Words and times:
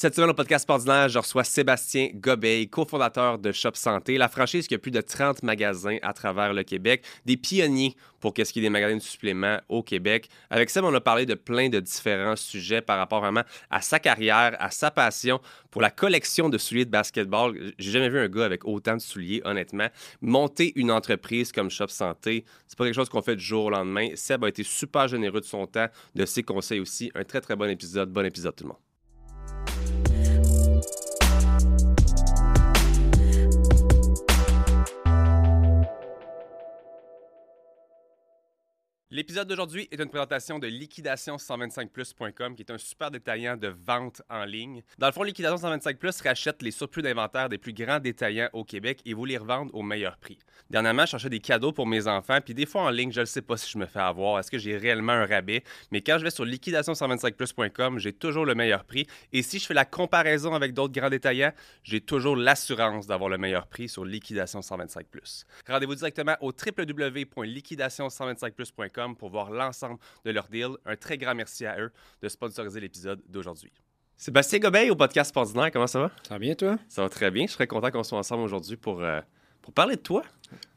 Cette 0.00 0.14
semaine, 0.14 0.30
au 0.30 0.34
podcast 0.34 0.64
ordinaire, 0.70 1.10
je 1.10 1.18
reçois 1.18 1.44
Sébastien 1.44 2.08
Gobeil, 2.14 2.70
cofondateur 2.70 3.38
de 3.38 3.52
Shop 3.52 3.72
Santé, 3.74 4.16
la 4.16 4.30
franchise 4.30 4.66
qui 4.66 4.74
a 4.74 4.78
plus 4.78 4.90
de 4.90 5.02
30 5.02 5.42
magasins 5.42 5.98
à 6.00 6.14
travers 6.14 6.54
le 6.54 6.62
Québec, 6.62 7.04
des 7.26 7.36
pionniers 7.36 7.94
pour 8.18 8.32
qu'est-ce 8.32 8.50
qui 8.50 8.60
est 8.60 8.62
des 8.62 8.70
magasins 8.70 8.96
de 8.96 9.02
suppléments 9.02 9.58
au 9.68 9.82
Québec. 9.82 10.30
Avec 10.48 10.70
Seb, 10.70 10.84
on 10.84 10.94
a 10.94 11.02
parlé 11.02 11.26
de 11.26 11.34
plein 11.34 11.68
de 11.68 11.80
différents 11.80 12.36
sujets 12.36 12.80
par 12.80 12.96
rapport 12.96 13.20
vraiment 13.20 13.42
à 13.68 13.82
sa 13.82 13.98
carrière, 13.98 14.56
à 14.58 14.70
sa 14.70 14.90
passion 14.90 15.38
pour 15.70 15.82
la 15.82 15.90
collection 15.90 16.48
de 16.48 16.56
souliers 16.56 16.86
de 16.86 16.90
basketball. 16.90 17.74
J'ai 17.78 17.90
jamais 17.90 18.08
vu 18.08 18.20
un 18.20 18.28
gars 18.30 18.46
avec 18.46 18.64
autant 18.64 18.94
de 18.94 19.02
souliers, 19.02 19.42
honnêtement. 19.44 19.88
Monter 20.22 20.72
une 20.76 20.92
entreprise 20.92 21.52
comme 21.52 21.68
Shop 21.68 21.88
Santé, 21.88 22.46
c'est 22.66 22.78
pas 22.78 22.86
quelque 22.86 22.94
chose 22.94 23.10
qu'on 23.10 23.20
fait 23.20 23.36
du 23.36 23.44
jour 23.44 23.66
au 23.66 23.70
lendemain. 23.70 24.08
Seb 24.14 24.44
a 24.44 24.48
été 24.48 24.62
super 24.62 25.08
généreux 25.08 25.42
de 25.42 25.44
son 25.44 25.66
temps, 25.66 25.88
de 26.14 26.24
ses 26.24 26.42
conseils 26.42 26.80
aussi. 26.80 27.12
Un 27.14 27.24
très, 27.24 27.42
très 27.42 27.54
bon 27.54 27.68
épisode. 27.68 28.10
Bon 28.10 28.24
épisode, 28.24 28.56
tout 28.56 28.64
le 28.64 28.68
monde. 28.68 28.89
L'épisode 39.12 39.48
d'aujourd'hui 39.48 39.88
est 39.90 40.00
une 40.00 40.08
présentation 40.08 40.60
de 40.60 40.68
liquidation125plus.com, 40.68 42.54
qui 42.54 42.62
est 42.62 42.70
un 42.70 42.78
super 42.78 43.10
détaillant 43.10 43.56
de 43.56 43.66
vente 43.66 44.22
en 44.30 44.44
ligne. 44.44 44.84
Dans 44.98 45.08
le 45.08 45.12
fond, 45.12 45.24
Liquidation 45.24 45.56
125 45.56 45.98
Plus 45.98 46.20
rachète 46.20 46.62
les 46.62 46.70
surplus 46.70 47.02
d'inventaire 47.02 47.48
des 47.48 47.58
plus 47.58 47.72
grands 47.72 47.98
détaillants 47.98 48.48
au 48.52 48.62
Québec 48.62 49.00
et 49.04 49.12
vous 49.12 49.24
les 49.24 49.36
revendre 49.36 49.74
au 49.74 49.82
meilleur 49.82 50.16
prix. 50.16 50.38
Dernièrement, 50.70 51.06
je 51.06 51.10
cherchais 51.10 51.28
des 51.28 51.40
cadeaux 51.40 51.72
pour 51.72 51.88
mes 51.88 52.06
enfants, 52.06 52.38
puis 52.40 52.54
des 52.54 52.66
fois 52.66 52.82
en 52.82 52.90
ligne, 52.90 53.10
je 53.10 53.22
ne 53.22 53.24
sais 53.24 53.42
pas 53.42 53.56
si 53.56 53.68
je 53.68 53.78
me 53.78 53.86
fais 53.86 53.98
avoir, 53.98 54.38
est-ce 54.38 54.48
que 54.48 54.58
j'ai 54.58 54.76
réellement 54.76 55.10
un 55.10 55.26
rabais, 55.26 55.64
mais 55.90 56.02
quand 56.02 56.18
je 56.18 56.22
vais 56.22 56.30
sur 56.30 56.44
liquidation125plus.com, 56.44 57.98
j'ai 57.98 58.12
toujours 58.12 58.44
le 58.44 58.54
meilleur 58.54 58.84
prix. 58.84 59.08
Et 59.32 59.42
si 59.42 59.58
je 59.58 59.66
fais 59.66 59.74
la 59.74 59.86
comparaison 59.86 60.54
avec 60.54 60.72
d'autres 60.72 60.94
grands 60.94 61.10
détaillants, 61.10 61.50
j'ai 61.82 62.00
toujours 62.00 62.36
l'assurance 62.36 63.08
d'avoir 63.08 63.28
le 63.28 63.38
meilleur 63.38 63.66
prix 63.66 63.88
sur 63.88 64.04
Liquidation 64.04 64.62
125 64.62 65.08
Plus. 65.08 65.46
Rendez-vous 65.66 65.96
directement 65.96 66.36
au 66.40 66.52
www.liquidation125plus.com 66.52 68.99
pour 69.08 69.30
voir 69.30 69.50
l'ensemble 69.50 69.98
de 70.24 70.30
leur 70.30 70.48
deal. 70.48 70.70
Un 70.86 70.96
très 70.96 71.18
grand 71.18 71.34
merci 71.34 71.66
à 71.66 71.78
eux 71.78 71.92
de 72.22 72.28
sponsoriser 72.28 72.80
l'épisode 72.80 73.20
d'aujourd'hui. 73.28 73.72
Sébastien 74.16 74.58
Gobeil 74.58 74.90
au 74.90 74.96
podcast 74.96 75.34
Ordinaire, 75.34 75.70
comment 75.72 75.86
ça 75.86 76.00
va? 76.00 76.10
Ça 76.22 76.34
va 76.34 76.38
bien, 76.38 76.54
toi? 76.54 76.78
Ça 76.88 77.02
va 77.02 77.08
très 77.08 77.30
bien. 77.30 77.46
Je 77.46 77.52
serais 77.52 77.66
content 77.66 77.90
qu'on 77.90 78.02
soit 78.02 78.18
ensemble 78.18 78.42
aujourd'hui 78.42 78.76
pour, 78.76 79.02
euh, 79.02 79.20
pour 79.62 79.72
parler 79.72 79.96
de 79.96 80.02
toi. 80.02 80.22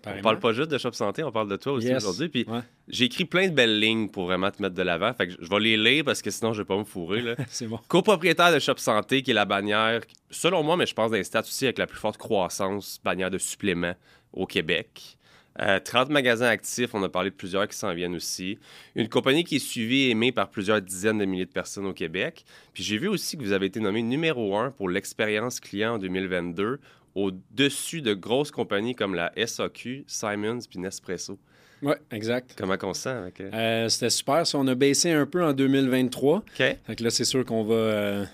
On 0.05 0.21
parle 0.21 0.39
pas 0.39 0.53
juste 0.53 0.69
de 0.69 0.77
Shop 0.77 0.91
Santé, 0.93 1.23
on 1.23 1.31
parle 1.31 1.49
de 1.49 1.55
toi 1.55 1.73
aussi 1.73 1.93
aujourd'hui. 1.93 2.29
Puis 2.29 2.45
j'ai 2.87 3.05
écrit 3.05 3.25
plein 3.25 3.47
de 3.47 3.53
belles 3.53 3.79
lignes 3.79 4.09
pour 4.09 4.25
vraiment 4.25 4.51
te 4.51 4.61
mettre 4.61 4.75
de 4.75 4.81
l'avant. 4.81 5.13
Fait 5.13 5.27
que 5.27 5.33
je 5.39 5.49
vais 5.49 5.59
les 5.59 5.77
lire 5.77 6.05
parce 6.05 6.21
que 6.21 6.29
sinon 6.29 6.53
je 6.53 6.61
vais 6.61 6.65
pas 6.65 6.77
me 6.77 6.83
fourrer. 6.83 7.35
C'est 7.47 7.67
bon. 7.67 7.79
Copropriétaire 7.87 8.53
de 8.53 8.59
Shop 8.59 8.77
Santé, 8.77 9.23
qui 9.23 9.31
est 9.31 9.33
la 9.33 9.45
bannière, 9.45 10.01
selon 10.29 10.63
moi, 10.63 10.77
mais 10.77 10.85
je 10.85 10.93
pense 10.93 11.11
des 11.11 11.23
stats 11.23 11.41
aussi 11.41 11.65
avec 11.65 11.79
la 11.79 11.87
plus 11.87 11.97
forte 11.97 12.17
croissance, 12.17 12.99
bannière 13.03 13.31
de 13.31 13.37
suppléments 13.37 13.95
au 14.31 14.45
Québec. 14.45 15.17
30 15.59 16.09
euh, 16.09 16.13
magasins 16.13 16.47
actifs, 16.47 16.93
on 16.93 17.03
a 17.03 17.09
parlé 17.09 17.29
de 17.29 17.35
plusieurs 17.35 17.67
qui 17.67 17.77
s'en 17.77 17.93
viennent 17.93 18.15
aussi. 18.15 18.57
Une 18.95 19.07
compagnie 19.07 19.43
qui 19.43 19.57
est 19.57 19.59
suivie 19.59 20.03
et 20.03 20.09
aimée 20.11 20.31
par 20.31 20.49
plusieurs 20.49 20.81
dizaines 20.81 21.19
de 21.19 21.25
milliers 21.25 21.45
de 21.45 21.51
personnes 21.51 21.85
au 21.85 21.93
Québec. 21.93 22.43
Puis 22.73 22.83
j'ai 22.83 22.97
vu 22.97 23.07
aussi 23.07 23.37
que 23.37 23.43
vous 23.43 23.51
avez 23.51 23.67
été 23.67 23.79
nommé 23.79 24.01
numéro 24.01 24.57
un 24.57 24.71
pour 24.71 24.89
l'expérience 24.89 25.59
client 25.59 25.95
en 25.95 25.97
2022 25.99 26.79
au-dessus 27.15 28.01
de 28.01 28.15
grosses 28.15 28.49
compagnies 28.49 28.95
comme 28.95 29.13
la 29.13 29.31
SAQ, 29.37 30.03
Simons 30.07 30.59
puis 30.67 30.79
Nespresso. 30.79 31.37
Oui, 31.83 31.93
exact. 32.11 32.55
Comment 32.57 32.77
on 32.81 32.93
sent? 32.93 33.09
Avec... 33.09 33.41
Euh? 33.41 33.51
Euh, 33.53 33.89
c'était 33.89 34.09
super. 34.09 34.43
on 34.55 34.67
a 34.67 34.73
baissé 34.73 35.11
un 35.11 35.27
peu 35.27 35.43
en 35.43 35.53
2023. 35.53 36.37
OK. 36.37 36.45
Fait 36.57 36.99
là, 36.99 37.09
c'est 37.11 37.25
sûr 37.25 37.45
qu'on 37.45 37.63
va 37.63 38.25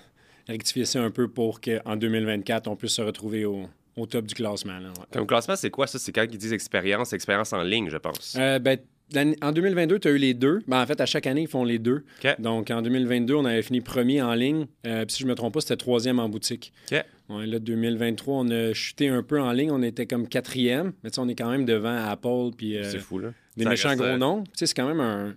rectifier 0.48 0.84
ça 0.84 1.02
un 1.02 1.10
peu 1.10 1.28
pour 1.28 1.60
qu'en 1.60 1.96
2024, 1.96 2.68
on 2.68 2.76
puisse 2.76 2.92
se 2.92 3.02
retrouver 3.02 3.44
au, 3.44 3.68
au 3.96 4.06
top 4.06 4.26
du 4.26 4.34
classement. 4.34 4.78
Là, 4.78 4.92
Comme 5.12 5.26
classement, 5.26 5.56
c'est 5.56 5.70
quoi 5.70 5.86
ça? 5.86 5.98
C'est 5.98 6.12
quand 6.12 6.26
ils 6.30 6.38
disent 6.38 6.52
expérience, 6.52 7.12
expérience 7.12 7.52
en 7.52 7.62
ligne, 7.62 7.88
je 7.90 7.96
pense. 7.96 8.36
Euh, 8.38 8.58
ben, 8.58 8.78
en 9.42 9.52
2022, 9.52 9.98
tu 9.98 10.08
as 10.08 10.10
eu 10.12 10.18
les 10.18 10.34
deux. 10.34 10.60
Ben, 10.66 10.80
en 10.82 10.86
fait, 10.86 11.00
à 11.00 11.06
chaque 11.06 11.26
année, 11.26 11.42
ils 11.42 11.48
font 11.48 11.64
les 11.64 11.78
deux. 11.78 12.04
Donc, 12.38 12.70
en 12.70 12.82
2022, 12.82 13.34
on 13.34 13.44
avait 13.44 13.62
fini 13.62 13.80
premier 13.80 14.22
en 14.22 14.34
ligne. 14.34 14.66
Euh, 14.86 15.04
puis, 15.04 15.16
si 15.16 15.20
je 15.22 15.26
ne 15.26 15.30
me 15.30 15.34
trompe 15.34 15.54
pas, 15.54 15.60
c'était 15.60 15.76
troisième 15.76 16.18
en 16.18 16.28
boutique. 16.28 16.72
OK. 16.90 17.04
Ouais, 17.28 17.46
là, 17.46 17.58
2023, 17.60 18.34
on 18.34 18.50
a 18.50 18.72
chuté 18.72 19.08
un 19.08 19.22
peu 19.22 19.40
en 19.40 19.52
ligne. 19.52 19.70
On 19.70 19.82
était 19.82 20.06
comme 20.06 20.28
quatrième. 20.28 20.92
Mais 21.04 21.16
on 21.18 21.28
est 21.28 21.34
quand 21.34 21.50
même 21.50 21.64
devant 21.64 21.96
Apple. 21.96 22.56
Puis, 22.56 22.76
euh, 22.76 22.90
c'est 22.90 22.98
fou, 22.98 23.18
là. 23.18 23.32
Des 23.56 23.64
méchants 23.64 23.94
gros 23.94 24.16
noms. 24.16 24.44
C'est 24.54 24.72
quand 24.74 24.86
même 24.86 25.00
un, 25.00 25.34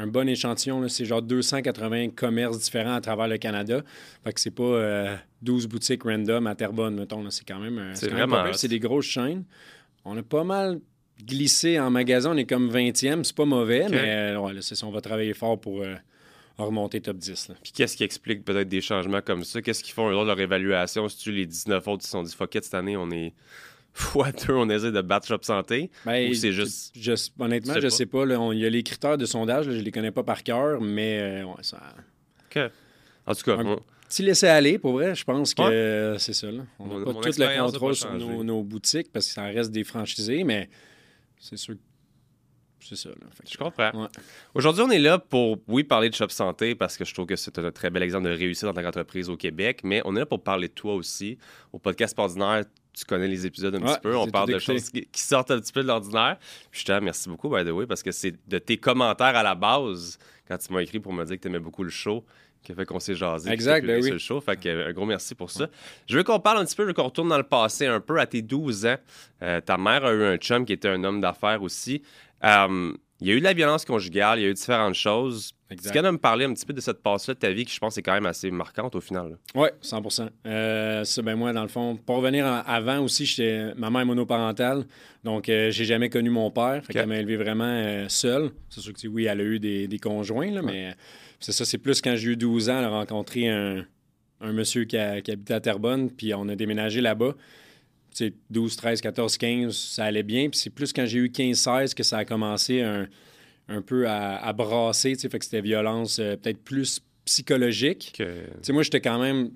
un 0.00 0.06
bon 0.06 0.28
échantillon. 0.28 0.86
C'est 0.88 1.04
genre 1.04 1.22
280 1.22 2.10
commerces 2.10 2.58
différents 2.58 2.94
à 2.94 3.00
travers 3.00 3.28
le 3.28 3.38
Canada. 3.38 3.82
Fait 4.24 4.32
que 4.32 4.40
c'est 4.40 4.50
pas 4.50 5.18
12 5.42 5.64
euh, 5.64 5.68
boutiques 5.68 6.02
random 6.04 6.46
à 6.46 6.54
Terrebonne, 6.54 6.96
mettons. 6.96 7.28
C'est 7.30 7.46
quand 7.46 7.58
même. 7.58 7.92
C'est 7.94 8.08
vraiment. 8.08 8.44
C'est 8.52 8.68
des 8.68 8.80
grosses 8.80 9.06
chaînes. 9.06 9.44
On 10.04 10.16
a 10.16 10.22
pas 10.22 10.44
mal 10.44 10.80
glissé 11.24 11.78
en 11.78 11.90
magasin. 11.90 12.32
On 12.32 12.36
est 12.36 12.46
comme 12.46 12.70
20e. 12.70 13.24
C'est 13.24 13.36
pas 13.36 13.44
mauvais, 13.44 13.86
mais 13.90 14.34
euh, 14.34 14.40
ouais, 14.40 14.62
ça, 14.62 14.86
on 14.86 14.90
va 14.90 15.00
travailler 15.00 15.34
fort 15.34 15.60
pour. 15.60 15.82
Euh, 15.82 15.94
remonter 16.58 17.00
top 17.00 17.16
10. 17.16 17.52
Puis 17.62 17.72
qu'est-ce 17.72 17.96
qui 17.96 18.04
explique 18.04 18.44
peut-être 18.44 18.68
des 18.68 18.82
changements 18.82 19.22
comme 19.22 19.44
ça? 19.44 19.62
Qu'est-ce 19.62 19.82
qu'ils 19.82 19.94
font 19.94 20.10
eux, 20.10 20.26
leur 20.26 20.38
évaluation? 20.38 21.08
Si 21.08 21.16
tu 21.16 21.32
les 21.32 21.46
19 21.46 21.88
autres 21.88 22.02
qui 22.02 22.10
sont 22.10 22.22
dit 22.22 22.34
fuck 22.34 22.54
it, 22.54 22.64
cette 22.64 22.74
année, 22.74 22.98
on 22.98 23.10
est 23.10 23.32
fois 23.92 24.30
deux, 24.32 24.54
on 24.54 24.68
essaie 24.70 24.92
de 24.92 25.00
battre 25.00 25.26
Shop 25.26 25.40
Santé? 25.42 25.90
Ben, 26.04 26.30
ou 26.30 26.34
c'est 26.34 26.52
juste. 26.52 26.94
honnêtement, 27.38 27.74
je 27.80 27.88
sais 27.88 28.06
pas. 28.06 28.24
il 28.24 28.58
y 28.58 28.66
a 28.66 28.70
les 28.70 28.82
critères 28.82 29.18
de 29.18 29.26
sondage, 29.26 29.66
je 29.66 29.70
les 29.70 29.90
connais 29.90 30.12
pas 30.12 30.22
par 30.22 30.42
cœur, 30.42 30.80
mais 30.80 31.20
euh, 31.20 31.62
ça. 31.62 31.80
OK. 32.44 32.62
En 33.26 33.34
tout 33.34 33.44
cas, 33.44 33.58
un 33.58 33.78
petit 34.08 34.22
laisser 34.22 34.48
aller, 34.48 34.78
pour 34.78 34.92
vrai, 34.92 35.14
je 35.14 35.24
pense 35.24 35.54
que 35.54 36.16
c'est 36.18 36.32
ça. 36.32 36.48
On 36.78 36.98
n'a 36.98 37.04
pas 37.04 37.12
tout 37.12 37.20
le 37.38 37.62
contrôle 37.62 37.94
sur 37.94 38.12
nos, 38.14 38.62
boutiques 38.62 39.12
parce 39.12 39.26
que 39.26 39.32
ça 39.32 39.44
reste 39.44 39.70
des 39.70 39.84
franchisés, 39.84 40.44
mais 40.44 40.68
c'est 41.38 41.56
sûr 41.56 41.74
que 41.74 41.80
c'est 42.80 42.96
ça. 42.96 43.10
je 43.48 43.58
comprends. 43.58 44.08
Aujourd'hui, 44.54 44.82
on 44.82 44.90
est 44.90 44.98
là 44.98 45.18
pour, 45.18 45.58
oui, 45.68 45.84
parler 45.84 46.08
de 46.08 46.14
Shop 46.14 46.30
Santé 46.30 46.74
parce 46.74 46.96
que 46.96 47.04
je 47.04 47.12
trouve 47.12 47.26
que 47.26 47.36
c'est 47.36 47.58
un 47.58 47.70
très 47.70 47.90
bel 47.90 48.02
exemple 48.02 48.28
de 48.28 48.34
réussite 48.34 48.64
dans 48.64 48.72
ta 48.72 48.86
entreprise 48.86 49.28
au 49.28 49.36
Québec, 49.36 49.80
mais 49.84 50.00
on 50.04 50.16
est 50.16 50.20
là 50.20 50.26
pour 50.26 50.42
parler 50.42 50.68
de 50.68 50.72
toi 50.72 50.94
aussi. 50.94 51.36
Au 51.72 51.78
podcast 51.78 52.18
ordinaire, 52.18 52.64
tu 52.92 53.04
connais 53.04 53.28
les 53.28 53.46
épisodes 53.46 53.74
un 53.74 53.80
petit 53.80 54.00
peu. 54.02 54.16
On 54.16 54.26
parle 54.26 54.52
de 54.52 54.58
choses 54.58 54.90
qui, 54.90 55.06
sortent 55.14 55.50
un 55.50 55.60
petit 55.60 55.72
peu 55.72 55.82
de 55.82 55.88
l'ordinaire. 55.88 56.38
je 56.72 56.84
te 56.84 56.92
remercie 56.92 57.28
beaucoup, 57.28 57.48
by 57.48 57.64
the 57.64 57.70
way, 57.70 57.86
parce 57.86 58.02
que 58.02 58.10
c'est 58.10 58.34
de 58.48 58.58
tes 58.58 58.76
commentaires 58.76 59.36
à 59.36 59.42
la 59.42 59.54
base, 59.54 60.18
quand 60.48 60.58
tu 60.58 60.72
m'as 60.72 60.80
écrit 60.80 61.00
pour 61.00 61.12
me 61.12 61.24
dire 61.24 61.36
que 61.36 61.42
tu 61.42 61.48
aimais 61.48 61.60
beaucoup 61.60 61.84
le 61.84 61.90
show, 61.90 62.24
qui 62.62 62.72
a 62.72 62.74
fait 62.74 62.84
qu'on 62.84 63.00
s'est 63.00 63.14
jasé. 63.14 63.50
Exact, 63.50 63.86
ben 63.86 64.02
oui. 64.02 64.10
le 64.10 64.18
show. 64.18 64.40
Fait 64.40 64.56
que, 64.56 64.88
un 64.88 64.92
gros 64.92 65.06
merci 65.06 65.34
pour 65.34 65.50
ça. 65.50 65.68
Je 66.06 66.16
veux 66.16 66.24
qu'on 66.24 66.40
parle 66.40 66.58
un 66.58 66.64
petit 66.64 66.76
peu, 66.76 66.82
je 66.82 66.88
veux 66.88 66.94
qu'on 66.94 67.04
retourne 67.04 67.28
dans 67.28 67.38
le 67.38 67.44
passé 67.44 67.86
un 67.86 68.00
peu. 68.00 68.18
À 68.18 68.26
tes 68.26 68.42
12 68.42 68.86
ans, 68.86 68.96
euh, 69.42 69.60
ta 69.60 69.78
mère 69.78 70.04
a 70.04 70.12
eu 70.12 70.22
un 70.24 70.36
chum 70.36 70.64
qui 70.64 70.72
était 70.72 70.88
un 70.88 71.02
homme 71.04 71.20
d'affaires 71.20 71.62
aussi. 71.62 72.02
Euh, 72.44 72.92
il 73.20 73.28
y 73.28 73.30
a 73.30 73.34
eu 73.34 73.38
de 73.38 73.44
la 73.44 73.52
violence 73.52 73.84
conjugale, 73.84 74.38
il 74.38 74.42
y 74.42 74.46
a 74.46 74.48
eu 74.48 74.54
différentes 74.54 74.94
choses. 74.94 75.52
Est-ce 75.70 75.92
qu'il 75.92 76.02
me 76.02 76.18
parler 76.18 76.46
un 76.46 76.52
petit 76.52 76.66
peu 76.66 76.72
de 76.72 76.80
cette 76.80 77.02
passe-là 77.02 77.34
de 77.34 77.38
ta 77.38 77.52
vie 77.52 77.64
qui, 77.64 77.74
je 77.74 77.78
pense, 77.78 77.96
est 77.96 78.02
quand 78.02 78.14
même 78.14 78.26
assez 78.26 78.50
marquante 78.50 78.96
au 78.96 79.00
final? 79.00 79.38
Oui, 79.54 79.68
100 79.82 80.02
euh, 80.46 81.04
Ça, 81.04 81.22
ben 81.22 81.36
moi, 81.36 81.52
dans 81.52 81.62
le 81.62 81.68
fond, 81.68 81.96
pour 81.96 82.16
revenir 82.16 82.46
avant 82.46 82.98
aussi, 83.00 83.26
j'étais 83.26 83.72
ma 83.76 83.90
mère 83.90 84.02
est 84.02 84.06
monoparentale. 84.06 84.84
Donc, 85.22 85.48
euh, 85.48 85.70
j'ai 85.70 85.84
jamais 85.84 86.08
connu 86.08 86.30
mon 86.30 86.50
père. 86.50 86.82
Fait 86.84 86.94
qu'elle 86.94 87.06
m'a 87.06 87.18
élevé 87.18 87.36
vraiment 87.36 87.64
euh, 87.64 88.06
seule. 88.08 88.50
C'est 88.68 88.80
sûr 88.80 88.92
que 88.94 89.06
oui, 89.06 89.26
elle 89.26 89.40
a 89.40 89.44
eu 89.44 89.60
des, 89.60 89.98
conjoints, 90.02 90.50
là, 90.50 90.62
mais 90.62 90.94
c'est 91.38 91.52
ça, 91.52 91.64
c'est 91.64 91.78
plus 91.78 92.00
quand 92.00 92.16
j'ai 92.16 92.30
eu 92.30 92.36
12 92.36 92.70
ans, 92.70 92.78
elle 92.78 92.84
a 92.84 92.88
rencontré 92.88 93.48
un, 93.48 93.84
monsieur 94.40 94.84
qui, 94.84 94.96
qui 95.22 95.30
habitait 95.30 95.54
à 95.54 95.60
Terrebonne, 95.60 96.10
puis 96.10 96.32
on 96.34 96.48
a 96.48 96.56
déménagé 96.56 97.00
là-bas. 97.00 97.34
12, 98.50 98.76
13, 98.76 99.00
14, 99.00 99.38
15, 99.38 99.76
ça 99.76 100.04
allait 100.04 100.22
bien. 100.22 100.48
Puis 100.48 100.60
c'est 100.60 100.70
plus 100.70 100.92
quand 100.92 101.06
j'ai 101.06 101.18
eu 101.18 101.30
15, 101.30 101.56
16 101.56 101.94
que 101.94 102.02
ça 102.02 102.18
a 102.18 102.24
commencé 102.24 102.82
un, 102.82 103.08
un 103.68 103.82
peu 103.82 104.08
à, 104.08 104.52
brasser. 104.52 105.14
Fait 105.14 105.38
que 105.38 105.44
c'était 105.44 105.60
violence 105.60 106.18
euh, 106.18 106.36
peut-être 106.36 106.62
plus 106.62 107.00
psychologique. 107.24 108.12
Que... 108.16 108.72
Moi, 108.72 108.82
j'étais 108.82 109.00
quand 109.00 109.18
même 109.18 109.50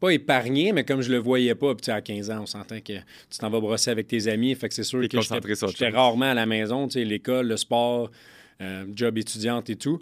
pas 0.00 0.10
épargné, 0.10 0.72
mais 0.72 0.84
comme 0.84 1.02
je 1.02 1.10
le 1.10 1.18
voyais 1.18 1.54
pas, 1.54 1.74
puis 1.74 1.90
à 1.90 2.00
15 2.00 2.30
ans, 2.30 2.42
on 2.42 2.46
s'entend 2.46 2.80
que 2.80 2.92
tu 2.92 3.38
t'en 3.38 3.50
vas 3.50 3.60
brosser 3.60 3.90
avec 3.90 4.06
tes 4.06 4.28
amis. 4.28 4.54
Fait 4.54 4.68
que 4.68 4.74
c'est 4.74 4.84
sûr 4.84 5.00
que 5.08 5.20
j'étais 5.20 5.88
rarement 5.88 6.26
à 6.26 6.34
la 6.34 6.46
maison, 6.46 6.88
l'école, 6.94 7.48
le 7.48 7.56
sport, 7.56 8.10
euh, 8.60 8.86
job 8.94 9.18
étudiante 9.18 9.70
et 9.70 9.76
tout. 9.76 9.98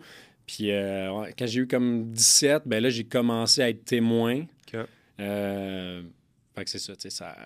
Puis 0.46 0.70
euh, 0.70 1.25
quand 1.38 1.46
j'ai 1.46 1.61
eu 1.61 1.67
comme 1.67 2.11
17, 2.11 2.62
ben 2.67 2.82
là, 2.82 2.90
j'ai 2.90 3.05
commencé 3.05 3.62
à 3.62 3.70
être 3.70 3.85
témoin. 3.85 4.44
Fait 6.54 6.64
que 6.64 6.70
c'est 6.70 6.78
ça, 6.78 6.94
tu 6.94 7.02
sais, 7.02 7.10
ça... 7.10 7.37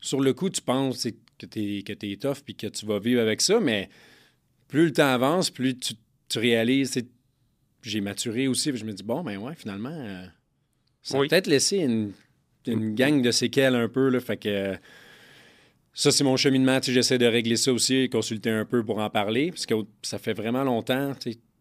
Sur 0.00 0.20
le 0.20 0.32
coup, 0.32 0.50
tu 0.50 0.60
penses 0.60 1.04
que 1.38 1.46
tu 1.46 1.82
que 1.82 1.92
es 1.92 2.16
tough 2.16 2.42
puis 2.44 2.54
que 2.54 2.66
tu 2.66 2.86
vas 2.86 2.98
vivre 2.98 3.20
avec 3.20 3.40
ça, 3.40 3.60
mais 3.60 3.88
plus 4.68 4.86
le 4.86 4.92
temps 4.92 5.12
avance, 5.12 5.50
plus 5.50 5.76
tu, 5.78 5.94
tu 6.28 6.38
réalises, 6.38 6.96
j'ai 7.82 8.00
maturé 8.00 8.48
aussi, 8.48 8.70
puis 8.70 8.80
je 8.80 8.84
me 8.84 8.92
dis, 8.92 9.02
bon, 9.02 9.22
ben 9.22 9.38
ouais, 9.38 9.54
finalement, 9.56 9.90
euh, 9.92 10.26
ça 11.02 11.18
a 11.18 11.20
peut-être 11.20 11.46
laissé 11.46 11.78
une, 11.78 12.12
une, 12.66 12.94
gang 12.94 13.22
de 13.22 13.30
séquelles 13.30 13.74
un 13.74 13.88
peu, 13.88 14.08
là, 14.08 14.20
fait 14.20 14.36
que... 14.36 14.76
ça, 15.92 16.10
c'est 16.10 16.24
mon 16.24 16.36
cheminement. 16.36 16.80
J'essaie 16.82 17.18
de 17.18 17.26
régler 17.26 17.56
ça 17.56 17.72
aussi, 17.72 18.08
consulter 18.08 18.50
un 18.50 18.64
peu 18.64 18.84
pour 18.84 18.98
en 18.98 19.10
parler, 19.10 19.50
parce 19.50 19.66
que 19.66 19.74
ça 20.02 20.18
fait 20.18 20.34
vraiment 20.34 20.64
longtemps. 20.64 21.14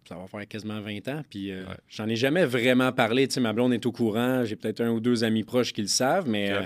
Ça 0.07 0.15
va 0.15 0.27
faire 0.27 0.47
quasiment 0.47 0.81
20 0.81 1.07
ans. 1.07 1.21
Puis 1.29 1.51
euh, 1.51 1.65
j'en 1.89 2.07
ai 2.07 2.15
jamais 2.15 2.45
vraiment 2.45 2.91
parlé. 2.91 3.27
Tu 3.27 3.35
sais, 3.35 3.39
ma 3.39 3.53
blonde 3.53 3.73
est 3.73 3.85
au 3.85 3.91
courant. 3.91 4.43
J'ai 4.45 4.55
peut-être 4.55 4.81
un 4.81 4.91
ou 4.91 4.99
deux 4.99 5.23
amis 5.23 5.43
proches 5.43 5.73
qui 5.73 5.81
le 5.81 5.87
savent, 5.87 6.27
mais 6.27 6.51
euh, 6.51 6.63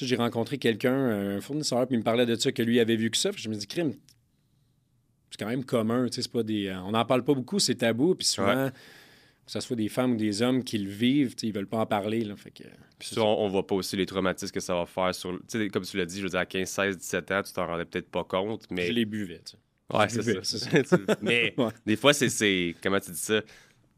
j'ai 0.00 0.16
rencontré 0.16 0.58
quelqu'un, 0.58 0.94
un 0.94 1.40
fournisseur, 1.40 1.86
puis 1.86 1.96
il 1.96 1.98
me 1.98 2.04
parlait 2.04 2.26
de 2.26 2.34
ça, 2.34 2.52
que 2.52 2.62
lui 2.62 2.80
avait 2.80 2.96
vu 2.96 3.10
que 3.10 3.16
ça. 3.16 3.30
Puis 3.30 3.42
je 3.42 3.48
me 3.48 3.54
dis, 3.54 3.66
crime, 3.66 3.94
c'est 5.30 5.38
quand 5.38 5.48
même 5.48 5.64
commun. 5.64 6.06
Tu 6.08 6.22
sais, 6.22 6.28
pas 6.28 6.42
des, 6.42 6.68
euh, 6.68 6.80
on 6.82 6.92
n'en 6.92 7.04
parle 7.04 7.24
pas 7.24 7.34
beaucoup, 7.34 7.58
c'est 7.58 7.74
tabou. 7.74 8.14
Puis 8.14 8.26
souvent, 8.26 8.70
que 9.46 9.52
ce 9.52 9.60
soit 9.60 9.76
des 9.76 9.88
femmes 9.88 10.12
ou 10.12 10.16
des 10.16 10.42
hommes 10.42 10.62
qui 10.62 10.78
le 10.78 10.90
vivent, 10.90 11.34
ils 11.42 11.52
veulent 11.52 11.66
pas 11.66 11.78
en 11.78 11.86
parler. 11.86 12.22
Là, 12.22 12.36
fait 12.36 12.50
que, 12.50 12.64
puis 12.98 13.18
on, 13.18 13.46
ne 13.46 13.50
voit 13.50 13.66
pas 13.66 13.74
aussi 13.74 13.96
les 13.96 14.06
traumatismes 14.06 14.52
que 14.52 14.60
ça 14.60 14.74
va 14.74 14.86
faire 14.86 15.12
sur. 15.12 15.36
Comme 15.72 15.82
tu 15.82 15.96
l'as 15.96 16.06
dit, 16.06 16.18
je 16.18 16.22
veux 16.22 16.28
dire, 16.28 16.38
à 16.38 16.46
15, 16.46 16.68
16, 16.68 16.98
17 16.98 17.30
ans, 17.32 17.42
tu 17.42 17.52
t'en 17.52 17.66
rendais 17.66 17.84
peut-être 17.84 18.08
pas 18.08 18.22
compte. 18.22 18.70
Mais... 18.70 18.86
Je 18.86 18.92
les 18.92 19.04
buvais. 19.04 19.40
Tu 19.44 19.52
sais. 19.52 19.58
Ouais, 19.92 20.08
c'est 20.08 20.44
ça. 20.84 20.96
Mais 21.20 21.54
des 21.84 21.96
fois, 21.96 22.12
c'est. 22.12 22.74
Comment 22.82 23.00
tu 23.00 23.10
dis 23.10 23.18
ça? 23.18 23.40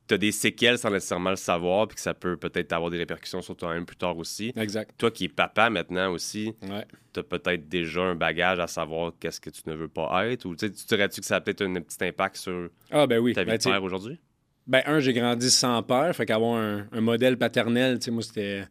Tu 0.06 0.14
as 0.14 0.18
des 0.18 0.32
séquelles 0.32 0.76
sans 0.76 0.90
nécessairement 0.90 1.30
le 1.30 1.36
savoir, 1.36 1.88
puis 1.88 1.94
que 1.94 2.00
ça 2.00 2.12
peut 2.12 2.36
peut-être 2.36 2.72
avoir 2.72 2.90
des 2.90 2.98
répercussions 2.98 3.40
sur 3.40 3.56
toi-même 3.56 3.86
plus 3.86 3.96
tard 3.96 4.18
aussi. 4.18 4.52
Exact. 4.54 4.90
Toi 4.98 5.10
qui 5.10 5.24
es 5.24 5.28
papa 5.28 5.70
maintenant 5.70 6.12
aussi, 6.12 6.52
ouais. 6.62 6.84
tu 7.14 7.20
as 7.20 7.22
peut-être 7.22 7.70
déjà 7.70 8.02
un 8.02 8.14
bagage 8.14 8.58
à 8.58 8.66
savoir 8.66 9.12
qu'est-ce 9.18 9.40
que 9.40 9.48
tu 9.48 9.62
ne 9.66 9.74
veux 9.74 9.88
pas 9.88 10.26
être, 10.26 10.44
ou 10.44 10.54
tu 10.54 10.68
dirais-tu 10.68 11.22
que 11.22 11.26
ça 11.26 11.36
a 11.36 11.40
peut-être 11.40 11.62
un 11.62 11.80
petit 11.80 12.04
impact 12.04 12.36
sur 12.36 12.68
ah, 12.90 13.06
ben 13.06 13.18
oui. 13.18 13.32
ta 13.32 13.44
vie 13.44 13.52
ben, 13.52 13.56
de 13.56 13.62
père 13.62 13.82
aujourd'hui? 13.82 14.20
Ben, 14.66 14.82
un, 14.84 15.00
j'ai 15.00 15.14
grandi 15.14 15.50
sans 15.50 15.82
père, 15.82 16.14
fait 16.14 16.26
qu'avoir 16.26 16.58
un, 16.58 16.86
un, 16.92 17.00
modèle 17.00 17.38
paternel, 17.38 17.98
tu 17.98 18.06
sais, 18.06 18.10
moi, 18.10 18.22
c'était 18.22 18.64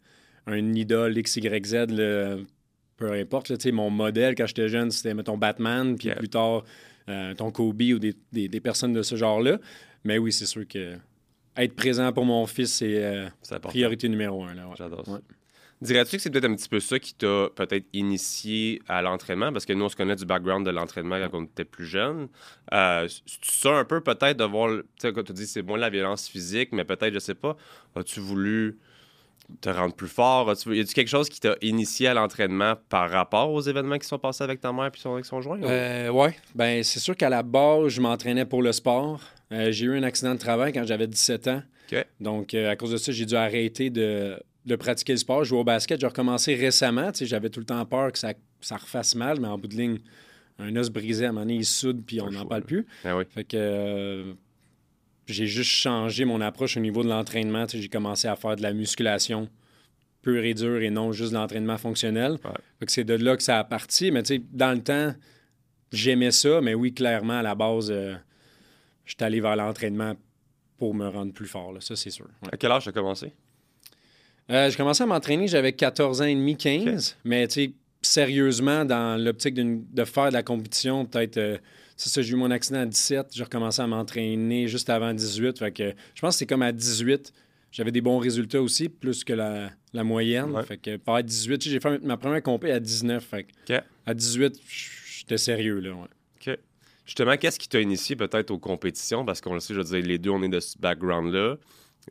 un 0.45 0.73
idole 0.73 1.19
XYZ, 1.19 1.87
le, 1.89 2.45
peu 2.97 3.11
importe, 3.11 3.59
sais, 3.59 3.71
mon 3.71 3.89
modèle 3.89 4.35
quand 4.35 4.45
j'étais 4.45 4.69
jeune, 4.69 4.91
c'était, 4.91 5.13
mettons, 5.13 5.37
Batman, 5.37 5.95
puis 5.95 6.09
plus 6.11 6.29
tard, 6.29 6.63
ton 7.07 7.51
Kobe 7.51 7.81
ou 7.81 7.99
des, 7.99 8.15
des, 8.31 8.59
personnes 8.59 8.93
de 8.93 9.01
ce 9.01 9.15
genre-là. 9.15 9.59
Mais 10.03 10.17
oui, 10.17 10.31
c'est 10.31 10.45
sûr 10.45 10.67
que 10.67 10.97
être 11.55 11.75
présent 11.75 12.11
pour 12.11 12.25
mon 12.25 12.45
fils, 12.45 12.73
c'est 12.73 13.03
euh, 13.03 13.29
priorité 13.61 14.09
numéro 14.09 14.43
un. 14.43 14.55
J'adore 14.75 15.05
ça. 15.05 15.19
Dirais-tu 15.81 16.15
que 16.15 16.21
c'est 16.21 16.29
peut-être 16.29 16.45
un 16.45 16.55
petit 16.55 16.69
peu 16.69 16.79
ça 16.79 16.97
qui 16.97 17.13
t'a 17.13 17.49
peut-être 17.55 17.85
initié 17.91 18.81
à 18.87 19.01
l'entraînement? 19.01 19.51
Parce 19.51 19.65
que 19.65 19.73
nous, 19.73 19.83
on 19.83 19.89
se 19.89 19.97
connaît 19.97 20.15
du 20.15 20.25
background 20.25 20.65
de 20.65 20.71
l'entraînement 20.71 21.19
quand 21.29 21.39
on 21.39 21.43
était 21.43 21.65
plus 21.65 21.85
jeune. 21.85 22.29
Euh, 22.71 23.07
ça 23.41 23.71
un 23.71 23.83
peu 23.83 23.99
peut-être 23.99 24.37
de 24.37 24.45
voir, 24.45 24.77
tu 24.77 24.83
sais, 24.97 25.11
quand 25.11 25.23
tu 25.23 25.33
dis 25.33 25.45
c'est 25.45 25.61
moins 25.61 25.77
la 25.77 25.89
violence 25.89 26.29
physique, 26.29 26.69
mais 26.71 26.85
peut-être, 26.85 27.13
je 27.13 27.19
sais 27.19 27.35
pas, 27.35 27.57
as-tu 27.95 28.21
voulu 28.21 28.79
te 29.61 29.69
rendre 29.69 29.93
plus 29.93 30.07
fort? 30.07 30.47
Y 30.47 30.79
a-t-il 30.79 30.93
quelque 30.93 31.07
chose 31.07 31.29
qui 31.29 31.39
t'a 31.39 31.55
initié 31.61 32.07
à 32.07 32.13
l'entraînement 32.13 32.75
par 32.89 33.09
rapport 33.09 33.51
aux 33.51 33.61
événements 33.61 33.97
qui 33.97 34.07
sont 34.07 34.19
passés 34.19 34.43
avec 34.43 34.61
ta 34.61 34.71
mère 34.71 34.91
et 34.93 34.97
son, 34.97 35.13
avec 35.13 35.25
son 35.25 35.41
joint? 35.41 35.61
Euh, 35.63 36.09
oui. 36.09 36.29
Ben, 36.55 36.83
c'est 36.83 36.99
sûr 36.99 37.15
qu'à 37.15 37.29
la 37.29 37.43
base, 37.43 37.89
je 37.89 38.01
m'entraînais 38.01 38.45
pour 38.45 38.61
le 38.61 38.71
sport. 38.71 39.21
Euh, 39.51 39.71
j'ai 39.71 39.85
eu 39.85 39.97
un 39.97 40.03
accident 40.03 40.33
de 40.33 40.39
travail 40.39 40.73
quand 40.73 40.85
j'avais 40.85 41.07
17 41.07 41.47
ans. 41.47 41.63
Donc, 42.19 42.55
euh, 42.55 42.71
à 42.71 42.75
cause 42.75 42.91
de 42.91 42.97
ça, 42.97 43.11
j'ai 43.11 43.25
dû 43.25 43.35
arrêter 43.35 43.91
de, 43.91 44.41
pratiquer 44.79 45.13
le 45.13 45.19
sport. 45.19 45.43
Jouer 45.43 45.59
au 45.59 45.63
basket, 45.63 45.99
j'ai 45.99 46.07
recommencé 46.07 46.55
récemment. 46.55 47.11
J'avais 47.13 47.49
tout 47.49 47.59
le 47.59 47.67
temps 47.67 47.85
peur 47.85 48.11
que 48.11 48.17
ça, 48.17 48.33
ça 48.61 48.77
refasse 48.77 49.13
mal, 49.13 49.39
mais 49.39 49.47
en 49.47 49.59
bout 49.59 49.67
de 49.67 49.75
ligne, 49.75 49.99
un 50.57 50.75
os 50.75 50.89
brisé, 50.89 51.25
à 51.25 51.29
un 51.29 51.31
moment 51.33 51.41
donné, 51.41 51.57
il 51.57 51.65
soude, 51.65 52.03
puis 52.03 52.19
on 52.19 52.31
n'en 52.31 52.45
parle 52.45 52.63
plus. 52.63 52.87
Ah 53.05 53.15
oui. 53.15 53.25
Fait 53.29 53.43
que 53.43 54.35
j'ai 55.27 55.47
juste 55.47 55.69
changé 55.69 56.25
mon 56.25 56.41
approche 56.41 56.77
au 56.77 56.79
niveau 56.79 57.03
de 57.03 57.09
l'entraînement. 57.09 57.65
J'ai 57.67 57.89
commencé 57.89 58.27
à 58.27 58.35
faire 58.35 58.55
de 58.55 58.61
la 58.61 58.73
musculation 58.73 59.49
pure 60.21 60.43
et 60.43 60.53
dure 60.53 60.81
et 60.81 60.89
non 60.89 61.11
juste 61.11 61.31
de 61.31 61.37
l'entraînement 61.37 61.77
fonctionnel. 61.77 62.37
c'est 62.87 63.03
de 63.03 63.13
là 63.13 63.37
que 63.37 63.43
ça 63.43 63.59
a 63.59 63.63
parti. 63.63 64.11
Mais 64.11 64.23
dans 64.51 64.73
le 64.73 64.81
temps, 64.81 65.13
j'aimais 65.91 66.31
ça, 66.31 66.61
mais 66.61 66.73
oui, 66.73 66.93
clairement, 66.93 67.39
à 67.39 67.41
la 67.41 67.55
base, 67.55 67.91
euh, 67.91 68.15
je 69.05 69.11
suis 69.11 69.23
allé 69.23 69.39
vers 69.39 69.55
l'entraînement 69.55 70.15
pour 70.77 70.93
me 70.93 71.07
rendre 71.07 71.33
plus 71.33 71.47
fort. 71.47 71.73
Là. 71.73 71.81
Ça, 71.81 71.95
c'est 71.95 72.09
sûr. 72.09 72.27
À 72.51 72.57
quel 72.57 72.71
âge 72.71 72.83
tu 72.83 72.89
as 72.89 72.93
commencé? 72.93 73.31
Euh, 74.49 74.69
j'ai 74.69 74.75
commencé 74.75 75.03
à 75.03 75.05
m'entraîner, 75.05 75.47
j'avais 75.47 75.73
14 75.73 76.21
ans 76.21 76.25
et 76.25 76.35
demi, 76.35 76.57
15. 76.57 77.17
Mais 77.23 77.47
sérieusement, 78.01 78.83
dans 78.83 79.21
l'optique 79.21 79.55
de 79.55 80.05
faire 80.05 80.29
de 80.29 80.33
la 80.33 80.43
compétition, 80.43 81.05
peut-être 81.05 81.37
euh, 81.37 81.57
c'est 81.95 82.09
ça, 82.09 82.21
j'ai 82.21 82.33
eu 82.33 82.35
mon 82.35 82.51
accident 82.51 82.79
à 82.79 82.85
17. 82.85 83.27
J'ai 83.33 83.43
recommencé 83.43 83.81
à 83.81 83.87
m'entraîner 83.87 84.67
juste 84.67 84.89
avant 84.89 85.13
18. 85.13 85.59
Fait 85.59 85.71
que 85.71 85.93
je 86.15 86.21
pense 86.21 86.35
que 86.35 86.39
c'est 86.39 86.45
comme 86.45 86.61
à 86.61 86.71
18. 86.71 87.33
J'avais 87.71 87.91
des 87.91 88.01
bons 88.01 88.19
résultats 88.19 88.61
aussi, 88.61 88.87
plus 88.87 89.23
que 89.23 89.33
la, 89.33 89.71
moyenne. 90.03 90.53
Fait 90.63 90.77
que 90.77 90.97
par 90.97 91.23
18, 91.23 91.63
j'ai 91.63 91.79
fait 91.79 92.03
ma 92.03 92.17
première 92.17 92.43
compé 92.43 92.71
à 92.71 92.79
19. 92.79 93.23
Fait 93.23 93.47
À 94.05 94.13
18, 94.13 94.59
j'étais 95.19 95.37
sérieux. 95.37 95.79
Là, 95.79 95.91
OK. 95.95 96.57
Justement, 97.05 97.35
qu'est-ce 97.35 97.57
qui 97.57 97.67
t'a 97.67 97.81
initié 97.81 98.15
peut-être 98.15 98.51
aux 98.51 98.59
compétitions? 98.59 99.25
Parce 99.25 99.41
qu'on 99.41 99.55
le 99.55 99.59
sait, 99.59 99.73
je 99.73 99.79
veux 99.79 99.85
dire, 99.85 100.05
les 100.05 100.19
deux, 100.19 100.29
on 100.29 100.43
est 100.43 100.49
de 100.49 100.59
ce 100.59 100.77
background-là. 100.77 101.57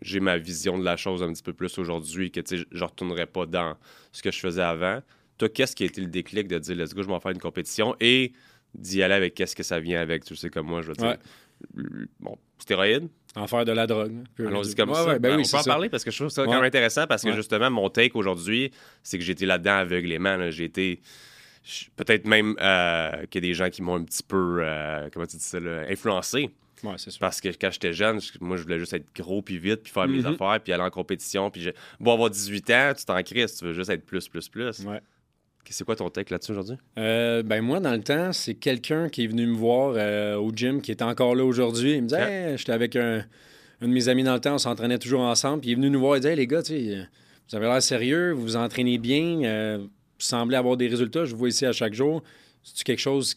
J'ai 0.01 0.21
ma 0.21 0.37
vision 0.39 0.79
de 0.79 0.85
la 0.85 0.97
chose 0.97 1.23
un 1.23 1.33
petit 1.33 1.43
peu 1.43 1.53
plus 1.53 1.79
aujourd'hui, 1.79 2.31
que 2.31 2.41
je 2.45 2.65
ne 2.73 2.83
retournerai 2.85 3.27
pas 3.27 3.47
dans 3.47 3.77
ce 4.11 4.23
que 4.23 4.31
je 4.31 4.39
faisais 4.39 4.63
avant. 4.63 5.01
Toi, 5.39 5.49
qu'est-ce 5.49 5.77
qui 5.77 5.85
a 5.85 5.87
été 5.87 6.01
le 6.01 6.09
déclic 6.09 6.49
de 6.49 6.59
dire, 6.59 6.77
let's 6.77 6.95
go, 6.95 7.03
je 7.03 7.09
vais 7.09 7.15
en 7.15 7.21
faire 7.21 7.33
une 7.33 7.39
compétition? 7.39 7.95
Et 8.01 8.33
d'y 8.75 9.03
aller 9.03 9.15
avec 9.15 9.35
qu'est-ce 9.35 9.57
que 9.57 9.63
ça 9.63 9.81
vient 9.81 10.01
avec. 10.01 10.25
Tu 10.25 10.37
sais, 10.37 10.51
comme 10.51 10.67
moi, 10.67 10.83
je 10.83 10.89
veux 10.89 10.95
dire. 10.95 11.17
Bon, 12.21 12.37
stéroïdes. 12.59 13.09
En 13.35 13.47
faire 13.47 13.65
de 13.65 13.73
la 13.73 13.87
drogue. 13.87 14.25
Allons-y 14.39 14.75
comme 14.75 14.95
ça. 14.95 15.19
Ben, 15.19 15.19
ben 15.19 15.41
on 15.41 15.43
peut 15.43 15.57
en 15.57 15.63
parler 15.63 15.89
parce 15.89 16.05
que 16.05 16.11
je 16.11 16.17
trouve 16.19 16.29
ça 16.29 16.45
quand 16.45 16.55
même 16.55 16.65
intéressant 16.65 17.07
parce 17.07 17.23
que 17.23 17.33
justement, 17.33 17.71
mon 17.71 17.89
take 17.89 18.13
aujourd'hui, 18.15 18.73
c'est 19.03 19.19
que 19.19 19.25
j'étais 19.25 19.47
là-dedans 19.47 19.77
aveuglément. 19.77 20.51
J'ai 20.51 20.65
été. 20.65 21.01
Peut-être 21.95 22.27
même 22.27 22.57
euh, 22.61 23.25
qu'il 23.31 23.45
y 23.45 23.47
a 23.47 23.49
des 23.49 23.55
gens 23.55 23.71
qui 23.71 23.83
m'ont 23.83 23.95
un 23.95 24.03
petit 24.03 24.25
peu, 24.25 24.59
euh, 24.63 25.09
comment 25.13 25.27
tu 25.27 25.37
dis 25.37 25.45
ça, 25.45 25.59
influencé. 25.89 26.51
Ouais, 26.83 26.99
sûr. 26.99 27.13
Parce 27.21 27.41
que 27.41 27.49
quand 27.51 27.71
j'étais 27.71 27.93
jeune, 27.93 28.19
moi, 28.41 28.57
je 28.57 28.65
voulais 28.65 28.81
juste 28.81 28.93
être 28.95 29.07
gros 29.15 29.43
puis 29.43 29.59
vite, 29.59 29.85
puis 29.85 29.93
faire 29.93 30.09
mes 30.09 30.23
mm-hmm. 30.23 30.35
affaires, 30.35 30.61
puis 30.61 30.73
aller 30.73 30.83
en 30.83 30.91
compétition. 30.91 31.51
Puis 31.51 31.71
bon, 32.01 32.15
avoir 32.15 32.31
18 32.31 32.71
ans, 32.71 32.93
tu 32.99 33.05
t'en 33.05 33.23
crises, 33.23 33.57
tu 33.57 33.65
veux 33.65 33.73
juste 33.73 33.91
être 33.91 34.05
plus, 34.05 34.29
plus, 34.29 34.49
plus. 34.49 34.81
Ouais. 34.81 35.01
C'est 35.71 35.85
quoi 35.85 35.97
ton 35.97 36.11
take 36.11 36.31
là-dessus 36.31 36.53
aujourd'hui? 36.53 36.77
Euh, 36.99 37.43
ben 37.43 37.63
moi, 37.63 37.81
dans 37.81 37.93
le 37.93 38.03
temps, 38.03 38.33
c'est 38.33 38.55
quelqu'un 38.55 39.09
qui 39.09 39.25
est 39.25 39.27
venu 39.27 39.47
me 39.47 39.55
voir 39.55 39.95
euh, 39.97 40.37
au 40.37 40.51
gym, 40.55 40.83
qui 40.83 40.91
est 40.91 41.03
encore 41.03 41.35
là 41.35 41.45
aujourd'hui. 41.45 41.95
Il 41.95 42.03
me 42.03 42.09
disait, 42.09 42.59
j'étais 42.59 42.73
avec 42.73 42.95
un, 42.97 43.25
de 43.81 43.87
mes 43.87 44.09
amis 44.09 44.23
dans 44.23 44.35
le 44.35 44.41
temps, 44.41 44.55
on 44.55 44.59
s'entraînait 44.59 44.99
toujours 44.99 45.23
ensemble. 45.23 45.61
Puis 45.61 45.71
il 45.71 45.73
est 45.73 45.77
venu 45.77 45.91
nous 45.91 46.01
voir 46.01 46.17
et 46.17 46.21
dit, 46.21 46.35
les 46.35 46.47
gars, 46.47 46.61
vous 46.61 47.57
avez 47.57 47.67
l'air 47.67 47.83
sérieux, 47.83 48.33
vous 48.33 48.43
vous 48.43 48.57
entraînez 48.57 48.99
bien, 48.99 49.43
euh, 49.45 49.79
vous 49.79 49.87
semblez 50.19 50.57
avoir 50.57 50.77
des 50.77 50.89
résultats, 50.89 51.25
je 51.25 51.33
vous 51.33 51.39
vois 51.39 51.49
ici 51.49 51.65
à 51.65 51.73
chaque 51.73 51.95
jour. 51.95 52.23
C'est 52.63 52.85
quelque 52.85 53.01
chose 53.01 53.37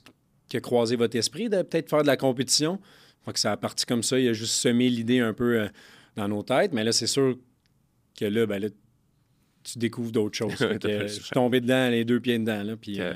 qui 0.50 0.58
a 0.58 0.62
croisé 0.62 0.96
votre 0.96 1.16
esprit 1.16 1.50
de 1.50 1.62
peut-être 1.62 1.90
faire 1.90 2.02
de 2.02 2.08
la 2.08 2.18
compétition? 2.18 2.80
Fait 3.24 3.34
que 3.34 3.40
ça 3.40 3.54
a 3.54 3.58
parti 3.58 3.86
comme 3.86 4.04
ça, 4.04 4.20
il 4.20 4.28
a 4.28 4.34
juste 4.34 4.54
semé 4.54 4.90
l'idée 4.90 5.20
un 5.20 5.34
peu 5.34 5.68
dans 6.16 6.28
nos 6.28 6.44
têtes. 6.44 6.74
Mais 6.74 6.84
là, 6.84 6.92
c'est 6.92 7.08
sûr 7.08 7.38
que 8.20 8.26
là, 8.26 8.46
ben 8.46 8.62
là 8.62 8.68
tu 9.66 9.80
découvres 9.80 10.12
d'autres 10.12 10.38
choses. 10.38 10.56
je 10.60 11.08
suis 11.08 11.30
tombé 11.32 11.60
dedans, 11.60 11.90
les 11.90 12.06
deux 12.06 12.20
pieds 12.20 12.38
dedans. 12.40 12.64
Là, 12.64 12.78
puis 12.78 13.02
euh, 13.02 13.14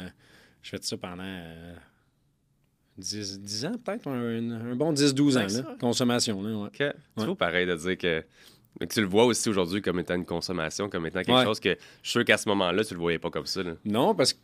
je 0.62 0.70
fais 0.72 0.80
ça 0.82 0.98
pendant 0.98 1.42
10, 2.98 3.64
euh, 3.64 3.68
ans, 3.68 3.76
peut-être, 3.84 4.08
un, 4.08 4.76
bon 4.76 4.92
10-12 4.94 5.38
ans, 5.38 5.64
là, 5.64 5.76
consommation. 5.80 6.42
Là, 6.42 6.58
ouais. 6.58 6.94
C'est 7.18 7.36
pareil 7.36 7.66
de 7.66 7.76
dire 7.76 7.98
que, 7.98 8.24
que, 8.80 8.86
tu 8.86 9.02
le 9.02 9.08
vois 9.08 9.26
aussi 9.26 9.48
aujourd'hui 9.50 9.82
comme 9.82 10.00
étant 10.00 10.16
une 10.16 10.26
consommation, 10.26 10.90
comme 10.90 11.06
étant 11.06 11.24
quelque 11.24 11.44
chose 11.44 11.60
que 11.60 11.70
je 11.70 12.10
suis 12.10 12.12
sûr 12.20 12.26
qu'à 12.26 12.38
ce 12.38 12.50
moment-là, 12.50 12.84
tu 12.84 12.96
le 12.96 13.00
voyais 13.00 13.20
pas 13.20 13.30
comme 13.30 13.46
ça. 13.46 13.62
Non, 13.86 14.16
parce 14.16 14.38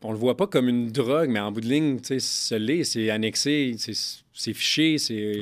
qu'on 0.00 0.12
le 0.12 0.18
voit 0.18 0.36
pas 0.36 0.46
comme 0.46 0.68
une 0.68 0.90
drogue, 0.90 1.28
mais 1.28 1.40
en 1.40 1.52
bout 1.52 1.60
de 1.60 1.68
ligne, 1.68 2.00
tu 2.00 2.18
sais, 2.18 2.20
ce 2.20 2.82
c'est 2.84 3.10
annexé, 3.10 3.76
c'est 4.32 4.54
fiché, 4.54 4.98
c'est. 4.98 5.40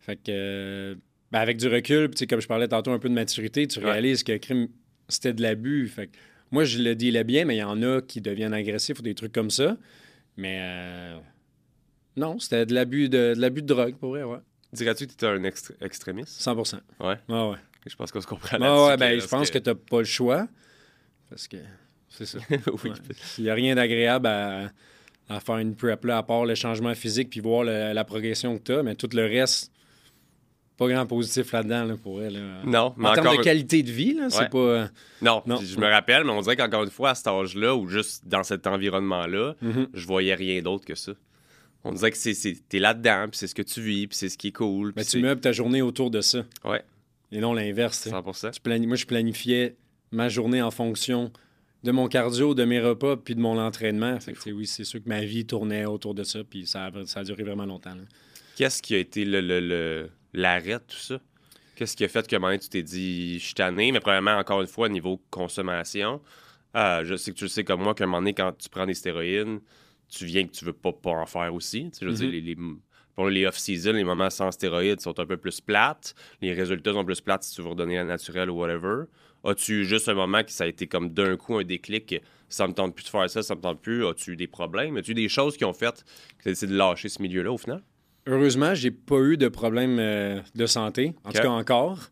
Fait 0.00 0.16
que. 0.16 0.96
Ben, 1.32 1.40
avec 1.40 1.56
du 1.56 1.66
recul, 1.66 2.08
comme 2.30 2.40
je 2.40 2.46
parlais 2.46 2.68
tantôt 2.68 2.92
un 2.92 3.00
peu 3.00 3.08
de 3.08 3.14
maturité, 3.14 3.66
tu 3.66 3.80
réalises 3.80 4.22
que 4.22 4.36
crime 4.36 4.68
c'était 5.08 5.32
de 5.32 5.42
l'abus. 5.42 5.88
Fait 5.88 6.10
moi, 6.50 6.64
je 6.64 6.78
le 6.78 6.94
dis 6.94 7.10
bien, 7.24 7.44
mais 7.44 7.56
il 7.56 7.60
y 7.60 7.62
en 7.62 7.82
a 7.82 8.00
qui 8.00 8.20
deviennent 8.20 8.54
agressifs 8.54 8.98
ou 8.98 9.02
des 9.02 9.14
trucs 9.14 9.32
comme 9.32 9.50
ça. 9.50 9.76
Mais 10.36 10.58
euh, 10.60 11.18
non, 12.16 12.38
c'était 12.38 12.66
de 12.66 12.74
l'abus 12.74 13.08
de, 13.08 13.34
l'abus 13.36 13.62
de 13.62 13.66
drogue, 13.66 13.96
pour 13.96 14.10
vrai, 14.10 14.22
ouais. 14.22 14.38
Dirais-tu 14.72 15.06
que 15.06 15.12
tu 15.12 15.14
étais 15.14 15.26
un 15.26 15.42
extrémiste? 15.44 16.40
100 16.40 16.56
Ouais? 17.00 17.16
Ah 17.28 17.48
ouais. 17.48 17.56
Je 17.86 17.94
pense 17.94 18.10
qu'on 18.10 18.20
se 18.20 18.26
comprend 18.26 18.58
là 18.58 18.86
ouais, 18.86 18.96
ben, 18.96 19.20
je 19.20 19.26
pense 19.28 19.48
que, 19.48 19.58
tu 19.58 19.70
n'as 19.70 19.76
pas 19.76 19.98
le 19.98 20.04
choix. 20.04 20.48
Parce 21.30 21.46
que 21.46 21.56
c'est 22.08 22.26
ça. 22.26 22.38
Il 23.38 23.44
n'y 23.44 23.50
a 23.50 23.54
rien 23.54 23.76
d'agréable 23.76 24.26
à, 24.26 24.70
faire 25.40 25.58
une 25.58 25.74
prep 25.74 26.04
là, 26.04 26.18
à 26.18 26.22
part 26.22 26.44
le 26.44 26.54
changement 26.54 26.94
physique 26.94 27.30
puis 27.30 27.40
voir 27.40 27.64
la 27.64 28.04
progression 28.04 28.58
que 28.58 28.62
tu 28.62 28.72
as, 28.72 28.82
mais 28.82 28.96
tout 28.96 29.08
le 29.12 29.24
reste, 29.24 29.72
pas 30.76 30.88
grand 30.88 31.06
positif 31.06 31.52
là-dedans 31.52 31.96
pour 31.96 32.22
elle. 32.22 32.38
Non, 32.64 32.94
mais 32.96 33.08
en 33.08 33.14
termes 33.14 33.36
de 33.36 33.42
qualité 33.42 33.82
de 33.82 33.90
vie, 33.90 34.18
c'est 34.28 34.50
pas. 34.50 34.58
Euh, 34.58 34.86
non, 35.22 35.42
je 35.46 35.78
me 35.78 35.86
rappelle, 35.86 36.24
mais 36.24 36.32
on 36.32 36.40
dirait 36.40 36.56
qu'encore 36.56 36.84
une 36.84 36.90
fois, 36.90 37.10
à 37.10 37.14
cet 37.14 37.28
âge-là, 37.28 37.74
ou 37.74 37.88
juste 37.88 38.26
dans 38.26 38.42
cet 38.42 38.66
environnement-là, 38.66 39.54
mm-hmm. 39.62 39.88
je 39.94 40.06
voyais 40.06 40.34
rien 40.34 40.60
d'autre 40.62 40.84
que 40.84 40.94
ça. 40.94 41.12
On 41.84 41.92
dirait 41.92 42.10
que 42.10 42.18
c'est, 42.18 42.34
t'es 42.68 42.78
là-dedans, 42.78 43.28
puis 43.30 43.38
c'est 43.38 43.46
ce 43.46 43.54
que 43.54 43.62
tu 43.62 43.80
vis, 43.80 44.06
puis 44.08 44.16
c'est 44.16 44.28
ce 44.28 44.36
qui 44.36 44.48
est 44.48 44.52
cool. 44.52 44.92
Mais 44.96 45.04
tu 45.04 45.20
meubles 45.20 45.40
ta 45.40 45.52
journée 45.52 45.82
autour 45.82 46.10
de 46.10 46.20
ça. 46.20 46.44
Ouais. 46.64 46.82
Et 47.30 47.38
non 47.38 47.54
l'inverse. 47.54 48.08
100 48.08 48.22
tu 48.50 48.86
Moi, 48.86 48.96
je 48.96 49.06
planifiais 49.06 49.76
ma 50.10 50.28
journée 50.28 50.62
en 50.62 50.70
fonction 50.70 51.32
de 51.84 51.92
mon 51.92 52.08
cardio, 52.08 52.54
de 52.54 52.64
mes 52.64 52.80
repas, 52.80 53.16
puis 53.16 53.34
de 53.34 53.40
mon 53.40 53.58
entraînement. 53.58 54.18
Fait 54.18 54.32
que, 54.32 54.50
oui, 54.50 54.66
c'est 54.66 54.84
sûr 54.84 55.02
que 55.02 55.08
ma 55.08 55.20
vie 55.20 55.46
tournait 55.46 55.86
autour 55.86 56.14
de 56.14 56.24
ça, 56.24 56.40
puis 56.42 56.66
ça 56.66 56.86
a, 56.86 56.90
ça 57.06 57.20
a 57.20 57.24
duré 57.24 57.44
vraiment 57.44 57.66
longtemps. 57.66 57.94
Qu'est-ce 58.56 58.82
qui 58.82 58.94
a 58.94 58.98
été 58.98 59.24
l'arrêt 59.24 59.60
le, 59.60 60.10
de 60.36 60.78
tout 60.78 60.96
ça? 60.96 61.20
Qu'est-ce 61.74 61.96
qui 61.96 62.04
a 62.04 62.08
fait 62.08 62.26
que 62.26 62.36
moment 62.36 62.56
tu 62.56 62.68
t'es 62.68 62.82
dit, 62.82 63.38
je 63.38 63.44
suis 63.44 63.54
tanné, 63.54 63.92
mais 63.92 64.00
probablement, 64.00 64.38
encore 64.38 64.60
une 64.62 64.66
fois, 64.66 64.86
au 64.86 64.90
niveau 64.90 65.20
consommation. 65.30 66.22
Ah, 66.72 67.04
je 67.04 67.16
sais 67.16 67.32
que 67.32 67.36
tu 67.36 67.44
le 67.44 67.48
sais 67.48 67.64
comme 67.64 67.82
moi 67.82 67.94
qu'à 67.94 68.04
un 68.04 68.06
moment 68.06 68.18
donné, 68.18 68.34
quand 68.34 68.52
tu 68.52 68.68
prends 68.68 68.86
des 68.86 68.94
stéroïdes, 68.94 69.60
tu 70.08 70.24
viens 70.24 70.46
que 70.46 70.52
tu 70.52 70.64
veux 70.64 70.72
pas, 70.72 70.92
pas 70.92 71.10
en 71.10 71.26
faire 71.26 71.52
aussi. 71.52 71.90
je 72.00 72.06
veux 72.06 72.12
dire, 72.12 72.28
mm-hmm. 72.28 72.44
les, 72.44 72.56
pour 73.14 73.28
les 73.28 73.46
off-season, 73.46 73.92
les 73.92 74.04
moments 74.04 74.30
sans 74.30 74.50
stéroïdes 74.50 75.00
sont 75.00 75.18
un 75.18 75.26
peu 75.26 75.36
plus 75.36 75.60
plates. 75.60 76.14
Les 76.40 76.52
résultats 76.52 76.92
sont 76.92 77.04
plus 77.04 77.20
plates 77.20 77.44
si 77.44 77.54
tu 77.54 77.62
veux 77.62 77.68
redonner 77.68 77.96
la 77.96 78.04
naturel 78.04 78.50
ou 78.50 78.58
whatever. 78.58 79.04
As-tu 79.44 79.84
juste 79.84 80.08
un 80.08 80.14
moment 80.14 80.42
qui 80.42 80.52
ça 80.52 80.64
a 80.64 80.66
été 80.66 80.86
comme 80.86 81.10
d'un 81.10 81.36
coup 81.36 81.56
un 81.56 81.64
déclic, 81.64 82.16
ça 82.48 82.66
me 82.66 82.72
tente 82.72 82.94
plus 82.94 83.04
de 83.04 83.08
faire 83.08 83.30
ça, 83.30 83.42
ça 83.42 83.54
me 83.54 83.60
tente 83.60 83.80
plus, 83.80 84.06
as-tu 84.06 84.32
eu 84.32 84.36
des 84.36 84.46
problèmes? 84.46 84.96
As-tu 84.96 85.12
eu 85.12 85.14
des 85.14 85.28
choses 85.28 85.56
qui 85.56 85.64
ont 85.64 85.72
fait 85.72 86.04
que 86.38 86.42
tu 86.42 86.48
as 86.48 86.52
décidé 86.52 86.72
de 86.72 86.78
lâcher 86.78 87.08
ce 87.08 87.22
milieu-là 87.22 87.52
au 87.52 87.58
final? 87.58 87.82
Heureusement, 88.26 88.74
j'ai 88.74 88.90
pas 88.90 89.20
eu 89.20 89.36
de 89.36 89.48
problème 89.48 89.98
euh, 90.00 90.40
de 90.54 90.66
santé, 90.66 91.14
en 91.24 91.30
tout 91.30 91.40
cas 91.40 91.48
encore. 91.48 92.10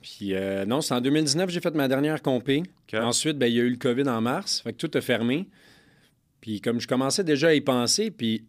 Puis 0.00 0.34
euh, 0.34 0.64
non, 0.64 0.80
c'est 0.80 0.94
en 0.94 1.02
2019 1.02 1.50
j'ai 1.50 1.60
fait 1.60 1.74
ma 1.74 1.86
dernière 1.86 2.22
compé. 2.22 2.62
Ensuite, 2.94 3.36
ben, 3.36 3.46
il 3.46 3.54
y 3.54 3.60
a 3.60 3.64
eu 3.64 3.70
le 3.70 3.76
COVID 3.76 4.08
en 4.08 4.20
mars, 4.22 4.60
fait 4.62 4.72
que 4.72 4.78
tout 4.78 4.90
a 4.96 5.00
fermé. 5.02 5.48
Puis 6.40 6.62
comme 6.62 6.80
je 6.80 6.88
commençais 6.88 7.24
déjà 7.24 7.48
à 7.48 7.52
y 7.52 7.60
penser, 7.60 8.10
puis 8.10 8.46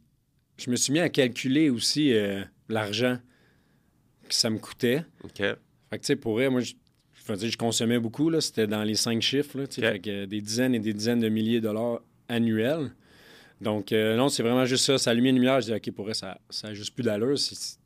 je 0.58 0.72
me 0.72 0.78
suis 0.78 0.94
mis 0.94 1.00
à 1.00 1.10
calculer 1.10 1.70
aussi 1.70 2.14
euh, 2.14 2.42
l'argent 2.70 3.18
que 4.28 4.34
ça 4.34 4.50
me 4.50 4.58
coûtait. 4.60 5.04
Fait 5.90 5.98
que 5.98 6.04
tu 6.04 6.08
sais, 6.08 6.16
pour 6.16 6.40
moi, 6.40 6.62
je, 6.62 6.74
je 7.28 7.58
consommais 7.58 8.00
beaucoup, 8.00 8.30
là, 8.30 8.40
c'était 8.40 8.68
dans 8.68 8.84
les 8.84 8.96
cinq 8.96 9.22
chiffres, 9.22 9.58
là, 9.58 9.66
fait 9.70 10.00
que 10.00 10.24
des 10.26 10.40
dizaines 10.40 10.74
et 10.74 10.80
des 10.80 10.94
dizaines 10.94 11.20
de 11.20 11.28
milliers 11.28 11.60
de 11.60 11.68
dollars 11.68 12.00
annuels. 12.30 12.92
Donc, 13.62 13.92
euh, 13.92 14.18
non, 14.18 14.28
c'est 14.28 14.42
vraiment 14.42 14.66
juste 14.66 14.86
ça. 14.86 14.98
Ça 14.98 15.12
allumait 15.12 15.30
une 15.30 15.36
lumière. 15.36 15.62
Je 15.62 15.68
dis, 15.68 15.74
OK, 15.74 15.92
pour 15.96 16.06
vrai, 16.06 16.16
ça 16.16 16.38
n'a 16.64 16.74
juste 16.74 16.94
plus 16.94 17.04
d'allure. 17.04 17.38
Si, 17.38 17.78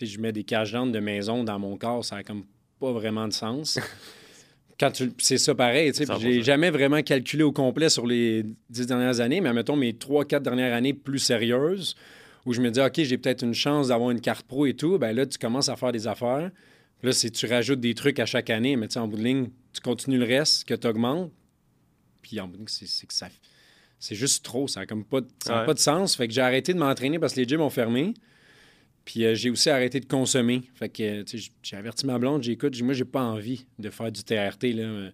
je 0.00 0.18
mets 0.18 0.32
des 0.32 0.44
caches 0.44 0.72
de 0.72 0.98
maison 0.98 1.44
dans 1.44 1.58
mon 1.58 1.76
corps, 1.76 2.04
ça 2.04 2.16
n'a 2.16 2.24
comme 2.24 2.44
pas 2.80 2.92
vraiment 2.92 3.28
de 3.28 3.32
sens. 3.32 3.78
Quand 4.80 4.90
tu... 4.90 5.12
C'est 5.18 5.38
ça 5.38 5.54
pareil. 5.54 5.92
Je 5.94 6.26
n'ai 6.26 6.42
jamais 6.42 6.70
vraiment 6.70 7.02
calculé 7.02 7.42
au 7.42 7.52
complet 7.52 7.90
sur 7.90 8.06
les 8.06 8.44
dix 8.70 8.86
dernières 8.86 9.20
années, 9.20 9.40
mais 9.40 9.52
mettons 9.52 9.76
mes 9.76 9.92
trois, 9.92 10.24
quatre 10.24 10.42
dernières 10.42 10.74
années 10.74 10.94
plus 10.94 11.18
sérieuses, 11.18 11.94
où 12.46 12.54
je 12.54 12.62
me 12.62 12.70
dis, 12.70 12.80
OK, 12.80 12.94
j'ai 12.96 13.18
peut-être 13.18 13.42
une 13.42 13.54
chance 13.54 13.88
d'avoir 13.88 14.10
une 14.10 14.22
carte 14.22 14.46
pro 14.46 14.66
et 14.66 14.74
tout, 14.74 14.98
ben 14.98 15.14
là, 15.14 15.26
tu 15.26 15.38
commences 15.38 15.68
à 15.68 15.76
faire 15.76 15.92
des 15.92 16.06
affaires. 16.06 16.50
Là, 17.02 17.12
c'est 17.12 17.30
tu 17.30 17.46
rajoutes 17.46 17.80
des 17.80 17.94
trucs 17.94 18.18
à 18.18 18.26
chaque 18.26 18.50
année, 18.50 18.76
mais 18.76 18.96
en 18.96 19.06
bout 19.06 19.18
de 19.18 19.22
ligne, 19.22 19.48
tu 19.72 19.80
continues 19.80 20.18
le 20.18 20.24
reste, 20.24 20.64
que 20.64 20.74
tu 20.74 20.86
augmentes. 20.86 21.30
Puis 22.22 22.40
en 22.40 22.48
bout 22.48 22.54
de 22.54 22.58
ligne, 22.58 22.66
c'est 22.68 23.06
que 23.06 23.14
ça 23.14 23.28
c'est 24.00 24.14
juste 24.14 24.44
trop. 24.44 24.66
Ça 24.66 24.80
n'a 24.80 24.86
comme 24.86 25.04
pas, 25.04 25.20
pas 25.44 25.74
de 25.74 25.78
sens. 25.78 26.16
Fait 26.16 26.26
que 26.26 26.34
j'ai 26.34 26.40
arrêté 26.40 26.72
de 26.72 26.78
m'entraîner 26.78 27.18
parce 27.18 27.34
que 27.34 27.40
les 27.40 27.46
gyms 27.46 27.60
ont 27.60 27.70
fermé. 27.70 28.14
Puis 29.04 29.24
euh, 29.24 29.34
j'ai 29.34 29.50
aussi 29.50 29.70
arrêté 29.70 30.00
de 30.00 30.06
consommer. 30.06 30.62
Fait 30.74 30.88
que 30.88 31.24
j'ai 31.62 31.76
averti 31.76 32.06
ma 32.06 32.18
blonde, 32.18 32.42
j'ai 32.42 32.52
écoute, 32.52 32.80
moi 32.82 32.94
j'ai 32.94 33.04
pas 33.04 33.22
envie 33.22 33.66
de 33.78 33.90
faire 33.90 34.10
du 34.10 34.24
TRT 34.24 34.74
là, 34.74 35.10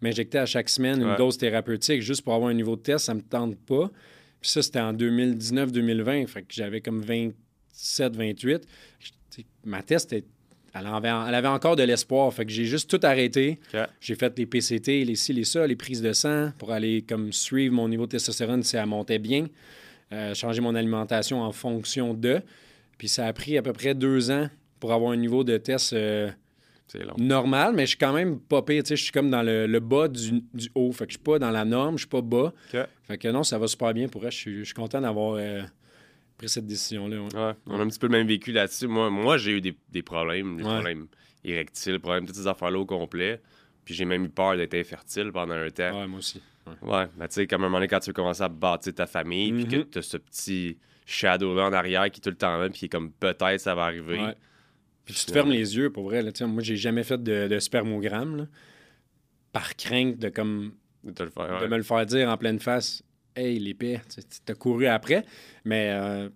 m'injecter 0.00 0.38
à 0.38 0.46
chaque 0.46 0.68
semaine 0.68 1.02
une 1.02 1.16
dose 1.16 1.36
thérapeutique 1.36 2.00
juste 2.00 2.22
pour 2.22 2.34
avoir 2.34 2.50
un 2.50 2.54
niveau 2.54 2.76
de 2.76 2.80
test, 2.82 3.06
ça 3.06 3.14
me 3.14 3.22
tente 3.22 3.56
pas. 3.56 3.90
Puis 4.40 4.50
ça 4.50 4.62
c'était 4.62 4.80
en 4.80 4.94
2019-2020, 4.94 6.26
fait 6.26 6.42
que 6.42 6.54
j'avais 6.54 6.80
comme 6.80 7.02
27 7.02 8.16
28. 8.16 8.66
Ma 9.64 9.82
test 9.82 10.12
était 10.12 10.26
elle 10.74 10.86
avait, 10.86 11.48
encore 11.48 11.76
de 11.76 11.82
l'espoir. 11.82 12.32
Fait 12.32 12.44
que 12.44 12.52
j'ai 12.52 12.64
juste 12.64 12.88
tout 12.88 13.04
arrêté. 13.04 13.58
J'ai 14.00 14.14
fait 14.14 14.38
les 14.38 14.46
PCT, 14.46 15.04
les 15.04 15.16
ci, 15.16 15.32
les 15.32 15.44
ça, 15.44 15.66
les 15.66 15.76
prises 15.76 16.02
de 16.02 16.12
sang 16.12 16.52
pour 16.58 16.72
aller 16.72 17.02
comme 17.02 17.32
suivre 17.32 17.74
mon 17.74 17.88
niveau 17.88 18.06
de 18.06 18.12
testostérone 18.12 18.62
si 18.62 18.76
elle 18.76 18.86
montait 18.86 19.18
bien. 19.18 19.46
Euh, 20.12 20.34
changer 20.34 20.60
mon 20.60 20.74
alimentation 20.74 21.42
en 21.42 21.52
fonction 21.52 22.14
de. 22.14 22.42
Puis 22.98 23.08
ça 23.08 23.26
a 23.26 23.32
pris 23.32 23.56
à 23.56 23.62
peu 23.62 23.72
près 23.72 23.94
deux 23.94 24.30
ans 24.30 24.48
pour 24.80 24.92
avoir 24.92 25.12
un 25.12 25.16
niveau 25.16 25.44
de 25.44 25.56
test 25.56 25.92
euh, 25.92 26.30
normal, 27.16 27.74
mais 27.74 27.82
je 27.82 27.90
suis 27.90 27.98
quand 27.98 28.12
même 28.12 28.40
pas 28.40 28.62
pire. 28.62 28.82
Je 28.84 28.94
suis 28.96 29.12
comme 29.12 29.30
dans 29.30 29.42
le, 29.42 29.78
bas 29.78 30.08
du, 30.08 30.42
haut. 30.74 30.92
Fait 30.92 31.06
que 31.06 31.12
je 31.12 31.16
suis 31.16 31.24
pas 31.24 31.38
dans 31.38 31.50
la 31.50 31.64
norme, 31.64 31.96
je 31.96 32.00
suis 32.00 32.08
pas 32.08 32.22
bas. 32.22 32.52
Fait 33.06 33.18
que 33.18 33.28
non, 33.28 33.44
ça 33.44 33.58
va 33.58 33.66
super 33.68 33.94
bien 33.94 34.08
pour 34.08 34.24
elle. 34.24 34.32
Je 34.32 34.62
suis 34.62 34.74
content 34.74 35.00
d'avoir. 35.00 35.34
Euh, 35.34 35.62
cette 36.46 36.66
décision-là. 36.66 37.20
Ouais. 37.22 37.54
on 37.66 37.80
a 37.80 37.82
un 37.82 37.88
petit 37.88 37.98
peu 37.98 38.06
le 38.06 38.12
même 38.12 38.26
vécu 38.26 38.52
là-dessus. 38.52 38.86
Moi, 38.86 39.10
moi 39.10 39.36
j'ai 39.38 39.52
eu 39.52 39.60
des, 39.60 40.02
problèmes, 40.02 40.56
des 40.56 40.62
problèmes 40.62 41.06
érectiles, 41.44 42.00
problèmes, 42.00 42.26
toutes 42.26 42.36
ces 42.36 42.46
affaires-là 42.46 42.78
au 42.78 42.86
complet. 42.86 43.40
Puis 43.84 43.94
j'ai 43.94 44.04
même 44.04 44.24
eu 44.24 44.28
peur 44.28 44.56
d'être 44.56 44.74
infertile 44.74 45.32
pendant 45.32 45.54
un 45.54 45.70
temps. 45.70 46.00
Ouais, 46.00 46.06
moi 46.06 46.18
aussi. 46.18 46.40
Ouais, 46.82 47.06
mais 47.18 47.26
tu 47.28 47.34
sais, 47.34 47.46
comme 47.46 47.62
un 47.62 47.66
moment 47.66 47.78
donné, 47.78 47.88
quand 47.88 48.00
tu 48.00 48.10
veux 48.10 48.14
commencer 48.14 48.42
à 48.42 48.48
bâtir 48.48 48.94
ta 48.94 49.06
famille, 49.06 49.52
puis 49.52 49.66
que 49.66 49.76
mm-hmm. 49.76 49.90
tu 49.90 49.98
as 49.98 50.02
ce 50.02 50.16
petit 50.18 50.78
shadow-là 51.06 51.64
en 51.64 51.72
arrière 51.72 52.10
qui 52.10 52.20
est 52.20 52.22
tout 52.22 52.30
le 52.30 52.36
temps 52.36 52.58
là, 52.58 52.68
puis 52.68 52.80
qui 52.80 52.84
est 52.84 52.88
comme 52.90 53.10
peut-être 53.10 53.58
ça 53.58 53.74
va 53.74 53.84
arriver. 53.84 54.20
Puis 55.04 55.14
tu 55.14 55.26
te 55.26 55.32
fermes 55.32 55.50
les 55.50 55.76
yeux, 55.76 55.90
pour 55.90 56.04
vrai. 56.04 56.22
Là, 56.22 56.30
moi, 56.46 56.62
j'ai 56.62 56.76
jamais 56.76 57.02
fait 57.02 57.20
de, 57.20 57.48
de 57.48 57.58
spermogramme, 57.58 58.46
par 59.52 59.74
crainte 59.76 60.18
de 60.18 60.28
comme 60.28 60.72
de, 61.02 61.24
me 61.24 61.76
le 61.76 61.82
faire 61.82 62.06
dire 62.06 62.28
en 62.28 62.36
pleine 62.36 62.58
face 62.58 63.02
hey, 63.36 63.58
l'épée, 63.58 64.00
tu 64.08 64.52
as 64.52 64.54
couru 64.54 64.86
après. 64.86 65.24
Mais. 65.64 65.90
Euh, 65.90 66.30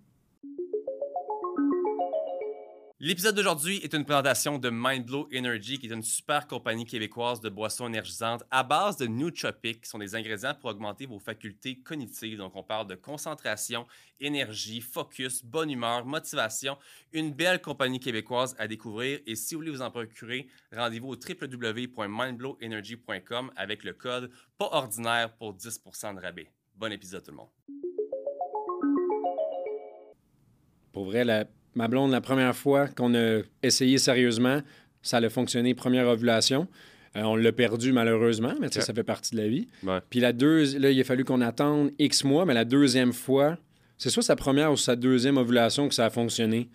L'épisode 3.07 3.35
d'aujourd'hui 3.35 3.81
est 3.83 3.93
une 3.93 4.07
présentation 4.07 4.57
de 4.57 4.71
Mindblow 4.73 5.29
Energy, 5.37 5.79
qui 5.79 5.89
est 5.89 5.93
une 5.93 6.03
super 6.03 6.47
compagnie 6.47 6.87
québécoise 6.87 7.43
de 7.43 7.51
boissons 7.51 7.87
énergisantes 7.87 8.43
à 8.51 8.63
base 8.63 8.97
de 8.97 9.07
nootropics, 9.07 9.83
qui 9.83 9.91
sont 9.91 9.99
des 9.99 10.15
ingrédients 10.15 10.55
pour 10.55 10.71
augmenter 10.71 11.05
vos 11.05 11.19
facultés 11.19 11.81
cognitives. 11.81 12.39
Donc, 12.39 12.57
on 12.57 12.63
parle 12.63 12.87
de 12.87 12.95
concentration, 12.95 13.87
énergie, 14.21 14.81
focus, 14.81 15.45
bonne 15.45 15.71
humeur, 15.71 16.07
motivation. 16.07 16.79
Une 17.13 17.35
belle 17.35 17.61
compagnie 17.61 18.01
québécoise 18.01 18.57
à 18.59 18.67
découvrir. 18.67 19.21
Et 19.27 19.35
si 19.35 19.55
vous 19.55 19.61
voulez 19.61 19.73
vous 19.73 19.83
en 19.83 19.91
procurer, 19.91 20.49
rendez-vous 20.73 21.09
au 21.09 21.17
www.mindblowenergy.com 21.17 23.53
avec 23.55 23.85
le 23.85 23.93
code 23.93 24.31
pas 24.57 24.71
ordinaire 24.73 25.37
pour 25.37 25.53
10 25.53 25.83
de 26.15 26.21
rabais. 26.23 26.49
Bon 26.77 26.91
épisode, 26.91 27.23
tout 27.23 27.31
le 27.31 27.37
monde. 27.37 27.49
Pour 30.93 31.05
vrai, 31.05 31.25
la, 31.25 31.45
ma 31.75 31.89
blonde, 31.89 32.11
la 32.11 32.21
première 32.21 32.55
fois 32.55 32.89
qu'on 32.89 33.15
a 33.15 33.43
essayé 33.63 33.99
sérieusement, 33.99 34.61
ça 35.01 35.19
a 35.19 35.29
fonctionné, 35.29 35.75
première 35.75 36.09
ovulation. 36.09 36.69
Euh, 37.17 37.23
on 37.23 37.37
l'a 37.37 37.53
perdu 37.53 37.93
malheureusement, 37.93 38.55
mais 38.61 38.69
ça 38.71 38.93
fait 38.93 39.05
partie 39.05 39.37
de 39.37 39.41
la 39.41 39.49
vie. 39.49 39.69
Puis 40.11 40.19
la 40.19 40.33
deux, 40.33 40.77
là, 40.79 40.91
il 40.91 41.01
a 41.01 41.05
fallu 41.05 41.25
qu'on 41.25 41.41
attende 41.41 41.93
X 41.99 42.25
mois, 42.25 42.45
mais 42.45 42.55
la 42.55 42.65
deuxième 42.65 43.13
fois, 43.13 43.57
c'est 43.97 44.11
soit 44.11 44.25
sa 44.25 44.35
première 44.35 44.73
ou 44.73 44.77
sa 44.77 44.97
deuxième 44.97 45.37
ovulation 45.37 45.89
que 45.89 45.95
ça 45.95 46.07
a 46.07 46.11
fonctionné. 46.11 46.71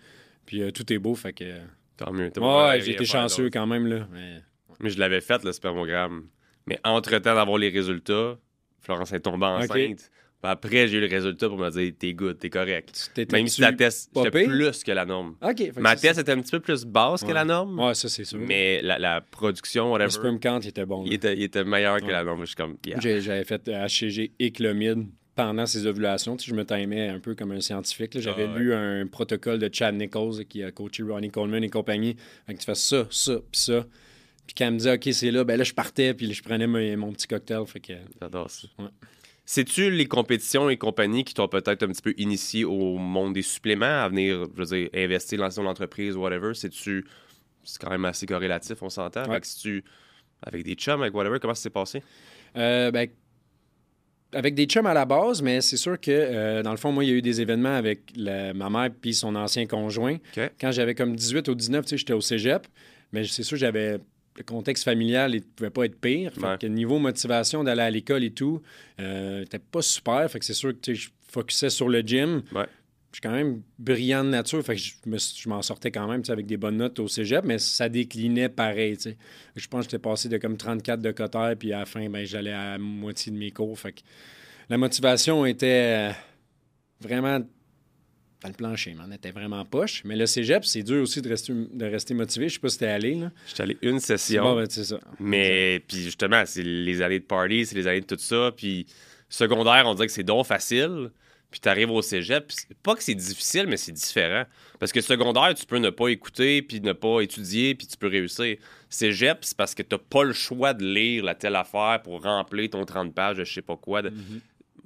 Puis 0.46 0.62
euh, 0.62 0.70
tout 0.70 0.90
est 0.92 0.98
beau, 0.98 1.14
fait 1.14 1.34
que. 1.34 1.58
Tant 1.98 2.12
mieux. 2.12 2.32
Ouais, 2.38 2.80
j'ai 2.80 2.92
été 2.92 3.04
chanceux 3.04 3.50
quand 3.50 3.66
même, 3.66 3.86
là. 3.86 4.08
Mais, 4.10 4.42
mais 4.80 4.88
je 4.88 4.98
l'avais 4.98 5.20
fait, 5.20 5.44
le 5.44 5.52
spermogramme. 5.52 6.28
Mais 6.66 6.78
entre-temps 6.84 7.34
d'avoir 7.34 7.58
les 7.58 7.68
résultats, 7.68 8.38
Florence 8.80 9.12
est 9.12 9.20
tombée 9.20 9.46
enceinte. 9.46 10.10
Après, 10.42 10.88
j'ai 10.88 10.96
eu 10.96 11.00
le 11.00 11.06
résultat 11.06 11.48
pour 11.48 11.58
me 11.58 11.68
dire 11.70 11.92
t'es 11.98 12.14
good, 12.14 12.38
t'es 12.38 12.48
correct. 12.48 13.12
Même 13.30 13.46
si 13.46 13.60
la 13.60 13.72
test 13.72 14.10
était 14.16 14.46
plus 14.46 14.82
que 14.82 14.92
la 14.92 15.04
norme. 15.04 15.36
Ma 15.76 15.96
test 15.96 16.18
était 16.18 16.32
un 16.32 16.40
petit 16.40 16.52
peu 16.52 16.60
plus 16.60 16.84
basse 16.86 17.22
que 17.22 17.32
la 17.32 17.44
norme. 17.44 17.78
Ouais, 17.78 17.94
ça, 17.94 18.08
c'est 18.08 18.24
sûr. 18.24 18.38
Mais 18.38 18.80
la, 18.82 18.98
la, 18.98 19.20
production, 19.20 19.92
whatever. 19.92 20.06
Le 20.06 20.10
sperm 20.10 20.40
count 20.40 20.60
était 20.60 20.86
bon. 20.86 21.04
Il 21.04 21.12
était, 21.12 21.36
il 21.36 21.42
était, 21.42 21.64
meilleur 21.64 22.00
que 22.00 22.06
la 22.06 22.24
norme. 22.24 22.40
Je 22.40 22.46
suis 22.46 22.56
comme, 22.56 22.76
J'avais 22.98 23.44
fait 23.44 23.68
HCG 23.68 24.32
et 24.38 24.50
clomide 24.50 25.06
pendant 25.34 25.66
ces 25.66 25.86
ovulations. 25.86 26.36
Tu 26.36 26.44
sais, 26.44 26.50
je 26.50 26.54
me 26.54 26.64
timais 26.64 27.08
un 27.08 27.20
peu 27.20 27.34
comme 27.34 27.52
un 27.52 27.60
scientifique. 27.60 28.18
J'avais 28.18 28.48
ah, 28.50 28.58
lu 28.58 28.72
un 28.72 29.06
protocole 29.06 29.58
de 29.58 29.68
Chad 29.72 29.94
Nichols 29.94 30.46
qui 30.46 30.62
a 30.62 30.70
coaché 30.70 31.02
Ronnie 31.02 31.30
Coleman 31.30 31.62
et 31.62 31.70
compagnie. 31.70 32.16
Fait 32.46 32.54
que 32.54 32.58
tu 32.58 32.64
fais 32.64 32.74
ça, 32.74 33.06
ça, 33.10 33.34
puis 33.50 33.60
ça. 33.60 33.84
Puis 34.50 34.56
quand 34.58 34.66
elle 34.66 34.74
me 34.74 34.78
dit 34.80 34.90
OK, 34.90 35.08
c'est 35.12 35.30
là, 35.30 35.44
ben 35.44 35.56
là, 35.56 35.62
je 35.62 35.72
partais, 35.72 36.12
puis 36.12 36.32
je 36.32 36.42
prenais 36.42 36.66
mon, 36.66 37.12
petit 37.12 37.28
cocktail. 37.28 37.64
Fait 37.66 37.78
que. 37.78 37.92
J'adore 38.20 38.50
ça. 38.50 38.66
C'est-tu 39.44 39.92
les 39.92 40.06
compétitions 40.06 40.68
et 40.68 40.76
compagnies 40.76 41.22
qui 41.22 41.34
t'ont 41.34 41.46
peut-être 41.46 41.84
un 41.84 41.86
petit 41.86 42.02
peu 42.02 42.14
initié 42.16 42.64
au 42.64 42.98
monde 42.98 43.32
des 43.32 43.42
suppléments, 43.42 44.02
à 44.02 44.08
venir, 44.08 44.48
je 44.52 44.60
veux 44.60 44.76
dire, 44.76 44.90
investir, 44.92 45.38
lancer 45.38 45.60
ton 45.60 45.68
entreprise, 45.68 46.16
whatever? 46.16 46.54
C'est-tu. 46.54 47.06
C'est 47.62 47.80
quand 47.80 47.90
même 47.90 48.04
assez 48.04 48.26
corrélatif, 48.26 48.82
on 48.82 48.88
s'entend. 48.88 49.24
Fait 49.24 49.40
que 49.40 49.46
tu 49.60 49.84
Avec 50.42 50.64
des 50.64 50.74
chums, 50.74 51.00
avec 51.00 51.14
whatever, 51.14 51.38
comment 51.38 51.54
ça 51.54 51.62
s'est 51.62 51.70
passé? 51.70 52.02
Euh, 52.56 52.90
ben, 52.90 53.08
avec 54.32 54.56
des 54.56 54.64
chums 54.64 54.86
à 54.86 54.94
la 54.94 55.04
base, 55.04 55.42
mais 55.42 55.60
c'est 55.60 55.76
sûr 55.76 56.00
que, 56.00 56.10
euh, 56.10 56.64
dans 56.64 56.72
le 56.72 56.76
fond, 56.76 56.90
moi, 56.90 57.04
il 57.04 57.10
y 57.10 57.12
a 57.12 57.16
eu 57.16 57.22
des 57.22 57.40
événements 57.40 57.76
avec 57.76 58.16
ma 58.16 58.68
mère 58.68 58.90
puis 59.00 59.14
son 59.14 59.36
ancien 59.36 59.66
conjoint. 59.66 60.16
Quand 60.60 60.72
j'avais 60.72 60.96
comme 60.96 61.14
18 61.14 61.46
ou 61.46 61.54
19, 61.54 61.84
tu 61.84 61.90
sais, 61.90 61.96
j'étais 61.98 62.14
au 62.14 62.20
cégep, 62.20 62.66
mais 63.12 63.22
c'est 63.22 63.44
sûr, 63.44 63.56
j'avais 63.56 64.00
le 64.40 64.44
contexte 64.44 64.84
familial 64.84 65.32
ne 65.32 65.38
pouvait 65.40 65.70
pas 65.70 65.84
être 65.84 66.00
pire. 66.00 66.32
Fait 66.32 66.58
que 66.58 66.66
niveau 66.66 66.98
motivation 66.98 67.62
d'aller 67.62 67.82
à 67.82 67.90
l'école 67.90 68.24
et 68.24 68.30
tout, 68.30 68.62
euh, 68.98 69.44
pas 69.70 69.82
super. 69.82 70.30
Fait 70.30 70.38
que 70.38 70.46
c'est 70.46 70.54
sûr 70.54 70.72
que 70.80 70.94
je 70.94 71.10
focusais 71.28 71.68
sur 71.68 71.90
le 71.90 72.00
gym. 72.00 72.42
Je 72.54 73.16
suis 73.16 73.20
quand 73.22 73.32
même 73.32 73.60
brillant 73.78 74.24
de 74.24 74.30
nature, 74.30 74.64
fait 74.64 74.76
que 74.76 74.80
je, 74.80 75.48
m'en 75.48 75.62
sortais 75.62 75.90
quand 75.90 76.06
même 76.06 76.22
avec 76.28 76.46
des 76.46 76.56
bonnes 76.56 76.76
notes 76.76 77.00
au 77.00 77.08
cégep, 77.08 77.44
mais 77.44 77.58
ça 77.58 77.88
déclinait 77.88 78.48
pareil. 78.48 78.96
Je 79.56 79.66
pense 79.66 79.80
que 79.80 79.90
j'étais 79.90 79.98
passé 79.98 80.28
de 80.28 80.38
comme 80.38 80.56
34 80.56 81.02
de 81.02 81.10
coteur, 81.10 81.54
puis 81.56 81.72
à 81.72 81.80
la 81.80 81.86
fin, 81.86 82.08
ben, 82.08 82.24
j'allais 82.24 82.52
à 82.52 82.78
moitié 82.78 83.32
de 83.32 83.36
mes 83.36 83.50
cours. 83.50 83.78
Fait 83.78 83.92
que 83.92 84.00
la 84.70 84.78
motivation 84.78 85.44
était 85.44 86.10
euh, 86.10 86.12
vraiment 87.00 87.40
dans 88.42 88.48
le 88.48 88.54
plancher, 88.54 88.94
man. 88.94 89.06
On 89.08 89.12
était 89.14 89.30
vraiment 89.32 89.64
poche. 89.64 90.02
Mais 90.04 90.16
le 90.16 90.26
cégep, 90.26 90.64
c'est 90.64 90.82
dur 90.82 91.02
aussi 91.02 91.20
de 91.20 91.28
rester, 91.28 91.52
de 91.54 91.84
rester 91.84 92.14
motivé. 92.14 92.48
Je 92.48 92.54
sais 92.54 92.60
pas 92.60 92.68
si 92.68 92.78
t'es 92.78 92.86
allé, 92.86 93.14
là. 93.16 93.30
J'étais 93.46 93.62
allé 93.62 93.78
une 93.82 94.00
session. 94.00 94.42
Bon, 94.44 94.56
ben, 94.56 94.66
c'est 94.68 94.84
ça. 94.84 94.98
Mais, 95.18 95.82
puis 95.86 95.98
justement, 96.02 96.42
c'est 96.46 96.62
les 96.62 97.02
années 97.02 97.20
de 97.20 97.24
party, 97.24 97.66
c'est 97.66 97.74
les 97.76 97.86
années 97.86 98.00
de 98.00 98.06
tout 98.06 98.18
ça. 98.18 98.50
Puis 98.56 98.86
secondaire, 99.28 99.84
on 99.86 99.94
dirait 99.94 100.06
que 100.06 100.12
c'est 100.12 100.22
donc 100.22 100.46
facile. 100.46 101.10
Puis 101.50 101.58
t'arrives 101.58 101.90
au 101.90 102.00
cégep. 102.00 102.52
pas 102.80 102.94
que 102.94 103.02
c'est 103.02 103.14
difficile, 103.14 103.66
mais 103.66 103.76
c'est 103.76 103.90
différent. 103.90 104.44
Parce 104.78 104.92
que 104.92 105.00
secondaire, 105.00 105.52
tu 105.54 105.66
peux 105.66 105.78
ne 105.78 105.90
pas 105.90 106.06
écouter, 106.08 106.62
puis 106.62 106.80
ne 106.80 106.92
pas 106.92 107.20
étudier, 107.22 107.74
puis 107.74 107.88
tu 107.88 107.96
peux 107.96 108.06
réussir. 108.06 108.56
Cégep, 108.88 109.38
c'est 109.42 109.56
parce 109.56 109.74
que 109.74 109.82
t'as 109.82 109.98
pas 109.98 110.22
le 110.22 110.32
choix 110.32 110.74
de 110.74 110.84
lire 110.84 111.24
la 111.24 111.34
telle 111.34 111.56
affaire 111.56 112.00
pour 112.04 112.22
remplir 112.22 112.70
ton 112.70 112.84
30 112.84 113.12
pages 113.12 113.36
de 113.36 113.44
je 113.44 113.52
sais 113.52 113.62
pas 113.62 113.76
quoi. 113.76 114.00
de- 114.00 114.12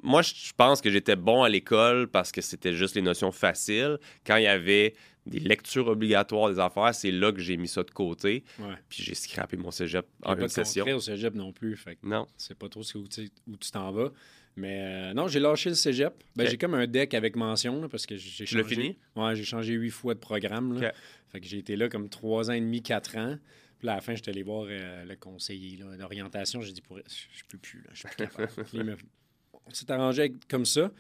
Moi, 0.04 0.23
je 0.23 0.52
pense 0.56 0.80
que 0.80 0.90
j'étais 0.90 1.16
bon 1.16 1.42
à 1.42 1.49
l'école 1.49 2.08
parce 2.08 2.30
que 2.30 2.40
c'était 2.40 2.75
juste 2.75 2.94
les 2.94 3.02
notions 3.02 3.32
faciles. 3.32 3.99
Quand 4.26 4.37
il 4.37 4.44
y 4.44 4.46
avait 4.46 4.94
des 5.26 5.40
lectures 5.40 5.88
obligatoires 5.88 6.50
des 6.52 6.58
affaires, 6.61 6.94
c'est 6.94 7.11
là 7.11 7.32
que 7.32 7.40
j'ai 7.40 7.56
mis 7.56 7.66
ça 7.68 7.82
de 7.82 7.90
côté. 7.90 8.44
Ouais. 8.58 8.75
Puis 8.88 9.02
j'ai 9.02 9.14
scrappé 9.14 9.56
mon 9.56 9.70
cégep 9.70 10.06
en 10.23 10.34
pas 10.34 10.40
une 10.40 10.46
de 10.46 10.52
session. 10.52 10.84
concret 10.84 10.92
au 10.92 11.00
cégep 11.00 11.34
non 11.34 11.52
plus. 11.52 11.76
Fait 11.76 11.96
que 11.96 12.06
Non. 12.06 12.26
c'est 12.37 12.56
pas 12.58 12.68
trop 12.68 12.82
où 12.82 13.08
tu 13.08 13.30
où 13.49 13.56
tu 13.56 13.70
t'en 13.70 13.90
vas. 13.92 14.11
Mais 14.56 14.82
euh, 14.82 15.14
non, 15.14 15.26
j'ai 15.26 15.40
lâché 15.40 15.70
le 15.70 15.75
cégep. 15.75 16.12
Ben. 16.37 16.46
J'ai 16.46 16.58
comme 16.58 16.75
un 16.75 16.87
deck 16.87 17.14
avec 17.14 17.34
mention 17.34 17.80
là, 17.82 17.88
parce 17.88 18.06
que 18.06 18.16
j'ai 18.16 18.44
Tu 18.44 18.54
l'as 18.56 18.62
changé. 18.62 18.75
fini? 18.75 18.99
Ouais, 19.16 19.34
j'ai 19.34 19.42
changé 19.44 19.73
huit 19.73 19.90
fois 19.90 20.14
de 20.14 20.20
programme. 20.20 20.78
là. 20.80 20.92
Fait 21.32 21.40
que 21.40 21.46
j'ai 21.46 21.58
été 21.58 21.75
là 21.75 21.88
comme 21.88 22.08
trois 22.08 22.50
ans 22.50 22.52
et 22.52 22.61
demi, 22.61 22.82
quatre 22.82 23.16
ans. 23.16 23.37
Puis 23.78 23.87
là, 23.87 23.92
à 23.92 23.96
la 23.96 24.00
fin, 24.02 24.14
j'étais 24.14 24.30
allé 24.30 24.42
voir 24.44 24.66
euh, 24.68 25.04
le 25.04 25.16
conseiller 25.16 25.78
d'orientation. 25.99 26.61
J'ai 26.61 26.73
dit, 26.73 26.80
pour... 26.82 26.99
je 26.99 27.42
peux 27.49 27.58
plus, 27.58 27.78
là, 27.80 27.90
je 27.94 27.99
suis 28.00 28.08
plus 28.08 28.16
capable. 28.28 28.96
S'est 29.73 29.90
arrangé 29.90 30.33
comme 30.49 30.66
ça. 30.66 30.90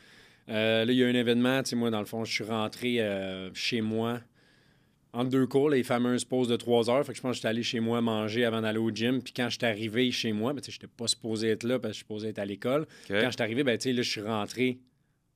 Euh, 0.48 0.84
là, 0.84 0.92
il 0.92 0.98
y 0.98 1.04
a 1.04 1.06
un 1.06 1.14
événement. 1.14 1.62
Tu 1.62 1.70
sais, 1.70 1.76
moi, 1.76 1.90
dans 1.90 2.00
le 2.00 2.06
fond, 2.06 2.24
je 2.24 2.32
suis 2.32 2.44
rentré 2.44 3.00
euh, 3.00 3.50
chez 3.54 3.80
moi 3.80 4.20
entre 5.12 5.30
deux 5.30 5.46
cours, 5.46 5.70
les 5.70 5.84
fameuses 5.84 6.24
pauses 6.24 6.48
de 6.48 6.56
trois 6.56 6.90
heures. 6.90 7.04
Fait 7.06 7.12
que 7.12 7.16
je 7.16 7.22
pense 7.22 7.32
que 7.32 7.36
j'étais 7.36 7.48
allé 7.48 7.62
chez 7.62 7.78
moi 7.78 8.00
manger 8.00 8.44
avant 8.44 8.60
d'aller 8.62 8.78
au 8.78 8.90
gym. 8.90 9.22
Puis 9.22 9.32
quand 9.32 9.48
j'étais 9.48 9.66
arrivé 9.66 10.10
chez 10.10 10.32
moi, 10.32 10.52
ben, 10.52 10.60
tu 10.60 10.66
sais, 10.66 10.72
j'étais 10.72 10.92
pas 10.92 11.06
supposé 11.06 11.50
être 11.50 11.62
là 11.62 11.78
parce 11.78 11.90
que 11.90 11.92
je 11.92 11.96
suis 11.98 12.04
supposé 12.04 12.28
être 12.28 12.40
à 12.40 12.44
l'école. 12.44 12.82
OK. 12.82 12.88
Quand 13.08 13.26
je 13.26 13.30
suis 13.30 13.42
arrivé, 13.42 13.62
ben, 13.62 13.78
tu 13.78 13.84
sais, 13.84 13.92
là, 13.92 14.02
je 14.02 14.10
suis 14.10 14.20
rentré 14.22 14.80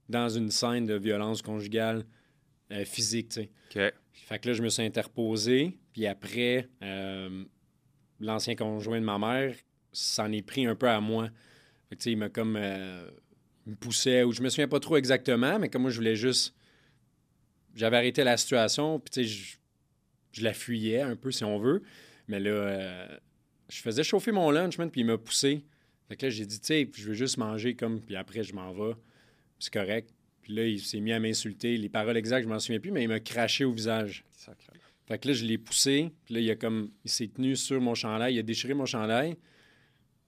dans 0.08 0.28
une 0.28 0.50
scène 0.50 0.86
de 0.86 0.94
violence 0.94 1.42
conjugale 1.42 2.04
euh, 2.72 2.84
physique, 2.84 3.28
tu 3.28 3.42
sais. 3.42 3.50
Fait 4.12 4.38
que 4.40 4.48
là, 4.48 4.54
je 4.54 4.62
me 4.62 4.68
suis 4.68 4.82
interposé. 4.82 5.78
Puis 5.92 6.06
après, 6.06 6.68
l'ancien 8.20 8.56
conjoint 8.56 9.00
de 9.00 9.04
ma 9.04 9.18
mère 9.18 9.54
s'en 9.92 10.32
est 10.32 10.42
pris 10.42 10.66
un 10.66 10.74
peu 10.74 10.88
à 10.88 11.00
moi. 11.00 11.28
Fait 11.88 11.96
que, 11.96 12.08
il 12.08 12.16
m'a 12.16 12.28
comme... 12.28 12.56
euh, 12.56 13.08
il 13.66 13.72
me 13.72 13.76
poussait, 13.76 14.22
ou 14.22 14.32
je 14.32 14.42
me 14.42 14.48
souviens 14.48 14.68
pas 14.68 14.80
trop 14.80 14.96
exactement, 14.96 15.58
mais 15.58 15.68
comme 15.68 15.82
moi, 15.82 15.90
je 15.90 15.96
voulais 15.96 16.16
juste... 16.16 16.54
J'avais 17.74 17.96
arrêté 17.98 18.24
la 18.24 18.36
situation, 18.36 18.98
puis 18.98 19.10
tu 19.10 19.22
sais, 19.22 19.28
je, 19.28 19.56
je 20.32 20.42
la 20.42 20.52
fuyais 20.52 21.02
un 21.02 21.16
peu, 21.16 21.30
si 21.30 21.44
on 21.44 21.58
veut. 21.58 21.82
Mais 22.26 22.40
là, 22.40 22.50
euh, 22.50 23.18
je 23.68 23.80
faisais 23.80 24.02
chauffer 24.02 24.32
mon 24.32 24.50
lunch, 24.50 24.78
man, 24.78 24.90
puis 24.90 25.02
il 25.02 25.04
m'a 25.04 25.18
poussé. 25.18 25.64
Fait 26.08 26.16
que 26.16 26.26
là, 26.26 26.30
j'ai 26.30 26.46
dit, 26.46 26.58
tu 26.58 26.66
sais, 26.66 26.90
je 26.94 27.08
veux 27.08 27.14
juste 27.14 27.36
manger 27.36 27.74
comme... 27.74 28.00
Puis 28.00 28.16
après, 28.16 28.42
je 28.42 28.54
m'en 28.54 28.72
vais. 28.72 28.94
C'est 29.58 29.72
correct. 29.72 30.10
Puis 30.40 30.54
là, 30.54 30.66
il 30.66 30.80
s'est 30.80 31.00
mis 31.00 31.12
à 31.12 31.20
m'insulter. 31.20 31.76
Les 31.76 31.90
paroles 31.90 32.16
exactes, 32.16 32.44
je 32.44 32.48
m'en 32.48 32.58
souviens 32.58 32.80
plus, 32.80 32.90
mais 32.90 33.02
il 33.02 33.08
m'a 33.08 33.20
craché 33.20 33.64
au 33.66 33.72
visage. 33.72 34.24
Fait 35.06 35.18
que 35.18 35.28
là, 35.28 35.34
je 35.34 35.44
l'ai 35.44 35.58
poussé. 35.58 36.10
Puis 36.24 36.34
là, 36.34 36.40
il 36.40 36.50
a 36.50 36.56
comme. 36.56 36.90
Il 37.04 37.10
s'est 37.10 37.28
tenu 37.28 37.54
sur 37.54 37.80
mon 37.80 37.94
chandail. 37.94 38.34
Il 38.34 38.38
a 38.38 38.42
déchiré 38.42 38.72
mon 38.72 38.86
chandail. 38.86 39.36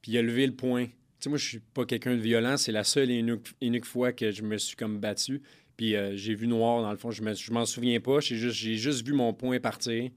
Puis 0.02 0.12
il 0.12 0.18
a 0.18 0.22
levé 0.22 0.46
le 0.46 0.54
poing. 0.54 0.88
Sais, 1.20 1.28
moi, 1.28 1.38
je 1.38 1.46
suis 1.46 1.58
pas 1.60 1.84
quelqu'un 1.84 2.14
de 2.16 2.20
violent. 2.20 2.56
C'est 2.56 2.72
la 2.72 2.84
seule 2.84 3.10
et 3.10 3.16
unique, 3.18 3.48
unique 3.60 3.84
fois 3.84 4.12
que 4.12 4.30
je 4.30 4.42
me 4.42 4.56
suis 4.58 4.76
comme 4.76 4.98
battu. 4.98 5.42
Puis 5.76 5.94
euh, 5.96 6.16
j'ai 6.16 6.34
vu 6.34 6.46
noir, 6.46 6.82
dans 6.82 6.90
le 6.90 6.96
fond. 6.96 7.10
Je 7.10 7.22
me- 7.22 7.34
je 7.34 7.52
m'en 7.52 7.64
souviens 7.66 8.00
pas. 8.00 8.20
J'ai 8.20 8.36
juste, 8.36 8.56
juste 8.58 9.06
vu 9.06 9.12
mon 9.12 9.32
poing 9.34 9.58
partir. 9.60 10.10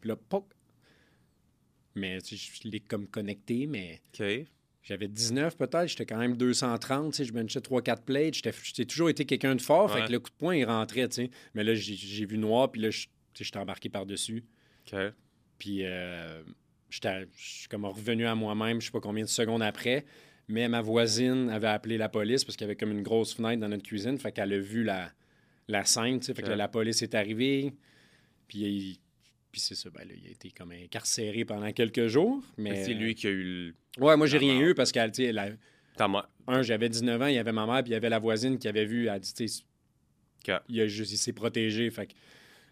Puis 0.00 0.08
là, 0.08 0.16
poc! 0.16 0.46
Mais 1.94 2.20
tu 2.20 2.36
sais, 2.36 2.50
je 2.62 2.68
l'ai 2.68 2.80
comme 2.80 3.06
connecté, 3.06 3.66
mais 3.66 4.00
j'avais 4.82 5.08
19 5.08 5.56
peut-être. 5.56 5.86
J'étais 5.88 6.04
quand 6.06 6.18
même 6.18 6.36
230. 6.36 7.12
Tu 7.12 7.16
sais, 7.18 7.24
je 7.24 7.32
benchais 7.32 7.60
3-4 7.60 8.02
plates. 8.04 8.34
J'étais- 8.34 8.52
J'ai 8.74 8.84
toujours 8.86 9.08
été 9.08 9.24
quelqu'un 9.24 9.54
de 9.54 9.62
fort. 9.62 9.90
Fait 9.90 10.00
que 10.06 10.12
le 10.12 10.18
coup 10.20 10.30
de 10.30 10.36
poing, 10.36 10.54
il 10.56 10.64
rentrait, 10.64 11.08
tu 11.08 11.14
sais. 11.16 11.30
Mais 11.54 11.64
là, 11.64 11.74
j'ai- 11.74 12.26
vu 12.26 12.36
noir. 12.38 12.70
Puis 12.70 12.82
là, 12.82 12.90
j'étais 12.90 13.56
embarqué 13.58 13.88
par-dessus. 13.88 14.44
Puis 15.58 15.84
euh, 15.84 16.42
je 16.90 17.00
suis 17.34 17.68
comme 17.68 17.86
revenu 17.86 18.26
à 18.26 18.34
moi-même, 18.34 18.80
je 18.80 18.86
sais 18.86 18.92
pas 18.92 19.00
combien 19.00 19.24
de 19.24 19.28
secondes 19.28 19.62
après. 19.62 20.04
Mais 20.48 20.68
ma 20.68 20.80
voisine 20.80 21.50
avait 21.50 21.66
appelé 21.68 21.98
la 21.98 22.08
police 22.08 22.44
parce 22.44 22.56
qu'il 22.56 22.64
y 22.66 22.70
avait 22.70 22.76
comme 22.76 22.92
une 22.92 23.02
grosse 23.02 23.34
fenêtre 23.34 23.60
dans 23.60 23.68
notre 23.68 23.82
cuisine. 23.82 24.16
Fait 24.18 24.30
qu'elle 24.32 24.52
a 24.52 24.58
vu 24.58 24.84
la, 24.84 25.10
la 25.68 25.84
scène. 25.84 26.22
Fait 26.22 26.34
que 26.34 26.48
là, 26.48 26.56
la 26.56 26.68
police 26.68 27.02
est 27.02 27.14
arrivée. 27.16 27.72
Puis, 28.46 28.58
il- 28.60 28.98
puis 29.50 29.60
c'est 29.60 29.74
ça, 29.74 29.88
ben 29.90 30.06
là, 30.06 30.14
il 30.16 30.26
a 30.28 30.30
été 30.30 30.50
comme 30.50 30.70
incarcéré 30.72 31.44
pendant 31.44 31.72
quelques 31.72 32.06
jours. 32.08 32.42
Mais 32.58 32.84
C'est 32.84 32.94
lui 32.94 33.14
qui 33.14 33.26
a 33.26 33.30
eu 33.30 33.42
le. 33.42 33.74
Ouais, 34.04 34.16
moi, 34.16 34.26
j'ai 34.26 34.38
rien 34.38 34.60
eu 34.60 34.74
parce 34.74 34.92
qu'elle, 34.92 35.10
tu 35.10 35.24
sais, 35.24 35.32
la- 35.32 35.50
Ta 35.96 36.06
mère. 36.08 36.28
un, 36.46 36.62
j'avais 36.62 36.88
19 36.90 37.20
ans, 37.22 37.26
il 37.26 37.34
y 37.34 37.38
avait 37.38 37.52
ma 37.52 37.64
mère, 37.66 37.82
puis 37.82 37.90
il 37.90 37.94
y 37.94 37.96
avait 37.96 38.10
la 38.10 38.18
voisine 38.18 38.58
qui 38.58 38.68
avait 38.68 38.84
vu. 38.84 39.04
Elle 39.04 39.08
a 39.08 39.18
dit, 39.18 39.32
tu 39.34 39.48
sais, 39.48 39.62
Ok. 40.46 40.60
il, 40.68 40.80
a 40.80 40.86
juste- 40.86 41.10
il 41.10 41.16
s'est 41.16 41.32
protégé. 41.32 41.90
Fait 41.90 42.06
que 42.06 42.12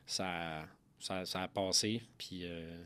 ça, 0.06 0.66
ça, 1.00 1.24
ça 1.24 1.42
a 1.42 1.48
passé. 1.48 2.02
Puis 2.18 2.42
euh, 2.44 2.76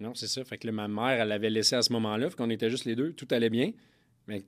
non, 0.00 0.14
c'est 0.14 0.28
ça. 0.28 0.44
Fait 0.44 0.56
que 0.56 0.66
là, 0.66 0.72
ma 0.72 0.88
mère, 0.88 1.20
elle 1.20 1.28
l'avait 1.28 1.50
laissé 1.50 1.74
à 1.76 1.82
ce 1.82 1.92
moment-là. 1.92 2.30
Fait 2.30 2.36
qu'on 2.36 2.48
était 2.50 2.70
juste 2.70 2.84
les 2.84 2.94
deux. 2.96 3.12
Tout 3.12 3.28
allait 3.32 3.50
bien. 3.50 3.72
Mais 4.28 4.44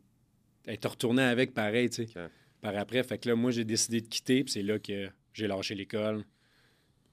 elle 0.66 0.74
était 0.74 0.88
retournée 0.88 1.22
avec 1.22 1.52
pareil, 1.52 1.90
tu 1.90 2.06
sais. 2.06 2.30
Par 2.60 2.76
après, 2.76 3.02
fait 3.02 3.18
que 3.18 3.28
là, 3.28 3.34
moi, 3.34 3.50
j'ai 3.50 3.64
décidé 3.64 4.00
de 4.00 4.06
quitter. 4.06 4.44
Puis 4.44 4.52
c'est 4.52 4.62
là 4.62 4.78
que 4.78 5.08
j'ai 5.32 5.48
lâché 5.48 5.74
l'école. 5.74 6.24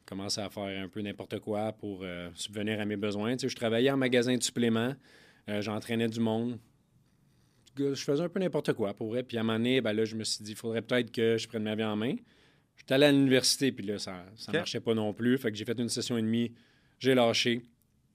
Commencé 0.06 0.40
à 0.42 0.50
faire 0.50 0.84
un 0.84 0.88
peu 0.88 1.02
n'importe 1.02 1.40
quoi 1.40 1.74
pour 1.74 2.02
euh, 2.04 2.30
subvenir 2.36 2.80
à 2.80 2.86
mes 2.86 2.98
besoins. 2.98 3.36
Tu 3.36 3.42
sais, 3.42 3.50
je 3.50 3.56
travaillais 3.56 3.90
en 3.90 3.98
magasin 3.98 4.36
de 4.36 4.44
suppléments. 4.44 4.94
Euh, 5.50 5.62
J'entraînais 5.62 6.08
du 6.08 6.20
monde. 6.20 6.60
Je 7.78 7.94
faisais 7.96 8.24
un 8.24 8.30
peu 8.30 8.40
n'importe 8.40 8.74
quoi, 8.74 8.94
pour 8.94 9.10
vrai. 9.10 9.24
Puis 9.24 9.38
à 9.38 9.42
un 9.42 9.44
moment 9.44 9.58
donné, 9.58 9.82
ben 9.82 9.94
là, 9.94 10.04
je 10.04 10.16
me 10.16 10.24
suis 10.24 10.44
dit, 10.44 10.52
il 10.52 10.58
faudrait 10.58 10.82
peut-être 10.82 11.12
que 11.12 11.38
je 11.38 11.48
prenne 11.48 11.64
ma 11.64 11.76
vie 11.76 11.84
en 11.84 11.96
main. 11.96 12.16
J'étais 12.76 12.94
allé 12.94 13.06
à 13.06 13.12
l'université, 13.12 13.72
puis 13.72 13.86
là, 13.86 14.00
ça 14.00 14.26
ne 14.48 14.54
marchait 14.54 14.80
pas 14.80 14.94
non 14.94 15.14
plus. 15.14 15.38
Fait 15.38 15.52
que 15.52 15.58
j'ai 15.58 15.66
fait 15.66 15.80
une 15.80 15.90
session 15.90 16.18
et 16.18 16.22
demie, 16.22 16.54
j'ai 17.00 17.14
lâché. 17.16 17.62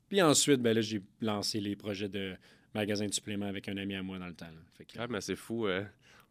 Puis 0.08 0.20
ensuite, 0.20 0.60
ben 0.60 0.74
là, 0.74 0.80
j'ai 0.80 1.00
lancé 1.20 1.60
les 1.60 1.76
projets 1.76 2.08
de 2.08 2.34
magasin 2.74 3.06
de 3.06 3.12
suppléments 3.12 3.46
avec 3.46 3.68
un 3.68 3.76
ami 3.76 3.94
à 3.94 4.02
moi 4.02 4.18
dans 4.18 4.26
le 4.26 4.34
temps. 4.34 4.46
là. 4.46 4.60
Fait 4.78 4.84
que- 4.84 4.92
Ah, 4.98 5.06
mais 5.08 5.20
c'est 5.20 5.36
fou. 5.36 5.66
euh, 5.66 5.82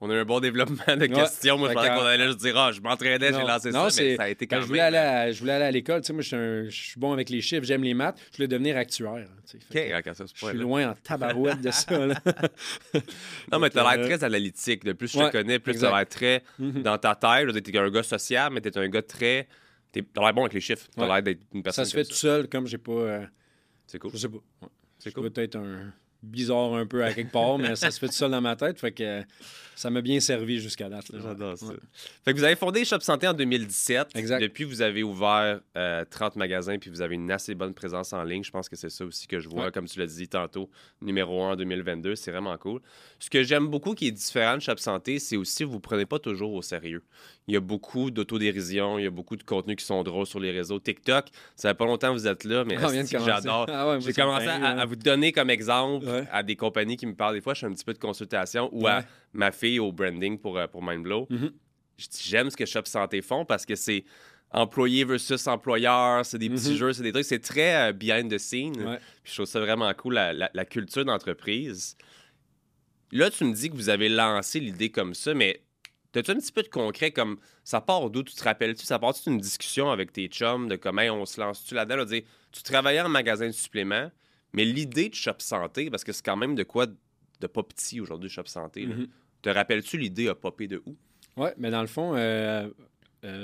On 0.03 0.09
a 0.09 0.15
eu 0.15 0.17
un 0.17 0.25
bon 0.25 0.39
développement 0.39 0.97
de 0.97 1.05
questions. 1.05 1.59
Moi, 1.59 1.69
je 1.69 1.73
pensais 1.75 1.89
qu'on 1.89 2.01
allait 2.01 2.25
juste 2.25 2.39
dire, 2.39 2.57
ah, 2.57 2.71
je 2.71 2.81
m'entraînais, 2.81 3.27
j'ai 3.33 3.33
lancé 3.43 3.69
Non, 3.69 3.87
ça, 3.91 4.01
mais 4.01 4.15
ça 4.15 4.23
a 4.23 4.29
été 4.29 4.47
Ben, 4.47 4.55
quand 4.57 4.61
je, 4.63 4.67
voulais 4.67 4.79
même. 4.79 4.87
aller 4.95 4.97
à, 4.97 5.31
je 5.31 5.39
voulais 5.39 5.51
aller 5.53 5.65
à 5.65 5.69
l'école. 5.69 6.01
Tu 6.01 6.07
sais, 6.07 6.13
moi, 6.13 6.23
je 6.23 6.27
suis, 6.27 6.35
un- 6.35 6.63
je 6.69 6.81
suis 6.89 6.99
bon 6.99 7.13
avec 7.13 7.29
les 7.29 7.39
chiffres, 7.39 7.63
j'aime 7.65 7.83
les 7.83 7.93
maths. 7.93 8.19
Je 8.31 8.37
voulais 8.37 8.47
devenir 8.47 8.77
actuaire. 8.77 9.27
tu 9.47 9.59
sais. 9.71 9.95
OK, 9.95 10.03
ça, 10.05 10.13
c'est 10.25 10.35
Je 10.35 10.45
suis 10.47 10.57
loin 10.57 10.89
en 10.89 10.95
tabarouette 10.95 11.61
de 11.61 11.69
ça. 11.69 12.07
là. 12.07 12.15
Non, 13.51 13.59
mais 13.59 13.69
t'as 13.69 13.83
Donc, 13.83 13.91
l'air 13.93 13.99
euh, 13.99 14.05
très 14.07 14.23
analytique. 14.23 14.83
De 14.83 14.93
plus 14.93 15.11
je 15.11 15.19
te 15.19 15.31
connais, 15.31 15.59
plus 15.59 15.73
exact. 15.73 15.89
t'as 15.91 15.97
l'air 15.97 16.07
très 16.09 16.43
Mhm. 16.57 16.81
dans 16.81 16.97
ta 16.97 17.13
tête. 17.13 17.47
Dire, 17.49 17.61
T'es 17.61 17.77
un 17.77 17.89
gars 17.91 18.01
social, 18.01 18.51
mais 18.51 18.61
t'es 18.61 18.75
un 18.77 18.87
gars 18.89 19.03
très. 19.03 19.47
T'as 19.91 20.01
l'air 20.19 20.33
bon 20.33 20.41
avec 20.41 20.53
les 20.53 20.61
chiffres. 20.61 20.87
T'as 20.95 21.03
Ouais. 21.03 21.07
l'air 21.09 21.21
d'être 21.21 21.41
une 21.53 21.61
personne. 21.61 21.85
ça 21.85 21.91
se 21.91 21.95
fait 21.95 22.05
tout 22.05 22.13
seul, 22.15 22.47
comme 22.47 22.65
j'ai 22.65 22.77
pas. 22.79 22.91
euh, 22.91 23.25
C'est 23.85 23.99
cool. 23.99 24.09
je 24.13 24.17
sais 24.17 24.29
pas. 24.29 24.37
Ouais. 24.63 24.67
C'est 24.97 25.13
cool. 25.13 25.29
dois 25.29 25.43
être 25.43 25.57
un 25.57 25.93
bizarre 26.23 26.73
un 26.75 26.85
peu 26.85 27.03
à 27.03 27.13
quelque 27.13 27.31
part, 27.31 27.57
mais 27.57 27.75
ça 27.75 27.91
se 27.91 27.99
fait 27.99 28.07
tout 28.07 28.13
seul 28.13 28.31
dans 28.31 28.41
ma 28.41 28.55
tête. 28.55 28.79
Fait 28.79 28.91
que 28.91 29.03
euh, 29.03 29.21
ça 29.75 29.89
m'a 29.89 30.01
bien 30.01 30.19
servi 30.19 30.59
jusqu'à 30.59 30.89
date. 30.89 31.05
J'adore 31.11 31.57
ça. 31.57 31.65
Ouais. 31.67 31.75
Fait 32.23 32.33
que 32.33 32.37
vous 32.37 32.43
avez 32.43 32.55
fondé 32.55 32.85
Shop 32.85 32.99
Santé 32.99 33.27
en 33.27 33.33
2017. 33.33 34.09
Exact. 34.15 34.39
Depuis, 34.41 34.63
vous 34.63 34.81
avez 34.81 35.01
ouvert 35.01 35.59
euh, 35.77 36.05
30 36.09 36.35
magasins, 36.35 36.77
puis 36.77 36.89
vous 36.91 37.01
avez 37.01 37.15
une 37.15 37.31
assez 37.31 37.55
bonne 37.55 37.73
présence 37.73 38.13
en 38.13 38.23
ligne. 38.23 38.43
Je 38.43 38.51
pense 38.51 38.69
que 38.69 38.75
c'est 38.75 38.89
ça 38.91 39.05
aussi 39.05 39.25
que 39.27 39.39
je 39.39 39.49
vois, 39.49 39.65
Ouais. 39.65 39.71
comme 39.71 39.85
tu 39.85 39.97
l'as 39.99 40.05
dit 40.07 40.27
tantôt, 40.27 40.69
numéro 41.01 41.43
1 41.43 41.51
en 41.53 41.55
2022. 41.55 42.15
C'est 42.15 42.31
vraiment 42.31 42.55
cool. 42.57 42.81
Ce 43.19 43.29
que 43.29 43.41
j'aime 43.43 43.67
beaucoup 43.67 43.93
qui 43.95 44.07
est 44.07 44.11
différent 44.11 44.55
de 44.57 44.61
Shop 44.61 44.77
Santé, 44.77 45.17
c'est 45.19 45.37
aussi 45.37 45.63
que 45.63 45.69
vous 45.69 45.75
ne 45.75 45.79
prenez 45.79 46.05
pas 46.05 46.19
toujours 46.19 46.53
au 46.53 46.61
sérieux. 46.61 47.01
Il 47.47 47.53
y 47.55 47.57
a 47.57 47.59
beaucoup 47.59 48.11
d'autodérision, 48.11 48.99
il 48.99 49.03
y 49.03 49.07
a 49.07 49.11
beaucoup 49.11 49.35
de 49.35 49.43
contenus 49.43 49.77
qui 49.77 49.85
sont 49.85 50.03
drôles 50.03 50.27
sur 50.27 50.39
les 50.39 50.51
réseaux. 50.51 50.79
TikTok, 50.79 51.25
ça 51.55 51.69
fait 51.69 51.73
pas 51.75 51.85
longtemps 51.85 52.09
que 52.13 52.19
vous 52.19 52.27
êtes 52.27 52.43
là, 52.43 52.63
mais 52.65 52.77
Ah, 52.79 52.87
j'adore. 53.03 53.65
Ah 53.67 53.89
ouais, 53.89 54.01
J'ai 54.01 54.13
commencé 54.13 54.45
fait 54.45 54.51
à, 54.51 54.79
hein. 54.81 54.85
vous 54.85 54.95
donner 54.95 55.31
comme 55.31 55.49
exemple 55.49 56.05
Ouais. 56.11 56.27
à 56.31 56.43
des 56.43 56.55
compagnies 56.55 56.97
qui 56.97 57.05
me 57.07 57.15
parlent 57.15 57.35
des 57.35 57.41
fois. 57.41 57.53
Je 57.53 57.61
fais 57.61 57.65
un 57.67 57.73
petit 57.73 57.85
peu 57.85 57.93
de 57.93 57.99
consultation 57.99 58.69
ou 58.71 58.87
à 58.87 59.03
ma 59.33 59.51
fille 59.51 59.79
au 59.79 59.91
branding 59.91 60.37
pour, 60.39 60.57
euh, 60.57 60.67
pour 60.67 60.83
Mindblow. 60.83 61.27
Mhm. 61.29 61.51
Je 61.97 62.07
dis, 62.07 62.23
J'aime 62.23 62.49
ce 62.49 62.57
que 62.57 62.65
Shop 62.65 62.85
Santé 62.85 63.21
font 63.21 63.45
parce 63.45 63.65
que 63.65 63.75
c'est 63.75 64.03
employé 64.53 65.05
versus 65.05 65.47
employeur, 65.47 66.25
c'est 66.25 66.37
des 66.37 66.49
petits 66.49 66.71
Mhm. 66.71 66.75
jeux, 66.77 66.93
c'est 66.93 67.03
des 67.03 67.11
trucs, 67.13 67.23
c'est 67.25 67.39
très 67.39 67.89
euh, 67.89 67.93
behind 67.93 68.29
the 68.33 68.37
scene. 68.37 68.75
Ouais. 68.85 68.97
Puis 69.23 69.31
je 69.31 69.33
trouve 69.35 69.45
ça 69.45 69.59
vraiment 69.61 69.93
cool, 69.93 70.15
la, 70.15 70.33
la- 70.33 70.51
la 70.53 70.65
culture 70.65 71.05
d'entreprise. 71.05 71.95
Là, 73.11 73.29
tu 73.29 73.43
me 73.45 73.53
dis 73.53 73.69
que 73.69 73.75
vous 73.75 73.89
avez 73.89 74.09
lancé 74.09 74.59
l'idée 74.59 74.89
comme 74.89 75.13
ça, 75.13 75.33
mais 75.33 75.61
as-tu 76.15 76.31
un 76.31 76.35
petit 76.35 76.51
peu 76.51 76.63
de 76.63 76.67
concret 76.69 77.11
comme 77.11 77.37
ça 77.63 77.81
part 77.81 78.09
d'où 78.09 78.23
tu 78.23 78.33
te 78.35 78.43
rappelles-tu? 78.43 78.85
Ça 78.85 78.99
part-tu 78.99 79.29
d'une 79.29 79.39
discussion 79.39 79.91
avec 79.91 80.11
tes 80.13 80.27
chums 80.27 80.67
de 80.69 80.75
comment 80.75 81.01
on 81.03 81.25
se 81.25 81.39
lance-tu 81.39 81.73
là-dedans? 81.75 81.97
là, 81.97 82.05
tu 82.05 82.63
travaillais 82.63 83.01
en 83.01 83.09
magasin 83.09 83.47
de 83.47 83.51
suppléments, 83.51 84.09
mais 84.53 84.65
l'idée 84.65 85.09
de 85.09 85.15
Shop 85.15 85.35
Santé, 85.39 85.89
parce 85.89 86.03
que 86.03 86.11
c'est 86.11 86.25
quand 86.25 86.37
même 86.37 86.55
de 86.55 86.63
quoi 86.63 86.87
de 86.87 87.47
pas 87.47 87.63
petit 87.63 87.99
aujourd'hui, 87.99 88.29
Shop 88.29 88.45
Santé, 88.45 88.85
là. 88.85 88.95
Mhm. 88.95 89.07
te 89.41 89.49
rappelles-tu 89.49 89.97
l'idée 89.97 90.27
a 90.27 90.35
popé 90.35 90.67
de 90.67 90.81
où? 90.85 90.95
Ouais, 91.37 91.53
mais 91.57 91.71
dans 91.71 91.81
le 91.81 91.87
fond, 91.87 92.13
euh, 92.15 92.69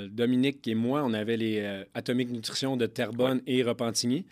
Dominique 0.08 0.66
et 0.68 0.74
moi, 0.74 1.02
on 1.04 1.12
avait 1.12 1.36
les 1.36 1.84
Atomic 1.94 2.30
Nutrition 2.30 2.76
de 2.76 2.86
Terrebonne 2.86 3.42
et 3.46 3.62
Repentigny. 3.62 4.24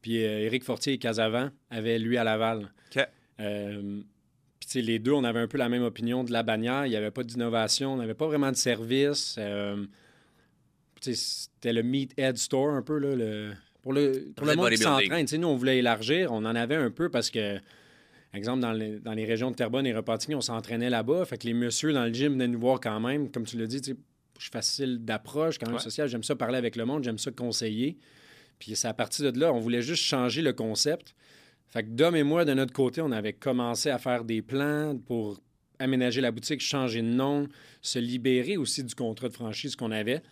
Puis 0.00 0.16
Éric 0.16 0.64
Fortier 0.64 0.94
et 0.94 0.98
Casavant 0.98 1.50
avaient 1.68 1.98
lui 1.98 2.16
à 2.16 2.24
Laval. 2.24 2.72
OK. 2.94 3.06
puis 3.36 4.82
les 4.82 4.98
deux, 4.98 5.12
on 5.12 5.24
avait 5.24 5.40
un 5.40 5.48
peu 5.48 5.58
la 5.58 5.68
même 5.68 5.82
opinion 5.82 6.24
de 6.24 6.32
la 6.32 6.42
bannière. 6.42 6.86
Il 6.86 6.90
n'y 6.90 6.96
avait 6.96 7.10
pas 7.10 7.24
d'innovation, 7.24 7.94
on 7.94 7.96
n'avait 7.96 8.14
pas 8.14 8.26
vraiment 8.26 8.50
de 8.50 8.56
service. 8.56 9.38
c'était 11.00 11.72
le 11.72 11.82
Meat 11.82 12.18
Head 12.18 12.38
Store 12.38 12.70
un 12.70 12.82
peu, 12.82 12.98
là, 12.98 13.14
le, 13.16 13.52
pour 13.82 13.92
le, 13.92 14.32
pour 14.36 14.46
le 14.46 14.56
monde 14.56 14.70
qui 14.70 14.78
s'entraîne. 14.78 15.26
Nous, 15.32 15.48
on 15.48 15.56
voulait 15.56 15.78
élargir. 15.78 16.32
On 16.32 16.44
en 16.44 16.54
avait 16.54 16.76
un 16.76 16.90
peu 16.90 17.08
parce 17.08 17.30
que 17.30 17.58
exemple, 18.34 18.60
dans 18.60 18.72
les, 18.72 18.98
dans 19.00 19.12
les 19.12 19.24
régions 19.24 19.50
de 19.50 19.56
Terrebonne 19.56 19.86
et 19.86 19.94
Repentigny, 19.94 20.34
on 20.34 20.40
s'entraînait 20.40 20.90
là-bas. 20.90 21.24
Fait 21.24 21.38
que 21.38 21.46
les 21.46 21.54
messieurs 21.54 21.92
dans 21.92 22.04
le 22.04 22.12
gym 22.12 22.32
venaient 22.32 22.48
nous 22.48 22.60
voir 22.60 22.80
quand 22.80 23.00
même. 23.00 23.30
Comme 23.30 23.44
tu 23.44 23.58
l'as 23.58 23.66
dit, 23.66 23.80
je 23.84 24.42
suis 24.42 24.50
facile 24.50 25.04
d'approche, 25.04 25.58
quand 25.58 25.70
même 25.70 25.78
social. 25.78 26.08
J'aime 26.08 26.22
ça 26.22 26.36
parler 26.36 26.58
avec 26.58 26.76
le 26.76 26.84
monde, 26.84 27.04
j'aime 27.04 27.18
ça 27.18 27.30
conseiller. 27.30 27.98
Puis 28.58 28.76
c'est 28.76 28.88
à 28.88 28.94
partir 28.94 29.32
de 29.32 29.40
là, 29.40 29.52
on 29.52 29.58
voulait 29.58 29.82
juste 29.82 30.04
changer 30.04 30.42
le 30.42 30.52
concept. 30.52 31.14
Fait 31.66 31.82
que 31.82 31.88
Dom 31.88 32.16
et 32.16 32.22
moi, 32.22 32.44
de 32.44 32.52
notre 32.52 32.72
côté, 32.72 33.00
on 33.00 33.12
avait 33.12 33.32
commencé 33.32 33.90
à 33.90 33.98
faire 33.98 34.24
des 34.24 34.42
plans 34.42 34.98
pour 35.06 35.40
aménager 35.78 36.20
la 36.20 36.30
boutique, 36.30 36.60
changer 36.60 37.00
de 37.00 37.06
nom, 37.06 37.48
se 37.80 37.98
libérer 37.98 38.56
aussi 38.56 38.84
du 38.84 38.94
contrat 38.94 39.28
de 39.28 39.34
franchise 39.34 39.76
qu'on 39.76 39.92
avait. 39.92 40.22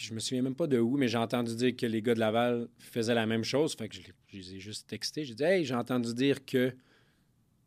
Puis 0.00 0.08
je 0.08 0.14
me 0.14 0.18
souviens 0.18 0.40
même 0.40 0.54
pas 0.54 0.66
de 0.66 0.78
où, 0.78 0.96
mais 0.96 1.08
j'ai 1.08 1.18
entendu 1.18 1.54
dire 1.54 1.76
que 1.76 1.84
les 1.84 2.00
gars 2.00 2.14
de 2.14 2.20
Laval 2.20 2.68
faisaient 2.78 3.12
la 3.12 3.26
même 3.26 3.44
chose. 3.44 3.74
Fait 3.74 3.86
que 3.86 3.96
je, 3.96 4.00
les 4.32 4.54
ai 4.54 4.58
juste 4.58 4.88
textés. 4.88 5.26
J'ai 5.26 5.34
dit 5.34 5.42
Hey, 5.42 5.66
j'ai 5.66 5.74
entendu 5.74 6.14
dire 6.14 6.42
que 6.46 6.72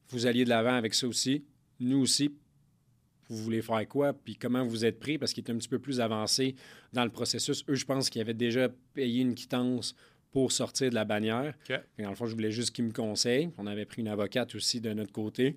vous 0.09 0.25
alliez 0.25 0.43
de 0.43 0.49
l'avant 0.49 0.73
avec 0.73 0.95
ça 0.95 1.07
aussi. 1.07 1.45
Nous 1.79 1.99
aussi, 1.99 2.35
vous 3.29 3.37
voulez 3.37 3.61
faire 3.61 3.87
quoi, 3.87 4.13
puis 4.13 4.35
comment 4.35 4.65
vous 4.65 4.83
êtes 4.83 4.99
pris, 4.99 5.19
parce 5.19 5.31
qu'il 5.31 5.43
est 5.43 5.51
un 5.51 5.57
petit 5.57 5.69
peu 5.69 5.77
plus 5.77 6.01
avancé 6.01 6.55
dans 6.91 7.03
le 7.03 7.11
processus. 7.11 7.63
Eux, 7.69 7.75
je 7.75 7.85
pense 7.85 8.09
qu'ils 8.09 8.21
avaient 8.21 8.33
déjà 8.33 8.67
payé 8.95 9.21
une 9.21 9.35
quittance 9.35 9.93
pour 10.31 10.51
sortir 10.51 10.89
de 10.89 10.95
la 10.95 11.05
bannière. 11.05 11.53
Dans 11.99 12.09
le 12.09 12.15
fond, 12.15 12.25
je 12.25 12.33
voulais 12.33 12.51
juste 12.51 12.71
qu'ils 12.71 12.85
me 12.85 12.91
conseillent. 12.91 13.51
On 13.59 13.67
avait 13.67 13.85
pris 13.85 14.01
une 14.01 14.07
avocate 14.07 14.55
aussi 14.55 14.81
de 14.81 14.91
notre 14.91 15.11
côté. 15.11 15.55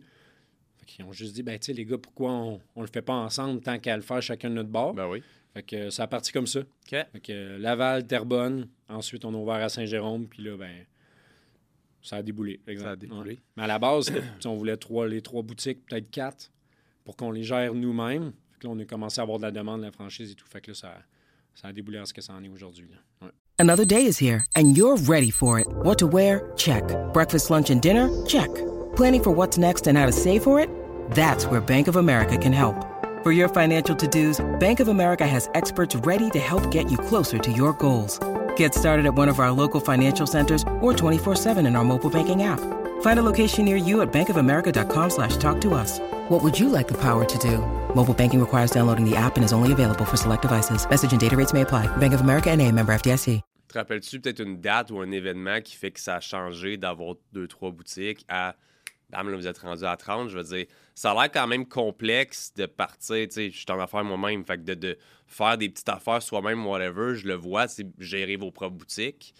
Ils 0.98 1.06
ont 1.06 1.12
juste 1.12 1.34
dit, 1.34 1.42
ben, 1.42 1.58
tu 1.58 1.66
sais, 1.66 1.72
les 1.72 1.86
gars, 1.86 1.96
pourquoi 1.96 2.32
on 2.32 2.60
ne 2.76 2.82
le 2.82 2.86
fait 2.86 3.00
pas 3.00 3.14
ensemble 3.14 3.62
tant 3.62 3.78
qu'à 3.78 3.96
le 3.96 4.02
faire 4.02 4.20
chacun 4.20 4.50
de 4.50 4.56
notre 4.56 4.68
bord? 4.68 4.92
Ben 4.92 5.08
oui. 5.08 5.22
Fait 5.56 5.62
que 5.62 5.88
ça 5.88 6.02
a 6.02 6.06
parti 6.06 6.32
comme 6.32 6.46
ça. 6.46 6.60
Fait 6.86 7.06
que 7.22 7.56
Laval, 7.56 8.06
Terrebonne. 8.06 8.68
Ensuite, 8.90 9.24
on 9.24 9.32
a 9.32 9.38
ouvert 9.38 9.54
à 9.54 9.70
Saint-Jérôme. 9.70 10.26
Puis 10.26 10.42
là, 10.42 10.54
ben, 10.58 10.84
ça 12.02 12.16
a 12.16 12.22
déboulé. 12.22 12.60
Ça 12.76 12.90
a 12.90 12.96
déboulé. 12.96 13.38
Mais 13.56 13.62
à 13.62 13.66
la 13.66 13.78
base, 13.78 14.12
on 14.44 14.54
voulait 14.54 14.76
trois, 14.76 15.08
les 15.08 15.22
trois 15.22 15.42
boutiques, 15.42 15.86
peut-être 15.86 16.10
quatre, 16.10 16.52
pour 17.06 17.16
qu'on 17.16 17.30
les 17.30 17.42
gère 17.42 17.72
nous-mêmes. 17.72 18.32
là, 18.62 18.68
on 18.68 18.78
a 18.78 18.84
commencé 18.84 19.18
à 19.18 19.22
avoir 19.22 19.38
de 19.38 19.44
la 19.44 19.50
demande, 19.50 19.80
de 19.80 19.86
la 19.86 19.92
franchise 19.92 20.30
et 20.30 20.34
tout. 20.34 20.46
Fait 20.46 20.60
que 20.60 20.72
là, 20.72 20.74
ça, 20.74 20.92
ça 21.54 21.68
a 21.68 21.72
déboulé 21.72 21.96
à 21.96 22.04
ce 22.04 22.12
que 22.12 22.20
ça 22.20 22.34
en 22.34 22.44
est 22.44 22.50
aujourd'hui. 22.50 22.90
Ouais. 23.22 23.30
Another 23.58 23.86
day 23.86 24.04
is 24.04 24.20
here, 24.22 24.44
and 24.56 24.76
you're 24.76 24.98
ready 25.08 25.30
for 25.30 25.58
it. 25.58 25.68
What 25.82 25.94
to 26.00 26.06
wear? 26.06 26.52
Check. 26.58 26.84
Breakfast, 27.14 27.48
lunch, 27.48 27.70
and 27.70 27.80
dinner? 27.80 28.10
Check. 28.26 28.50
Planning 28.94 29.22
for 29.22 29.34
what's 29.34 29.56
next 29.56 29.86
and 29.86 29.96
how 29.96 30.04
to 30.04 30.12
save 30.12 30.42
for 30.42 30.60
it? 30.60 30.68
That's 31.12 31.46
where 31.46 31.62
Bank 31.62 31.88
of 31.88 31.96
America 31.96 32.36
can 32.36 32.52
help. 32.52 32.76
For 33.26 33.32
your 33.32 33.48
financial 33.48 33.96
to-dos, 33.96 34.40
Bank 34.60 34.78
of 34.78 34.86
America 34.86 35.26
has 35.26 35.50
experts 35.52 35.96
ready 36.06 36.30
to 36.30 36.38
help 36.38 36.70
get 36.70 36.88
you 36.92 36.96
closer 36.96 37.38
to 37.38 37.50
your 37.50 37.72
goals. 37.72 38.20
Get 38.54 38.72
started 38.72 39.04
at 39.04 39.14
one 39.14 39.28
of 39.28 39.40
our 39.40 39.50
local 39.50 39.80
financial 39.80 40.28
centers 40.28 40.62
or 40.80 40.92
24-7 40.92 41.66
in 41.66 41.74
our 41.74 41.82
mobile 41.82 42.08
banking 42.08 42.44
app. 42.44 42.60
Find 43.00 43.18
a 43.18 43.24
location 43.24 43.64
near 43.64 43.74
you 43.74 44.00
at 44.02 44.12
bankofamerica.com 44.12 45.10
slash 45.10 45.36
talk 45.38 45.60
to 45.62 45.74
us. 45.74 45.98
What 46.30 46.44
would 46.44 46.56
you 46.56 46.68
like 46.68 46.86
the 46.86 46.98
power 46.98 47.24
to 47.24 47.38
do? 47.38 47.58
Mobile 47.96 48.14
banking 48.14 48.38
requires 48.38 48.70
downloading 48.70 49.04
the 49.04 49.16
app 49.16 49.34
and 49.34 49.44
is 49.44 49.52
only 49.52 49.72
available 49.72 50.04
for 50.04 50.16
select 50.16 50.42
devices. 50.42 50.88
Message 50.88 51.10
and 51.10 51.20
data 51.20 51.36
rates 51.36 51.52
may 51.52 51.62
apply. 51.62 51.88
Bank 51.96 52.14
of 52.14 52.20
America 52.20 52.52
and 52.52 52.62
a 52.62 52.70
member 52.70 52.94
FDIC. 52.94 53.42
Te 53.66 53.74
rappelles-tu 53.74 54.20
peut-être 54.20 54.38
une 54.38 54.60
date 54.60 54.92
ou 54.92 55.00
un 55.00 55.10
événement 55.10 55.60
qui 55.60 55.74
fait 55.74 55.90
que 55.90 55.98
ça 55.98 56.14
a 56.14 56.20
changé 56.20 56.76
d'avoir 56.76 57.16
deux, 57.32 57.48
trois 57.48 57.72
boutiques 57.72 58.24
à... 58.28 58.54
Bam, 59.10 59.28
là, 59.28 59.36
vous 59.36 59.46
êtes 59.46 59.58
rendu 59.58 59.84
à 59.84 59.96
30, 59.96 60.30
je 60.30 60.36
veux 60.38 60.44
dire, 60.44 60.66
ça 60.94 61.12
a 61.12 61.14
l'air 61.14 61.30
quand 61.30 61.46
même 61.46 61.66
complexe 61.66 62.52
de 62.56 62.66
partir, 62.66 63.28
tu 63.28 63.34
sais, 63.34 63.50
je 63.50 63.56
suis 63.56 63.66
en 63.70 63.78
affaires 63.78 64.02
moi-même, 64.02 64.44
fait 64.44 64.56
que 64.56 64.62
de, 64.62 64.74
de, 64.74 64.98
faire 65.26 65.56
des 65.56 65.68
petites 65.68 65.88
affaires 65.88 66.22
soi-même, 66.22 66.66
whatever, 66.66 67.14
je 67.14 67.26
le 67.28 67.34
vois, 67.34 67.68
c'est 67.68 67.86
gérer 67.98 68.36
vos 68.36 68.50
propres 68.50 68.76
boutiques. 68.76 69.34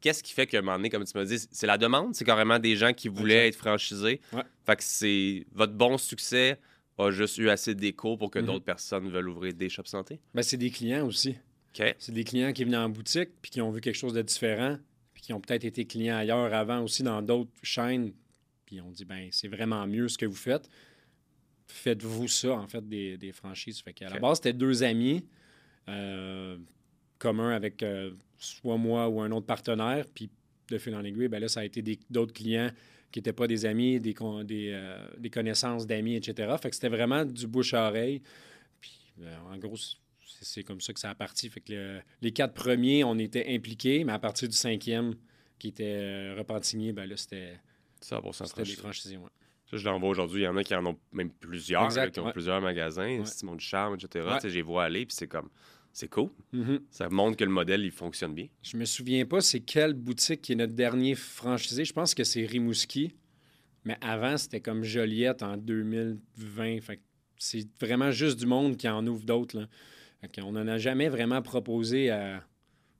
Qu'est-ce 0.00 0.22
qui 0.22 0.32
fait 0.32 0.46
qu'à 0.46 0.58
un 0.58 0.62
moment 0.62 0.76
donné, 0.76 0.88
comme 0.88 1.04
tu 1.04 1.16
m'as 1.16 1.24
dit, 1.24 1.38
c'est 1.50 1.66
la 1.66 1.78
demande? 1.78 2.14
C'est 2.14 2.24
carrément 2.24 2.58
des 2.58 2.76
gens 2.76 2.92
qui 2.92 3.08
voulaient 3.08 3.48
être 3.48 3.56
franchisés. 3.56 4.20
Fait 4.64 4.76
que 4.76 4.82
c'est 4.84 5.46
votre 5.52 5.72
bon 5.72 5.98
succès 5.98 6.58
a 6.98 7.10
juste 7.10 7.38
eu 7.38 7.50
assez 7.50 7.74
d'écho 7.74 8.16
pour 8.16 8.30
que 8.30 8.38
mhm. 8.38 8.46
d'autres 8.46 8.64
personnes 8.64 9.10
veulent 9.10 9.28
ouvrir 9.28 9.54
des 9.54 9.68
shops 9.68 9.86
santé? 9.86 10.20
Ben, 10.34 10.42
c'est 10.42 10.56
des 10.56 10.70
clients 10.70 11.06
aussi. 11.06 11.36
C'est 11.98 12.12
des 12.12 12.24
clients 12.24 12.54
qui 12.54 12.64
venaient 12.64 12.78
en 12.78 12.88
boutique 12.88 13.30
puis 13.42 13.50
qui 13.50 13.60
ont 13.60 13.70
vu 13.70 13.82
quelque 13.82 13.96
chose 13.96 14.14
de 14.14 14.22
différent 14.22 14.78
puis 15.12 15.22
qui 15.22 15.34
ont 15.34 15.40
peut-être 15.40 15.64
été 15.64 15.84
clients 15.84 16.16
ailleurs 16.16 16.54
avant 16.54 16.80
aussi 16.80 17.02
dans 17.02 17.20
d'autres 17.20 17.50
chaînes 17.62 18.12
puis 18.66 18.80
on 18.80 18.90
dit, 18.90 19.04
ben 19.04 19.28
c'est 19.30 19.48
vraiment 19.48 19.86
mieux 19.86 20.08
ce 20.08 20.18
que 20.18 20.26
vous 20.26 20.34
faites. 20.34 20.68
Faites-vous 21.68 22.28
ça, 22.28 22.52
en 22.52 22.66
fait, 22.66 22.86
des, 22.86 23.16
des 23.16 23.32
franchises. 23.32 23.80
Fait 23.80 23.92
qu'à 23.92 24.08
la 24.08 24.18
base, 24.18 24.38
c'était 24.38 24.52
deux 24.52 24.82
amis 24.82 25.24
euh, 25.88 26.58
communs 27.18 27.50
avec 27.50 27.82
euh, 27.82 28.12
soit 28.38 28.76
moi 28.76 29.08
ou 29.08 29.20
un 29.20 29.30
autre 29.30 29.46
partenaire. 29.46 30.04
Puis 30.12 30.30
de 30.68 30.78
fil 30.78 30.94
en 30.94 31.04
aiguille, 31.04 31.28
ben 31.28 31.40
là, 31.40 31.48
ça 31.48 31.60
a 31.60 31.64
été 31.64 31.82
d'autres 32.10 32.32
clients 32.32 32.70
qui 33.12 33.20
n'étaient 33.20 33.32
pas 33.32 33.46
des 33.46 33.64
amis, 33.64 34.00
des, 34.00 34.14
des, 34.44 34.72
euh, 34.74 35.08
des 35.18 35.30
connaissances 35.30 35.86
d'amis, 35.86 36.16
etc. 36.16 36.54
Fait 36.60 36.70
que 36.70 36.74
c'était 36.74 36.88
vraiment 36.88 37.24
du 37.24 37.46
bouche 37.46 37.72
à 37.72 37.88
oreille. 37.88 38.20
Puis 38.80 39.00
en 39.50 39.56
gros, 39.58 39.76
c'est 40.40 40.64
comme 40.64 40.80
ça 40.80 40.92
que 40.92 41.00
ça 41.00 41.10
a 41.10 41.14
parti. 41.14 41.48
Fait 41.48 41.60
que 41.60 42.00
les 42.20 42.32
quatre 42.32 42.54
premiers, 42.54 43.04
on 43.04 43.16
était 43.18 43.46
impliqués, 43.48 44.02
mais 44.04 44.12
à 44.12 44.18
partir 44.18 44.48
du 44.48 44.56
cinquième, 44.56 45.14
qui 45.58 45.68
était 45.68 46.32
repentigné, 46.34 46.92
ben 46.92 47.06
là, 47.06 47.16
c'était 47.16 47.58
c'était 48.44 48.62
des 48.62 48.76
franchisés, 48.76 49.18
Ça, 49.70 49.76
je 49.76 49.84
l'en 49.84 49.98
vois 49.98 50.10
aujourd'hui. 50.10 50.42
Il 50.42 50.44
y 50.44 50.48
en 50.48 50.56
a 50.56 50.64
qui 50.64 50.74
en 50.74 50.86
ont 50.86 50.98
même 51.12 51.30
plusieurs, 51.30 51.88
qui 52.10 52.20
ont 52.20 52.30
plusieurs 52.30 52.60
magasins, 52.60 53.24
Simon 53.24 53.58
Charme, 53.58 53.94
etc. 53.94 54.26
Ouais. 54.26 54.50
J'ai 54.50 54.62
vois 54.62 54.84
aller, 54.84 55.06
puis 55.06 55.16
c'est 55.16 55.28
comme. 55.28 55.48
C'est 55.92 56.08
cool. 56.08 56.28
Mm-hmm. 56.52 56.80
Ça 56.90 57.08
montre 57.08 57.38
que 57.38 57.44
le 57.44 57.50
modèle, 57.50 57.82
il 57.82 57.90
fonctionne 57.90 58.34
bien. 58.34 58.48
Je 58.60 58.76
me 58.76 58.84
souviens 58.84 59.24
pas 59.24 59.40
c'est 59.40 59.60
quelle 59.60 59.94
boutique 59.94 60.42
qui 60.42 60.52
est 60.52 60.56
notre 60.56 60.74
dernier 60.74 61.14
franchisé. 61.14 61.86
Je 61.86 61.94
pense 61.94 62.14
que 62.14 62.22
c'est 62.22 62.44
Rimouski. 62.44 63.14
Mais 63.86 63.96
avant, 64.02 64.36
c'était 64.36 64.60
comme 64.60 64.82
Joliette 64.82 65.42
en 65.42 65.56
2020. 65.56 66.82
Fait 66.82 67.00
c'est 67.38 67.66
vraiment 67.80 68.10
juste 68.10 68.38
du 68.38 68.44
monde 68.44 68.76
qui 68.76 68.88
en 68.88 69.06
ouvre 69.06 69.24
d'autres. 69.24 69.68
On 70.42 70.52
n'en 70.52 70.66
a 70.66 70.76
jamais 70.76 71.08
vraiment 71.08 71.40
proposé 71.40 72.10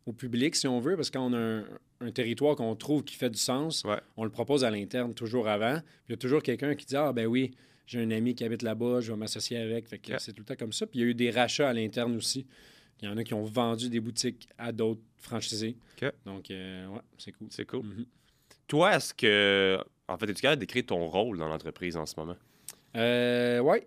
au 0.07 0.12
public, 0.12 0.55
si 0.55 0.66
on 0.66 0.81
veut, 0.81 0.97
parce 0.97 1.11
qu'on 1.11 1.33
a 1.33 1.38
un, 1.38 1.64
un 2.00 2.11
territoire 2.11 2.56
qu'on 2.56 2.74
trouve 2.76 3.04
qui 3.04 3.16
fait 3.16 3.30
du 3.30 3.38
sens, 3.38 3.85
on 4.16 4.24
le 4.24 4.30
propose 4.30 4.64
à 4.64 4.70
l'interne 4.70 5.14
toujours 5.14 5.48
avant. 5.48 5.80
Puis 5.80 6.09
il 6.09 6.12
y 6.12 6.14
a 6.14 6.18
toujours 6.18 6.42
quelqu'un 6.42 6.74
qui 6.74 6.87
dit 6.87 6.96
Ah, 6.96 7.12
ben 7.12 7.26
oui, 7.26 7.52
j'ai 7.87 8.02
un 8.02 8.11
ami 8.11 8.35
qui 8.35 8.44
habite 8.44 8.62
là-bas, 8.62 9.00
je 9.00 9.12
vais 9.12 9.18
m'associer 9.18 9.59
avec. 9.59 9.88
Fait 9.88 9.98
que 9.98 10.18
c'est 10.18 10.32
tout 10.32 10.40
le 10.40 10.44
temps 10.44 10.56
comme 10.56 10.72
ça. 10.72 10.87
Puis 10.87 10.98
il 10.98 11.02
y 11.02 11.04
a 11.04 11.09
eu 11.09 11.14
des 11.14 11.30
rachats 11.30 11.68
à 11.68 11.72
l'interne 11.72 12.16
aussi. 12.16 12.46
Il 13.00 13.09
y 13.09 13.12
en 13.12 13.16
a 13.16 13.24
qui 13.24 13.35
ont 13.35 13.44
vendu 13.44 13.90
des 13.90 14.00
boutiques 14.00 14.48
à 14.59 14.72
d'autres 14.72 15.02
franchisés. 15.18 15.76
Donc, 16.24 16.50
euh, 16.50 16.87
ouais, 16.88 17.00
c'est 17.18 17.32
cool. 17.32 17.48
C'est 17.50 17.66
cool. 17.66 17.85
Mm-hmm. 17.85 18.06
Toi, 18.68 18.96
est-ce 18.96 19.14
que. 19.14 19.78
En 20.09 20.16
fait, 20.16 20.30
es-tu 20.30 20.42
capable 20.42 20.61
d'écrire 20.61 20.87
ton 20.87 21.06
rôle 21.06 21.38
dans 21.38 21.48
l'entreprise 21.48 21.96
en 21.96 22.06
ce 22.06 22.14
moment? 22.16 22.37
Euh, 22.96 23.59
oui. 23.61 23.78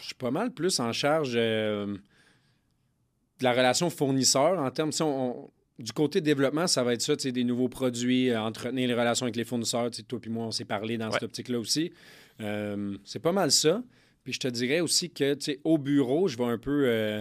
Je 0.00 0.06
suis 0.06 0.14
pas 0.14 0.30
mal 0.30 0.50
plus 0.50 0.80
en 0.80 0.92
charge 0.92 1.34
euh, 1.36 1.86
de 1.86 3.44
la 3.44 3.52
relation 3.52 3.88
fournisseur 3.88 4.58
en 4.58 4.70
termes. 4.70 4.90
Si 4.92 5.02
on, 5.02 5.50
du 5.82 5.92
côté 5.92 6.20
développement, 6.20 6.68
ça 6.68 6.84
va 6.84 6.94
être 6.94 7.02
ça, 7.02 7.16
des 7.16 7.44
nouveaux 7.44 7.68
produits, 7.68 8.30
euh, 8.30 8.40
entretenir 8.40 8.86
les 8.86 8.94
relations 8.94 9.24
avec 9.24 9.34
les 9.34 9.44
fournisseurs. 9.44 9.90
Toi 9.90 10.20
et 10.24 10.28
moi, 10.28 10.46
on 10.46 10.50
s'est 10.52 10.64
parlé 10.64 10.96
dans 10.96 11.10
cette 11.10 11.24
optique-là 11.24 11.58
aussi. 11.58 11.92
Euh, 12.40 12.96
c'est 13.04 13.18
pas 13.18 13.32
mal 13.32 13.50
ça. 13.50 13.82
Puis 14.22 14.32
je 14.32 14.38
te 14.38 14.48
dirais 14.48 14.78
aussi 14.78 15.10
que 15.10 15.36
au 15.64 15.78
bureau, 15.78 16.28
je 16.28 16.38
vais 16.38 16.44
un 16.44 16.58
peu 16.58 16.84
euh, 16.86 17.20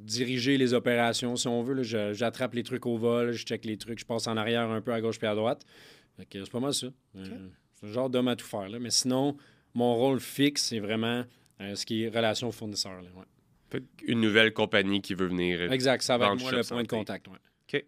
diriger 0.00 0.58
les 0.58 0.74
opérations, 0.74 1.36
si 1.36 1.46
on 1.46 1.62
veut. 1.62 1.80
J'attrape 1.84 2.54
les 2.54 2.64
trucs 2.64 2.84
au 2.86 2.96
vol, 2.96 3.30
je 3.30 3.44
check 3.44 3.64
les 3.64 3.76
trucs, 3.76 4.00
je 4.00 4.04
passe 4.04 4.26
en 4.26 4.36
arrière 4.36 4.68
un 4.68 4.80
peu 4.80 4.92
à 4.92 5.00
gauche 5.00 5.18
puis 5.18 5.28
à 5.28 5.36
droite. 5.36 5.64
c'est 6.18 6.50
pas 6.50 6.60
mal 6.60 6.74
ça. 6.74 6.88
c'est 7.14 7.86
le 7.86 7.92
genre 7.92 8.10
d'homme 8.10 8.28
à 8.28 8.34
tout 8.34 8.46
faire. 8.46 8.68
Là. 8.68 8.80
Mais 8.80 8.90
sinon, 8.90 9.36
mon 9.74 9.94
rôle 9.94 10.18
fixe, 10.18 10.64
c'est 10.64 10.80
vraiment 10.80 11.24
ce 11.60 11.86
qui 11.86 12.02
est 12.02 12.08
relation 12.08 12.50
fournisseur. 12.50 13.00
Là, 13.00 13.08
une 14.04 14.20
nouvelle 14.20 14.52
compagnie 14.52 15.00
qui 15.00 15.14
veut 15.14 15.26
venir. 15.26 15.72
Exact, 15.72 16.02
ça 16.02 16.18
va 16.18 16.32
être 16.32 16.40
moi 16.40 16.52
le 16.52 16.62
point 16.62 16.82
de 16.82 16.88
contact. 16.88 17.28
OK. 17.28 17.84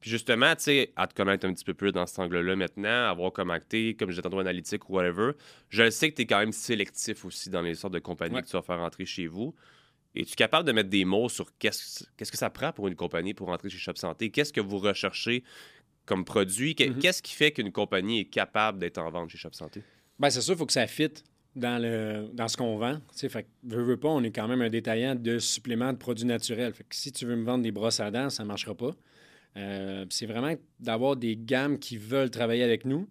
Puis 0.00 0.10
justement, 0.10 0.56
tu 0.56 0.64
sais, 0.64 0.92
à 0.96 1.06
te 1.06 1.14
connaître 1.14 1.46
un 1.46 1.54
petit 1.54 1.64
peu 1.64 1.74
plus 1.74 1.92
dans 1.92 2.06
cet 2.06 2.18
angle-là 2.18 2.56
maintenant, 2.56 3.04
avoir 3.08 3.32
comme 3.32 3.52
acté, 3.52 3.94
comme 3.94 4.10
j'ai 4.10 4.20
tantôt 4.20 4.40
analytique 4.40 4.88
ou 4.90 4.94
whatever, 4.94 5.30
je 5.68 5.88
sais 5.90 6.10
que 6.10 6.16
tu 6.16 6.22
es 6.22 6.26
quand 6.26 6.40
même 6.40 6.50
sélectif 6.50 7.24
aussi 7.24 7.50
dans 7.50 7.62
les 7.62 7.76
sortes 7.76 7.94
de 7.94 8.00
compagnies 8.00 8.42
que 8.42 8.46
tu 8.46 8.52
vas 8.52 8.62
faire 8.62 8.78
rentrer 8.78 9.06
chez 9.06 9.28
vous. 9.28 9.54
Es-tu 10.16 10.34
capable 10.34 10.66
de 10.66 10.72
mettre 10.72 10.90
des 10.90 11.04
mots 11.04 11.28
sur 11.28 11.56
qu'est-ce 11.56 12.04
que 12.18 12.36
ça 12.36 12.50
prend 12.50 12.72
pour 12.72 12.88
une 12.88 12.96
compagnie 12.96 13.32
pour 13.32 13.46
rentrer 13.46 13.70
chez 13.70 13.78
Shop 13.78 13.94
Santé? 13.94 14.30
Qu'est-ce 14.30 14.52
que 14.52 14.60
vous 14.60 14.78
recherchez 14.78 15.44
comme 16.04 16.24
produit? 16.24 16.74
Mm-hmm. 16.74 16.98
Qu'est-ce 16.98 17.22
qui 17.22 17.34
fait 17.34 17.52
qu'une 17.52 17.70
compagnie 17.70 18.20
est 18.20 18.24
capable 18.24 18.80
d'être 18.80 18.98
en 18.98 19.08
vente 19.08 19.30
chez 19.30 19.38
Shop 19.38 19.52
Santé? 19.52 19.84
Bien, 20.18 20.30
c'est 20.30 20.40
sûr, 20.40 20.54
il 20.54 20.58
faut 20.58 20.66
que 20.66 20.72
ça 20.72 20.88
fitte 20.88 21.22
dans, 21.54 21.80
le, 21.80 22.28
dans 22.32 22.48
ce 22.48 22.56
qu'on 22.56 22.76
vend. 22.76 22.98
Fait 23.14 23.28
que, 23.42 23.48
veux, 23.64 23.82
veux 23.82 23.96
pas, 23.96 24.08
on 24.08 24.22
est 24.22 24.30
quand 24.30 24.48
même 24.48 24.62
un 24.62 24.70
détaillant 24.70 25.14
de 25.14 25.38
suppléments 25.38 25.92
de 25.92 25.98
produits 25.98 26.26
naturels. 26.26 26.72
Fait 26.74 26.84
que 26.84 26.94
si 26.94 27.12
tu 27.12 27.26
veux 27.26 27.36
me 27.36 27.44
vendre 27.44 27.62
des 27.62 27.72
brosses 27.72 28.00
à 28.00 28.10
dents, 28.10 28.30
ça 28.30 28.42
ne 28.42 28.48
marchera 28.48 28.74
pas. 28.74 28.94
Euh, 29.56 30.06
c'est 30.08 30.26
vraiment 30.26 30.54
d'avoir 30.80 31.16
des 31.16 31.36
gammes 31.36 31.78
qui 31.78 31.98
veulent 31.98 32.30
travailler 32.30 32.62
avec 32.62 32.86
nous 32.86 33.06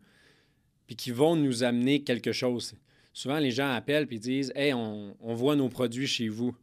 puis 0.87 0.95
qui 0.95 1.11
vont 1.11 1.35
nous 1.35 1.63
amener 1.63 2.03
quelque 2.03 2.31
chose. 2.31 2.73
Souvent, 3.13 3.37
les 3.37 3.51
gens 3.51 3.71
appellent 3.71 4.07
puis 4.07 4.19
disent 4.19 4.51
Hey, 4.55 4.73
on, 4.73 5.15
voit 5.21 5.55
nos 5.55 5.69
produits 5.69 6.07
chez 6.07 6.27
vous. 6.27 6.55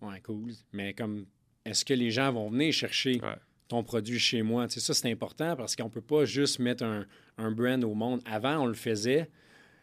Ouais, 0.00 0.20
cool. 0.20 0.52
Mais 0.72 0.92
comme, 0.92 1.26
est-ce 1.64 1.84
que 1.84 1.94
les 1.94 2.10
gens 2.10 2.32
vont 2.32 2.50
venir 2.50 2.72
chercher 2.72 3.20
ton 3.68 3.84
produit 3.84 4.18
chez 4.18 4.42
moi? 4.42 4.68
sais, 4.68 4.80
ça, 4.80 4.92
c'est 4.92 5.10
important 5.10 5.54
parce 5.54 5.76
qu'on 5.76 5.84
ne 5.84 5.90
peut 5.90 6.00
pas 6.00 6.24
juste 6.24 6.58
mettre 6.58 6.82
un, 6.82 7.06
un 7.38 7.52
brand 7.52 7.84
au 7.84 7.94
monde. 7.94 8.20
Avant, 8.24 8.64
on 8.64 8.66
le 8.66 8.74
faisait 8.74 9.30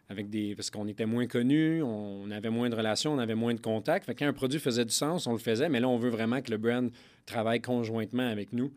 avec 0.10 0.30
des 0.30 0.56
parce 0.56 0.72
qu'on 0.72 0.88
était 0.88 1.06
moins 1.06 1.28
connus, 1.28 1.84
on 1.84 2.30
avait 2.32 2.50
moins 2.50 2.70
de 2.70 2.76
relations, 2.76 3.14
on 3.14 3.20
avait 3.20 3.36
moins 3.36 3.54
de 3.54 3.62
contacts. 3.62 4.06
Fait 4.08 4.16
quand 4.16 4.28
un 4.28 4.34
produit 4.34 4.60
faisait 4.60 4.86
du 4.86 4.92
sens, 4.92 5.28
on 5.28 5.34
le 5.34 5.38
faisait, 5.40 5.70
mais 5.70 5.80
là, 5.80 5.88
on 5.88 5.98
veut 5.98 6.10
vraiment 6.10 6.42
que 6.42 6.50
le 6.50 6.58
brand 6.58 6.92
travaille 7.28 7.62
conjointement 7.62 8.28
avec 8.28 8.52
nous. 8.52 8.74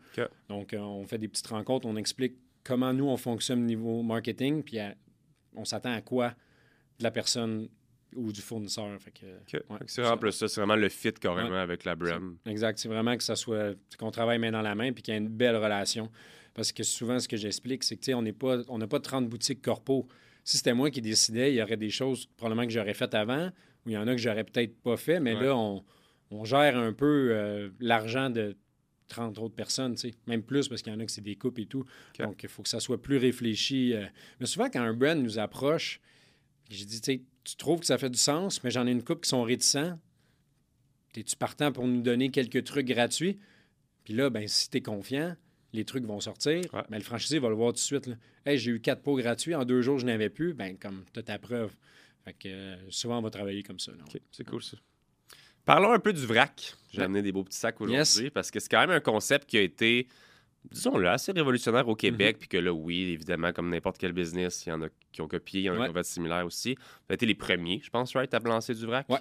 Donc, 0.47 0.73
euh, 0.73 0.77
on 0.77 1.05
fait 1.07 1.17
des 1.17 1.27
petites 1.27 1.47
rencontres, 1.47 1.87
on 1.87 1.95
explique 1.95 2.35
comment 2.63 2.93
nous, 2.93 3.05
on 3.05 3.17
fonctionne 3.17 3.63
au 3.63 3.65
niveau 3.65 4.03
marketing, 4.03 4.63
puis 4.63 4.77
on 5.55 5.65
s'attend 5.65 5.91
à 5.91 6.01
quoi 6.01 6.33
de 6.99 7.03
la 7.03 7.11
personne 7.11 7.67
ou 8.15 8.31
du 8.31 8.41
fournisseur. 8.41 8.99
c'est 9.87 10.01
vraiment 10.01 10.31
ça, 10.31 10.47
c'est 10.47 10.61
vraiment 10.61 10.75
le 10.75 10.89
fit 10.89 11.13
carrément 11.13 11.55
avec 11.55 11.83
la 11.83 11.95
brand. 11.95 12.35
Exact, 12.45 12.77
c'est 12.77 12.87
vraiment 12.87 13.17
que 13.17 13.23
ça 13.23 13.35
soit 13.35 13.75
qu'on 13.97 14.11
travaille 14.11 14.37
main 14.37 14.51
dans 14.51 14.61
la 14.61 14.75
main 14.75 14.93
puis 14.93 15.01
qu'il 15.01 15.15
y 15.15 15.17
ait 15.17 15.19
une 15.19 15.29
belle 15.29 15.55
relation. 15.55 16.11
Parce 16.53 16.71
que 16.71 16.83
souvent, 16.83 17.19
ce 17.19 17.27
que 17.27 17.37
j'explique, 17.37 17.83
c'est 17.83 17.97
que 17.97 18.13
on 18.13 18.21
n'est 18.21 18.33
pas, 18.33 18.59
on 18.67 18.77
n'a 18.77 18.85
pas 18.85 18.99
30 18.99 19.27
boutiques 19.27 19.63
corpo 19.63 20.07
si 20.43 20.57
c'était 20.57 20.73
moi 20.73 20.91
qui 20.91 21.01
décidais, 21.01 21.53
il 21.53 21.55
y 21.55 21.61
aurait 21.61 21.77
des 21.77 21.89
choses 21.89 22.27
probablement 22.37 22.65
que 22.65 22.73
j'aurais 22.73 22.93
faites 22.93 23.13
avant, 23.13 23.47
ou 23.85 23.89
il 23.89 23.93
y 23.93 23.97
en 23.97 24.07
a 24.07 24.11
que 24.11 24.21
j'aurais 24.21 24.43
peut-être 24.43 24.75
pas 24.81 24.97
fait, 24.97 25.19
mais 25.19 25.33
là, 25.33 25.55
on, 25.55 25.83
gère 26.43 26.77
un 26.77 26.93
peu 26.93 27.29
euh, 27.31 27.69
l'argent 27.79 28.29
de 28.29 28.57
30 29.07 29.37
autres 29.37 29.55
personnes, 29.55 29.95
même 30.25 30.41
plus 30.41 30.67
parce 30.67 30.81
qu'il 30.81 30.91
y 30.91 30.95
en 30.95 30.99
a 30.99 31.05
que 31.05 31.11
c'est 31.11 31.21
des 31.21 31.35
coupes 31.35 31.59
et 31.59 31.67
tout. 31.67 31.85
Donc, 32.19 32.41
il 32.41 32.49
faut 32.49 32.63
que 32.63 32.69
ça 32.69 32.79
soit 32.79 33.01
plus 33.01 33.17
réfléchi. 33.17 33.93
Euh. 33.93 34.05
Mais 34.39 34.47
souvent, 34.47 34.69
quand 34.69 34.81
un 34.81 34.93
brand 34.93 35.21
nous 35.21 35.37
approche, 35.37 36.01
j'ai 36.69 36.85
dit, 36.85 37.01
tu 37.01 37.55
trouves 37.57 37.81
que 37.81 37.85
ça 37.85 37.97
fait 37.97 38.09
du 38.09 38.17
sens, 38.17 38.63
mais 38.63 38.71
j'en 38.71 38.87
ai 38.87 38.91
une 38.91 39.03
coupe 39.03 39.21
qui 39.21 39.29
sont 39.29 39.43
réticents. 39.43 39.99
Es-tu 41.15 41.35
partant 41.35 41.71
pour 41.71 41.87
nous 41.87 42.01
donner 42.01 42.31
quelques 42.31 42.63
trucs 42.63 42.87
gratuits? 42.87 43.37
Puis 44.03 44.15
là, 44.15 44.31
ben, 44.31 44.47
si 44.47 44.69
tu 44.69 44.77
es 44.77 44.81
confiant, 44.81 45.35
les 45.73 45.85
trucs 45.85 46.05
vont 46.05 46.19
sortir, 46.19 46.63
mais 46.89 46.97
le 46.97 47.03
franchisé 47.03 47.39
va 47.39 47.49
le 47.49 47.55
voir 47.55 47.71
tout 47.71 47.77
de 47.77 47.79
suite. 47.79 48.09
Hey, 48.45 48.57
j'ai 48.57 48.71
eu 48.71 48.79
quatre 48.79 49.01
pots 49.01 49.17
gratuits, 49.17 49.55
en 49.55 49.65
deux 49.65 49.81
jours, 49.81 49.97
je 49.99 50.05
n'avais 50.05 50.29
plus. 50.29 50.53
Ben, 50.53 50.77
comme 50.77 51.03
tu 51.11 51.19
as 51.19 51.23
ta 51.23 51.39
preuve. 51.39 51.75
Fait 52.23 52.33
que, 52.33 52.47
euh, 52.47 52.75
souvent, 52.89 53.17
on 53.17 53.21
va 53.21 53.29
travailler 53.29 53.63
comme 53.63 53.79
ça. 53.79 53.91
c'est 54.31 54.47
cool 54.47 54.63
ça. 54.63 54.77
Parlons 55.65 55.91
un 55.91 55.99
peu 55.99 56.13
du 56.13 56.25
vrac. 56.25 56.75
J'ai 56.91 57.01
amené 57.01 57.21
des 57.21 57.31
beaux 57.31 57.43
petits 57.43 57.57
sacs 57.57 57.79
aujourd'hui 57.81 58.29
parce 58.29 58.51
que 58.51 58.59
c'est 58.59 58.69
quand 58.69 58.81
même 58.81 58.91
un 58.91 58.99
concept 58.99 59.49
qui 59.49 59.57
a 59.57 59.61
été, 59.61 60.07
disons-le, 60.71 61.09
assez 61.09 61.31
révolutionnaire 61.31 61.87
au 61.87 61.95
Québec. 61.95 62.35
Mm-hmm. 62.35 62.39
Puis 62.39 62.47
que 62.49 62.57
là, 62.57 62.73
oui, 62.73 63.11
évidemment, 63.11 63.51
comme 63.51 63.69
n'importe 63.69 63.97
quel 63.97 64.11
business, 64.11 64.65
il 64.65 64.69
y 64.69 64.71
en 64.73 64.81
a 64.83 64.87
qui 65.11 65.21
ont 65.21 65.27
copié, 65.27 65.61
il 65.61 65.63
y 65.63 65.69
en 65.69 65.79
a 65.79 65.85
qui 65.85 65.91
ont 65.91 65.93
fait 65.93 66.03
similaire 66.03 66.45
aussi. 66.45 66.75
Vous 66.75 67.05
avez 67.09 67.15
été 67.15 67.25
les 67.25 67.35
premiers, 67.35 67.81
je 67.83 67.89
pense, 67.89 68.13
right, 68.15 68.33
à 68.33 68.39
lancer 68.39 68.73
du 68.73 68.85
vrac? 68.85 69.07
Ouais. 69.09 69.19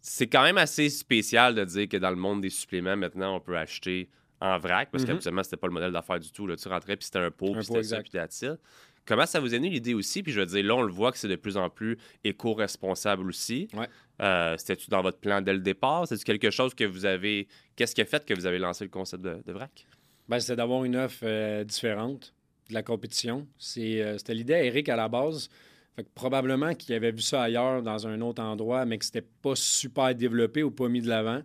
C'est 0.00 0.28
quand 0.28 0.42
même 0.42 0.56
assez 0.56 0.88
spécial 0.88 1.54
de 1.54 1.64
dire 1.64 1.88
que 1.88 1.98
dans 1.98 2.10
le 2.10 2.16
monde 2.16 2.40
des 2.40 2.50
suppléments, 2.50 2.96
maintenant, 2.96 3.36
on 3.36 3.40
peut 3.40 3.56
acheter 3.56 4.08
en 4.40 4.58
vrac, 4.58 4.90
parce 4.90 5.04
mm 5.04 5.06
qu'habituellement, 5.06 5.42
c'était 5.42 5.56
pas 5.56 5.66
le 5.66 5.72
modèle 5.72 5.92
d'affaires 5.92 6.20
du 6.20 6.32
tout. 6.32 6.46
Là. 6.46 6.56
Tu 6.56 6.68
rentrais, 6.68 6.96
puis 6.96 7.04
c'était 7.04 7.18
un 7.18 7.30
pot, 7.30 7.52
puis 7.52 7.64
c'était 7.64 7.82
ça, 7.82 8.02
puis 8.02 8.58
Comment 9.06 9.26
ça 9.26 9.40
vous 9.40 9.54
est 9.54 9.58
venu 9.58 9.70
l'idée 9.70 9.94
aussi? 9.94 10.22
Puis 10.22 10.32
je 10.32 10.40
veux 10.40 10.46
dire, 10.46 10.62
là, 10.64 10.76
on 10.76 10.82
le 10.82 10.92
voit 10.92 11.10
que 11.10 11.18
c'est 11.18 11.28
de 11.28 11.36
plus 11.36 11.56
en 11.56 11.70
plus 11.70 11.98
éco-responsable 12.22 13.26
aussi. 13.28 13.68
Ouais. 13.74 13.88
Euh, 14.20 14.54
C'était-tu 14.58 14.90
dans 14.90 15.02
votre 15.02 15.18
plan 15.18 15.40
dès 15.40 15.52
le 15.52 15.60
départ? 15.60 16.06
C'est-tu 16.06 16.24
quelque 16.24 16.50
chose 16.50 16.74
que 16.74 16.84
vous 16.84 17.06
avez. 17.06 17.48
Qu'est-ce 17.76 17.94
qui 17.94 18.02
a 18.02 18.04
fait 18.04 18.24
que 18.24 18.34
vous 18.34 18.46
avez 18.46 18.58
lancé 18.58 18.84
le 18.84 18.90
concept 18.90 19.22
de, 19.22 19.52
vrac? 19.52 19.86
Bien, 20.28 20.38
c'était 20.38 20.56
d'avoir 20.56 20.84
une 20.84 20.96
offre 20.96 21.24
euh, 21.24 21.64
différente 21.64 22.34
de 22.68 22.74
la 22.74 22.82
compétition. 22.82 23.48
Euh, 23.78 24.18
c'était 24.18 24.34
l'idée 24.34 24.54
à 24.54 24.62
Eric 24.62 24.88
à 24.88 24.96
la 24.96 25.08
base. 25.08 25.48
Fait 25.96 26.04
que 26.04 26.08
probablement 26.14 26.74
qu'il 26.74 26.94
avait 26.94 27.10
vu 27.10 27.22
ça 27.22 27.42
ailleurs 27.42 27.82
dans 27.82 28.06
un 28.06 28.20
autre 28.20 28.42
endroit, 28.42 28.84
mais 28.84 28.96
que 28.98 29.04
c'était 29.04 29.26
pas 29.42 29.56
super 29.56 30.14
développé 30.14 30.62
ou 30.62 30.70
pas 30.70 30.88
mis 30.88 31.00
de 31.00 31.08
l'avant. 31.08 31.42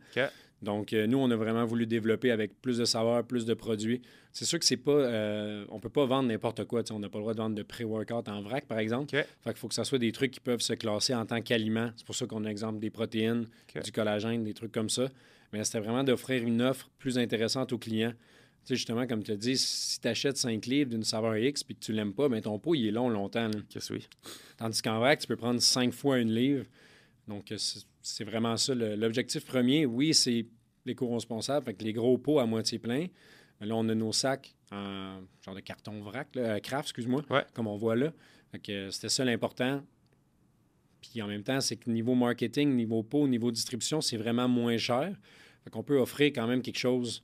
Donc, 0.66 0.94
euh, 0.94 1.06
nous, 1.06 1.20
on 1.20 1.30
a 1.30 1.36
vraiment 1.36 1.64
voulu 1.64 1.86
développer 1.86 2.32
avec 2.32 2.60
plus 2.60 2.80
de 2.80 2.86
saveurs, 2.86 3.24
plus 3.24 3.46
de 3.46 3.54
produits. 3.54 4.02
C'est 4.34 4.46
sûr 4.46 4.60
que 4.60 4.66
c'est 4.66 4.76
pas. 4.76 4.92
Euh, 4.92 5.64
on 5.70 5.80
peut 5.80 5.90
pas 5.90 6.06
vendre 6.06 6.28
n'importe 6.28 6.66
quoi. 6.66 6.82
On 6.92 7.00
n'a 7.00 7.08
pas 7.08 7.20
le 7.20 7.24
droit 7.24 7.34
de 7.34 7.38
vendre 7.38 7.56
de 7.56 7.64
pré-workout 7.64 8.28
en 8.28 8.42
vrac, 8.42 8.66
par 8.66 8.80
exemple. 8.80 9.12
Fait 9.12 9.28
qu'il 9.46 9.56
faut 9.58 9.68
que 9.68 9.76
ça 9.76 9.86
soit 9.86 10.00
des 10.00 10.12
trucs 10.12 10.32
qui 10.32 10.40
peuvent 10.40 10.62
se 10.62 10.74
classer 10.74 11.14
en 11.14 11.26
tant 11.26 11.42
qu'aliment. 11.42 11.92
C'est 11.96 12.06
pour 12.06 12.16
ça 12.16 12.26
qu'on 12.26 12.44
a 12.46 12.50
exemple 12.50 12.80
des 12.80 12.90
protéines, 12.90 13.48
du 13.84 13.92
collagène, 13.92 14.44
des 14.44 14.54
trucs 14.54 14.72
comme 14.72 14.90
ça. 14.90 15.08
Mais 15.54 15.64
c'était 15.64 15.80
vraiment 15.80 16.04
d'offrir 16.04 16.44
une 16.44 16.64
offre 16.64 16.90
plus 16.98 17.18
intéressante 17.20 17.72
aux 17.72 17.78
clients. 17.78 18.14
Tu 18.66 18.70
sais, 18.70 18.76
justement, 18.76 19.06
comme 19.06 19.22
tu 19.22 19.32
as 19.32 19.38
dit, 19.38 19.58
si 19.58 20.02
tu 20.02 20.08
achètes 20.08 20.38
5 20.38 20.66
livres 20.66 20.90
d'une 20.90 21.04
saveur 21.04 21.38
X 21.38 21.64
puis 21.64 21.76
que 21.76 21.82
tu 21.82 21.94
l'aimes 21.94 22.14
pas, 22.14 22.28
bien, 22.28 22.42
ton 22.42 22.58
pot, 22.58 22.74
il 22.74 22.88
est 22.88 22.92
long 22.92 23.10
longtemps. 23.10 23.52
Qu'est-ce 23.70 23.94
oui. 23.94 24.08
Tandis 24.58 24.82
qu'en 24.82 24.98
vrac, 24.98 25.20
tu 25.20 25.28
peux 25.28 25.36
prendre 25.36 25.62
5 25.62 25.94
fois 25.94 26.18
une 26.18 26.34
livre. 26.34 26.66
Donc, 27.28 27.52
euh, 27.52 27.58
c'est 28.06 28.24
vraiment 28.24 28.56
ça. 28.56 28.76
L'objectif 28.76 29.46
premier, 29.46 29.86
oui, 29.86 30.14
c'est 30.14 30.46
l'éco-responsable, 30.86 31.70
avec 31.70 31.82
les 31.82 31.92
gros 31.92 32.18
pots 32.18 32.40
à 32.40 32.46
moitié 32.46 32.78
pleins. 32.78 33.08
Là, 33.62 33.76
on 33.76 33.88
a 33.90 33.96
nos 33.96 34.12
sacs 34.12 34.54
en 34.72 35.22
genre 35.42 35.56
de 35.56 35.60
carton 35.62 36.02
vrac, 36.02 36.28
là, 36.36 36.60
craft, 36.60 36.86
excuse-moi, 36.86 37.24
comme 37.54 37.68
on 37.68 37.78
voit 37.78 37.96
là. 37.96 38.14
Euh, 38.70 38.92
c'était 38.92 39.10
ça 39.10 39.26
l'important. 39.26 39.82
Puis 41.02 41.22
en 41.22 41.28
même 41.28 41.44
temps, 41.44 41.60
c'est 41.62 41.78
que 41.78 41.90
niveau 41.90 42.14
marketing, 42.14 42.76
niveau 42.76 43.02
pot, 43.02 43.28
niveau 43.28 43.52
distribution, 43.52 44.02
c'est 44.02 44.18
vraiment 44.18 44.48
moins 44.48 44.78
cher. 44.78 45.16
Fait 45.64 45.70
qu'on 45.70 45.84
peut 45.84 45.98
offrir 45.98 46.28
quand 46.28 46.48
même 46.48 46.62
quelque 46.62 46.78
chose 46.78 47.24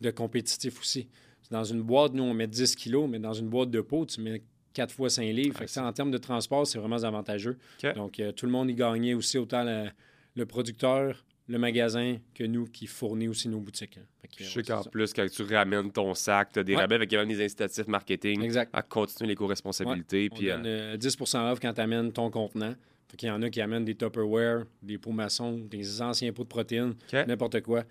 de 0.00 0.10
compétitif 0.10 0.80
aussi. 0.80 1.08
Dans 1.50 1.64
une 1.64 1.82
boîte, 1.82 2.14
nous, 2.14 2.24
on 2.24 2.34
met 2.34 2.46
10 2.46 2.74
kilos, 2.74 3.08
mais 3.08 3.18
dans 3.18 3.32
une 3.32 3.48
boîte 3.48 3.70
de 3.70 3.80
pot, 3.80 4.06
tu 4.06 4.20
mets 4.20 4.42
4 4.76 4.92
fois 4.92 5.08
5 5.08 5.22
livres. 5.32 5.56
fait 5.56 5.64
que 5.64 5.70
ça, 5.70 5.82
en 5.84 5.92
termes 5.92 6.10
de 6.10 6.18
transport, 6.18 6.66
c'est 6.66 6.78
vraiment 6.78 7.02
avantageux. 7.02 7.56
Donc, 7.94 8.20
euh, 8.20 8.30
tout 8.32 8.44
le 8.44 8.52
monde 8.52 8.68
y 8.68 8.74
gagnait 8.74 9.14
aussi, 9.14 9.38
autant 9.38 9.64
le 9.64 10.46
producteur, 10.46 11.24
le 11.48 11.58
magasin 11.58 12.16
que 12.34 12.44
nous 12.44 12.66
qui 12.66 12.86
fournit 12.86 13.28
aussi 13.28 13.48
nos 13.48 13.60
boutiques. 13.60 13.98
Hein. 13.98 14.28
je 14.38 14.44
sais 14.44 14.62
qu'en 14.62 14.82
plus, 14.82 15.14
quand 15.14 15.26
tu 15.30 15.42
ramènes 15.44 15.90
ton 15.90 16.12
sac, 16.12 16.52
tu 16.52 16.58
as 16.58 16.64
des 16.64 16.76
rabais 16.76 16.96
avec 16.96 17.08
des 17.08 17.44
incitatifs 17.44 17.86
marketing 17.86 18.52
à 18.72 18.82
continuer 18.82 19.30
l'éco-responsabilité. 19.30 20.28
puis 20.28 20.52
On 20.52 20.58
donne 20.58 20.96
10% 20.96 21.36
euh, 21.36 21.52
off 21.52 21.60
quand 21.60 21.72
tu 21.72 21.80
amènes 21.80 22.12
ton 22.12 22.30
contenant. 22.30 22.74
Il 23.22 23.28
y 23.28 23.30
en 23.30 23.40
a 23.40 23.48
qui 23.48 23.62
amènent 23.62 23.84
des 23.84 23.94
Tupperware, 23.94 24.64
des 24.82 24.98
pots 24.98 25.12
maçons, 25.12 25.58
des 25.70 26.02
anciens 26.02 26.32
pots 26.32 26.42
de 26.42 26.48
protéines, 26.48 26.94
n'importe 27.12 27.62
quoi. 27.62 27.84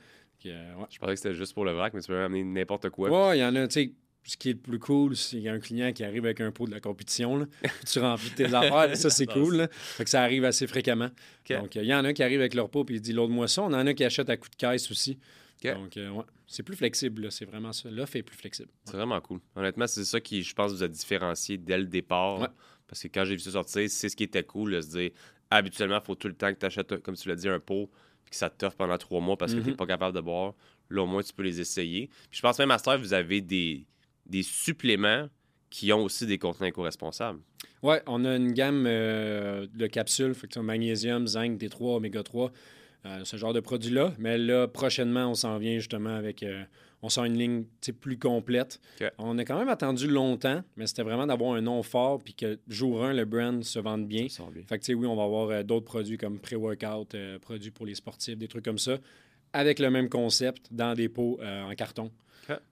Euh, 0.45 0.73
je 0.91 0.99
pensais 0.99 1.13
que 1.13 1.19
c'était 1.19 1.33
juste 1.33 1.53
pour 1.53 1.65
le 1.65 1.71
vrac, 1.71 1.93
mais 1.93 2.01
tu 2.01 2.07
peux 2.07 2.21
amener 2.21 2.43
n'importe 2.43 2.89
quoi. 2.89 3.09
Oui, 3.09 3.37
il 3.37 3.41
y 3.41 3.43
en 3.43 3.55
a, 3.55 3.67
tu 3.67 3.73
sais, 3.73 3.91
ce 4.25 4.37
qui 4.37 4.49
est 4.49 4.53
le 4.53 4.59
plus 4.59 4.79
cool, 4.79 5.15
c'est 5.15 5.37
qu'il 5.37 5.41
y 5.41 5.49
a 5.49 5.53
un 5.53 5.59
client 5.59 5.93
qui 5.93 6.03
arrive 6.03 6.25
avec 6.25 6.41
un 6.41 6.51
pot 6.51 6.65
de 6.65 6.71
la 6.71 6.79
compétition. 6.79 7.37
Là, 7.37 7.45
tu 7.87 7.99
remplis 7.99 8.31
tes 8.31 8.45
affaires. 8.53 8.97
ça, 8.97 9.09
c'est 9.09 9.27
cool. 9.27 9.67
que 9.97 10.09
ça 10.09 10.23
arrive 10.23 10.45
assez 10.45 10.65
fréquemment. 10.65 11.09
Donc, 11.49 11.75
il 11.75 11.85
y 11.85 11.93
en 11.93 12.03
a 12.03 12.11
qui 12.11 12.23
arrivent 12.23 12.39
avec 12.39 12.55
leur 12.55 12.69
pot 12.69 12.89
et 12.89 12.93
ils 12.93 13.01
disent 13.01 13.13
l'autre 13.15 13.31
mois 13.31 13.47
ça. 13.47 13.61
On 13.61 13.67
en 13.67 13.85
a 13.85 13.93
qui 13.93 14.03
achètent 14.03 14.29
à 14.29 14.37
coup 14.37 14.49
de 14.49 14.55
caisse 14.55 14.89
aussi. 14.89 15.19
Donc, 15.63 15.97
euh, 15.97 16.09
ouais, 16.09 16.23
c'est 16.47 16.63
plus 16.63 16.75
flexible. 16.75 17.31
C'est 17.31 17.45
vraiment 17.45 17.73
ça. 17.73 17.89
L'offre 17.89 18.15
est 18.17 18.23
plus 18.23 18.37
flexible. 18.37 18.69
C'est 18.83 18.97
vraiment 18.97 19.19
cool. 19.21 19.39
Honnêtement, 19.55 19.87
c'est 19.87 20.05
ça 20.05 20.19
qui, 20.19 20.43
je 20.43 20.53
pense, 20.53 20.71
vous 20.71 20.83
a 20.83 20.87
différencié 20.87 21.57
dès 21.57 21.77
le 21.77 21.85
départ. 21.85 22.49
Parce 22.87 23.01
que 23.01 23.07
quand 23.07 23.25
j'ai 23.25 23.33
vu 23.35 23.39
ça 23.39 23.51
sortir, 23.51 23.89
c'est 23.89 24.09
ce 24.09 24.15
qui 24.15 24.23
était 24.23 24.43
cool, 24.43 24.73
de 24.73 24.81
se 24.81 24.89
dire 24.89 25.11
habituellement, 25.49 25.99
il 26.01 26.05
faut 26.05 26.15
tout 26.15 26.27
le 26.27 26.35
temps 26.35 26.53
que 26.53 26.59
tu 26.59 26.65
achètes, 26.65 26.97
comme 27.01 27.15
tu 27.15 27.29
l'as 27.29 27.35
dit, 27.35 27.47
un 27.47 27.59
pot 27.59 27.89
que 28.29 28.35
ça 28.35 28.49
t'offre 28.49 28.75
pendant 28.75 28.97
trois 28.97 29.21
mois 29.21 29.37
parce 29.37 29.53
que 29.53 29.59
tu 29.59 29.69
n'es 29.69 29.75
pas 29.75 29.85
capable 29.85 30.15
de 30.15 30.21
boire. 30.21 30.53
Là, 30.89 31.03
au 31.03 31.05
moins, 31.05 31.23
tu 31.23 31.33
peux 31.33 31.43
les 31.43 31.59
essayer. 31.59 32.07
Puis 32.29 32.37
je 32.37 32.41
pense 32.41 32.59
même 32.59 32.71
à 32.71 32.77
ce 32.77 32.97
vous 32.97 33.13
avez 33.13 33.41
des 33.41 33.85
des 34.25 34.43
suppléments 34.43 35.27
qui 35.69 35.91
ont 35.91 36.03
aussi 36.03 36.25
des 36.25 36.37
contenus 36.37 36.69
éco-responsables. 36.69 37.39
Oui, 37.83 37.97
on 38.07 38.23
a 38.25 38.35
une 38.35 38.53
gamme 38.53 38.85
euh, 38.87 39.67
de 39.73 39.87
capsules, 39.87 40.33
fait 40.33 40.55
magnésium, 40.57 41.27
zinc, 41.27 41.59
D3, 41.59 41.97
oméga 41.97 42.23
3, 42.23 42.51
euh, 43.05 43.25
ce 43.25 43.37
genre 43.37 43.53
de 43.53 43.59
produits-là. 43.59 44.13
Mais 44.17 44.37
là, 44.37 44.67
prochainement, 44.67 45.29
on 45.29 45.35
s'en 45.35 45.57
vient 45.57 45.77
justement 45.77 46.15
avec. 46.15 46.43
Euh, 46.43 46.63
on 47.01 47.09
sort 47.09 47.25
une 47.25 47.37
ligne 47.37 47.65
plus 47.99 48.17
complète. 48.17 48.79
On 49.19 49.37
a 49.37 49.45
quand 49.45 49.59
même 49.59 49.69
attendu 49.69 50.07
longtemps, 50.07 50.63
mais 50.75 50.87
c'était 50.87 51.03
vraiment 51.03 51.27
d'avoir 51.27 51.53
un 51.53 51.61
nom 51.61 51.83
fort 51.83 52.17
puis 52.17 52.33
que 52.33 52.57
jour 52.67 53.03
1, 53.03 53.13
le 53.13 53.25
brand 53.25 53.63
se 53.63 53.77
vende 53.77 54.07
bien. 54.07 54.25
Fait 54.65 54.79
que, 54.79 54.93
oui, 54.93 55.05
on 55.05 55.15
va 55.15 55.23
avoir 55.23 55.63
d'autres 55.63 55.85
produits 55.85 56.17
comme 56.17 56.39
pré-workout, 56.39 57.15
produits 57.41 57.69
pour 57.69 57.85
les 57.85 57.93
sportifs, 57.93 58.37
des 58.37 58.47
trucs 58.47 58.65
comme 58.65 58.79
ça, 58.79 58.97
avec 59.53 59.77
le 59.77 59.91
même 59.91 60.09
concept 60.09 60.69
dans 60.71 60.95
des 60.95 61.07
pots 61.07 61.39
en 61.43 61.75
carton. 61.75 62.09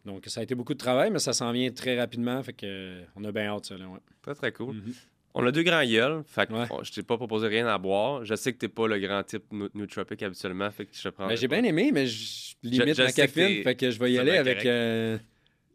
Donc, 0.06 0.24
ça 0.28 0.40
a 0.40 0.44
été 0.44 0.56
beaucoup 0.56 0.74
de 0.74 0.78
travail, 0.80 1.10
mais 1.12 1.20
ça 1.20 1.34
s'en 1.34 1.52
vient 1.52 1.72
très 1.72 1.98
rapidement. 2.00 2.42
Fait 2.44 2.54
que, 2.54 2.66
euh, 2.66 3.04
on 3.16 3.24
a 3.24 3.32
bien 3.32 3.48
hâte, 3.48 3.66
ça. 3.66 3.78
Là, 3.78 3.86
Très, 4.22 4.36
très 4.36 4.52
cool. 4.52 4.76
Mhm. 4.76 4.94
On 5.36 5.46
a 5.48 5.52
deux 5.52 5.64
grands 5.64 5.84
gueules. 5.84 6.24
Fait 6.28 6.46
que 6.48 6.54
je 6.84 6.92
t'ai 6.92 7.02
pas 7.02 7.18
proposé 7.18 7.48
rien 7.48 7.66
à 7.68 7.78
boire. 7.80 8.24
Je 8.24 8.36
sais 8.36 8.54
que 8.54 8.58
t'es 8.60 8.68
pas 8.68 8.88
le 8.88 9.00
grand 9.00 9.24
type 9.24 9.44
nootropic 9.74 10.22
habituellement. 10.22 10.70
Fait 10.70 10.86
que 10.86 10.92
je 10.94 11.10
prends. 11.10 11.28
Ben, 11.28 11.36
j'ai 11.36 11.48
bien 11.48 11.64
aimé, 11.64 11.92
mais 11.92 12.06
je 12.06 12.54
limite 12.62 12.98
ma 13.00 13.12
caféine. 13.12 13.64
Fait 13.64 13.76
que 13.76 13.90
je 13.90 13.98
vais 14.00 14.12
y 14.12 14.20
aller 14.20 14.38
avec 14.38 14.64
euh, 14.66 15.18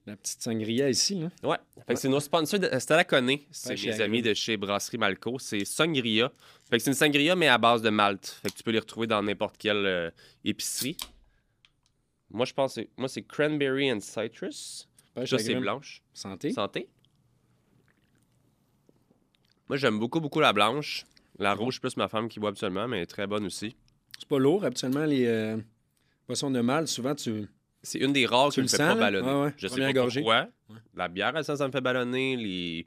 La 0.06 0.14
petite 0.16 0.40
sangria 0.42 0.88
ici, 0.88 1.16
là. 1.20 1.28
Ouais. 1.42 1.56
Fait 1.88 1.94
que 1.94 2.00
c'est 2.00 2.08
nos 2.08 2.20
sponsors. 2.20 2.61
de- 2.61 2.70
C'était 2.78 2.94
la 2.96 3.04
Conné. 3.04 3.46
C'est 3.50 3.70
Ouais, 3.70 3.76
chez 3.76 3.88
mes 3.90 4.00
amis 4.00 4.22
de 4.22 4.32
chez 4.32 4.56
Brasserie 4.56 4.96
Malco. 4.96 5.38
C'est 5.40 5.64
sangria. 5.64 6.30
Fait 6.70 6.76
que 6.78 6.82
c'est 6.84 6.90
une 6.90 6.96
sangria, 6.96 7.34
mais 7.34 7.48
à 7.48 7.58
base 7.58 7.82
de 7.82 7.90
malt. 7.90 8.38
Fait 8.42 8.50
que 8.50 8.54
tu 8.56 8.62
peux 8.62 8.70
les 8.70 8.78
retrouver 8.78 9.06
dans 9.08 9.22
n'importe 9.22 9.56
quelle 9.58 9.84
euh, 9.87 10.11
épicerie. 10.44 10.96
Moi, 12.30 12.44
je 12.46 12.52
pense 12.52 12.74
que 12.74 12.82
c'est- 12.82 12.90
moi, 12.96 13.08
c'est 13.08 13.22
cranberry 13.22 13.90
and 13.92 14.00
citrus. 14.00 14.88
Pêche 15.14 15.30
Ça, 15.30 15.38
c'est 15.38 15.54
blanche. 15.56 16.02
Santé. 16.12 16.52
Santé. 16.52 16.88
Moi, 19.68 19.76
j'aime 19.76 19.98
beaucoup, 19.98 20.20
beaucoup 20.20 20.40
la 20.40 20.52
blanche. 20.52 21.04
La 21.38 21.54
rouge, 21.54 21.80
plus 21.80 21.96
ma 21.96 22.08
femme 22.08 22.28
qui 22.28 22.40
boit 22.40 22.50
absolument, 22.50 22.88
mais 22.88 22.96
elle 22.98 23.02
est 23.04 23.06
très 23.06 23.26
bonne 23.26 23.46
aussi. 23.46 23.76
C'est 24.18 24.28
pas 24.28 24.38
lourd. 24.38 24.64
Habituellement, 24.64 25.04
les 25.04 25.26
euh, 25.26 25.56
poissons 26.26 26.50
de 26.50 26.60
mal, 26.60 26.88
souvent, 26.88 27.14
tu. 27.14 27.46
C'est 27.82 27.98
une 28.00 28.12
des 28.12 28.26
rares 28.26 28.48
Tu 28.48 28.54
qui 28.54 28.60
le 28.60 28.64
me 28.64 28.68
fait 28.68 28.76
sens, 28.78 28.88
pas 28.98 29.10
là? 29.10 29.20
ballonner. 29.22 29.42
Ouais. 29.44 29.54
Je 29.56 29.68
sais 29.68 29.80
pas 29.80 29.92
gorgée. 29.92 30.20
pourquoi. 30.20 30.48
Ouais. 30.68 30.76
La 30.94 31.06
bière, 31.08 31.36
elle, 31.36 31.44
ça, 31.44 31.56
ça 31.56 31.66
me 31.66 31.72
fait 31.72 31.80
ballonner. 31.80 32.36
Les 32.36 32.86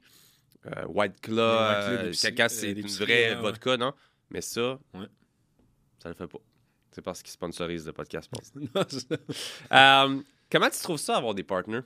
euh, 0.66 0.84
White 0.86 1.20
Claw, 1.22 1.38
euh, 1.38 2.12
caca, 2.20 2.44
euh, 2.44 2.48
c'est 2.48 2.68
une 2.68 2.74
d'épicerie, 2.74 3.04
vraie 3.06 3.34
vodka, 3.36 3.76
non? 3.78 3.94
Mais 4.30 4.42
ça, 4.42 4.78
Ouais. 4.94 5.06
ça 6.02 6.10
le 6.10 6.14
fait 6.14 6.26
pas. 6.26 6.38
C'est 6.94 7.02
parce 7.02 7.22
qu'ils 7.22 7.32
sponsorisent 7.32 7.86
le 7.86 7.92
podcast, 7.92 8.30
je 8.32 8.66
pense. 8.66 9.06
Euh, 9.72 10.20
comment 10.50 10.68
tu 10.70 10.78
trouves 10.82 10.98
ça, 10.98 11.16
avoir 11.16 11.34
des 11.34 11.42
partners? 11.42 11.80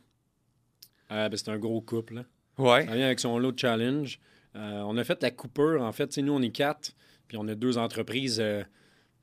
Ah, 1.08 1.28
ben, 1.28 1.36
c'est 1.36 1.48
un 1.48 1.58
gros 1.58 1.80
couple. 1.80 2.14
là. 2.14 2.24
Ouais. 2.58 2.86
Ça 2.86 2.94
vient 2.94 3.06
avec 3.06 3.20
son 3.20 3.38
lot 3.38 3.52
de 3.52 3.58
challenge. 3.58 4.18
Euh, 4.56 4.82
on 4.86 4.96
a 4.96 5.04
fait 5.04 5.22
la 5.22 5.30
coupure. 5.30 5.82
En 5.82 5.92
fait, 5.92 6.16
nous, 6.18 6.32
on 6.32 6.42
est 6.42 6.50
quatre, 6.50 6.92
puis 7.28 7.36
on 7.38 7.46
a 7.46 7.54
deux 7.54 7.78
entreprises 7.78 8.40
euh, 8.40 8.64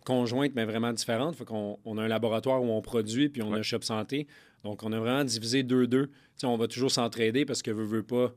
conjointes, 0.05 0.53
mais 0.55 0.63
vraiment 0.65 0.93
différentes. 0.93 1.35
Fait 1.35 1.45
qu'on 1.45 1.79
on 1.83 1.97
a 1.97 2.03
un 2.03 2.07
laboratoire 2.07 2.61
où 2.63 2.67
on 2.67 2.81
produit, 2.81 3.27
puis 3.29 3.41
on 3.41 3.47
a 3.47 3.53
Ouais. 3.55 3.59
un 3.59 3.63
shop 3.63 3.81
santé. 3.81 4.27
Donc, 4.63 4.83
on 4.83 4.93
a 4.93 4.99
vraiment 4.99 5.25
divisé 5.25 5.63
deux-deux. 5.63 6.09
On 6.43 6.55
va 6.57 6.67
toujours 6.67 6.91
s'entraider 6.91 7.45
parce 7.45 7.61
que, 7.61 7.71
veut, 7.71 7.85
veut 7.85 8.03
pas, 8.03 8.33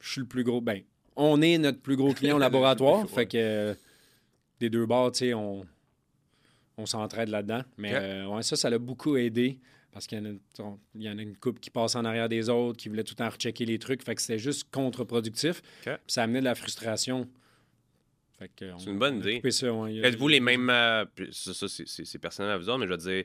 je 0.00 0.10
suis 0.10 0.20
le 0.20 0.26
plus 0.26 0.42
gros. 0.42 0.60
Ben, 0.60 0.82
on 1.14 1.40
est 1.42 1.58
notre 1.58 1.80
plus 1.80 1.96
gros 1.96 2.12
client 2.12 2.36
au 2.36 2.38
laboratoire. 2.40 3.02
Ouais. 3.02 3.08
Fait 3.08 3.26
que 3.26 3.36
euh, 3.38 3.74
des 4.58 4.70
deux 4.70 4.86
bords, 4.86 5.12
on, 5.34 5.64
on 6.76 6.86
s'entraide 6.86 7.28
là-dedans. 7.28 7.62
Mais 7.76 7.92
euh, 7.94 8.26
ouais, 8.28 8.42
ça, 8.42 8.56
ça 8.56 8.70
l'a 8.70 8.78
beaucoup 8.78 9.16
aidé. 9.16 9.58
Parce 9.92 10.08
qu'il 10.08 10.18
y 10.18 10.20
en 10.20 10.24
a, 10.24 10.62
on- 10.62 10.78
il 10.96 11.02
y 11.02 11.08
en 11.08 11.16
a 11.18 11.22
une 11.22 11.36
couple 11.36 11.60
qui 11.60 11.70
passe 11.70 11.94
en 11.94 12.04
arrière 12.04 12.28
des 12.28 12.48
autres, 12.48 12.76
qui 12.78 12.88
voulait 12.88 13.04
tout 13.04 13.14
le 13.16 13.24
temps 13.24 13.30
rechecker 13.30 13.64
les 13.64 13.78
trucs. 13.78 14.02
Fait 14.02 14.16
que 14.16 14.20
c'était 14.20 14.40
juste 14.40 14.68
contre-productif. 14.72 15.62
Puis 15.98 16.14
ça 16.14 16.24
amenait 16.24 16.40
de 16.40 16.44
la 16.44 16.56
frustration. 16.56 17.28
Fait 18.38 18.50
que, 18.56 18.72
on- 18.72 18.78
C'est 18.78 18.90
une 18.90 18.98
bonne 18.98 19.18
idée. 19.18 19.40
ça, 19.52 19.72
ouais. 19.72 20.02
A- 20.04 20.08
Êtes-vous 20.08 20.26
les 20.28 20.40
mêmes. 20.40 20.68
euh, 20.68 21.04
ça, 21.30 21.54
ça, 21.54 21.68
c'est- 21.68 21.86
c'est 21.86 22.04
c'est 22.04 22.18
personnel 22.18 22.50
à 22.50 22.56
vous 22.58 22.68
autres, 22.68 22.78
mais 22.78 22.86
je 22.86 22.90
veux 22.90 22.96
dire, 22.96 23.24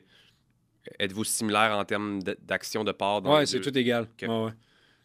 êtes-vous 1.00 1.24
similaires 1.24 1.76
en 1.76 1.84
termes 1.84 2.22
d'action 2.22 2.84
de 2.84 2.92
part? 2.92 3.20
les 3.40 3.46
c'est 3.46 3.58
deux? 3.58 3.70
tout 3.72 3.76
égal. 3.76 4.04
Ok. 4.04 4.28
Ouais, 4.28 4.44
ouais. 4.44 4.52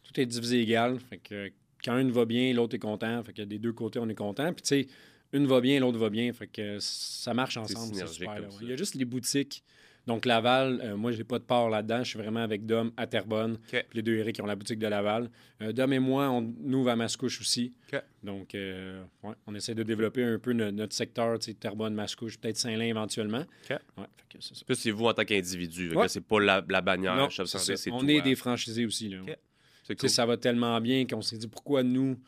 Tout 0.04 0.20
est 0.22 0.26
divisé 0.28 0.62
égal. 0.62 1.00
Fait 1.00 1.18
que 1.18 1.52
quand 1.84 1.98
une 1.98 2.12
va 2.12 2.26
bien, 2.26 2.54
l'autre 2.54 2.76
est 2.76 2.80
content. 2.80 3.24
Fait 3.24 3.34
que 3.34 3.42
des 3.42 3.58
deux 3.58 3.74
côtés, 3.74 3.98
on 3.98 4.08
est 4.08 4.14
content. 4.16 4.54
Puis 4.54 4.62
tu 4.62 4.68
sais, 4.68 4.88
une 5.36 5.48
va 5.48 5.62
bien, 5.62 5.80
l'autre 5.80 5.98
va 6.00 6.10
bien. 6.10 6.32
Fait 6.34 6.48
que 6.48 6.78
ça 6.80 7.34
marche 7.34 7.58
ensemble. 7.58 7.96
C'est 7.96 8.08
super. 8.08 8.36
là, 8.36 8.42
ouais. 8.42 8.54
Il 8.62 8.70
y 8.70 8.74
a 8.74 8.76
juste 8.76 8.96
les 8.96 9.06
boutiques. 9.06 9.64
Donc 10.08 10.26
Laval, 10.28 10.82
euh, 10.84 10.96
moi, 10.96 11.12
j'ai 11.12 11.24
pas 11.24 11.40
de 11.40 11.44
part 11.44 11.68
là-dedans. 11.68 12.04
Je 12.04 12.10
suis 12.10 12.20
vraiment 12.20 12.42
avec 12.42 12.66
Dom 12.68 12.92
à 12.96 13.08
Terrebonne. 13.08 13.58
Les 13.94 14.04
deux 14.04 14.16
Eric 14.18 14.36
qui 14.36 14.42
ont 14.44 14.46
la 14.46 14.56
boutique 14.56 14.78
de 14.78 14.86
Laval. 14.86 15.32
Euh, 15.64 15.72
Dom 15.72 15.92
et 15.94 15.98
moi, 16.00 16.30
on 16.30 16.54
ouvre 16.72 16.90
à 16.92 16.96
Mascouche 16.96 17.42
aussi. 17.42 17.74
Donc, 18.22 18.54
euh, 18.54 19.04
ouais, 19.24 19.34
on 19.48 19.56
essaie 19.56 19.74
de 19.74 19.82
développer 19.82 20.24
un 20.24 20.38
peu 20.38 20.54
no- 20.54 20.70
notre 20.72 20.94
secteur, 20.94 21.40
Terrebonne, 21.60 21.96
Mascouche, 21.96 22.38
peut-être 22.38 22.58
Saint-Lin 22.58 22.86
éventuellement. 22.86 23.46
Ok. 23.70 23.80
Ouais, 23.98 24.06
c'est 24.40 24.56
ça. 24.56 24.66
Plus 24.66 24.76
c'est 24.76 24.92
vous 24.92 25.06
en 25.06 25.14
tant 25.14 25.26
qu'individu. 25.26 25.92
C'est 26.08 26.22
pas 26.24 26.40
la, 26.40 26.64
la 26.70 26.82
bannière. 26.82 27.16
Non, 27.16 27.30
Santé, 27.32 27.74
on 27.92 28.00
tout, 28.02 28.10
est 28.10 28.20
hein. 28.20 28.24
des 28.24 28.36
franchisés 28.36 28.86
aussi. 28.86 29.10
Là. 29.10 29.18
Cool. 30.00 30.10
Ça 30.10 30.26
va 30.28 30.38
tellement 30.38 30.80
bien 30.82 31.06
qu'on 31.08 31.22
s'est 31.22 31.38
dit 31.38 31.48
pourquoi 31.48 31.82
nous, 31.84 32.20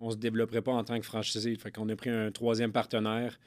on 0.00 0.10
se 0.10 0.16
développerait 0.16 0.62
pas 0.62 0.72
en 0.72 0.84
tant 0.84 0.98
que 0.98 1.04
franchisé. 1.06 1.54
Fait 1.56 1.70
qu'on 1.70 1.88
a 1.88 1.96
pris 1.96 2.10
un 2.10 2.30
troisième 2.30 2.72
partenaire 2.72 3.38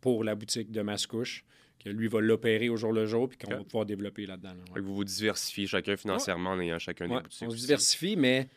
pour 0.00 0.24
la 0.24 0.34
boutique 0.34 0.70
de 0.70 0.80
Mascouche, 0.82 1.44
que 1.78 1.88
lui 1.90 2.08
va 2.08 2.20
l'opérer 2.20 2.68
au 2.68 2.76
jour 2.76 2.92
le 2.92 3.06
jour, 3.06 3.28
puis 3.28 3.38
qu'on 3.38 3.50
va 3.50 3.64
pouvoir 3.64 3.86
développer 3.86 4.26
là-dedans. 4.26 4.54
là, 4.54 4.72
ouais. 4.74 4.80
Vous 4.80 4.94
vous 4.94 5.04
diversifiez 5.04 5.66
chacun 5.66 5.96
financièrement 5.96 6.50
en 6.50 6.60
ayant 6.60 6.78
chacun 6.78 7.08
Ouais, 7.08 7.16
des 7.18 7.22
boutiques. 7.22 7.42
on 7.46 7.50
se 7.50 7.56
diversifie, 7.56 8.16
mais 8.16 8.48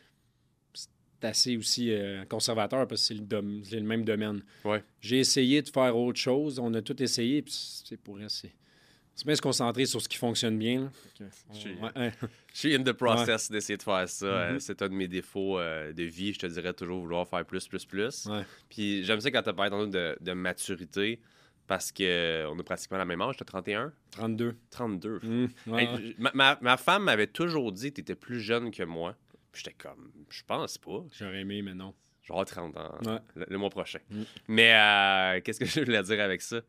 c'est 0.72 0.88
assez 1.22 1.56
aussi 1.56 1.90
euh, 1.92 2.24
conservateur 2.26 2.86
parce 2.86 3.00
que 3.02 3.06
c'est 3.08 3.14
le, 3.14 3.20
dom- 3.20 3.62
le 3.70 3.80
même 3.80 4.04
domaine. 4.04 4.42
J'ai 5.00 5.18
essayé 5.20 5.62
de 5.62 5.68
faire 5.68 5.96
autre 5.96 6.18
chose. 6.18 6.58
On 6.58 6.72
a 6.74 6.82
tout 6.82 7.02
essayé, 7.02 7.40
puis 7.42 7.54
c'est 7.84 7.96
pour 7.96 8.20
elle, 8.20 8.28
c'est. 9.14 9.26
Bien 9.26 9.34
se 9.36 9.42
concentrer 9.42 9.86
sur 9.86 10.00
ce 10.00 10.08
qui 10.08 10.16
fonctionne 10.18 10.58
bien. 10.58 10.90
Je- 11.52 11.68
ouais, 11.68 11.90
ouais. 11.96 12.12
Je 12.54 12.58
suis 12.58 12.74
in 12.74 12.82
the 12.82 12.92
process 12.92 13.50
d'essayer 13.50 13.76
de 13.76 13.82
faire 13.82 14.08
ça. 14.08 14.26
Euh, 14.26 14.52
Mhm. 14.54 14.60
C'est 14.60 14.80
un 14.82 14.88
de 14.88 14.94
mes 14.94 15.08
défauts 15.08 15.58
euh, 15.58 15.92
de 15.92 16.02
vie. 16.04 16.32
Je 16.32 16.38
te 16.38 16.46
dirais 16.46 16.72
toujours 16.72 17.00
vouloir 17.00 17.26
faire 17.28 17.44
plus, 17.44 17.66
plus, 17.68 17.84
plus. 17.84 18.26
Ouais. 18.26 18.42
Puis 18.68 19.04
j'aime 19.04 19.20
ça 19.20 19.30
quand 19.30 19.42
tu 19.42 19.48
as 19.48 19.52
parlé 19.52 19.70
tantôt 19.70 19.86
de, 19.86 20.16
de 20.20 20.32
maturité 20.32 21.20
parce 21.66 21.90
qu'on 21.92 22.58
a 22.58 22.62
pratiquement 22.64 22.98
la 22.98 23.04
même 23.06 23.20
âge. 23.22 23.36
Tu 23.36 23.44
31, 23.44 23.92
32. 24.10 24.54
32. 24.70 25.20
Mmh, 25.22 25.46
ouais, 25.68 25.82
Hey, 25.84 25.88
ouais. 25.88 26.02
j- 26.02 26.14
ma, 26.18 26.30
ma- 26.34 26.58
ma 26.60 26.76
femme 26.76 27.04
m'avait 27.04 27.26
toujours 27.26 27.72
dit 27.72 27.90
que 27.90 27.96
tu 27.96 28.00
étais 28.02 28.14
plus 28.14 28.40
jeune 28.40 28.70
que 28.70 28.82
moi. 28.82 29.16
J'étais 29.54 29.72
comme, 29.72 30.10
je 30.30 30.42
pense 30.46 30.78
pas. 30.78 31.04
J'aurais 31.16 31.40
aimé, 31.40 31.62
mais 31.62 31.74
non. 31.74 31.94
Genre 32.22 32.44
30 32.44 32.76
ans 32.76 32.98
le 33.36 33.56
mois 33.58 33.70
prochain. 33.70 33.98
Mm. 34.10 34.22
Mais 34.48 34.72
euh, 34.74 35.40
qu'est-ce 35.42 35.60
que 35.60 35.64
je 35.66 35.80
voulais 35.80 36.02
dire 36.02 36.20
avec 36.20 36.42
ça? 36.42 36.60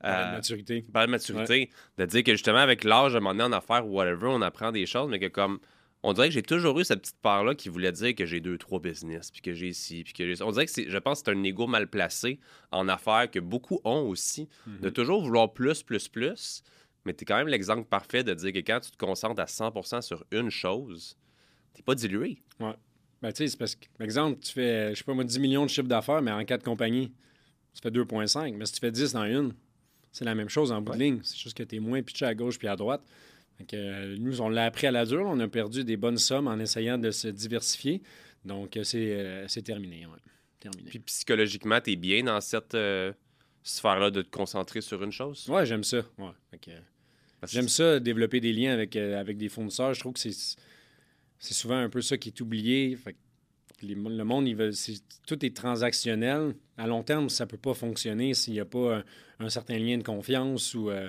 Parler 0.00 0.24
de 0.24 0.28
Euh, 0.30 0.32
maturité. 0.36 0.82
parler 0.92 1.06
de 1.06 1.10
maturité, 1.12 1.70
de 1.98 2.04
dire 2.06 2.22
que 2.24 2.32
justement, 2.32 2.58
avec 2.58 2.84
l'âge, 2.84 3.14
à 3.14 3.18
un 3.18 3.20
moment 3.20 3.34
donné, 3.34 3.44
en 3.54 3.58
affaires 3.58 3.86
ou 3.86 3.90
whatever, 3.96 4.28
on 4.28 4.42
apprend 4.42 4.70
des 4.72 4.86
choses, 4.86 5.08
mais 5.10 5.18
que 5.18 5.26
comme. 5.28 5.58
On 6.04 6.12
dirait 6.12 6.28
que 6.28 6.34
j'ai 6.34 6.42
toujours 6.44 6.78
eu 6.78 6.84
cette 6.84 7.00
petite 7.00 7.20
part-là 7.20 7.56
qui 7.56 7.68
voulait 7.68 7.90
dire 7.90 8.14
que 8.14 8.24
j'ai 8.24 8.38
deux, 8.38 8.56
trois 8.56 8.78
business, 8.78 9.32
puis 9.32 9.40
que 9.40 9.52
j'ai 9.52 9.66
ici, 9.66 10.04
puis 10.04 10.12
que 10.12 10.24
j'ai 10.24 10.36
ça. 10.36 10.46
On 10.46 10.52
dirait 10.52 10.66
que 10.66 10.70
c'est, 10.70 10.88
je 10.88 10.96
pense 10.98 11.22
que 11.22 11.32
c'est 11.32 11.36
un 11.36 11.42
ego 11.42 11.66
mal 11.66 11.88
placé 11.88 12.38
en 12.70 12.86
affaires 12.86 13.28
que 13.28 13.40
beaucoup 13.40 13.80
ont 13.82 14.02
aussi, 14.08 14.48
Mhm. 14.68 14.78
de 14.80 14.90
toujours 14.90 15.20
vouloir 15.24 15.52
plus, 15.52 15.82
plus, 15.82 16.06
plus. 16.06 16.62
Mais 17.04 17.14
tu 17.14 17.22
es 17.22 17.24
quand 17.24 17.36
même 17.36 17.48
l'exemple 17.48 17.84
parfait 17.88 18.22
de 18.22 18.32
dire 18.32 18.52
que 18.52 18.60
quand 18.60 18.78
tu 18.78 18.92
te 18.92 18.96
concentres 18.96 19.40
à 19.40 19.46
100% 19.46 20.00
sur 20.00 20.24
une 20.30 20.50
chose, 20.50 21.16
t'es 21.74 21.82
pas 21.82 21.96
dilué. 21.96 22.40
Ben, 22.60 23.32
tu 23.32 23.38
sais, 23.38 23.48
c'est 23.48 23.56
parce 23.58 23.74
que, 23.74 23.86
par 23.98 24.04
exemple, 24.04 24.38
tu 24.40 24.52
fais, 24.52 24.90
je 24.94 24.98
sais 24.98 25.04
pas 25.04 25.14
moi, 25.14 25.24
10 25.24 25.40
millions 25.40 25.64
de 25.64 25.70
chiffre 25.70 25.88
d'affaires, 25.88 26.22
mais 26.22 26.30
en 26.30 26.44
quatre 26.44 26.62
compagnies, 26.62 27.12
tu 27.74 27.82
fais 27.82 27.90
2,5. 27.90 28.54
Mais 28.56 28.66
si 28.66 28.74
tu 28.74 28.78
fais 28.80 28.92
10 28.92 29.12
dans 29.14 29.24
une, 29.24 29.52
c'est 30.18 30.24
la 30.24 30.34
même 30.34 30.48
chose 30.48 30.72
en 30.72 30.82
bout 30.82 30.94
de 30.94 30.98
ligne. 30.98 31.20
C'est 31.22 31.38
juste 31.38 31.56
que 31.56 31.62
tu 31.62 31.76
es 31.76 31.78
moins 31.78 32.02
pitché 32.02 32.24
à 32.26 32.34
gauche 32.34 32.58
puis 32.58 32.66
à 32.66 32.74
droite. 32.74 33.02
Fait 33.56 33.64
que, 33.64 33.76
euh, 33.76 34.16
nous, 34.18 34.40
on 34.40 34.48
l'a 34.48 34.64
appris 34.64 34.88
à 34.88 34.90
la 34.90 35.04
dure. 35.06 35.24
On 35.24 35.38
a 35.38 35.46
perdu 35.46 35.84
des 35.84 35.96
bonnes 35.96 36.18
sommes 36.18 36.48
en 36.48 36.58
essayant 36.58 36.98
de 36.98 37.12
se 37.12 37.28
diversifier. 37.28 38.02
Donc, 38.44 38.76
euh, 38.76 38.82
c'est 38.82 39.12
euh, 39.12 39.46
c'est 39.46 39.62
terminé. 39.62 40.06
ouais. 40.06 40.18
Terminé. 40.58 40.90
Puis 40.90 40.98
psychologiquement, 40.98 41.80
t'es 41.80 41.94
bien 41.94 42.24
dans 42.24 42.40
cette 42.40 42.74
euh, 42.74 43.12
sphère-là 43.62 44.10
de 44.10 44.22
te 44.22 44.30
concentrer 44.30 44.80
sur 44.80 45.04
une 45.04 45.12
chose? 45.12 45.48
Ouais, 45.48 45.64
j'aime 45.64 45.84
ça. 45.84 45.98
Ouais. 46.18 46.32
J'aime 47.46 47.68
ça, 47.68 48.00
développer 48.00 48.40
des 48.40 48.52
liens 48.52 48.72
avec, 48.72 48.96
euh, 48.96 49.20
avec 49.20 49.36
des 49.38 49.48
fournisseurs. 49.48 49.94
Je 49.94 50.00
trouve 50.00 50.14
que 50.14 50.20
c'est 50.20 50.56
c'est 51.38 51.54
souvent 51.54 51.76
un 51.76 51.88
peu 51.88 52.02
ça 52.02 52.18
qui 52.18 52.30
est 52.30 52.40
oublié. 52.40 52.96
Fait 52.96 53.12
que 53.12 53.18
les- 53.82 53.94
le 53.94 54.24
monde, 54.24 54.48
il 54.48 54.56
veut, 54.56 54.70
tout 55.26 55.44
est 55.44 55.54
transactionnel. 55.56 56.54
À 56.76 56.86
long 56.86 57.02
terme, 57.02 57.28
ça 57.28 57.44
ne 57.44 57.50
peut 57.50 57.56
pas 57.58 57.74
fonctionner 57.74 58.34
s'il 58.34 58.52
n'y 58.54 58.60
a 58.60 58.64
pas 58.64 58.96
un, 58.98 59.04
un 59.40 59.48
certain 59.48 59.78
lien 59.78 59.98
de 59.98 60.02
confiance 60.02 60.74
ou 60.74 60.90
euh, 60.90 61.08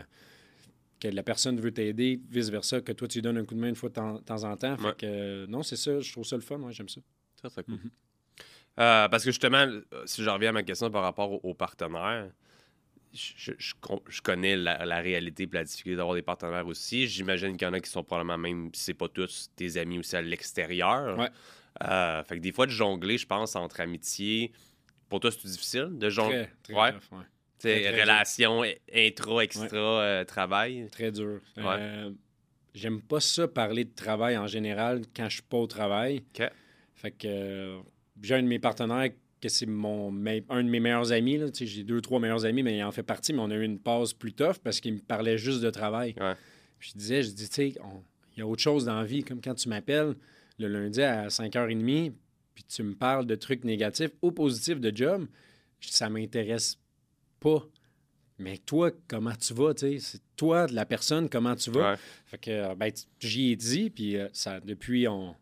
que 1.00 1.08
la 1.08 1.24
personne 1.24 1.60
veut 1.60 1.72
t'aider, 1.72 2.20
vice-versa, 2.30 2.82
que 2.82 2.92
toi, 2.92 3.08
tu 3.08 3.20
lui 3.20 3.22
donnes 3.24 3.38
un 3.38 3.46
coup 3.46 3.56
de 3.56 3.60
main 3.60 3.70
une 3.70 3.76
fois 3.76 3.90
de 3.90 3.94
temps, 3.96 4.18
temps 4.20 4.44
en 4.44 4.58
temps. 4.58 4.76
Fait 4.78 4.84
Ouais. 4.86 4.94
que, 4.98 5.06
euh, 5.06 5.48
non, 5.48 5.64
c'est 5.64 5.78
ça. 5.78 6.00
Je 6.00 6.12
trouve 6.12 6.26
ça 6.26 6.36
le 6.36 6.42
fun. 6.42 6.60
Ouais, 6.60 6.74
j'aime 6.74 6.90
ça. 6.90 7.02
Ça, 7.42 7.50
c'est 7.50 7.64
cool. 7.64 7.76
Mhm. 7.76 7.90
Euh, 8.80 9.10
parce 9.10 9.24
que 9.24 9.32
justement, 9.32 9.58
euh, 9.68 9.82
si 10.06 10.24
je 10.24 10.30
reviens 10.30 10.50
à 10.50 10.54
ma 10.54 10.64
question 10.64 10.90
par 10.92 11.04
rapport 11.04 11.32
aux, 11.32 11.40
aux 11.50 11.54
partenaires, 11.54 12.30
je, 13.14 13.32
je- 13.36 13.52
je 13.58 13.74
con- 13.82 14.02
je 14.08 14.22
connais 14.22 14.56
la, 14.56 14.86
la 14.86 15.00
réalité 15.02 15.44
et 15.44 15.50
la 15.52 15.64
difficulté 15.64 15.96
d'avoir 15.98 16.16
des 16.16 16.22
partenaires 16.22 16.68
aussi. 16.68 17.08
J'imagine 17.08 17.58
qu'il 17.58 17.66
y 17.66 17.70
en 17.70 17.74
a 17.74 17.80
qui 17.80 17.90
sont 17.90 18.04
probablement 18.04 18.38
même, 18.38 18.70
si 18.74 18.84
c'est 18.84 18.94
pas 18.94 19.08
tous, 19.10 19.50
tes 19.56 19.78
amis 19.78 20.00
aussi 20.00 20.16
à 20.16 20.22
l'extérieur. 20.22 21.18
Ouais. 21.18 21.30
Euh, 21.88 22.24
fait 22.24 22.36
que 22.36 22.42
des 22.42 22.52
fois, 22.52 22.66
de 22.66 22.72
jongler, 22.72 23.18
je 23.18 23.26
pense, 23.28 23.56
entre 23.56 23.80
amitié. 23.80 24.52
Pour 25.08 25.20
toi, 25.20 25.32
c'est 25.32 25.46
difficile 25.48 25.90
de 25.98 26.10
jongler. 26.10 26.46
Très, 26.64 26.74
très 26.74 26.82
Ouais. 26.82 26.92
tough, 26.94 27.18
ouais. 27.18 27.26
T'sais, 27.58 27.82
très, 27.82 27.92
très 27.92 28.02
relation, 28.04 28.64
intra, 28.94 29.44
extra, 29.44 29.78
euh, 29.78 30.24
travail. 30.24 30.88
Très 30.92 31.12
dur. 31.12 31.40
Ouais. 31.58 31.64
Euh, 31.68 32.12
J'aime 32.76 33.02
pas 33.02 33.20
ça 33.20 33.48
parler 33.48 33.84
de 33.84 33.94
travail 33.96 34.38
en 34.38 34.46
général 34.46 35.02
quand 35.16 35.28
je 35.28 35.36
suis 35.36 35.42
pas 35.42 35.58
au 35.58 35.66
travail. 35.68 36.22
Fait 36.96 37.12
que 37.12 37.80
j'ai 38.22 38.36
un 38.36 38.44
de 38.44 38.48
mes 38.48 38.60
partenaires 38.60 39.10
que 39.42 39.50
c'est 39.50 39.66
mon 39.66 40.10
un 40.50 40.64
de 40.64 40.70
mes 40.70 40.80
meilleurs 40.80 41.12
amis. 41.12 41.38
là. 41.38 41.48
J'ai 41.54 41.84
deux, 41.84 42.00
trois 42.00 42.20
meilleurs 42.20 42.46
amis, 42.46 42.62
mais 42.62 42.78
il 42.78 42.84
en 42.84 42.92
fait 42.92 43.04
partie, 43.04 43.34
mais 43.34 43.40
on 43.40 43.50
a 43.50 43.56
eu 43.56 43.64
une 43.64 43.80
pause 43.80 44.14
plus 44.14 44.34
tough 44.34 44.58
parce 44.64 44.80
qu'il 44.80 44.94
me 44.94 45.00
parlait 45.00 45.38
juste 45.38 45.62
de 45.62 45.70
travail. 45.72 46.14
Ouais. 46.20 46.36
Puis 46.78 46.92
je 46.94 46.98
disais, 47.00 47.24
je 47.24 47.32
dis, 47.32 47.50
tu 47.50 47.56
sais, 47.56 47.74
on- 47.84 48.04
il 48.36 48.40
y 48.40 48.42
a 48.44 48.48
autre 48.48 48.62
chose 48.62 48.86
dans 48.86 48.96
la 49.00 49.04
vie, 49.06 49.24
comme 49.24 49.42
quand 49.42 49.56
tu 49.56 49.68
m'appelles 49.68 50.14
le 50.60 50.68
lundi 50.68 51.02
à 51.02 51.28
5h30, 51.30 52.14
puis 52.54 52.64
tu 52.66 52.84
me 52.84 52.94
parles 52.96 53.26
de 53.26 53.36
trucs 53.36 53.64
négatifs 53.64 54.12
ou 54.22 54.32
positifs 54.32 54.80
de 54.80 54.96
job, 54.96 55.26
ça 55.80 56.10
m'intéresse 56.10 56.78
pas 57.40 57.66
Mais 58.38 58.58
toi, 58.58 58.92
comment 59.08 59.36
tu 59.36 59.54
vas, 59.54 59.74
tu 59.74 59.80
sais? 59.80 60.00
C'est 60.00 60.22
toi, 60.38 60.68
la 60.68 60.86
personne, 60.86 61.28
comment 61.30 61.56
tu 61.56 61.72
vas? 61.72 61.92
Ouais. 61.94 61.98
Fait 62.26 62.38
que, 62.38 62.74
ben, 62.76 62.92
t- 62.92 63.04
j'y 63.20 63.52
ai 63.52 63.56
dit, 63.58 63.90
puis 63.90 64.16
euh, 64.18 64.28
ça, 64.34 64.60
depuis, 64.60 65.08
on 65.08 65.36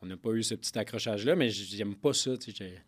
on 0.00 0.06
n'a 0.06 0.16
pas 0.16 0.30
eu 0.30 0.42
ce 0.44 0.54
petit 0.54 0.78
accrochage-là, 0.78 1.34
mais 1.34 1.50
j'aime 1.50 1.96
pas 1.96 2.12
ça, 2.12 2.36
tu 2.38 2.52
sais. 2.52 2.56
j'ai- 2.56 2.78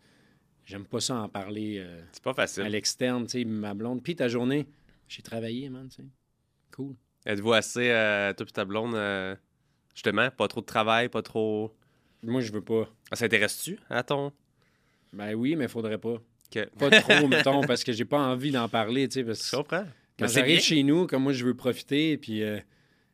J'aime 0.65 0.85
pas 0.85 0.99
ça 1.01 1.15
en 1.17 1.27
parler 1.27 1.77
euh, 1.79 2.01
C'est 2.13 2.23
pas 2.23 2.33
facile. 2.33 2.63
à 2.63 2.69
l'externe, 2.69 3.25
tu 3.25 3.39
sais, 3.39 3.43
ma 3.45 3.73
blonde. 3.73 4.01
Puis 4.01 4.15
ta 4.15 4.27
journée, 4.29 4.65
j'ai 5.09 5.21
travaillé, 5.21 5.69
man, 5.69 5.89
tu 5.89 5.97
sais. 5.97 6.07
Cool. 6.71 6.95
Êtes-vous 7.25 7.51
assez, 7.53 7.89
euh, 7.89 8.31
toi 8.33 8.45
et 8.47 8.51
ta 8.51 8.63
blonde, 8.63 8.95
euh, 8.95 9.35
justement, 9.93 10.29
pas 10.31 10.47
trop 10.47 10.61
de 10.61 10.65
travail, 10.65 11.09
pas 11.09 11.21
trop. 11.21 11.73
Moi, 12.23 12.41
je 12.41 12.51
veux 12.51 12.61
pas. 12.61 12.89
Ah, 13.09 13.15
ça 13.15 13.25
intéresse-tu 13.25 13.79
à 13.89 14.03
ton? 14.03 14.31
Ben 15.13 15.33
oui, 15.33 15.55
mais 15.55 15.67
faudrait 15.67 15.97
pas. 15.97 16.21
Pas 16.77 16.89
trop, 17.01 17.27
mettons, 17.27 17.61
parce 17.61 17.83
que 17.83 17.91
j'ai 17.93 18.05
pas 18.05 18.19
envie 18.19 18.51
d'en 18.51 18.67
parler, 18.67 19.07
tu 19.07 19.15
sais. 19.15 19.23
Parce 19.23 19.45
Je 19.45 19.51
que 19.51 19.55
comprends. 19.55 19.85
quand 20.19 20.27
j'arrive 20.27 20.59
chez 20.59 20.83
nous, 20.83 21.07
comme 21.07 21.23
moi, 21.23 21.33
je 21.33 21.45
veux 21.45 21.53
profiter, 21.55 22.17
puis 22.17 22.43
euh, 22.43 22.59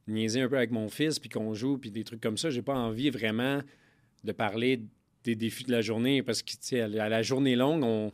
niaiser 0.07 0.41
un 0.41 0.49
peu 0.49 0.57
avec 0.57 0.71
mon 0.71 0.89
fils, 0.89 1.19
puis 1.19 1.29
qu'on 1.29 1.53
joue, 1.53 1.77
puis 1.77 1.91
des 1.91 2.03
trucs 2.03 2.21
comme 2.21 2.37
ça, 2.37 2.49
j'ai 2.49 2.61
pas 2.61 2.75
envie 2.75 3.09
vraiment 3.09 3.61
de 4.23 4.31
parler 4.31 4.81
des 5.23 5.35
défis 5.35 5.63
de 5.65 5.71
la 5.71 5.81
journée, 5.81 6.23
parce 6.23 6.41
que, 6.41 6.51
tu 6.51 6.57
sais, 6.61 6.81
à 6.81 6.87
la 6.87 7.21
journée 7.21 7.55
longue, 7.55 7.83
on... 7.83 8.11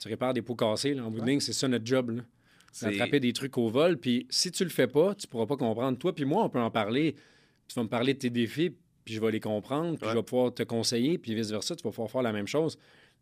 tu 0.00 0.08
répares 0.08 0.34
des 0.34 0.42
pots 0.42 0.56
cassés, 0.56 0.94
là. 0.94 1.04
En 1.04 1.10
bout 1.10 1.20
de 1.20 1.26
ligne, 1.26 1.40
c'est 1.40 1.52
ça 1.52 1.68
notre 1.68 1.86
job, 1.86 2.10
là. 2.10 2.22
D'attraper 2.82 3.18
des 3.18 3.32
trucs 3.32 3.56
au 3.58 3.68
vol, 3.68 3.96
puis 3.96 4.26
si 4.28 4.52
tu 4.52 4.62
le 4.62 4.70
fais 4.70 4.86
pas, 4.86 5.14
tu 5.14 5.26
pourras 5.26 5.46
pas 5.46 5.56
comprendre. 5.56 5.98
Toi 5.98 6.14
puis 6.14 6.24
moi, 6.24 6.44
on 6.44 6.48
peut 6.48 6.60
en 6.60 6.70
parler. 6.70 7.16
Tu 7.68 7.74
vas 7.74 7.82
me 7.84 7.88
parler 7.88 8.14
de 8.14 8.18
tes 8.18 8.30
défis, 8.30 8.70
puis 9.04 9.14
je 9.14 9.20
vais 9.20 9.30
les 9.30 9.40
comprendre, 9.40 9.96
puis 9.98 10.06
Ouais. 10.06 10.12
je 10.12 10.18
vais 10.18 10.22
pouvoir 10.24 10.52
te 10.54 10.62
conseiller, 10.62 11.18
puis 11.18 11.34
vice-versa, 11.34 11.76
tu 11.76 11.82
vas 11.84 11.90
pouvoir 11.90 12.10
faire 12.10 12.22
la 12.22 12.32
même 12.32 12.46
chose. 12.46 12.78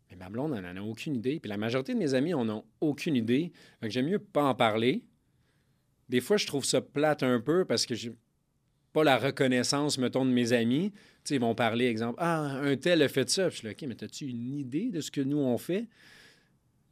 Mais 0.09 0.15
ma 0.15 0.29
blonde, 0.29 0.53
elle 0.55 0.63
n'en 0.63 0.81
a 0.81 0.85
aucune 0.85 1.15
idée. 1.15 1.39
Puis 1.39 1.49
la 1.49 1.57
majorité 1.57 1.93
de 1.93 1.99
mes 1.99 2.13
amis, 2.13 2.33
on 2.33 2.45
n'a 2.45 2.63
aucune 2.79 3.15
idée. 3.17 3.51
Fait 3.81 3.87
que 3.87 3.93
j'aime 3.93 4.05
mieux 4.07 4.19
pas 4.19 4.43
en 4.43 4.55
parler. 4.55 5.03
Des 6.07 6.21
fois, 6.21 6.37
je 6.37 6.47
trouve 6.47 6.63
ça 6.63 6.79
plate 6.81 7.23
un 7.23 7.41
peu 7.41 7.65
parce 7.65 7.85
que 7.85 7.93
j'ai 7.93 8.13
pas 8.93 9.03
la 9.03 9.17
reconnaissance, 9.17 9.97
mettons, 9.97 10.23
de 10.25 10.31
mes 10.31 10.53
amis. 10.53 10.91
Tu 10.91 10.99
sais, 11.25 11.35
ils 11.35 11.41
vont 11.41 11.53
parler, 11.55 11.87
exemple, 11.87 12.15
Ah, 12.19 12.57
un 12.61 12.77
tel 12.77 13.01
a 13.01 13.09
fait 13.09 13.29
ça. 13.29 13.47
Puis 13.49 13.55
je 13.55 13.57
suis 13.59 13.67
là, 13.67 13.73
OK, 13.73 13.81
mais 13.85 14.01
as-tu 14.01 14.27
une 14.27 14.57
idée 14.57 14.89
de 14.89 15.01
ce 15.01 15.11
que 15.11 15.19
nous, 15.19 15.37
on 15.39 15.57
fait? 15.57 15.87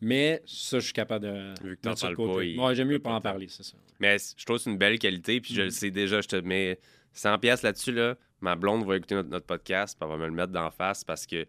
Mais 0.02 0.44
ça, 0.46 0.80
je 0.80 0.86
suis 0.86 0.94
capable 0.94 1.26
de. 1.26 1.54
Vu 1.66 1.78
que 1.78 1.82
t'en 1.82 1.94
parles 1.96 2.16
pas, 2.18 2.44
il- 2.44 2.60
Ouais, 2.60 2.76
j'aime 2.76 2.90
mieux 2.90 3.00
pas 3.00 3.14
en 3.14 3.22
parler, 3.22 3.48
c'est 3.48 3.64
ça. 3.64 3.78
Mais 4.02 4.18
je 4.38 4.44
trouve 4.46 4.58
que 4.58 4.64
c'est 4.64 4.70
une 4.72 4.78
belle 4.78 5.00
qualité, 5.00 5.40
puis 5.40 5.54
je 5.54 5.62
le 5.62 5.68
Mhm. 5.68 5.72
sais 5.72 5.90
déjà, 5.92 6.20
je 6.20 6.28
te 6.28 6.36
mets 6.36 6.78
100 7.16 7.40
pièces 7.40 7.62
là-dessus. 7.64 7.92
Là. 7.92 8.16
Ma 8.42 8.56
blonde 8.56 8.86
va 8.86 8.96
écouter 8.98 9.16
notre, 9.16 9.30
notre 9.30 9.46
podcast, 9.46 9.98
puis 10.00 10.08
elle 10.10 10.18
va 10.18 10.22
me 10.24 10.28
le 10.30 10.34
mettre 10.36 10.52
d'en 10.52 10.70
face 10.70 11.04
parce 11.04 11.26
que 11.26 11.46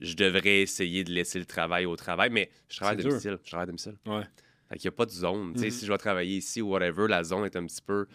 je 0.00 0.14
devrais 0.14 0.60
essayer 0.62 1.04
de 1.04 1.10
laisser 1.12 1.38
le 1.38 1.46
travail 1.46 1.86
au 1.86 1.96
travail, 1.96 2.28
mais 2.30 2.50
je 2.68 2.76
travaille 2.76 2.98
à 2.98 3.00
dur. 3.00 3.08
domicile. 3.10 3.38
Je 3.42 3.48
travaille 3.50 3.62
à 3.64 3.66
domicile. 3.66 3.94
Ouais. 4.06 4.22
Fait 4.68 4.76
qu'il 4.78 4.88
n'y 4.90 4.94
a 4.94 4.96
pas 4.96 5.06
de 5.06 5.10
zone. 5.10 5.50
Mhm. 5.56 5.70
Si 5.70 5.80
je 5.82 5.86
dois 5.86 5.96
travailler 5.98 6.36
ici 6.36 6.60
ou 6.60 6.70
whatever, 6.70 7.06
la 7.08 7.22
zone 7.24 7.44
est 7.46 7.56
un 7.56 7.64
petit 7.66 7.80
peu. 7.82 8.06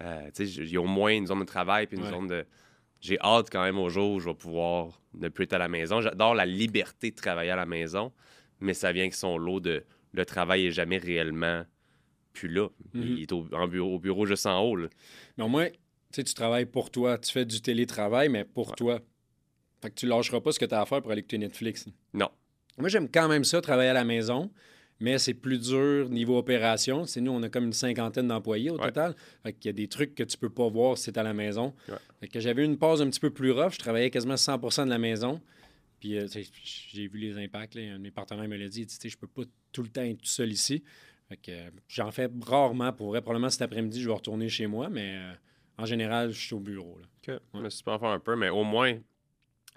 euh, 0.00 0.30
il 0.38 0.68
y 0.70 0.76
a 0.76 0.80
au 0.80 0.86
moins 0.86 1.12
une 1.12 1.26
zone 1.26 1.40
de 1.40 1.44
travail 1.44 1.86
puis 1.86 1.96
une 1.96 2.04
Ouais. 2.04 2.10
zone 2.10 2.26
de. 2.26 2.44
J'ai 3.00 3.18
hâte 3.20 3.48
quand 3.50 3.62
même 3.62 3.78
au 3.78 3.88
jour 3.88 4.12
où 4.14 4.20
je 4.20 4.28
vais 4.28 4.34
pouvoir 4.34 5.00
ne 5.14 5.28
plus 5.28 5.44
être 5.44 5.52
à 5.54 5.58
la 5.58 5.68
maison. 5.68 6.00
J'adore 6.00 6.34
la 6.34 6.44
liberté 6.46 7.10
de 7.10 7.16
travailler 7.16 7.50
à 7.50 7.56
la 7.56 7.64
maison, 7.66 8.12
mais 8.60 8.74
ça 8.74 8.92
vient 8.92 9.04
avec 9.04 9.14
son 9.14 9.38
lot 9.38 9.60
de. 9.60 9.84
Le 10.12 10.24
travail 10.26 10.66
est 10.66 10.72
jamais 10.72 10.98
réellement 10.98 11.64
plus 12.32 12.48
là. 12.48 12.68
Mhm. 12.92 13.02
Il 13.02 13.22
est 13.22 13.32
au, 13.32 13.46
en 13.52 13.68
bureau, 13.68 13.94
au 13.94 13.98
bureau 13.98 14.26
juste 14.26 14.46
en 14.46 14.60
haut. 14.60 14.76
là. 14.76 14.88
Mais 15.38 15.44
au 15.44 15.48
moins, 15.48 15.68
sais, 16.16 16.24
tu 16.24 16.34
travailles 16.34 16.66
pour 16.66 16.90
toi. 16.90 17.18
Tu 17.18 17.30
fais 17.32 17.44
du 17.44 17.60
télétravail, 17.60 18.28
mais 18.28 18.44
pour 18.44 18.68
Ouais. 18.70 18.74
toi. 18.76 19.00
Fait 19.82 19.90
que 19.90 19.94
tu 19.94 20.06
lâcheras 20.06 20.40
pas 20.40 20.52
ce 20.52 20.58
que 20.58 20.64
tu 20.66 20.74
as 20.74 20.80
à 20.82 20.86
faire 20.86 21.00
pour 21.02 21.10
aller 21.10 21.20
écouter 21.20 21.38
Netflix. 21.38 21.86
Non. 22.12 22.28
Moi, 22.78 22.88
j'aime 22.88 23.08
quand 23.08 23.28
même 23.28 23.44
ça, 23.44 23.60
travailler 23.60 23.90
à 23.90 23.94
la 23.94 24.04
maison, 24.04 24.50
mais 25.00 25.18
c'est 25.18 25.34
plus 25.34 25.58
dur 25.58 26.08
niveau 26.10 26.36
opération. 26.36 27.06
C'est 27.06 27.20
nous, 27.20 27.32
on 27.32 27.42
a 27.42 27.48
comme 27.48 27.64
une 27.64 27.72
cinquantaine 27.72 28.28
d'employés 28.28 28.70
au 28.70 28.78
Ouais. 28.78 28.86
total. 28.86 29.14
Fait 29.42 29.52
qu'il 29.54 29.66
y 29.66 29.70
a 29.70 29.72
des 29.72 29.88
trucs 29.88 30.14
que 30.14 30.22
tu 30.22 30.36
peux 30.36 30.50
pas 30.50 30.68
voir 30.68 30.98
si 30.98 31.12
tu 31.12 31.18
à 31.18 31.22
la 31.22 31.32
maison. 31.32 31.74
Ouais. 31.88 31.94
Fait 32.20 32.28
que 32.28 32.40
j'avais 32.40 32.64
une 32.64 32.76
pause 32.78 33.00
un 33.02 33.08
petit 33.08 33.20
peu 33.20 33.30
plus 33.30 33.50
rough. 33.52 33.72
Je 33.72 33.78
travaillais 33.78 34.10
quasiment 34.10 34.36
100 34.36 34.84
de 34.84 34.90
la 34.90 34.98
maison. 34.98 35.40
Puis, 36.00 36.16
euh, 36.18 36.26
j'ai 36.64 37.08
vu 37.08 37.18
les 37.18 37.36
impacts. 37.38 37.74
Là. 37.74 37.82
Un 37.92 37.98
de 37.98 38.02
mes 38.02 38.10
partenaires 38.10 38.48
me 38.48 38.56
l'a 38.56 38.68
dit. 38.68 38.80
Il 38.82 38.86
dit, 38.86 38.96
Tu 38.98 39.02
sais, 39.02 39.08
je 39.10 39.18
peux 39.18 39.26
pas 39.26 39.42
tout 39.72 39.82
le 39.82 39.88
temps 39.88 40.02
être 40.02 40.18
tout 40.18 40.26
seul 40.26 40.50
ici. 40.52 40.82
Fait 41.28 41.36
que 41.36 41.50
euh, 41.52 41.70
j'en 41.88 42.10
fais 42.10 42.28
rarement. 42.42 42.92
Pour 42.92 43.08
vrai, 43.08 43.20
probablement 43.22 43.50
cet 43.50 43.62
après-midi, 43.62 44.00
je 44.02 44.08
vais 44.08 44.14
retourner 44.14 44.48
chez 44.48 44.66
moi, 44.66 44.88
mais 44.90 45.16
euh, 45.16 45.32
en 45.80 45.84
général, 45.86 46.30
je 46.32 46.40
suis 46.40 46.54
au 46.54 46.60
bureau. 46.60 46.98
là. 46.98 47.06
OK. 47.36 47.40
Je 47.54 47.58
me 47.60 47.70
suis 47.70 47.82
pas 47.82 47.94
en 47.94 47.98
faire 47.98 48.08
un 48.10 48.18
peu, 48.20 48.36
mais 48.36 48.48
au 48.48 48.64
moins, 48.64 48.98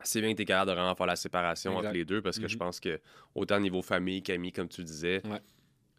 c'est 0.03 0.21
bien 0.21 0.31
que 0.31 0.37
tu 0.37 0.41
es 0.43 0.45
capable 0.45 0.69
de 0.71 0.75
vraiment 0.75 0.95
faire 0.95 1.05
la 1.07 1.15
séparation 1.15 1.71
Exact. 1.71 1.85
entre 1.87 1.93
les 1.93 2.05
deux 2.05 2.21
parce 2.21 2.39
que 2.39 2.47
je 2.47 2.55
Mhm. 2.55 2.59
pense 2.59 2.79
que, 2.79 2.99
autant 3.35 3.59
niveau 3.59 3.81
famille 3.81 4.21
qu'amis, 4.21 4.51
comme 4.51 4.67
tu 4.67 4.83
disais, 4.83 5.21
Ouais. 5.25 5.41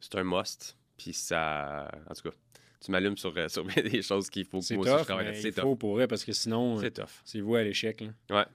c'est 0.01 0.15
un 0.17 0.25
must. 0.25 0.77
Puis 0.97 1.13
ça. 1.13 1.91
En 2.09 2.15
tout 2.15 2.29
cas, 2.31 2.37
tu 2.81 2.91
m'allumes 2.91 3.17
sur, 3.17 3.33
euh, 3.37 3.49
sur 3.49 3.65
bien 3.65 3.83
des 3.83 4.03
choses 4.03 4.31
qu'il 4.31 4.45
faut 4.45 4.59
que 4.61 4.65
C'est 4.65 4.77
moi 4.77 4.85
aussi 4.85 4.93
je 4.93 4.99
tough, 4.99 5.07
travaille 5.07 5.27
mais 5.31 5.39
il 5.39 5.43
C'est 5.43 5.53
faut 5.53 5.71
tough. 5.73 5.79
pour 5.79 5.95
vrai, 5.95 6.07
parce 6.07 6.25
que 6.25 6.33
sinon, 6.33 6.79
euh, 6.81 6.91
C'est 7.25 7.41
vous 7.41 7.55
à 7.57 7.63
l'échec. 7.63 8.03
là. 8.31 8.47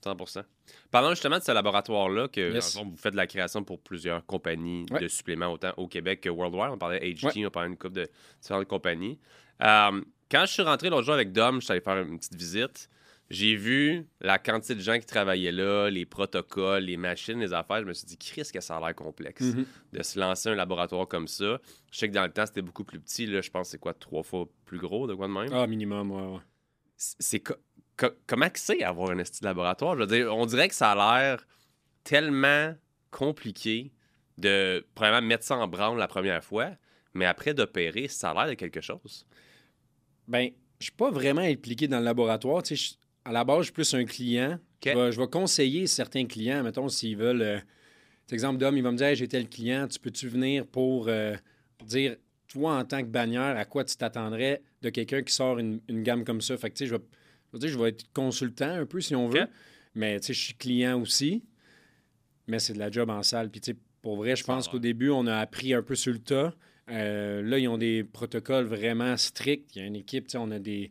100 0.00 0.44
Parlons 0.90 1.10
justement 1.10 1.38
de 1.38 1.42
ce 1.42 1.52
laboratoire-là, 1.52 2.28
que 2.28 2.52
Yes. 2.52 2.76
vous 2.76 2.94
faites 2.96 3.12
de 3.12 3.16
la 3.16 3.26
création 3.26 3.64
pour 3.64 3.80
plusieurs 3.80 4.24
compagnies 4.26 4.84
Ouais. 4.90 5.00
de 5.00 5.08
suppléments, 5.08 5.48
autant 5.48 5.72
au 5.78 5.88
Québec 5.88 6.20
que 6.20 6.28
worldwide. 6.28 6.70
On 6.72 6.78
parlait 6.78 7.00
HG, 7.02 7.24
Ouais. 7.40 7.46
on 7.46 7.50
parlait 7.50 7.68
d'une 7.70 7.78
couple 7.78 7.94
de 7.94 8.08
différentes 8.40 8.68
compagnies. 8.68 9.18
Euh, 9.62 10.02
quand 10.30 10.46
je 10.46 10.52
suis 10.52 10.62
rentré 10.62 10.90
l'autre 10.90 11.04
jour 11.04 11.14
avec 11.14 11.32
Dom, 11.32 11.60
je 11.60 11.64
suis 11.66 11.72
allé 11.72 11.80
faire 11.80 11.98
une 11.98 12.18
petite 12.18 12.34
visite. 12.34 12.88
J'ai 13.30 13.56
vu 13.56 14.06
la 14.20 14.38
quantité 14.38 14.74
de 14.74 14.80
gens 14.80 14.98
qui 14.98 15.06
travaillaient 15.06 15.50
là, 15.52 15.88
les 15.88 16.04
protocoles, 16.04 16.84
les 16.84 16.98
machines, 16.98 17.40
les 17.40 17.54
affaires. 17.54 17.80
Je 17.80 17.86
me 17.86 17.94
suis 17.94 18.06
dit, 18.06 18.18
Chris, 18.18 18.48
que 18.52 18.60
ça 18.60 18.76
a 18.76 18.80
l'air 18.80 18.94
complexe 18.94 19.40
Mhm. 19.42 19.64
de 19.94 20.02
se 20.02 20.18
lancer 20.20 20.50
un 20.50 20.54
laboratoire 20.54 21.08
comme 21.08 21.26
ça. 21.26 21.58
Je 21.90 21.98
sais 21.98 22.08
que 22.08 22.14
dans 22.14 22.24
le 22.24 22.30
temps, 22.32 22.44
c'était 22.44 22.60
beaucoup 22.62 22.84
plus 22.84 23.00
petit. 23.00 23.24
Là, 23.26 23.40
je 23.40 23.50
pense 23.50 23.68
que 23.68 23.70
c'est 23.72 23.78
quoi, 23.78 23.94
trois 23.94 24.22
fois 24.22 24.46
plus 24.66 24.78
gros, 24.78 25.06
de 25.06 25.14
quoi 25.14 25.26
de 25.26 25.32
même? 25.32 25.48
Ah, 25.52 25.66
minimum, 25.66 26.10
ouais, 26.10 26.34
ouais. 26.34 26.40
c'est 26.96 27.40
co- 27.40 27.54
co- 27.96 28.12
comment 28.26 28.50
que 28.50 28.58
c'est 28.58 28.82
avoir 28.82 29.10
un 29.10 29.18
esti 29.18 29.40
de 29.40 29.46
laboratoire? 29.46 29.94
Je 29.94 30.00
veux 30.00 30.06
dire, 30.06 30.34
on 30.36 30.44
dirait 30.46 30.68
que 30.68 30.74
ça 30.74 30.92
a 30.92 30.94
l'air 31.22 31.46
tellement 32.04 32.74
compliqué 33.10 33.90
de, 34.38 34.84
premièrement, 34.94 35.22
mettre 35.26 35.44
ça 35.44 35.56
en 35.56 35.66
branle 35.68 35.98
la 35.98 36.08
première 36.08 36.44
fois, 36.44 36.70
mais 37.14 37.24
après 37.24 37.54
d'opérer, 37.54 38.08
ça 38.08 38.30
a 38.30 38.34
l'air 38.34 38.48
de 38.48 38.54
quelque 38.54 38.80
chose. 38.80 39.26
Ben, 40.28 40.50
je 40.78 40.84
suis 40.84 40.92
pas 40.92 41.10
vraiment 41.10 41.42
impliqué 41.42 41.88
dans 41.88 41.98
le 41.98 42.04
laboratoire. 42.04 42.62
Tu 42.62 42.76
sais, 42.76 42.96
à 43.24 43.32
la 43.32 43.44
base, 43.44 43.58
je 43.60 43.62
suis 43.64 43.72
plus 43.72 43.94
un 43.94 44.04
client. 44.04 44.58
Je, 44.84 44.98
vais, 44.98 45.12
je 45.12 45.20
vais 45.20 45.28
conseiller 45.28 45.86
certains 45.86 46.26
clients, 46.26 46.62
mettons, 46.62 46.88
s'ils 46.88 47.16
veulent. 47.16 47.42
euh, 47.42 47.58
par 48.26 48.34
exemple, 48.34 48.58
Dom, 48.58 48.76
il 48.76 48.82
va 48.82 48.90
me 48.92 48.96
dire 48.96 49.06
Hey, 49.08 49.16
j'ai 49.16 49.28
tel 49.28 49.48
client, 49.48 49.86
tu 49.88 49.98
peux-tu 49.98 50.28
venir 50.28 50.66
pour 50.66 51.08
euh, 51.08 51.34
dire, 51.84 52.16
toi, 52.48 52.78
en 52.78 52.84
tant 52.84 53.00
que 53.00 53.06
bannière, 53.08 53.56
à 53.56 53.64
quoi 53.64 53.84
tu 53.84 53.96
t'attendrais 53.96 54.62
de 54.82 54.90
quelqu'un 54.90 55.22
qui 55.22 55.32
sort 55.32 55.58
une, 55.58 55.80
une 55.88 56.02
gamme 56.02 56.24
comme 56.24 56.40
ça? 56.40 56.56
Fait 56.56 56.70
que, 56.70 56.74
tu 56.76 56.84
sais, 56.84 56.86
je 56.88 56.94
vais, 56.96 57.02
je 57.52 57.52
vais 57.52 57.58
dire, 57.60 57.68
je 57.70 57.78
vais 57.78 57.88
être 57.90 58.04
consultant 58.12 58.70
un 58.70 58.86
peu, 58.86 59.00
si 59.00 59.14
on 59.14 59.28
veut. 59.28 59.46
Mais, 59.94 60.20
tu 60.20 60.26
sais, 60.28 60.34
je 60.34 60.40
suis 60.40 60.54
client 60.54 61.00
aussi. 61.00 61.44
Mais 62.46 62.58
c'est 62.58 62.74
de 62.74 62.78
la 62.78 62.90
job 62.90 63.08
en 63.10 63.22
salle. 63.22 63.50
Puis, 63.50 63.60
tu 63.60 63.72
sais, 63.72 63.78
pour 64.02 64.16
vrai, 64.16 64.36
je 64.36 64.44
pense 64.44 64.68
qu'au 64.68 64.78
début, 64.78 65.10
on 65.10 65.26
a 65.26 65.36
appris 65.38 65.72
un 65.72 65.82
peu 65.82 65.94
sur 65.94 66.12
le 66.12 66.18
tas. 66.18 66.54
Euh, 66.90 67.42
là, 67.42 67.58
ils 67.58 67.68
ont 67.68 67.78
des 67.78 68.04
protocoles 68.04 68.66
vraiment 68.66 69.16
stricts. 69.16 69.74
Il 69.76 69.78
y 69.80 69.82
a 69.82 69.86
une 69.86 69.96
équipe, 69.96 70.26
on 70.34 70.50
a 70.50 70.58
des 70.58 70.90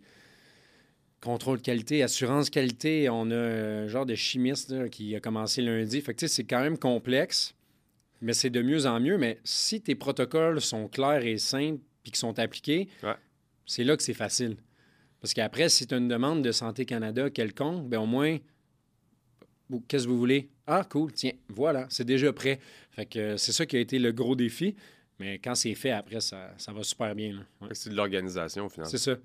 contrôles 1.21 1.61
qualité, 1.61 2.03
assurance 2.03 2.49
qualité. 2.49 3.09
On 3.09 3.29
a 3.31 3.35
un 3.35 3.87
genre 3.87 4.05
de 4.05 4.15
chimiste 4.15 4.71
là, 4.71 4.89
qui 4.89 5.15
a 5.15 5.19
commencé 5.19 5.61
lundi. 5.61 6.01
Fait 6.01 6.13
que, 6.13 6.27
c'est 6.27 6.43
quand 6.43 6.61
même 6.61 6.77
complexe, 6.77 7.53
mais 8.21 8.33
c'est 8.33 8.49
de 8.49 8.61
mieux 8.61 8.85
en 8.85 8.99
mieux. 8.99 9.17
Mais 9.17 9.37
si 9.43 9.81
tes 9.81 9.95
protocoles 9.95 10.61
sont 10.61 10.87
clairs 10.87 11.25
et 11.25 11.37
simples 11.37 11.81
puis 12.01 12.11
qu'ils 12.11 12.19
sont 12.19 12.37
appliqués, 12.39 12.87
Ouais. 13.03 13.13
c'est 13.65 13.83
là 13.83 13.95
que 13.95 14.03
c'est 14.03 14.13
facile. 14.13 14.57
Parce 15.21 15.33
qu'après, 15.33 15.69
si 15.69 15.87
tu 15.87 15.93
as 15.93 15.97
une 15.97 16.09
demande 16.09 16.41
de 16.41 16.51
Santé 16.51 16.85
Canada 16.85 17.29
quelconque, 17.29 17.87
ben 17.87 17.99
au 17.99 18.05
moins, 18.05 18.37
qu'est-ce 19.87 20.03
que 20.03 20.09
vous 20.09 20.17
voulez? 20.17 20.49
Ah, 20.67 20.85
cool, 20.89 21.13
tiens, 21.13 21.31
voilà, 21.47 21.85
c'est 21.89 22.03
déjà 22.03 22.33
prêt. 22.33 22.59
Fait 22.91 23.05
que 23.05 23.19
euh, 23.19 23.37
c'est 23.37 23.53
ça 23.53 23.65
qui 23.65 23.77
a 23.77 23.79
été 23.79 23.99
le 23.99 24.11
gros 24.11 24.35
défi. 24.35 24.75
Mais 25.19 25.39
quand 25.39 25.55
c'est 25.55 25.75
fait, 25.75 25.91
après, 25.91 26.21
ça, 26.21 26.53
ça 26.57 26.73
va 26.73 26.83
super 26.83 27.13
bien. 27.15 27.45
Ouais. 27.61 27.69
C'est 27.73 27.89
de 27.89 27.95
l'organisation, 27.95 28.65
au 28.65 28.69
final. 28.69 28.87
C'est 28.89 28.97
ça. 28.97 29.15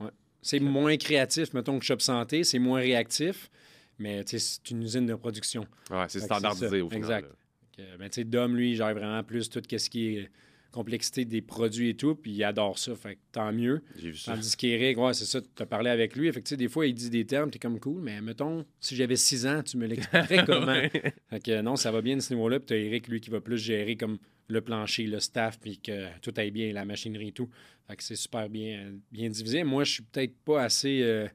Ouais. 0.00 0.10
C'est 0.42 0.60
moins 0.60 0.96
créatif, 0.96 1.52
mettons, 1.54 1.78
que 1.78 1.84
Shop 1.84 2.00
Santé. 2.00 2.44
C'est 2.44 2.58
moins 2.58 2.80
réactif. 2.80 3.50
Mais 3.98 4.22
c'est 4.26 4.70
une 4.70 4.82
usine 4.82 5.06
de 5.06 5.14
production. 5.14 5.66
Ouais, 5.90 6.04
c'est 6.08 6.20
standardisé, 6.20 6.80
au 6.80 6.88
final. 6.88 6.98
Exact. 6.98 7.28
que, 7.76 7.96
ben, 7.98 8.08
tu 8.08 8.20
sais, 8.20 8.24
Dom, 8.24 8.56
lui, 8.56 8.72
il 8.72 8.76
gère 8.76 8.94
vraiment 8.94 9.22
plus 9.24 9.50
tout 9.50 9.60
ce 9.60 9.90
qui 9.90 10.16
est 10.16 10.30
complexité 10.70 11.24
des 11.24 11.40
produits 11.40 11.90
et 11.90 11.94
tout. 11.96 12.14
Puis 12.14 12.32
il 12.32 12.44
adore 12.44 12.78
ça. 12.78 12.94
Fait 12.94 13.16
que 13.16 13.20
tant 13.32 13.52
mieux. 13.52 13.82
J'ai 13.96 14.10
vu 14.10 14.16
ça. 14.16 14.34
Tandis 14.34 14.56
qu'Éric, 14.56 14.98
ouais, 14.98 15.14
c'est 15.14 15.24
ça, 15.24 15.40
tu 15.40 15.62
as 15.62 15.66
parlé 15.66 15.90
avec 15.90 16.14
lui. 16.14 16.30
Fait 16.32 16.42
que, 16.42 16.54
des 16.54 16.68
fois, 16.68 16.86
il 16.86 16.94
dit 16.94 17.10
des 17.10 17.24
termes, 17.26 17.50
t'es 17.50 17.58
comme 17.58 17.80
cool, 17.80 18.00
mais 18.02 18.20
mettons, 18.20 18.64
si 18.78 18.94
j'avais 18.94 19.16
six 19.16 19.46
ans, 19.46 19.62
tu 19.62 19.76
me 19.76 19.86
l'expliquerais 19.86 20.44
comment? 20.46 20.82
Fait 21.30 21.42
que 21.42 21.60
non, 21.60 21.76
ça 21.76 21.90
va 21.90 22.02
bien 22.02 22.16
de 22.16 22.20
ce 22.20 22.34
niveau-là. 22.34 22.60
Puis 22.60 22.66
t'as 22.66 22.76
Eric, 22.76 23.08
lui, 23.08 23.20
qui 23.20 23.30
va 23.30 23.40
plus 23.40 23.58
gérer 23.58 23.96
comme 23.96 24.18
le 24.48 24.60
plancher, 24.60 25.06
le 25.06 25.20
staff, 25.20 25.58
puis 25.60 25.78
que 25.78 26.08
tout 26.20 26.32
aille 26.36 26.50
bien, 26.50 26.72
la 26.72 26.84
machinerie 26.84 27.28
et 27.28 27.32
tout. 27.32 27.48
Fait 27.86 27.96
que 27.96 28.02
c'est 28.02 28.16
super 28.16 28.48
bien, 28.48 28.94
bien 29.12 29.28
divisé. 29.28 29.62
Moi, 29.64 29.84
je 29.84 29.92
suis 29.92 30.02
peut-être 30.02 30.34
pas 30.44 30.62
assez. 30.62 31.02
euh, 31.02 31.26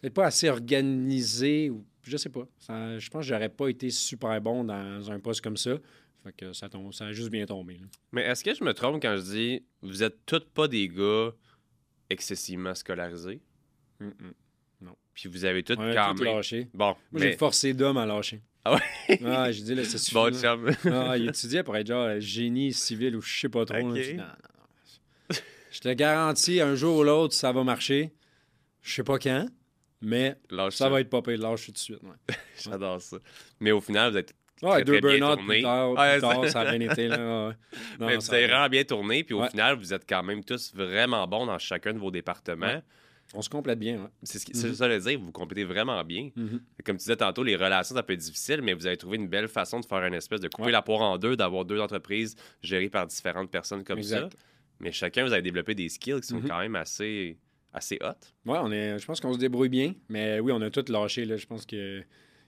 peut-être 0.00 0.14
pas 0.14 0.26
assez 0.26 0.48
organisé, 0.48 1.70
ou 1.70 1.84
je 2.02 2.16
sais 2.16 2.28
pas. 2.28 2.46
Ça- 2.58 2.98
je 2.98 3.08
pense 3.10 3.22
que 3.24 3.28
j'aurais 3.28 3.48
pas 3.48 3.68
été 3.68 3.90
super 3.90 4.40
bon 4.40 4.62
dans 4.64 5.10
un 5.10 5.18
poste 5.20 5.40
comme 5.40 5.56
ça. 5.56 5.76
Fait 6.24 6.32
que 6.36 6.52
ça, 6.52 6.68
tombe, 6.68 6.92
ça 6.92 7.06
a 7.06 7.12
juste 7.12 7.30
bien 7.30 7.46
tombé. 7.46 7.74
là. 7.78 7.86
Mais 8.12 8.22
est-ce 8.22 8.44
que 8.44 8.54
je 8.54 8.62
me 8.64 8.72
trompe 8.74 9.00
quand 9.02 9.16
je 9.16 9.22
dis 9.22 9.62
vous 9.82 10.02
êtes 10.02 10.24
tous 10.26 10.44
pas 10.54 10.68
des 10.68 10.88
gars 10.88 11.30
excessivement 12.10 12.74
scolarisés? 12.74 13.40
Mm-mm. 14.00 14.32
Puis 15.14 15.28
vous 15.28 15.44
avez 15.44 15.60
a 15.60 15.74
quand 15.74 16.14
tout 16.14 16.22
même. 16.22 16.34
lâché. 16.36 16.68
Bon, 16.72 16.94
Moi, 17.10 17.20
j'ai 17.22 17.32
forcé 17.36 17.74
d'homme 17.74 17.96
à 17.96 18.06
lâcher. 18.06 18.40
Ah 18.70 18.74
ouais? 18.74 19.20
Ah, 19.26 19.52
j'ai 19.52 19.62
dit, 19.62 19.74
là, 19.74 19.84
c'est 19.84 20.12
Bon, 20.12 20.26
suffisant. 20.26 20.56
chum. 20.56 20.70
Ah, 20.92 21.16
il 21.16 21.28
étudiait 21.28 21.62
pour 21.62 21.76
être 21.76 21.86
genre 21.86 22.08
génie 22.18 22.72
civil 22.72 23.16
ou 23.16 23.20
je 23.22 23.40
sais 23.40 23.48
pas 23.48 23.64
trop. 23.64 23.76
là. 23.76 23.94
Je 23.94 24.10
dis, 24.10 24.14
non, 24.14 24.24
non, 24.24 24.28
non. 24.30 25.36
Je 25.70 25.80
te 25.80 25.88
garantis, 25.92 26.60
un 26.60 26.74
jour 26.74 26.98
ou 26.98 27.02
l'autre, 27.04 27.34
ça 27.34 27.52
va 27.52 27.62
marcher. 27.64 28.12
Je 28.82 28.94
sais 28.94 29.02
pas 29.04 29.18
quand, 29.18 29.46
mais 30.00 30.36
Lâche 30.50 30.74
ça 30.76 30.88
va 30.88 31.00
être 31.00 31.20
pire. 31.20 31.38
Lâche 31.38 31.66
tout 31.66 31.72
de 31.72 31.78
suite. 31.78 32.02
Ouais, 32.02 32.34
J'adore 32.64 33.00
ça. 33.02 33.18
Mais 33.60 33.70
au 33.72 33.80
final, 33.80 34.12
vous 34.12 34.16
êtes, 34.18 34.34
Ouais, 34.60 34.82
Très, 34.82 34.84
deux 34.84 35.00
burn-out 35.00 35.36
tourné. 35.38 35.54
plus 35.56 35.62
tard, 35.62 35.90
Ouais, 35.92 36.12
plus 36.14 36.20
tard, 36.20 36.48
ça- 36.48 36.60
a 36.62 36.76
bien 36.76 36.90
été. 36.90 37.06
Là. 37.06 37.16
ouais. 37.48 37.54
Non, 38.00 38.06
mais 38.08 38.16
vous 38.16 38.34
avez 38.34 38.46
vraiment 38.48 38.68
bien 38.68 38.82
tourné. 38.82 39.22
Puis 39.22 39.34
au 39.34 39.42
Ouais. 39.42 39.50
final, 39.50 39.76
vous 39.76 39.94
êtes 39.94 40.02
quand 40.08 40.22
même 40.24 40.42
tous 40.42 40.72
vraiment 40.74 41.24
bons 41.28 41.46
dans 41.46 41.58
chacun 41.60 41.92
de 41.92 41.98
vos 41.98 42.10
départements. 42.10 42.82
On 43.34 43.42
se 43.42 43.48
complète 43.50 43.78
bien. 43.78 44.00
ouais. 44.02 44.08
C'est 44.22 44.38
ce 44.38 44.46
qui- 44.46 44.54
c'est 44.54 44.68
Mhm. 44.68 44.74
ça 44.74 44.88
le 44.88 44.98
dire, 44.98 45.20
vous 45.20 45.32
complétez 45.32 45.64
vraiment 45.64 46.02
bien. 46.02 46.30
Mhm. 46.34 46.60
Comme 46.84 46.96
tu 46.96 47.00
disais 47.00 47.16
tantôt, 47.16 47.42
les 47.42 47.56
relations, 47.56 47.94
ça 47.94 48.02
peut 48.02 48.14
être 48.14 48.20
difficile, 48.20 48.62
mais 48.62 48.72
vous 48.72 48.86
avez 48.86 48.96
trouvé 48.96 49.16
une 49.18 49.28
belle 49.28 49.48
façon 49.48 49.80
de 49.80 49.84
faire 49.84 50.02
une 50.04 50.14
espèce 50.14 50.40
de 50.40 50.48
couper 50.48 50.66
Ouais. 50.66 50.72
la 50.72 50.80
poire 50.82 51.02
en 51.02 51.18
deux, 51.18 51.36
d'avoir 51.36 51.64
deux 51.66 51.78
entreprises 51.80 52.36
gérées 52.62 52.88
par 52.88 53.06
différentes 53.06 53.50
personnes 53.50 53.84
comme 53.84 53.98
Exact. 53.98 54.32
ça. 54.32 54.38
Mais 54.80 54.92
chacun, 54.92 55.26
vous 55.26 55.32
avez 55.32 55.42
développé 55.42 55.74
des 55.74 55.88
skills 55.90 56.20
qui 56.22 56.28
sont 56.28 56.40
Mhm. 56.40 56.48
quand 56.48 56.58
même 56.60 56.74
assez, 56.76 57.36
assez 57.72 57.98
hot. 58.00 58.50
Ouais, 58.50 58.58
on 58.62 58.72
est, 58.72 58.98
je 58.98 59.04
pense 59.04 59.20
qu'on 59.20 59.34
se 59.34 59.38
débrouille 59.38 59.68
bien, 59.68 59.94
mais 60.08 60.40
oui, 60.40 60.50
on 60.52 60.62
a 60.62 60.70
tout 60.70 60.84
lâché. 60.90 61.26
Là. 61.26 61.36
Je 61.36 61.44
pense 61.46 61.66
que 61.66 62.02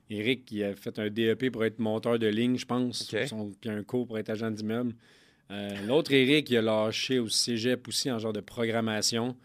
Eric 0.09 0.51
il 0.51 0.65
a 0.65 0.75
fait 0.75 0.99
un 0.99 1.11
DEP 1.11 1.51
pour 1.51 1.65
être 1.65 1.79
monteur 1.79 2.19
de 2.19 2.27
ligne, 2.27 2.57
je 2.57 2.65
pense, 2.67 3.13
Ok. 3.13 3.27
Son- 3.29 3.53
puis 3.61 3.69
un 3.71 3.83
cours 3.83 4.07
pour 4.07 4.19
être 4.19 4.31
agent 4.31 4.51
d'immeuble. 4.51 4.95
Euh, 5.51 5.87
L'autre 5.87 6.13
Eric, 6.13 6.49
il 6.51 6.57
a 6.57 6.63
lâché 6.63 7.19
au 7.19 7.29
cégep 7.29 7.87
aussi 7.87 8.11
en 8.11 8.19
genre 8.19 8.33
de 8.33 8.41
programmation, 8.41 9.37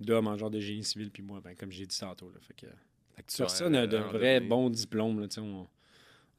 d'homme 0.00 0.26
en 0.26 0.36
genre 0.36 0.50
de 0.50 0.60
génie 0.60 0.84
civil, 0.84 1.10
puis 1.10 1.22
moi, 1.22 1.40
ben, 1.42 1.54
comme 1.54 1.70
j'ai 1.72 1.86
dit 1.86 1.98
tantôt. 1.98 2.30
Là, 2.30 2.38
fait 2.40 2.54
que, 2.54 2.66
Fait 3.14 3.22
que 3.22 3.30
tu 3.30 3.36
personne 3.38 3.72
vas, 3.74 3.80
n'a 3.80 3.86
de 3.86 3.96
vrais 3.98 4.36
donner- 4.40 4.48
bons 4.48 4.70
diplômes. 4.70 5.20
Là, 5.20 5.28
tu 5.28 5.40
on, 5.40 5.68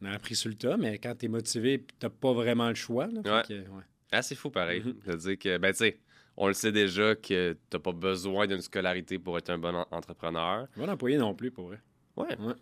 on 0.01 0.05
a 0.05 0.11
appris 0.11 0.35
sur 0.35 0.49
le 0.49 0.55
tas, 0.55 0.75
mais 0.77 0.97
quand 0.97 1.15
tu 1.17 1.25
es 1.25 1.29
motivé, 1.29 1.79
tu 1.99 2.05
n'as 2.05 2.09
pas 2.09 2.33
vraiment 2.33 2.69
le 2.69 2.75
choix. 2.75 3.07
Là, 3.07 3.21
Ouais. 3.49 3.63
Ah, 4.11 4.21
c'est 4.21 4.35
fou 4.35 4.49
pareil. 4.49 4.81
Mhm. 5.07 5.15
Dire 5.17 5.37
que, 5.39 5.57
ben, 5.57 5.71
tu 5.71 5.77
sais, 5.79 5.99
on 6.37 6.47
le 6.47 6.53
sait 6.53 6.71
déjà 6.71 7.15
que 7.15 7.57
t'as 7.69 7.79
pas 7.79 7.91
besoin 7.93 8.45
d'une 8.47 8.61
scolarité 8.61 9.17
pour 9.17 9.37
être 9.37 9.49
un 9.49 9.57
bon 9.57 9.73
en- 9.75 9.87
entrepreneur. 9.91 10.67
Pas 10.75 10.85
d'employé 10.85 11.17
non 11.17 11.33
plus, 11.33 11.49
pour 11.51 11.67
vrai. 11.67 11.79
Ouais. 12.15 12.37
Ouais. 12.39 12.53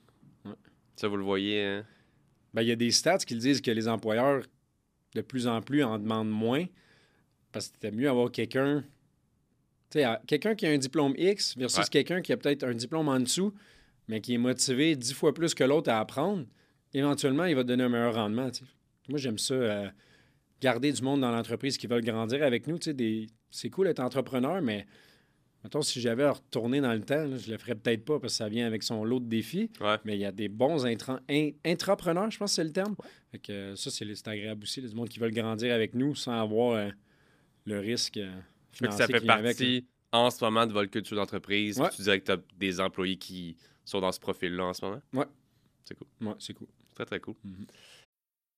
Ouais. 0.46 0.52
Ça, 0.96 1.08
vous 1.08 1.18
le 1.18 1.24
voyez. 1.24 1.62
hein? 1.66 1.86
Ben, 2.54 2.62
il 2.62 2.68
y 2.68 2.72
a 2.72 2.76
des 2.76 2.92
stats 2.92 3.18
qui 3.20 3.34
le 3.34 3.40
disent 3.40 3.60
que 3.62 3.72
les 3.72 3.88
employeurs, 3.88 4.44
de 5.16 5.22
plus 5.22 5.48
en 5.48 5.62
plus, 5.62 5.84
en 5.84 5.98
demandent 6.00 6.30
moins. 6.30 6.66
Parce 7.52 7.68
que 7.68 7.74
c'était 7.76 7.96
mieux 7.96 8.10
avoir 8.10 8.32
quelqu'un. 8.32 8.84
Tu 9.92 10.00
sais, 10.00 10.04
à- 10.04 10.22
quelqu'un 10.26 10.56
qui 10.56 10.66
a 10.66 10.70
un 10.72 10.78
diplôme 10.78 11.14
X 11.18 11.56
versus 11.58 11.80
Ouais. 11.80 11.86
quelqu'un 11.92 12.22
qui 12.22 12.32
a 12.34 12.38
peut-être 12.38 12.64
un 12.64 12.74
diplôme 12.74 13.10
en 13.10 13.20
dessous, 13.20 13.54
mais 14.08 14.22
qui 14.22 14.34
est 14.34 14.38
motivé 14.40 14.96
dix 14.96 15.14
fois 15.14 15.34
plus 15.34 15.54
que 15.54 15.64
l'autre 15.64 15.90
à 15.92 16.00
apprendre. 16.00 16.46
Éventuellement, 16.94 17.46
il 17.46 17.56
va 17.56 17.64
te 17.64 17.68
donner 17.68 17.84
un 17.84 17.90
meilleur 17.90 18.16
rendement. 18.16 18.50
Moi, 19.10 19.20
j'aime 19.20 19.38
ça. 19.38 19.54
euh, 19.54 19.90
garder 20.62 20.92
du 20.92 21.02
monde 21.02 21.22
dans 21.22 21.32
l'entreprise 21.32 21.78
qui 21.78 21.88
veulent 21.88 22.04
grandir 22.06 22.44
avec 22.44 22.68
nous. 22.68 22.78
Des... 22.78 23.28
C'est 23.50 23.70
cool 23.72 23.88
d'être 23.88 24.00
entrepreneur, 24.00 24.62
mais 24.62 24.86
mettons, 25.64 25.82
si 25.82 26.00
j'avais 26.00 26.24
à 26.24 26.32
retourner 26.34 26.82
dans 26.82 26.94
le 26.94 27.02
temps, 27.02 27.26
là, 27.26 27.36
je 27.38 27.50
le 27.52 27.58
ferais 27.58 27.74
peut-être 27.76 28.06
pas 28.06 28.20
parce 28.20 28.34
que 28.34 28.38
ça 28.38 28.48
vient 28.48 28.68
avec 28.68 28.84
son 28.84 29.04
lot 29.04 29.20
de 29.20 29.26
défis. 29.26 29.72
Ouais. 29.82 29.96
Mais 30.06 30.16
il 30.16 30.20
y 30.22 30.26
a 30.26 30.32
des 30.32 30.50
bons 30.50 30.86
intra- 30.86 31.20
in- 31.30 31.50
intrapreneurs, 31.66 32.30
je 32.32 32.38
pense 32.38 32.52
que 32.52 32.56
c'est 32.58 32.64
le 32.64 32.72
terme. 32.72 32.96
Fait 33.32 33.40
que, 33.40 33.52
euh, 33.52 33.76
ça, 33.76 33.90
c'est 33.90 34.06
agréable 34.28 34.64
aussi. 34.64 34.82
là, 34.82 34.88
du 34.88 34.96
monde 34.96 35.10
qui 35.10 35.18
veulent 35.20 35.34
grandir 35.34 35.74
avec 35.74 35.96
nous 35.96 36.14
sans 36.16 36.40
avoir 36.40 36.76
euh, 36.76 36.90
le 37.66 37.80
risque 37.80 38.18
euh, 38.18 38.30
financier 38.72 38.98
ça 38.98 39.08
fait 39.08 39.20
qui 39.20 39.26
vient 39.26 39.34
avec, 39.36 39.60
là. 39.60 39.66
partie 39.66 39.86
en 40.12 40.30
ce 40.30 40.44
moment 40.44 40.66
de 40.68 40.74
votre 40.74 40.92
culture 40.92 41.16
d'entreprise. 41.16 41.80
Ouais. 41.80 41.90
Tu 41.90 42.02
dirais 42.02 42.20
que 42.20 42.26
tu 42.26 42.32
as 42.32 42.38
des 42.58 42.80
employés 42.80 43.18
qui 43.18 43.58
sont 43.86 44.02
dans 44.02 44.12
ce 44.12 44.20
profil-là 44.20 44.66
en 44.66 44.74
ce 44.74 44.86
moment? 44.86 45.02
Ouais. 45.14 45.26
C'est 45.84 45.96
cool. 45.96 46.08
Ouais, 46.22 46.36
c'est 46.40 46.54
cool. 46.54 46.68
Très, 46.94 47.06
très 47.06 47.20
cool. 47.20 47.36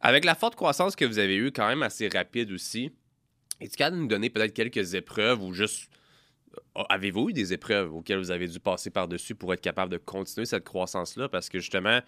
Avec 0.00 0.24
la 0.24 0.34
forte 0.34 0.54
croissance 0.54 0.94
que 0.96 1.04
vous 1.04 1.18
avez 1.18 1.36
eue, 1.36 1.50
quand 1.52 1.66
même 1.66 1.82
assez 1.82 2.08
rapide 2.08 2.52
aussi, 2.52 2.92
est-ce 3.60 3.90
de 3.90 3.96
nous 3.96 4.06
donner 4.06 4.30
peut-être 4.30 4.54
quelques 4.54 4.94
épreuves 4.94 5.42
ou 5.42 5.52
juste. 5.52 5.90
euh, 6.76 6.82
Avez-vous 6.88 7.30
eu 7.30 7.32
des 7.32 7.52
épreuves 7.52 7.92
auxquelles 7.94 8.18
vous 8.18 8.30
avez 8.30 8.46
dû 8.46 8.60
passer 8.60 8.90
par-dessus 8.90 9.34
pour 9.34 9.52
être 9.52 9.60
capable 9.60 9.90
de 9.92 9.98
continuer 9.98 10.46
cette 10.46 10.64
croissance-là? 10.64 11.28
Parce 11.28 11.48
que 11.48 11.58
justement, 11.58 12.00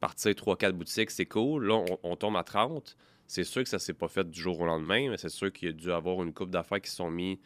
partir 0.00 0.32
3-4 0.32 0.72
boutiques, 0.72 1.10
c'est 1.10 1.26
cool. 1.26 1.66
Là, 1.68 1.74
on, 1.74 1.98
on 2.02 2.16
tombe 2.16 2.36
à 2.36 2.44
30. 2.44 2.96
C'est 3.26 3.44
sûr 3.44 3.62
que 3.62 3.68
ça 3.68 3.78
s'est 3.78 3.94
pas 3.94 4.08
fait 4.08 4.28
du 4.28 4.40
jour 4.40 4.60
au 4.60 4.66
lendemain, 4.66 5.10
mais 5.10 5.16
c'est 5.18 5.28
sûr 5.28 5.52
qu'il 5.52 5.68
y 5.68 5.70
a 5.70 5.74
dû 5.74 5.90
avoir 5.92 6.22
une 6.22 6.32
coupe 6.32 6.50
d'affaires 6.50 6.80
qui 6.80 6.90
se 6.90 6.96
sont 6.96 7.10
mis, 7.10 7.38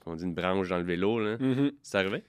comment 0.00 0.14
on 0.14 0.16
dit, 0.16 0.24
une 0.24 0.34
branche 0.34 0.68
dans 0.68 0.78
le 0.78 0.84
vélo. 0.84 1.18
Là. 1.20 1.36
Mhm. 1.38 1.72
C'est 1.82 1.98
arrivé? 1.98 2.22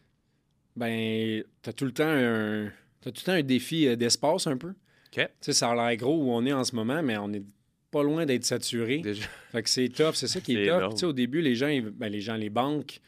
Ben, 0.76 1.44
t'as 1.62 1.74
tout 1.74 1.86
le 1.86 1.92
temps 1.92 2.04
un, 2.08 2.72
t'as 3.02 3.12
tout 3.12 3.22
le 3.22 3.26
temps 3.26 3.32
un 3.32 3.44
défi 3.44 3.88
euh, 3.88 3.96
d'espace 3.96 4.46
un 4.48 4.58
peu. 4.58 4.74
OK. 5.18 5.24
Tu 5.24 5.28
sais, 5.42 5.54
ça 5.54 5.70
a 5.72 5.76
l'air 5.90 5.98
gros 5.98 6.16
où 6.18 6.32
on 6.32 6.46
est 6.46 6.54
en 6.54 6.64
ce 6.64 6.76
moment, 6.76 7.02
mais 7.04 7.18
on 7.18 7.32
est 7.34 7.44
pas 7.92 8.04
loin 8.04 8.26
d'être 8.26 8.44
saturé. 8.46 9.00
Déjà. 9.00 9.26
Fait 9.52 9.64
que 9.64 9.70
c'est 9.70 9.90
tough, 9.90 10.14
c'est 10.16 10.28
ça 10.28 10.42
qui 10.42 10.54
est. 10.64 10.66
Tu 10.92 10.98
sais, 10.98 11.06
au 11.06 11.14
début, 11.14 11.42
les 11.42 11.56
gens, 11.56 11.68
ils- 11.68 11.82
ben, 11.90 12.10
les 12.10 12.22
gens, 12.22 12.36
les 12.36 12.50
banques, 12.50 13.00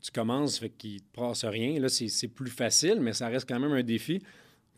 tu 0.00 0.10
commences, 0.12 0.58
fait 0.58 0.70
qu'ils 0.70 1.02
te 1.02 1.08
passent 1.12 1.44
rien. 1.44 1.80
Là, 1.80 1.88
c'est 1.88 2.28
plus 2.28 2.50
facile, 2.50 2.98
mais 3.00 3.12
ça 3.12 3.28
reste 3.28 3.48
quand 3.48 3.58
même 3.58 3.72
un 3.72 3.82
défi. 3.82 4.20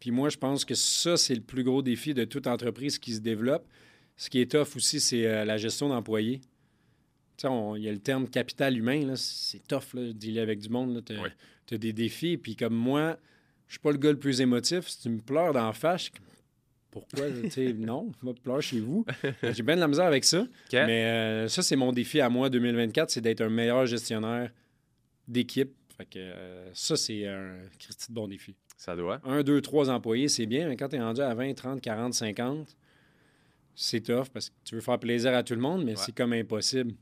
Puis 0.01 0.11
moi, 0.11 0.29
je 0.31 0.39
pense 0.39 0.65
que 0.65 0.75
ça, 0.75 1.17
c'est 1.17 1.35
le 1.35 1.41
plus 1.43 1.65
gros 1.65 1.83
défi 1.83 2.15
de 2.15 2.25
toute 2.25 2.47
entreprise 2.47 2.99
qui 2.99 3.13
se 3.15 3.21
développe. 3.21 3.67
Ce 4.17 4.31
qui 4.31 4.41
est 4.41 4.51
tough 4.51 4.77
aussi, 4.77 5.01
c'est 5.01 5.27
euh, 5.27 5.45
la 5.45 5.59
gestion 5.59 5.89
d'employés. 5.89 6.41
Tu 7.37 7.43
sais, 7.43 7.49
on- 7.49 7.77
il 7.77 7.83
y 7.83 7.89
a 7.89 7.93
le 7.93 7.99
terme 7.99 8.29
capital 8.29 8.77
humain, 8.77 9.15
c'est 9.17 9.67
tough 9.69 9.93
là, 9.95 10.03
de 10.03 10.13
dealer 10.13 10.41
avec 10.41 10.61
du 10.61 10.69
monde. 10.71 11.05
Tu 11.05 11.75
as, 11.75 11.79
des 11.79 11.93
défis, 11.93 12.37
puis 12.39 12.57
comme 12.57 12.75
moi, 12.75 13.19
je 13.67 13.75
suis 13.75 13.81
pas 13.81 13.91
le 13.93 13.99
gars 13.99 14.11
le 14.11 14.19
plus 14.19 14.41
émotif. 14.41 14.89
Si 14.89 15.01
tu 15.03 15.09
me 15.11 15.21
pleures 15.21 15.53
d'en 15.53 15.73
face, 15.73 16.11
pourquoi? 16.99 17.31
tu 17.31 17.51
sais, 17.51 17.73
non, 17.73 18.13
va 18.23 18.33
pleurer 18.35 18.63
chez 18.63 18.81
vous. 18.81 19.05
J'ai 19.43 19.63
bien 19.63 19.77
de 19.77 19.81
la 19.81 19.89
misère 19.89 20.07
avec 20.07 20.25
ça. 20.25 20.47
Mais 20.73 21.05
euh, 21.05 21.49
ça, 21.49 21.63
c'est 21.63 21.77
mon 21.77 21.93
défi 21.93 22.21
à 22.21 22.29
moi 22.29 22.51
2024, 22.51 23.11
c'est 23.11 23.21
d'être 23.21 23.41
un 23.41 23.49
meilleur 23.49 23.87
gestionnaire 23.87 24.51
d'équipe. 25.27 25.75
Fait 25.97 26.07
que 26.07 26.19
euh, 26.19 26.73
ça, 26.75 26.97
c'est 26.97 27.27
un 27.27 27.57
Christy 27.79 28.09
de 28.09 28.15
bon 28.15 28.29
défi. 28.29 28.55
Ça 28.77 28.95
doit. 28.95 29.21
Un, 29.25 29.43
deux, 29.43 29.61
trois 29.61 29.91
employés, 29.91 30.29
c'est 30.29 30.47
bien, 30.47 30.69
mais 30.69 30.77
quand 30.77 30.89
tu 30.89 30.97
es 30.97 31.01
rendu 31.01 31.21
à 31.21 31.35
20, 31.35 31.55
30, 31.55 31.81
40, 31.81 32.15
50, 32.15 32.77
c'est 33.75 34.01
tough 34.01 34.29
parce 34.33 34.51
que 34.51 34.55
tu 34.65 34.77
veux 34.77 34.81
faire 34.81 34.99
plaisir 34.99 35.35
à 35.35 35.43
tout 35.43 35.55
le 35.55 35.61
monde, 35.61 35.85
mais 35.85 35.97
c'est 35.97 36.15
comme 36.15 36.33
impossible. 36.33 36.95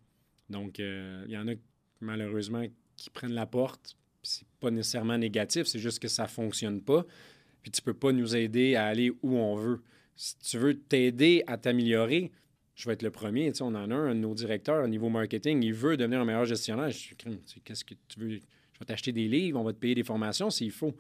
Donc, 0.48 0.80
euh, 0.80 1.24
il 1.26 1.32
y 1.32 1.38
en 1.38 1.46
a 1.48 1.52
malheureusement 2.00 2.64
qui 2.96 3.10
prennent 3.10 3.34
la 3.34 3.46
porte. 3.46 3.96
C'est 4.22 4.46
pas 4.58 4.70
nécessairement 4.70 5.18
négatif, 5.18 5.66
c'est 5.66 5.78
juste 5.78 5.98
que 5.98 6.08
ça 6.08 6.26
fonctionne 6.26 6.80
pas. 6.80 7.04
Puis 7.66 7.72
tu 7.72 7.82
peux 7.82 7.94
pas 7.94 8.12
nous 8.12 8.36
aider 8.36 8.76
à 8.76 8.86
aller 8.86 9.10
où 9.24 9.36
on 9.36 9.56
veut. 9.56 9.80
Si 10.14 10.38
tu 10.38 10.56
veux 10.56 10.78
t'aider 10.78 11.42
à 11.48 11.58
t'améliorer, 11.58 12.30
je 12.76 12.86
vais 12.88 12.92
être 12.94 13.02
le 13.02 13.10
premier. 13.10 13.50
Tu 13.50 13.58
sais, 13.58 13.62
on 13.64 13.74
en 13.74 13.90
a 13.90 13.94
un, 13.94 14.10
un 14.10 14.14
de 14.14 14.20
nos 14.20 14.34
directeurs 14.36 14.84
au 14.84 14.86
niveau 14.86 15.08
marketing, 15.08 15.64
il 15.64 15.74
veut 15.74 15.96
devenir 15.96 16.20
un 16.20 16.24
meilleur 16.24 16.44
gestionnaire. 16.44 16.90
Je 16.90 16.96
sais, 17.08 17.16
qu'est-ce 17.64 17.84
que 17.84 17.94
tu 18.06 18.20
veux? 18.20 18.30
Je 18.36 18.78
vais 18.78 18.84
t'acheter 18.86 19.10
des 19.10 19.26
livres, 19.26 19.58
on 19.58 19.64
va 19.64 19.72
te 19.72 19.78
payer 19.78 19.96
des 19.96 20.04
formations 20.04 20.48
s'il 20.48 20.70
faut. 20.70 20.94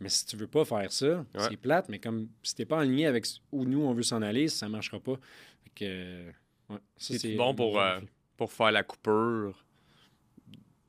Mais 0.00 0.08
si 0.08 0.24
tu 0.24 0.36
veux 0.38 0.46
pas 0.46 0.64
faire 0.64 0.90
ça, 0.90 1.18
Ouais. 1.34 1.46
c'est 1.50 1.58
plate, 1.58 1.90
mais 1.90 1.98
comme 1.98 2.28
si 2.42 2.54
t'es 2.54 2.64
pas 2.64 2.80
aligné 2.80 3.04
avec 3.04 3.26
où 3.52 3.66
nous 3.66 3.82
on 3.82 3.92
veut 3.92 4.02
s'en 4.02 4.22
aller, 4.22 4.48
ça 4.48 4.70
marchera 4.70 5.00
pas. 5.00 5.16
Fait 5.64 5.70
que, 5.74 5.84
euh, 5.84 6.30
ouais, 6.70 6.78
ça, 6.96 7.18
C'est 7.18 7.34
bon 7.36 7.54
pour, 7.54 7.78
un 7.78 7.98
euh, 7.98 8.00
pour 8.38 8.50
faire 8.50 8.72
la 8.72 8.82
coupure 8.84 9.66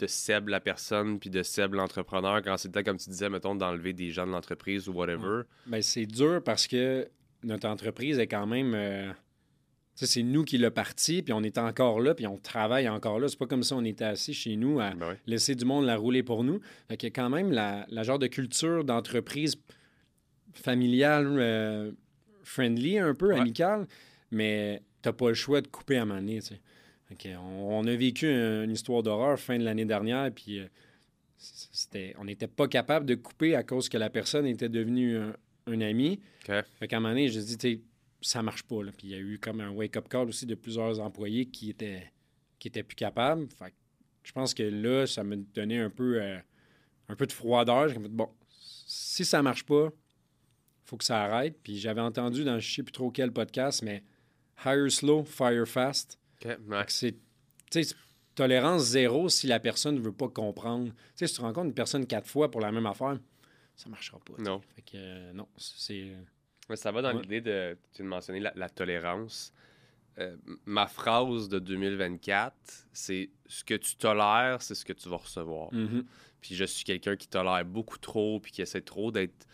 de 0.02 0.08
Seb 0.08 0.48
la 0.50 0.60
personne 0.60 1.20
puis 1.20 1.30
de 1.30 1.44
Seb 1.44 1.74
l'entrepreneur 1.74 2.42
quand 2.42 2.58
c'est 2.58 2.68
le 2.68 2.74
temps, 2.74 2.84
comme 2.84 2.98
tu 2.98 3.10
disais, 3.10 3.30
mettons, 3.30 3.56
d'enlever 3.56 3.94
des 3.94 4.12
gens 4.12 4.26
de 4.28 4.32
l'entreprise 4.32 4.88
ou 4.90 4.94
whatever. 4.94 5.44
Ben, 5.68 5.82
c'est 5.82 6.06
dur 6.06 6.42
parce 6.44 6.68
que 6.68 7.08
notre 7.44 7.68
entreprise 7.68 8.20
est 8.20 8.28
quand 8.28 8.46
même. 8.48 8.74
euh, 8.76 9.12
c'est 9.96 10.24
nous 10.24 10.44
qui 10.44 10.58
l'a 10.58 10.72
parti, 10.72 11.22
puis 11.22 11.32
on 11.34 11.44
est 11.44 11.60
encore 11.60 12.00
là, 12.02 12.16
puis 12.16 12.26
on 12.26 12.38
travaille 12.38 12.90
encore 12.90 13.20
là. 13.20 13.28
C'est 13.28 13.38
pas 13.38 13.46
comme 13.46 13.62
si 13.62 13.74
on 13.74 13.84
était 13.84 14.06
assis 14.06 14.34
chez 14.34 14.56
nous 14.56 14.80
à 14.80 14.92
Ben 14.92 15.16
laisser 15.28 15.54
du 15.54 15.64
monde 15.66 15.86
la 15.86 15.96
rouler 15.96 16.24
pour 16.24 16.44
nous. 16.44 16.60
Fait 16.90 17.04
a 17.06 17.10
quand 17.12 17.30
même 17.30 17.52
la, 17.52 17.86
la 17.90 18.02
genre 18.02 18.18
de 18.18 18.26
culture 18.28 18.84
d'entreprise 18.84 19.58
familiale, 20.54 21.28
euh, 21.38 21.92
friendly 22.44 22.98
un 22.98 23.14
peu, 23.14 23.28
Ouais. 23.34 23.40
amicale, 23.40 23.88
mais 24.32 24.82
t'as 25.02 25.14
pas 25.14 25.30
le 25.30 25.34
choix 25.36 25.62
de 25.62 25.68
couper 25.68 25.98
à 25.98 26.02
un 26.02 26.06
moment 26.06 26.20
donné, 26.20 26.40
tu 26.42 26.48
sais. 26.48 26.62
On, 27.38 27.80
on 27.80 27.88
a 27.88 27.96
vécu 27.96 28.28
un- 28.28 28.64
une 28.64 28.72
histoire 28.72 29.04
d'horreur 29.04 29.40
fin 29.40 29.58
de 29.58 29.64
l'année 29.64 29.86
dernière, 29.86 30.32
puis 30.32 30.60
euh, 30.60 30.68
c'était, 31.38 32.14
on 32.18 32.26
n'était 32.26 32.48
pas 32.48 32.68
capable 32.68 33.06
de 33.06 33.16
couper 33.16 33.56
à 33.56 33.64
cause 33.64 33.90
que 33.90 33.98
la 33.98 34.10
personne 34.10 34.46
était 34.46 34.70
devenue 34.70 35.18
un, 35.18 35.36
un 35.68 35.82
ami. 35.82 36.20
OK. 36.48 36.54
Fait 36.80 36.88
qu'à 36.88 36.98
un 36.98 37.00
moment 37.00 37.10
donné, 37.14 37.30
je 37.30 37.40
dis, 37.40 37.58
tu 37.58 37.70
sais, 37.76 37.82
ça 38.22 38.44
marche 38.44 38.64
pas. 38.64 38.84
Là. 38.84 38.92
Puis 38.96 39.08
il 39.08 39.12
y 39.12 39.16
a 39.16 39.20
eu 39.20 39.40
comme 39.40 39.62
un 39.62 39.70
wake-up 39.72 40.08
call 40.08 40.28
aussi 40.30 40.46
de 40.46 40.56
plusieurs 40.56 41.00
employés 41.00 41.46
qui 41.46 41.70
étaient, 41.72 42.12
qui 42.60 42.68
étaient 42.68 42.84
plus 42.84 42.96
capables. 42.96 43.48
Fait 43.58 43.72
que 43.72 43.76
je 44.24 44.32
pense 44.32 44.54
que 44.54 44.64
là, 44.64 45.08
ça 45.08 45.24
un 45.80 45.90
peu, 45.90 46.22
euh, 46.22 46.38
un 47.10 47.16
peu 47.16 47.26
de 47.26 47.32
froideur. 47.32 47.88
J'ai 47.90 47.96
fait, 47.96 48.08
bon, 48.08 48.30
si 48.86 49.26
ça 49.26 49.42
marche 49.42 49.66
pas, 49.66 49.90
faut 50.86 50.98
que 50.98 51.04
ça 51.04 51.24
arrête. 51.24 51.58
Puis 51.64 51.80
j'avais 51.80 52.02
entendu 52.02 52.44
dans 52.44 52.60
je 52.60 52.72
sais 52.76 52.84
plus 52.84 52.92
trop 52.92 53.10
quel 53.10 53.32
podcast, 53.32 53.82
mais 53.82 54.04
hire 54.64 54.92
slow, 54.92 55.24
fire 55.24 55.68
fast. 55.68 56.20
OK. 56.44 56.58
Ouais. 56.68 56.78
Fait 56.80 57.12
que 57.12 57.84
c'est, 57.84 57.96
tolérance 58.36 58.84
zéro 58.84 59.30
si 59.30 59.48
la 59.48 59.60
personne 59.60 59.96
ne 59.96 60.02
veut 60.02 60.14
pas 60.14 60.30
comprendre. 60.30 60.88
Tu 60.90 60.94
sais, 61.16 61.28
si 61.28 61.36
tu 61.36 61.42
rencontres 61.42 61.68
une 61.68 61.74
personne 61.74 62.06
quatre 62.08 62.28
fois 62.28 62.50
pour 62.50 62.62
la 62.62 62.72
même 62.72 62.86
affaire, 62.86 63.20
ça 63.76 63.90
marchera 63.90 64.20
pas. 64.20 64.34
Non. 64.42 64.62
Fait 64.76 64.82
que 64.82 64.92
euh, 64.96 65.34
non, 65.34 65.48
c'est. 65.58 66.12
Ouais, 66.70 66.76
ça 66.76 66.92
va 66.92 67.02
dans 67.02 67.14
Ouais. 67.14 67.22
l'idée 67.22 67.42
de. 67.42 67.78
Tu 67.94 68.04
mentionner 68.04 68.40
la, 68.40 68.54
la 68.56 68.70
tolérance. 68.70 69.54
Euh, 70.20 70.36
ma 70.66 70.88
phrase 70.88 71.48
de 71.50 71.58
2024, 71.60 72.54
c'est 72.92 73.30
ce 73.48 73.64
que 73.64 73.76
tu 73.76 73.96
tolères, 73.96 74.62
c'est 74.62 74.76
ce 74.76 74.84
que 74.86 74.94
tu 74.94 75.08
vas 75.10 75.18
recevoir. 75.18 75.74
Mhm. 75.74 76.06
Puis 76.42 76.56
je 76.56 76.66
suis 76.66 76.84
quelqu'un 76.84 77.16
qui 77.16 77.28
tolère 77.28 77.64
beaucoup 77.66 77.98
trop, 77.98 78.40
puis 78.40 78.52
qui 78.52 78.62
essaie 78.62 78.82
trop 78.82 79.12
d'être 79.12 79.48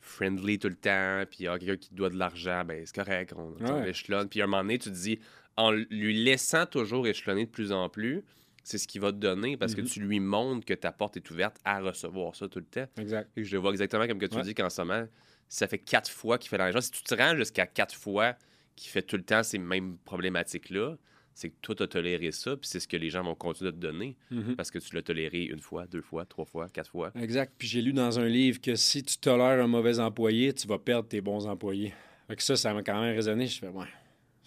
friendly 0.00 0.58
tout 0.58 0.68
le 0.68 0.76
temps, 0.76 1.24
puis 1.30 1.46
ah, 1.48 1.58
quelqu'un 1.58 1.76
qui 1.76 1.88
te 1.90 1.94
doit 1.94 2.10
de 2.10 2.16
l'argent, 2.16 2.64
ben 2.64 2.84
c'est 2.86 2.94
correct, 2.94 3.34
on, 3.36 3.50
Ouais. 3.64 3.90
échelonne. 3.90 4.28
Puis 4.28 4.40
à 4.40 4.44
un 4.44 4.46
moment 4.46 4.62
donné, 4.62 4.78
tu 4.78 4.88
te 4.90 4.94
dis, 4.94 5.18
en 5.58 5.72
lui 5.72 6.14
laissant 6.24 6.64
toujours 6.64 7.06
échelonner 7.06 7.44
de 7.44 7.50
plus 7.50 7.72
en 7.72 7.88
plus, 7.90 8.22
c'est 8.64 8.78
ce 8.78 8.86
qu'il 8.88 9.00
va 9.00 9.12
te 9.12 9.16
donner 9.18 9.56
parce 9.56 9.72
Mhm. 9.76 9.84
que 9.84 9.88
tu 9.90 10.00
lui 10.00 10.20
montres 10.20 10.64
que 10.64 10.74
ta 10.74 10.92
porte 10.92 11.16
est 11.16 11.30
ouverte 11.30 11.56
à 11.64 11.80
recevoir 11.80 12.34
ça 12.36 12.48
tout 12.48 12.58
le 12.60 12.64
temps. 12.64 12.86
Exact. 12.98 13.28
Et 13.36 13.44
je 13.44 13.52
le 13.52 13.58
vois 13.58 13.70
exactement 13.72 14.06
comme 14.06 14.18
que 14.18 14.26
tu 14.26 14.36
Ouais. 14.36 14.42
dis 14.42 14.54
qu'en 14.54 14.70
ce 14.70 14.80
moment, 14.82 15.06
ça 15.48 15.66
fait 15.66 15.78
quatre 15.78 16.10
fois 16.10 16.38
qu'il 16.38 16.48
fait 16.48 16.58
l'argent. 16.58 16.80
Si 16.80 16.90
tu 16.90 17.02
te 17.02 17.14
rends 17.14 17.34
jusqu'à 17.36 17.66
quatre 17.66 17.94
fois 17.94 18.34
qu'il 18.76 18.90
fait 18.90 19.02
tout 19.02 19.16
le 19.16 19.22
temps 19.24 19.42
ces 19.42 19.58
mêmes 19.58 19.96
problématiques-là, 20.04 20.96
c'est 21.34 21.50
que 21.50 21.54
toi, 21.62 21.74
tu 21.74 21.82
as 21.84 21.86
toléré 21.86 22.30
ça, 22.32 22.56
puis 22.56 22.68
c'est 22.68 22.80
ce 22.80 22.88
que 22.88 22.96
les 22.96 23.10
gens 23.10 23.22
vont 23.22 23.34
continuer 23.36 23.70
de 23.70 23.76
te 23.76 23.80
donner 23.80 24.16
Mhm. 24.30 24.56
parce 24.56 24.70
que 24.70 24.78
tu 24.80 24.94
l'as 24.94 25.02
toléré 25.02 25.44
une 25.44 25.60
fois, 25.60 25.86
deux 25.86 26.02
fois, 26.02 26.24
trois 26.26 26.44
fois, 26.44 26.68
quatre 26.68 26.90
fois. 26.90 27.10
Exact. 27.14 27.52
Puis 27.56 27.68
j'ai 27.68 27.80
lu 27.80 27.92
dans 27.92 28.18
un 28.18 28.26
livre 28.26 28.60
que 28.60 28.74
si 28.74 29.02
tu 29.02 29.16
tolères 29.18 29.62
un 29.62 29.66
mauvais 29.68 29.98
employé, 30.00 30.52
tu 30.52 30.66
vas 30.66 30.78
perdre 30.78 31.08
tes 31.08 31.20
bons 31.20 31.46
employés. 31.46 31.94
Fait 32.28 32.36
que 32.36 32.42
ça, 32.42 32.56
ça 32.56 32.74
m'a 32.74 32.82
quand 32.82 33.00
même 33.00 33.14
résonné. 33.14 33.46
Je 33.46 33.58
fais, 33.60 33.68
ouais, 33.68 33.86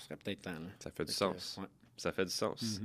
ce 0.01 0.07
serait 0.07 0.17
peut-être 0.17 0.41
temps. 0.41 0.51
Là. 0.51 0.67
Ça 0.79 0.91
fait 0.91 1.05
du 1.05 1.13
sens. 1.13 1.57
ouais. 1.61 1.67
Ça 1.97 2.11
fait 2.11 2.25
du 2.25 2.31
sens. 2.31 2.79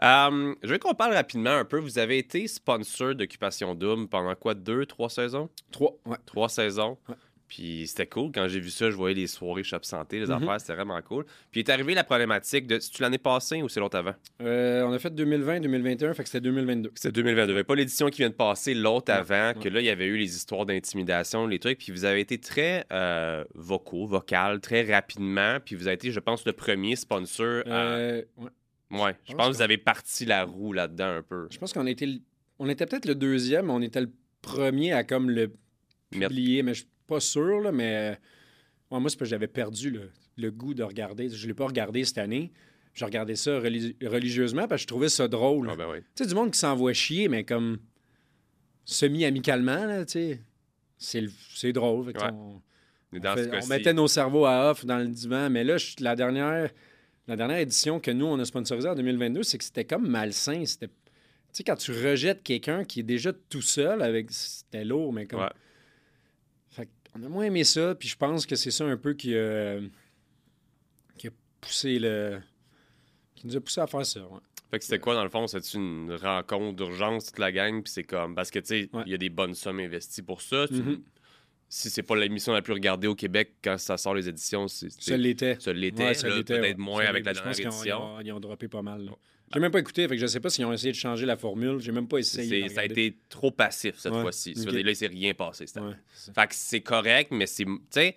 Je 0.00 0.66
veux 0.68 0.78
qu'on 0.78 0.94
parle 0.94 1.14
rapidement 1.14 1.50
un 1.50 1.64
peu. 1.64 1.78
Vous 1.78 1.98
avez 1.98 2.18
été 2.18 2.48
sponsor 2.48 3.14
d'Occupation 3.14 3.74
Double 3.76 4.08
pendant 4.08 4.34
quoi, 4.34 4.54
deux, 4.54 4.86
trois 4.86 5.08
saisons? 5.08 5.48
Trois, 5.70 5.96
ouais. 6.06 6.16
Trois 6.26 6.48
saisons. 6.48 6.98
Ouais. 7.08 7.14
Puis 7.50 7.86
c'était 7.88 8.06
cool. 8.06 8.30
Quand 8.32 8.46
j'ai 8.48 8.60
vu 8.60 8.70
ça, 8.70 8.90
je 8.90 8.96
voyais 8.96 9.14
les 9.16 9.26
soirées 9.26 9.64
Shop 9.64 9.80
Santé, 9.82 10.20
les 10.20 10.26
Mhm. 10.26 10.32
affaires, 10.44 10.60
c'était 10.60 10.74
vraiment 10.74 11.02
cool. 11.02 11.26
Puis 11.50 11.60
est 11.60 11.68
arrivé 11.68 11.94
la 11.94 12.04
problématique 12.04 12.66
de. 12.68 12.78
C'est-tu 12.78 13.02
l'année 13.02 13.18
passée 13.18 13.60
ou 13.60 13.68
c'est 13.68 13.80
l'autre 13.80 13.98
avant? 13.98 14.14
Euh, 14.40 14.82
on 14.84 14.92
a 14.92 14.98
fait 15.00 15.12
2020, 15.14 15.60
2021, 15.60 16.14
fait 16.14 16.22
que 16.22 16.28
c'était 16.28 16.40
2022. 16.40 16.92
C'était 16.94 17.10
2022. 17.12 17.42
Il 17.50 17.54
n'y 17.54 17.58
avait 17.58 17.64
pas 17.64 17.74
l'édition 17.74 18.08
qui 18.08 18.18
vient 18.18 18.30
de 18.30 18.34
passer, 18.34 18.72
l'autre 18.72 19.12
Ouais, 19.12 19.18
avant, 19.18 19.60
que 19.60 19.68
là, 19.68 19.80
il 19.80 19.86
y 19.86 19.90
avait 19.90 20.06
eu 20.06 20.16
les 20.16 20.36
histoires 20.36 20.64
d'intimidation, 20.64 21.46
les 21.48 21.58
trucs. 21.58 21.78
Puis 21.78 21.90
vous 21.90 22.04
avez 22.04 22.20
été 22.20 22.38
très 22.38 22.86
euh, 22.92 23.44
vocaux, 23.54 24.06
vocal, 24.06 24.60
très 24.60 24.82
rapidement. 24.82 25.58
Puis 25.64 25.74
vous 25.74 25.88
avez 25.88 25.94
été, 25.96 26.12
je 26.12 26.20
pense, 26.20 26.46
le 26.46 26.52
premier 26.52 26.94
sponsor 26.94 27.64
à. 27.66 27.70
Euh, 27.70 28.22
ouais. 28.38 28.48
Ouais, 28.92 29.14
je 29.24 29.32
pense 29.34 29.36
pense 29.36 29.48
que 29.50 29.52
vous 29.56 29.62
avez 29.62 29.78
parti 29.78 30.24
la 30.24 30.44
roue 30.44 30.72
là-dedans 30.72 31.08
un 31.18 31.22
peu. 31.22 31.46
Je 31.50 31.58
pense 31.58 31.72
qu'on 31.72 31.86
était, 31.86 32.08
on 32.60 32.68
était 32.68 32.86
peut-être 32.86 33.06
le 33.06 33.14
deuxième, 33.14 33.66
mais 33.66 33.72
on 33.72 33.82
était 33.82 34.00
le 34.00 34.10
premier 34.42 34.92
à 34.92 35.04
comme 35.04 35.30
le 35.30 35.52
publier, 36.10 36.62
mais 36.64 36.74
je 36.74 36.84
pas 37.10 37.20
sûr, 37.20 37.60
là, 37.60 37.72
mais 37.72 38.18
ouais, 38.90 39.00
moi, 39.00 39.10
c'est 39.10 39.16
parce 39.18 39.28
que 39.28 39.34
j'avais 39.36 39.48
perdu 39.48 39.90
le, 39.90 40.10
le 40.36 40.50
goût 40.50 40.72
de 40.74 40.82
regarder. 40.82 41.28
Je 41.28 41.46
l'ai 41.46 41.54
pas 41.54 41.66
regardé 41.66 42.04
cette 42.04 42.18
année. 42.18 42.52
Je 42.94 43.04
regardais 43.04 43.36
ça 43.36 43.52
reli- 43.60 43.94
religieusement 44.06 44.66
parce 44.66 44.80
que 44.80 44.82
je 44.82 44.86
trouvais 44.88 45.08
ça 45.08 45.28
drôle. 45.28 45.68
Ah 45.70 45.76
ben 45.76 45.88
oui. 45.90 45.98
Tu 46.14 46.22
sais, 46.24 46.28
du 46.28 46.34
monde 46.34 46.50
qui 46.52 46.58
s'envoie 46.58 46.92
chier, 46.92 47.28
mais 47.28 47.44
comme 47.44 47.78
semi-amicalement, 48.84 49.84
là, 49.86 50.04
tu 50.04 50.12
sais. 50.12 50.40
C'est 50.98 51.20
le- 51.20 51.30
c'est 51.54 51.72
drôle. 51.72 52.06
Ouais. 52.08 52.12
on, 52.32 52.60
fait- 53.36 53.68
mettait 53.68 53.92
nos 53.94 54.06
cerveaux 54.08 54.44
à 54.44 54.70
off 54.70 54.84
dans 54.84 54.98
le 54.98 55.08
divan. 55.08 55.48
Mais 55.50 55.64
là, 55.64 55.78
je- 55.78 55.94
la 56.00 56.14
dernière, 56.16 56.70
la 57.26 57.36
dernière 57.36 57.58
édition 57.58 58.00
que 58.00 58.10
nous, 58.10 58.26
on 58.26 58.38
a 58.38 58.44
sponsorisée 58.44 58.88
en 58.88 58.94
2022, 58.94 59.42
c'est 59.42 59.58
que 59.58 59.64
c'était 59.64 59.84
comme 59.84 60.06
malsain. 60.08 60.64
C'était... 60.66 60.88
Tu 60.88 60.92
sais, 61.52 61.64
quand 61.64 61.76
tu 61.76 61.92
rejettes 61.92 62.42
quelqu'un 62.42 62.84
qui 62.84 63.00
est 63.00 63.04
déjà 63.04 63.32
tout 63.32 63.62
seul, 63.62 64.02
avec 64.02 64.30
c'était 64.30 64.84
lourd, 64.84 65.12
mais 65.12 65.26
comme... 65.26 65.40
Ouais. 65.40 65.48
On 67.14 67.22
a 67.24 67.28
moins 67.28 67.44
aimé 67.44 67.64
ça, 67.64 67.94
puis 67.94 68.08
je 68.08 68.16
pense 68.16 68.46
que 68.46 68.56
c'est 68.56 68.70
ça 68.70 68.84
un 68.84 68.96
peu 68.96 69.14
qui 69.14 69.36
a, 69.36 69.78
qui 71.18 71.28
a 71.28 71.30
poussé 71.60 71.98
le... 71.98 72.40
qui 73.34 73.46
nous 73.46 73.56
a 73.56 73.60
poussé 73.60 73.80
à 73.80 73.86
faire 73.86 74.06
ça, 74.06 74.20
ouais. 74.20 74.38
Fait 74.70 74.78
que 74.78 74.84
c'était 74.84 75.00
quoi, 75.00 75.14
dans 75.14 75.24
le 75.24 75.30
fond? 75.30 75.48
C'est 75.48 75.74
une 75.74 76.12
rencontre 76.14 76.76
d'urgence, 76.76 77.26
toute 77.26 77.40
la 77.40 77.50
gang? 77.50 77.82
Puis 77.82 77.92
c'est 77.92 78.04
comme. 78.04 78.36
Parce 78.36 78.52
que, 78.52 78.60
tu 78.60 78.66
sais, 78.66 78.80
il 78.92 78.96
Ouais. 78.96 79.02
y 79.06 79.14
a 79.14 79.18
des 79.18 79.28
bonnes 79.28 79.54
sommes 79.54 79.80
investies 79.80 80.22
pour 80.22 80.40
ça. 80.42 80.68
Tu-. 80.68 81.00
Si 81.72 81.88
c'est 81.88 82.02
pas 82.02 82.16
l'émission 82.16 82.52
la 82.52 82.62
plus 82.62 82.72
regardée 82.72 83.06
au 83.06 83.14
Québec 83.14 83.52
quand 83.62 83.78
ça 83.78 83.96
sort 83.96 84.14
les 84.14 84.28
éditions, 84.28 84.66
c'est. 84.66 84.90
Ça 84.90 85.16
l'était. 85.16 85.56
Ça 85.60 85.72
l'était, 85.72 86.02
Ouais, 86.02 86.12
peut-être 86.42 86.60
ouais. 86.62 86.74
moins 86.76 87.04
avec 87.06 87.24
la 87.24 87.32
dernière 87.32 87.52
édition. 87.52 87.82
Ils 87.84 87.92
ont, 87.92 88.20
ils 88.20 88.32
ont 88.32 88.40
droppé 88.40 88.66
pas 88.66 88.82
mal. 88.82 89.08
J'ai 89.54 89.60
même 89.60 89.70
pas 89.70 89.78
écouté, 89.78 90.06
fait 90.08 90.14
que 90.16 90.20
je 90.20 90.26
sais 90.26 90.40
pas 90.40 90.50
s'ils 90.50 90.64
ont 90.64 90.72
essayé 90.72 90.92
de 90.92 90.96
changer 90.96 91.26
la 91.26 91.36
formule. 91.36 91.78
J'ai 91.80 91.92
même 91.92 92.08
pas 92.08 92.18
essayé. 92.18 92.68
Ça 92.68 92.80
a 92.80 92.84
été 92.84 93.16
trop 93.28 93.50
passif 93.52 93.94
cette 93.98 94.12
Ouais, 94.12 94.20
fois-ci. 94.20 94.54
Là, 94.54 94.80
il 94.90 94.96
s'est 94.96 95.06
rien 95.06 95.32
passé. 95.34 95.64
Fait 95.66 96.46
que 96.48 96.54
c'est 96.54 96.80
correct, 96.80 97.30
mais 97.32 97.46
c'est. 97.46 97.64
Tu 97.64 97.78
sais, 97.90 98.16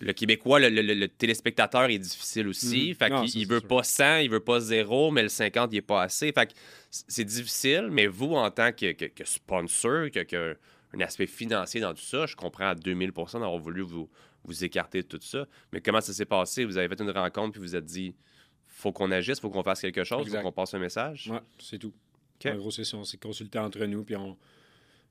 le 0.00 0.12
Québécois, 0.14 0.58
le, 0.58 0.68
le- 0.70 0.82
le- 0.82 0.94
le 0.94 1.08
téléspectateur 1.08 1.84
est 1.90 1.98
difficile 1.98 2.48
aussi. 2.48 2.88
Mhm. 2.90 2.94
Fait 2.96 3.26
qu'il 3.30 3.46
veut 3.46 3.60
sûr. 3.60 3.68
pas 3.68 3.82
100, 3.82 4.16
il 4.18 4.30
veut 4.30 4.40
pas 4.40 4.60
0, 4.60 5.10
mais 5.10 5.22
le 5.22 5.28
50, 5.28 5.72
il 5.72 5.76
est 5.76 5.80
pas 5.82 6.02
assez. 6.02 6.32
Fait 6.32 6.46
que 6.46 6.52
c'est 6.90 7.24
difficile, 7.24 7.88
mais 7.90 8.06
vous, 8.06 8.32
en 8.34 8.50
tant 8.50 8.72
que, 8.72 8.92
que- 8.92 9.04
que 9.06 9.24
sponsor, 9.24 10.10
que, 10.10 10.20
que 10.24 10.56
un 10.94 11.00
aspect 11.00 11.26
financier 11.26 11.80
dans 11.80 11.94
tout 11.94 12.02
ça, 12.02 12.26
je 12.26 12.36
comprends 12.36 12.68
à 12.68 12.74
2000% 12.74 13.32
d'avoir 13.40 13.58
voulu 13.58 13.82
vous, 13.82 14.08
vous 14.44 14.64
écarter 14.64 15.02
de 15.02 15.06
tout 15.06 15.18
ça. 15.20 15.46
Mais 15.72 15.80
comment 15.80 16.00
ça 16.00 16.12
s'est 16.12 16.24
passé? 16.26 16.64
Vous 16.64 16.76
avez 16.76 16.88
fait 16.88 17.00
une 17.02 17.10
rencontre 17.10 17.52
puis 17.52 17.60
vous 17.60 17.74
êtes 17.76 17.84
dit 17.86 18.14
faut 18.66 18.92
qu'on 18.92 19.10
agisse, 19.10 19.38
faut 19.40 19.50
qu'on 19.50 19.62
fasse 19.62 19.80
quelque 19.80 20.04
chose, 20.04 20.22
Exact. 20.22 20.38
faut 20.38 20.44
qu'on 20.48 20.52
passe 20.52 20.74
un 20.74 20.78
message? 20.78 21.28
Ouais, 21.30 21.40
c'est 21.58 21.78
tout. 21.78 21.92
En 22.44 22.56
gros, 22.56 22.70
c'est 22.72 22.84
ça. 22.84 22.96
On 22.96 23.04
s'est 23.04 23.18
consulté 23.18 23.58
entre 23.58 23.84
nous, 23.84 24.02
puis 24.02 24.16
on, 24.16 24.36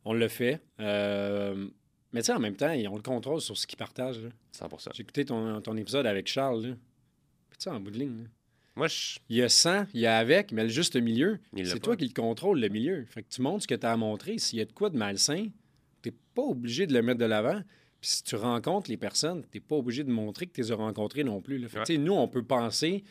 on 0.04 0.14
l'a 0.14 0.28
fait. 0.28 0.62
Euh, 0.82 1.70
mais 2.12 2.22
tu 2.22 2.26
sais, 2.26 2.34
en 2.34 2.40
même 2.40 2.58
temps, 2.58 2.72
ont 2.74 2.96
le 2.98 3.02
contrôle 3.02 3.40
sur 3.40 3.58
ce 3.58 3.66
qu'ils 3.66 3.78
partagent. 3.78 4.22
là. 4.22 4.30
100 4.52 4.68
J'ai 4.94 5.02
écouté 5.04 5.24
ton, 5.24 5.62
ton 5.62 5.78
épisode 5.78 6.06
avec 6.06 6.28
Charles. 6.28 6.76
Puis 7.50 7.58
tu 7.58 7.64
sais, 7.64 7.70
en 7.70 7.80
bout 7.80 7.92
de 7.92 8.00
ligne, 8.00 8.24
là, 8.24 8.30
Moi, 8.76 8.88
je. 8.90 9.20
il 9.30 9.38
y 9.38 9.42
a 9.44 9.48
100, 9.48 9.86
il 9.94 10.02
y 10.02 10.08
a 10.08 10.18
avec, 10.18 10.52
mais 10.52 10.64
le 10.64 10.70
juste 10.70 10.98
milieu, 10.98 11.40
c'est 11.64 11.80
toi 11.80 11.96
qui 11.96 12.06
le 12.08 12.14
contrôle, 12.14 12.60
le 12.60 12.68
milieu. 12.68 13.06
Fait 13.06 13.24
que 13.24 13.30
tu 13.30 13.42
montres 13.42 13.64
ce 13.64 13.68
que 13.68 13.76
tu 13.76 13.86
as 13.86 13.94
à 13.94 13.98
montrer. 13.98 14.38
S'il 14.38 14.60
y 14.60 14.62
a 14.62 14.66
de 14.66 14.74
quoi 14.74 14.90
de 14.90 14.98
malsain, 14.98 15.48
tu 16.02 16.12
pas 16.34 16.42
obligé 16.42 16.88
de 16.88 16.94
le 16.94 17.02
mettre 17.02 17.20
de 17.20 17.26
l'avant. 17.26 17.62
Puis 18.00 18.10
si 18.10 18.24
tu 18.24 18.36
rencontres 18.36 18.90
les 18.90 18.98
personnes, 18.98 19.44
tu 19.52 19.62
pas 19.62 19.76
obligé 19.76 20.04
de 20.04 20.10
montrer 20.12 20.48
que 20.48 20.54
tu 20.54 20.62
les 20.62 20.72
as 20.72 20.76
rencontrées 20.76 21.24
non 21.24 21.42
plus. 21.42 21.58
là. 21.60 21.68
Fait 21.68 21.88
Ouais. 21.88 21.98
nous, 21.98 22.14
on 22.14 22.28
peut 22.28 22.44
penser 22.44 23.04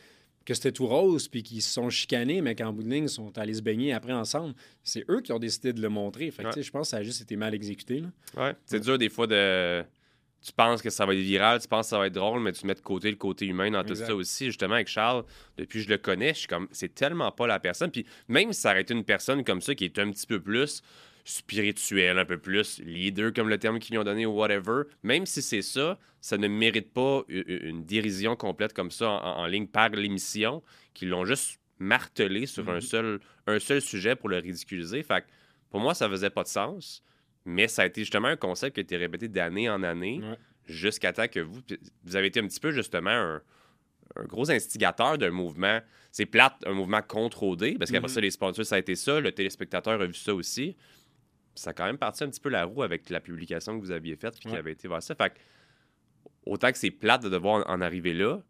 que 0.45 0.55
c'était 0.55 0.73
tout 0.73 0.87
rose 0.87 1.29
puis 1.29 1.43
qu'ils 1.45 1.63
se 1.63 1.71
sont 1.73 1.91
chicanés, 1.91 2.41
mais 2.41 2.55
qu'en 2.57 2.73
bout 2.73 2.83
de 2.83 2.89
ligne, 2.91 3.05
ils 3.05 3.09
sont 3.09 3.37
allés 3.39 3.55
se 3.55 3.63
baigner 3.63 3.93
après 3.93 4.13
ensemble. 4.13 4.55
C'est 4.83 5.05
eux 5.09 5.21
qui 5.21 5.33
ont 5.33 5.39
décidé 5.39 5.73
de 5.73 5.81
le 5.81 5.89
montrer. 5.91 6.31
Fait 6.33 6.43
que, 6.43 6.49
Ouais. 6.49 6.55
tu 6.55 6.61
sais, 6.61 6.67
je 6.67 6.71
pense 6.73 6.89
que 6.89 6.91
ça 6.91 6.97
a 6.97 7.03
juste 7.05 7.21
été 7.23 7.37
mal 7.37 7.55
exécuté. 7.55 8.01
Là. 8.01 8.09
Ouais. 8.37 8.55
C'est 8.65 8.81
dur 8.81 8.99
des 8.99 9.09
fois 9.11 9.27
de. 9.29 9.85
Tu 10.43 10.53
penses 10.55 10.81
que 10.81 10.89
ça 10.89 11.05
va 11.05 11.13
être 11.13 11.21
viral, 11.21 11.61
tu 11.61 11.69
penses 11.69 11.87
que 11.87 11.91
ça 11.91 11.99
va 11.99 12.07
être 12.07 12.15
drôle, 12.15 12.41
mais 12.41 12.53
tu 12.53 12.67
mets 12.67 12.75
de 12.75 12.81
côté 12.81 13.11
le 13.11 13.17
côté 13.19 13.45
humain 13.45 13.71
dans 13.71 13.85
tout 13.85 13.95
ça 13.95 14.15
aussi. 14.15 14.47
Justement, 14.47 14.75
avec 14.75 14.89
Charles, 14.89 15.23
depuis 15.59 15.81
que 15.81 15.85
je 15.85 15.91
le 15.91 15.99
connais, 15.99 16.33
je 16.33 16.39
suis 16.41 16.49
comme. 16.49 16.67
C'est 16.73 16.95
tellement 16.95 17.31
pas 17.31 17.47
la 17.47 17.61
personne. 17.61 17.91
Puis 17.91 18.07
même 18.27 18.53
si 18.55 18.63
ça 18.63 18.71
aurait 18.71 18.81
été 18.81 18.95
une 18.95 19.05
personne 19.05 19.45
comme 19.45 19.61
ça 19.61 19.75
qui 19.75 19.85
est 19.85 19.99
un 19.99 20.11
petit 20.11 20.27
peu 20.27 20.41
plus 20.41 20.81
spirituelle, 21.31 22.19
un 22.19 22.25
peu 22.25 22.39
plus 22.39 22.81
leader, 22.85 23.33
comme 23.33 23.49
le 23.49 23.59
terme 23.59 23.79
qu'ils 23.79 23.93
lui 23.95 23.99
ont 23.99 24.05
donné, 24.05 24.27
ou 24.27 24.33
whatever, 24.33 24.83
même 25.03 25.27
si 25.27 25.43
c'est 25.43 25.63
ça, 25.63 25.99
ça 26.21 26.37
ne 26.37 26.49
mérite 26.49 26.93
pas 26.93 27.23
une 27.29 27.85
dérision 27.85 28.37
complète 28.37 28.73
comme 28.73 28.91
ça 28.91 29.09
en, 29.11 29.43
en 29.43 29.47
ligne 29.47 29.67
par 29.67 29.91
l'émission, 29.91 30.63
qu'ils 30.95 31.09
l'ont 31.11 31.25
juste 31.25 31.59
martelé 31.79 32.47
sur 32.47 32.69
un, 32.69 32.75
Mhm. 32.75 32.81
seul, 32.81 33.21
un 33.47 33.59
seul 33.59 33.81
sujet 33.81 34.15
pour 34.17 34.29
le 34.29 34.37
ridiculiser. 34.39 35.03
Fait 35.03 35.23
que 35.23 35.27
pour 35.71 35.81
moi, 35.81 35.95
ça 35.95 36.09
faisait 36.09 36.31
pas 36.31 36.43
de 36.43 36.49
sens. 36.49 37.03
Mais 37.47 37.69
ça 37.69 37.83
a 37.83 37.87
été 37.87 38.03
justement 38.03 38.29
un 38.29 38.37
concept 38.37 38.75
qui 38.75 38.81
a 38.81 38.83
été 38.83 38.97
répété 38.99 39.27
d'année 39.29 39.71
en 39.71 39.83
année 39.83 40.21
Ouais. 40.23 40.37
jusqu'à 40.67 41.13
temps 41.15 41.27
que 41.27 41.41
vous, 41.41 41.61
vous 42.05 42.17
avez 42.17 42.27
été 42.27 42.39
un 42.41 42.47
petit 42.47 42.61
peu 42.61 42.71
justement 42.71 43.11
un, 43.11 43.43
un 44.17 44.25
gros 44.25 44.51
instigateur 44.51 45.17
d'un 45.17 45.31
mouvement. 45.31 45.81
C'est 46.13 46.27
plate, 46.27 46.57
un 46.67 46.73
mouvement 46.75 47.01
contre 47.01 47.45
OD, 47.45 47.79
parce 47.79 47.91
qu'après 47.91 48.09
Mhm. 48.09 48.15
ça, 48.15 48.21
les 48.21 48.31
sponsors, 48.31 48.67
ça 48.67 48.75
a 48.75 48.79
été 48.79 48.95
ça. 48.95 49.21
Le 49.21 49.33
téléspectateur 49.33 49.99
a 50.03 50.07
vu 50.07 50.13
ça 50.13 50.35
aussi. 50.35 50.77
Ça 51.61 51.71
a 51.71 51.73
quand 51.75 51.85
même 51.85 51.99
parti 51.99 52.25
un 52.25 52.31
petit 52.31 52.41
peu 52.41 52.49
la 52.49 52.65
roue 52.65 52.83
avec 52.83 53.11
la 53.11 53.21
publication 53.21 53.79
que 53.79 53.85
vous 53.85 53.91
aviez 53.91 54.17
faite 54.17 54.39
puis 54.41 54.49
qui 54.49 54.57
avait 54.57 54.73
été 54.73 54.89
vers 54.89 55.03
ça. 55.03 55.15
Fait 55.15 55.29
que, 55.29 55.39
autant 56.47 56.73
que 56.73 56.79
c'est 56.79 56.91
plate 56.91 57.23
de 57.23 57.29
devoir 57.29 57.69
en 57.69 57.83
arriver 57.83 58.15
là, 58.15 58.41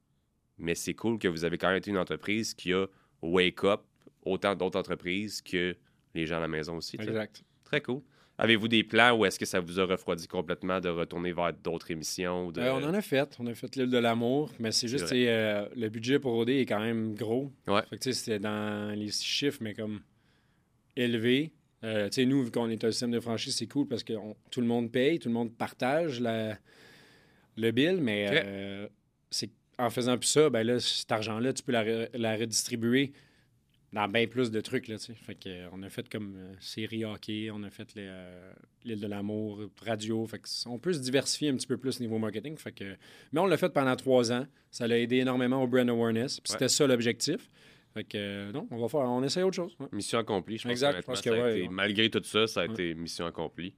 mais 0.58 0.76
c'est 0.76 0.94
cool 0.94 1.18
que 1.18 1.26
vous 1.26 1.44
avez 1.44 1.58
quand 1.58 1.66
même 1.66 1.78
été 1.78 1.90
une 1.90 1.98
entreprise 1.98 2.54
qui 2.54 2.72
a 2.72 2.86
wake 3.20 3.64
up 3.64 3.80
autant 4.22 4.54
d'autres 4.54 4.78
entreprises 4.78 5.42
que 5.42 5.76
les 6.14 6.24
gens 6.24 6.36
à 6.36 6.40
la 6.40 6.46
maison 6.46 6.76
aussi. 6.76 6.96
Exact. 7.00 7.42
Très 7.64 7.80
cool. 7.80 8.00
Avez-vous 8.38 8.68
des 8.68 8.84
plans 8.84 9.18
ou 9.18 9.24
est-ce 9.24 9.40
que 9.40 9.44
ça 9.44 9.58
vous 9.58 9.80
a 9.80 9.86
refroidi 9.86 10.28
complètement 10.28 10.78
de 10.78 10.88
retourner 10.88 11.32
vers 11.32 11.52
d'autres 11.52 11.90
émissions? 11.90 12.52
De... 12.52 12.60
Euh, 12.60 12.74
on 12.74 12.84
en 12.84 12.94
a 12.94 13.02
fait. 13.02 13.36
On 13.40 13.46
a 13.48 13.54
fait 13.54 13.74
l'île 13.74 13.90
de 13.90 13.98
l'amour, 13.98 14.52
mais 14.60 14.70
c'est 14.70 14.86
juste 14.86 15.12
euh, 15.12 15.68
le 15.74 15.88
budget 15.88 16.20
pour 16.20 16.34
OD 16.36 16.50
est 16.50 16.66
quand 16.66 16.80
même 16.80 17.16
gros. 17.16 17.50
Ouais. 17.66 17.82
Fait 17.90 17.98
que 17.98 18.12
c'était 18.12 18.38
dans 18.38 18.96
les 18.96 19.10
chiffres, 19.10 19.58
mais 19.60 19.74
comme 19.74 20.00
élevé. 20.94 21.52
Euh, 21.82 22.08
tu 22.08 22.16
sais, 22.16 22.26
nous, 22.26 22.44
vu 22.44 22.50
qu'on 22.50 22.68
est 22.68 22.84
un 22.84 22.90
système 22.90 23.10
de 23.10 23.20
franchise, 23.20 23.56
c'est 23.56 23.66
cool 23.66 23.86
parce 23.86 24.04
que 24.04 24.12
tout 24.50 24.60
le 24.60 24.66
monde 24.66 24.92
paye, 24.92 25.18
tout 25.18 25.28
le 25.28 25.34
monde 25.34 25.56
partage 25.56 26.20
la, 26.20 26.58
le 27.56 27.70
bill, 27.70 27.98
mais 28.00 28.26
euh, 28.30 28.88
c'est 29.30 29.50
en 29.78 29.88
faisant 29.88 30.18
plus 30.18 30.28
ça, 30.28 30.50
ben 30.50 30.62
là, 30.66 30.78
cet 30.78 31.10
argent-là, 31.10 31.52
tu 31.52 31.62
peux 31.62 31.72
la, 31.72 32.06
la 32.12 32.36
redistribuer 32.36 33.12
dans 33.92 34.08
bien 34.08 34.26
plus 34.26 34.50
de 34.50 34.60
trucs. 34.60 34.88
Là, 34.88 34.96
fait 34.98 35.34
que, 35.34 35.48
euh, 35.48 35.68
on 35.72 35.82
a 35.82 35.88
fait 35.88 36.08
comme 36.08 36.36
euh, 36.36 36.54
série 36.60 37.04
hockey, 37.04 37.50
on 37.52 37.62
a 37.62 37.70
fait 37.70 37.88
euh, 37.96 38.52
l'île 38.84 39.00
de 39.00 39.06
l'amour, 39.06 39.62
radio. 39.84 40.26
Fait 40.26 40.38
que, 40.38 40.48
on 40.66 40.78
peut 40.78 40.92
se 40.92 41.00
diversifier 41.00 41.48
un 41.48 41.56
petit 41.56 41.66
peu 41.66 41.76
plus 41.76 41.98
au 41.98 42.02
niveau 42.02 42.18
marketing. 42.18 42.56
Fait 42.56 42.72
que, 42.72 42.96
mais 43.32 43.40
on 43.40 43.46
l'a 43.46 43.56
fait 43.56 43.72
pendant 43.72 43.96
trois 43.96 44.32
ans. 44.32 44.46
Ça 44.70 44.86
l'a 44.86 44.98
aidé 44.98 45.16
énormément 45.16 45.62
au 45.62 45.66
brand 45.66 45.88
awareness. 45.88 46.40
C'était 46.44 46.68
ça 46.68 46.86
l'objectif. 46.86 47.50
Fait 47.94 48.04
que 48.04 48.52
non, 48.52 48.68
on 48.70 48.80
va 48.80 48.88
faire, 48.88 49.00
on 49.00 49.22
essaie 49.22 49.42
autre 49.42 49.56
chose. 49.56 49.76
Mission 49.92 50.18
accomplie, 50.18 50.58
je 50.58 50.62
pense. 50.62 50.72
Exact, 50.72 51.04
pense 51.04 51.20
que, 51.20 51.30
ouais, 51.30 51.68
Malgré 51.70 52.08
tout 52.08 52.22
ça, 52.22 52.46
ça 52.46 52.60
a 52.62 52.64
été 52.66 52.94
mission 52.94 53.26
accomplie. 53.26 53.74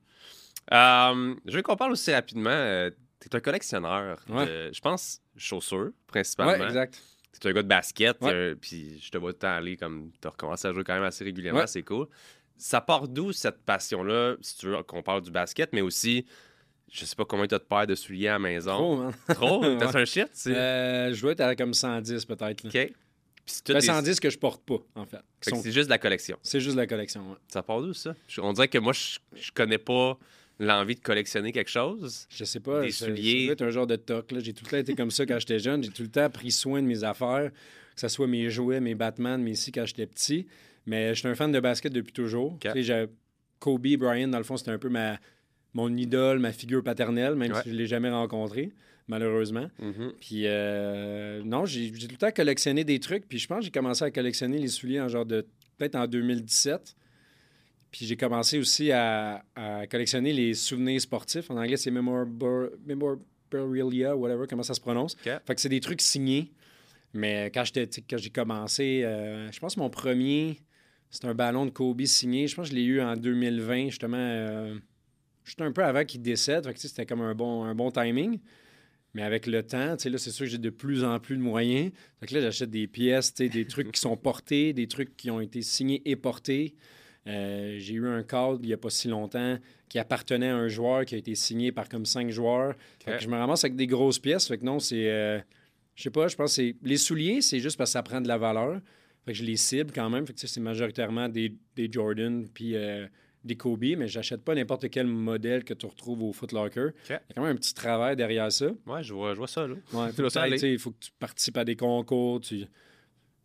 je 0.70 1.36
veux 1.46 1.62
qu'on 1.62 1.76
parle 1.76 1.92
aussi 1.92 2.12
rapidement. 2.12 2.90
tu 3.20 3.28
es 3.28 3.36
un 3.36 3.40
collectionneur 3.40 4.18
de, 4.28 4.70
je 4.72 4.80
pense, 4.80 5.20
chaussures, 5.36 5.92
principalement. 6.06 6.52
Oui, 6.54 6.68
exact. 6.68 7.00
Tu 7.40 7.48
es 7.48 7.50
un 7.50 7.54
gars 7.54 7.62
de 7.62 7.68
basket, 7.68 8.16
euh, 8.22 8.54
puis 8.60 9.00
je 9.00 9.10
te 9.10 9.16
vois 9.16 9.32
tout 9.32 9.46
aller 9.46 9.76
comme 9.76 10.10
tu 10.20 10.28
as 10.28 10.30
recommencé 10.30 10.68
à 10.68 10.72
jouer 10.72 10.84
quand 10.84 10.94
même 10.94 11.02
assez 11.02 11.24
régulièrement, 11.24 11.66
c'est 11.66 11.82
cool. 11.82 12.06
Ça 12.56 12.80
part 12.80 13.08
d'où 13.08 13.32
cette 13.32 13.64
passion-là, 13.64 14.36
si 14.42 14.58
tu 14.58 14.66
veux 14.66 14.82
qu'on 14.82 15.02
parle 15.02 15.22
du 15.22 15.30
basket, 15.30 15.72
mais 15.72 15.80
aussi, 15.80 16.26
je 16.92 17.04
sais 17.04 17.16
pas 17.16 17.24
combien 17.24 17.46
tu 17.46 17.54
as 17.54 17.58
de 17.58 17.64
paires 17.64 17.86
de 17.86 17.94
souliers 17.94 18.28
à 18.28 18.32
la 18.32 18.38
maison. 18.38 18.74
Trop, 18.74 18.96
man. 18.96 19.14
Trop? 19.34 19.60
T'as 19.78 19.98
un 19.98 20.04
shit? 20.04 20.28
Euh, 20.46 21.12
je 21.12 21.20
dois 21.22 21.32
être 21.32 21.40
à 21.40 21.56
comme 21.56 21.72
110 21.74 22.26
peut-être. 22.26 22.66
OK. 22.66 22.92
Puis 23.44 23.74
ben, 23.74 23.80
110 23.80 24.20
que 24.20 24.30
je 24.30 24.38
porte 24.38 24.62
pas, 24.64 24.78
en 24.94 25.04
fait. 25.04 25.20
C'est 25.40 25.72
juste 25.72 25.86
de 25.86 25.90
la 25.90 25.98
collection. 25.98 26.38
C'est 26.42 26.60
juste 26.60 26.76
de 26.76 26.80
la 26.80 26.86
collection, 26.86 27.22
oui. 27.28 27.36
Ça 27.48 27.62
part 27.62 27.82
d'où, 27.82 27.92
ça? 27.92 28.14
On 28.38 28.52
dirait 28.52 28.68
que 28.68 28.78
moi, 28.78 28.92
je, 28.92 29.18
je 29.34 29.50
connais 29.52 29.78
pas 29.78 30.18
l'envie 30.58 30.94
de 30.94 31.00
collectionner 31.00 31.52
quelque 31.52 31.70
chose? 31.70 32.26
Je 32.30 32.44
sais 32.44 32.60
pas. 32.60 32.82
Des 32.82 32.92
souliers. 32.92 33.54
un 33.58 33.70
genre 33.70 33.86
de 33.86 33.96
toc. 33.96 34.32
J'ai 34.38 34.52
tout 34.52 34.64
le 34.64 34.70
temps 34.70 34.76
été 34.76 34.94
comme 34.94 35.10
ça 35.10 35.26
quand 35.26 35.38
j'étais 35.38 35.58
jeune. 35.58 35.82
J'ai 35.82 35.90
tout 35.90 36.02
le 36.02 36.10
temps 36.10 36.30
pris 36.30 36.50
soin 36.50 36.80
de 36.80 36.86
mes 36.86 37.04
affaires, 37.04 37.50
que 37.94 38.00
ce 38.00 38.08
soit 38.08 38.26
mes 38.26 38.48
jouets, 38.50 38.80
mes 38.80 38.94
Batman, 38.94 39.42
mes 39.42 39.52
ici 39.52 39.72
quand 39.72 39.86
j'étais 39.86 40.06
petit. 40.06 40.46
Mais 40.86 41.14
je 41.14 41.20
suis 41.20 41.28
un 41.28 41.34
fan 41.34 41.52
de 41.52 41.60
basket 41.60 41.92
depuis 41.92 42.12
toujours. 42.12 42.58
Kobe 43.58 43.96
Bryant, 43.96 44.28
dans 44.28 44.38
le 44.38 44.44
fond, 44.44 44.56
c'était 44.56 44.72
un 44.72 44.78
peu 44.78 44.88
ma, 44.88 45.20
mon 45.72 45.94
idole, 45.96 46.40
ma 46.40 46.52
figure 46.52 46.82
paternelle, 46.82 47.36
même 47.36 47.54
si 47.54 47.68
je 47.68 47.74
ne 47.74 47.78
l'ai 47.78 47.86
jamais 47.86 48.10
rencontré, 48.10 48.72
malheureusement. 49.08 49.68
Mm-hmm. 49.80 50.12
Puis, 50.20 50.42
euh, 50.46 51.42
non, 51.44 51.64
j'ai 51.64 51.92
tout 51.92 52.08
le 52.10 52.16
temps 52.16 52.30
collectionné 52.30 52.84
des 52.84 53.00
trucs. 53.00 53.28
Puis, 53.28 53.38
je 53.38 53.46
pense 53.46 53.60
que 53.60 53.64
j'ai 53.66 53.70
commencé 53.70 54.04
à 54.04 54.10
collectionner 54.10 54.58
les 54.58 54.68
souliers 54.68 55.00
en 55.00 55.08
genre 55.08 55.26
de. 55.26 55.46
Peut-être 55.78 55.96
en 55.96 56.06
2017. 56.06 56.96
Puis 57.92 58.06
j'ai 58.06 58.16
commencé 58.16 58.58
aussi 58.58 58.90
à, 58.90 59.44
collectionner 59.90 60.32
les 60.32 60.54
souvenirs 60.54 61.00
sportifs. 61.00 61.50
En 61.50 61.58
anglais, 61.58 61.76
c'est 61.76 61.90
memorabilia, 61.90 64.16
whatever, 64.16 64.46
comment 64.48 64.62
ça 64.62 64.72
se 64.72 64.80
prononce. 64.80 65.14
Fait 65.16 65.54
que 65.54 65.60
c'est 65.60 65.68
des 65.68 65.80
trucs 65.80 66.00
signés. 66.00 66.50
Mais 67.12 67.50
quand, 67.52 67.64
quand 68.08 68.16
j'ai 68.16 68.30
commencé, 68.30 69.02
euh, 69.04 69.52
je 69.52 69.60
pense 69.60 69.74
que 69.74 69.80
mon 69.80 69.90
premier, 69.90 70.58
c'est 71.10 71.26
un 71.26 71.34
ballon 71.34 71.66
de 71.66 71.70
Kobe 71.70 72.02
signé. 72.04 72.46
Je 72.46 72.56
pense 72.56 72.70
que 72.70 72.74
je 72.74 72.80
l'ai 72.80 72.86
eu 72.86 73.02
en 73.02 73.14
2020, 73.14 73.90
justement, 73.90 74.16
euh, 74.16 74.74
juste 75.44 75.60
un 75.60 75.70
peu 75.70 75.84
avant 75.84 76.06
qu'il 76.06 76.22
décède. 76.22 76.64
Fait 76.64 76.72
que 76.72 76.80
c'était 76.80 77.04
comme 77.04 77.20
un 77.20 77.34
bon, 77.34 77.64
un 77.64 77.74
bon 77.74 77.90
timing. 77.90 78.38
Mais 79.14 79.22
avec 79.22 79.46
le 79.46 79.62
temps, 79.62 79.96
là, 79.96 79.96
c'est 79.96 80.30
sûr 80.30 80.46
que 80.46 80.50
j'ai 80.50 80.58
de 80.58 80.70
plus 80.70 81.04
en 81.04 81.18
plus 81.20 81.36
de 81.36 81.42
moyens. 81.42 81.92
Fait 82.20 82.26
que 82.26 82.34
là, 82.34 82.40
j'achète 82.40 82.70
des 82.70 82.86
pièces, 82.86 83.34
des 83.34 83.66
trucs 83.66 83.92
qui 83.92 84.00
sont 84.00 84.16
portés, 84.16 84.72
des 84.72 84.86
trucs 84.86 85.16
qui 85.16 85.30
ont 85.30 85.40
été 85.40 85.60
signés 85.60 86.00
et 86.06 86.16
portés. 86.16 86.74
Euh, 87.26 87.76
j'ai 87.78 87.94
eu 87.94 88.08
un 88.08 88.22
cadre 88.22 88.58
il 88.62 88.66
n'y 88.66 88.72
a 88.72 88.76
pas 88.76 88.90
si 88.90 89.06
longtemps 89.06 89.56
qui 89.88 89.98
appartenait 89.98 90.48
à 90.48 90.56
un 90.56 90.66
joueur 90.66 91.04
qui 91.04 91.14
a 91.14 91.18
été 91.18 91.34
signé 91.34 91.70
par 91.70 91.88
comme 91.88 92.04
cinq 92.04 92.30
joueurs. 92.30 92.74
je 93.06 93.28
me 93.28 93.36
ramasse 93.36 93.62
avec 93.62 93.76
des 93.76 93.86
grosses 93.86 94.18
pièces. 94.18 94.48
Fait 94.48 94.58
que 94.58 94.64
non, 94.64 94.78
c'est. 94.78 95.10
Euh, 95.10 95.38
je 95.94 96.04
sais 96.04 96.10
pas, 96.10 96.28
je 96.28 96.36
pense 96.36 96.56
que 96.56 96.62
c'est. 96.62 96.76
Les 96.82 96.96
souliers, 96.96 97.42
c'est 97.42 97.60
juste 97.60 97.76
parce 97.76 97.90
que 97.90 97.92
ça 97.92 98.02
prend 98.02 98.20
de 98.20 98.28
la 98.28 98.38
valeur. 98.38 98.80
Fait 99.24 99.32
que 99.32 99.38
je 99.38 99.44
les 99.44 99.56
cible 99.56 99.92
quand 99.94 100.08
même. 100.08 100.26
Fait 100.26 100.32
que 100.32 100.40
c'est 100.40 100.60
majoritairement 100.60 101.28
des, 101.28 101.54
des 101.76 101.88
Jordan 101.92 102.48
puis 102.52 102.74
euh, 102.74 103.06
des 103.44 103.56
Kobe, 103.56 103.84
mais 103.96 104.08
j'achète 104.08 104.42
pas 104.42 104.54
n'importe 104.54 104.88
quel 104.90 105.06
modèle 105.06 105.64
que 105.64 105.74
tu 105.74 105.86
retrouves 105.86 106.22
au 106.22 106.32
Foot 106.32 106.52
Locker. 106.52 106.90
Il 107.08 107.12
y 107.12 107.14
a 107.14 107.20
quand 107.34 107.42
même 107.42 107.52
un 107.52 107.56
petit 107.56 107.74
travail 107.74 108.16
derrière 108.16 108.50
ça. 108.52 108.66
Ouais, 108.86 109.02
je 109.02 109.12
vois, 109.12 109.32
je 109.32 109.38
vois 109.38 109.48
ça. 109.48 109.66
Là. 109.66 109.74
il 110.62 110.78
faut 110.78 110.92
que 110.92 110.98
tu 111.00 111.10
participes 111.18 111.56
à 111.56 111.64
des 111.64 111.76
concours. 111.76 112.40
Tu 112.40 112.66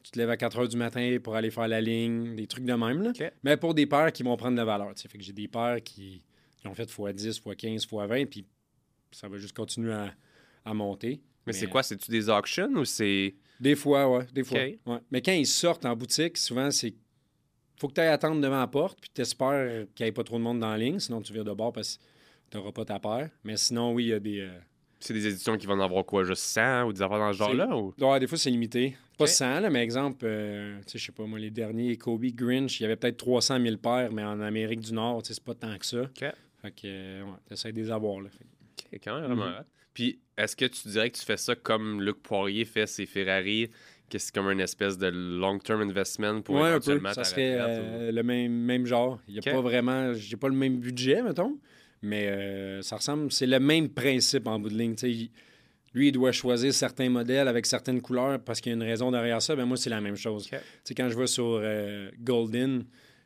tu 0.07 0.11
te 0.11 0.19
lèves 0.19 0.29
à 0.29 0.37
4 0.37 0.59
heures 0.59 0.67
du 0.69 0.77
matin 0.77 1.17
pour 1.21 1.35
aller 1.35 1.51
faire 1.51 1.67
la 1.67 1.81
ligne, 1.81 2.33
des 2.33 2.47
trucs 2.47 2.63
de 2.63 2.73
même. 2.73 3.01
Là. 3.01 3.11
Mais 3.43 3.57
pour 3.57 3.73
des 3.73 3.85
paires 3.85 4.13
qui 4.13 4.23
vont 4.23 4.37
prendre 4.37 4.53
de 4.53 4.57
la 4.57 4.63
valeur. 4.63 4.93
Fait 4.95 5.17
que 5.17 5.23
j'ai 5.23 5.33
des 5.33 5.49
paires 5.49 5.83
qui, 5.83 6.23
ont 6.63 6.73
fait 6.73 6.89
x10, 6.89 7.41
x15, 7.41 7.85
x20, 7.85 8.25
puis 8.27 8.45
ça 9.11 9.27
va 9.27 9.37
juste 9.37 9.53
continuer 9.53 9.93
à, 10.63 10.73
monter. 10.73 11.19
Mais, 11.45 11.51
c'est 11.51 11.67
quoi? 11.67 11.83
C'est-tu 11.83 12.09
des 12.09 12.29
auctions 12.29 12.69
ou 12.69 12.85
c'est. 12.85 13.35
Des 13.59 13.75
fois, 13.75 14.09
ouais. 14.09 14.25
Des 14.31 14.45
fois. 14.45 15.01
Mais 15.11 15.21
quand 15.21 15.33
ils 15.33 15.45
sortent 15.45 15.85
en 15.85 15.95
boutique, 15.95 16.37
souvent, 16.37 16.71
c'est. 16.71 16.93
Faut 17.77 17.87
que 17.87 17.93
tu 17.93 18.01
ailles 18.01 18.07
attendre 18.07 18.41
devant 18.41 18.59
la 18.59 18.67
porte, 18.67 18.99
puis 18.99 19.09
tu 19.13 19.21
espères 19.21 19.85
qu'il 19.95 20.05
n'y 20.05 20.09
ait 20.09 20.13
pas 20.13 20.23
trop 20.23 20.37
de 20.37 20.43
monde 20.43 20.59
dans 20.59 20.71
la 20.71 20.77
ligne, 20.77 20.99
sinon 20.99 21.21
tu 21.21 21.31
viens 21.31 21.43
de 21.43 21.53
bord 21.53 21.71
parce 21.71 21.97
que 21.97 22.03
tu 22.51 22.57
n'auras 22.57 22.71
pas 22.71 22.85
ta 22.85 22.99
paire. 22.99 23.29
Mais 23.43 23.57
sinon, 23.57 23.93
oui, 23.93 24.05
il 24.05 24.09
y 24.09 24.13
a 24.13 24.19
des. 24.19 24.41
Euh, 24.41 24.59
c'est 24.99 25.13
des 25.13 25.27
éditions 25.27 25.57
qui 25.57 25.67
vont 25.67 25.73
en 25.73 25.79
avoir 25.79 26.05
quoi, 26.05 26.23
juste 26.23 26.43
100 26.43 26.85
ou 26.85 26.93
des 26.93 27.01
affaires 27.01 27.19
dans 27.19 27.31
ce 27.31 27.37
genre-là? 27.37 27.77
Ou... 27.77 27.93
Ouais, 27.99 28.19
des 28.19 28.25
fois, 28.25 28.37
c'est 28.37 28.49
limité. 28.49 28.97
Pas 29.17 29.27
100, 29.27 29.59
là, 29.59 29.69
mais 29.69 29.83
exemple, 29.83 30.25
euh, 30.25 30.79
je 30.91 30.97
sais 30.97 31.11
pas, 31.11 31.25
moi, 31.25 31.39
les 31.39 31.51
derniers 31.51 31.97
Kobe 31.97 32.25
Grinch, 32.25 32.79
il 32.79 32.83
y 32.83 32.85
avait 32.85 32.95
peut-être 32.95 33.17
300 33.17 33.61
000 33.61 33.77
paires, 33.77 34.11
mais 34.11 34.23
en 34.23 34.41
Amérique 34.41 34.79
du 34.79 34.93
Nord, 34.93 35.21
c'est 35.23 35.43
pas 35.43 35.53
tant 35.53 35.77
que 35.77 35.85
ça. 35.85 36.01
OK. 36.01 36.25
Fait 36.61 36.71
que, 36.71 36.81
euh, 36.85 37.23
ouais, 37.23 37.37
t'essaies 37.47 37.71
de 37.71 37.79
les 37.79 37.91
avoir, 37.91 38.21
là. 38.21 38.29
OK, 38.31 38.99
quand 39.03 39.21
même. 39.21 39.37
Mhm. 39.37 39.63
Puis, 39.93 40.19
est-ce 40.37 40.55
que 40.55 40.65
tu 40.65 40.87
dirais 40.89 41.09
que 41.09 41.17
tu 41.17 41.25
fais 41.25 41.37
ça 41.37 41.55
comme 41.55 42.01
Luc 42.01 42.21
Poirier 42.21 42.65
fait 42.65 42.85
ses 42.85 43.07
Ferrari, 43.07 43.69
que 44.09 44.17
c'est 44.17 44.33
comme 44.33 44.49
une 44.49 44.61
espèce 44.61 44.97
de 44.97 45.07
long-term 45.07 45.81
investment 45.81 46.41
pour 46.41 46.55
ouais, 46.55 46.69
un 46.69 46.79
peu. 46.79 46.99
Ça 47.13 47.23
serait 47.23 47.57
euh, 47.59 48.11
le 48.11 48.23
même, 48.23 48.51
même 48.51 48.85
genre. 48.85 49.19
Il 49.27 49.33
n'y 49.33 49.39
a 49.39 49.51
pas 49.51 49.61
vraiment... 49.61 50.13
J'ai 50.13 50.37
pas 50.37 50.47
le 50.47 50.55
même 50.55 50.77
budget, 50.77 51.21
mettons, 51.21 51.57
mais 52.01 52.81
ça 52.81 52.97
ressemble... 52.97 53.31
C'est 53.31 53.47
le 53.47 53.59
même 53.59 53.89
principe 53.89 54.47
en 54.47 54.59
bout 54.59 54.69
de 54.69 54.77
ligne, 54.77 54.95
lui, 55.97 56.09
il 56.09 56.11
doit 56.11 56.31
choisir 56.31 56.73
certains 56.73 57.09
modèles 57.09 57.47
avec 57.47 57.65
certaines 57.65 58.01
couleurs 58.01 58.39
parce 58.39 58.61
qu'il 58.61 58.71
y 58.71 58.73
a 58.73 58.75
une 58.75 58.83
raison 58.83 59.09
derrière 59.11 59.41
ça. 59.41 59.55
Ben 59.55 59.65
moi, 59.65 59.77
c'est 59.77 59.89
la 59.89 59.99
même 59.99 60.15
chose. 60.15 60.49
Quand 60.95 61.09
je 61.09 61.17
vais 61.17 61.27
sur 61.27 61.59
euh, 61.61 62.11
Golden, 62.19 62.85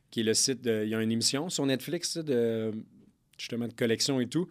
qui 0.10 0.22
est 0.22 0.24
le 0.24 0.34
site, 0.34 0.62
de, 0.62 0.84
il 0.84 0.90
y 0.90 0.96
a 0.96 1.02
une 1.02 1.12
émission 1.12 1.50
sur 1.50 1.66
Netflix 1.66 2.18
de 2.18 2.72
justement 3.38 3.68
de 3.68 3.74
collection 3.74 4.22
et 4.22 4.28
tout. 4.28 4.48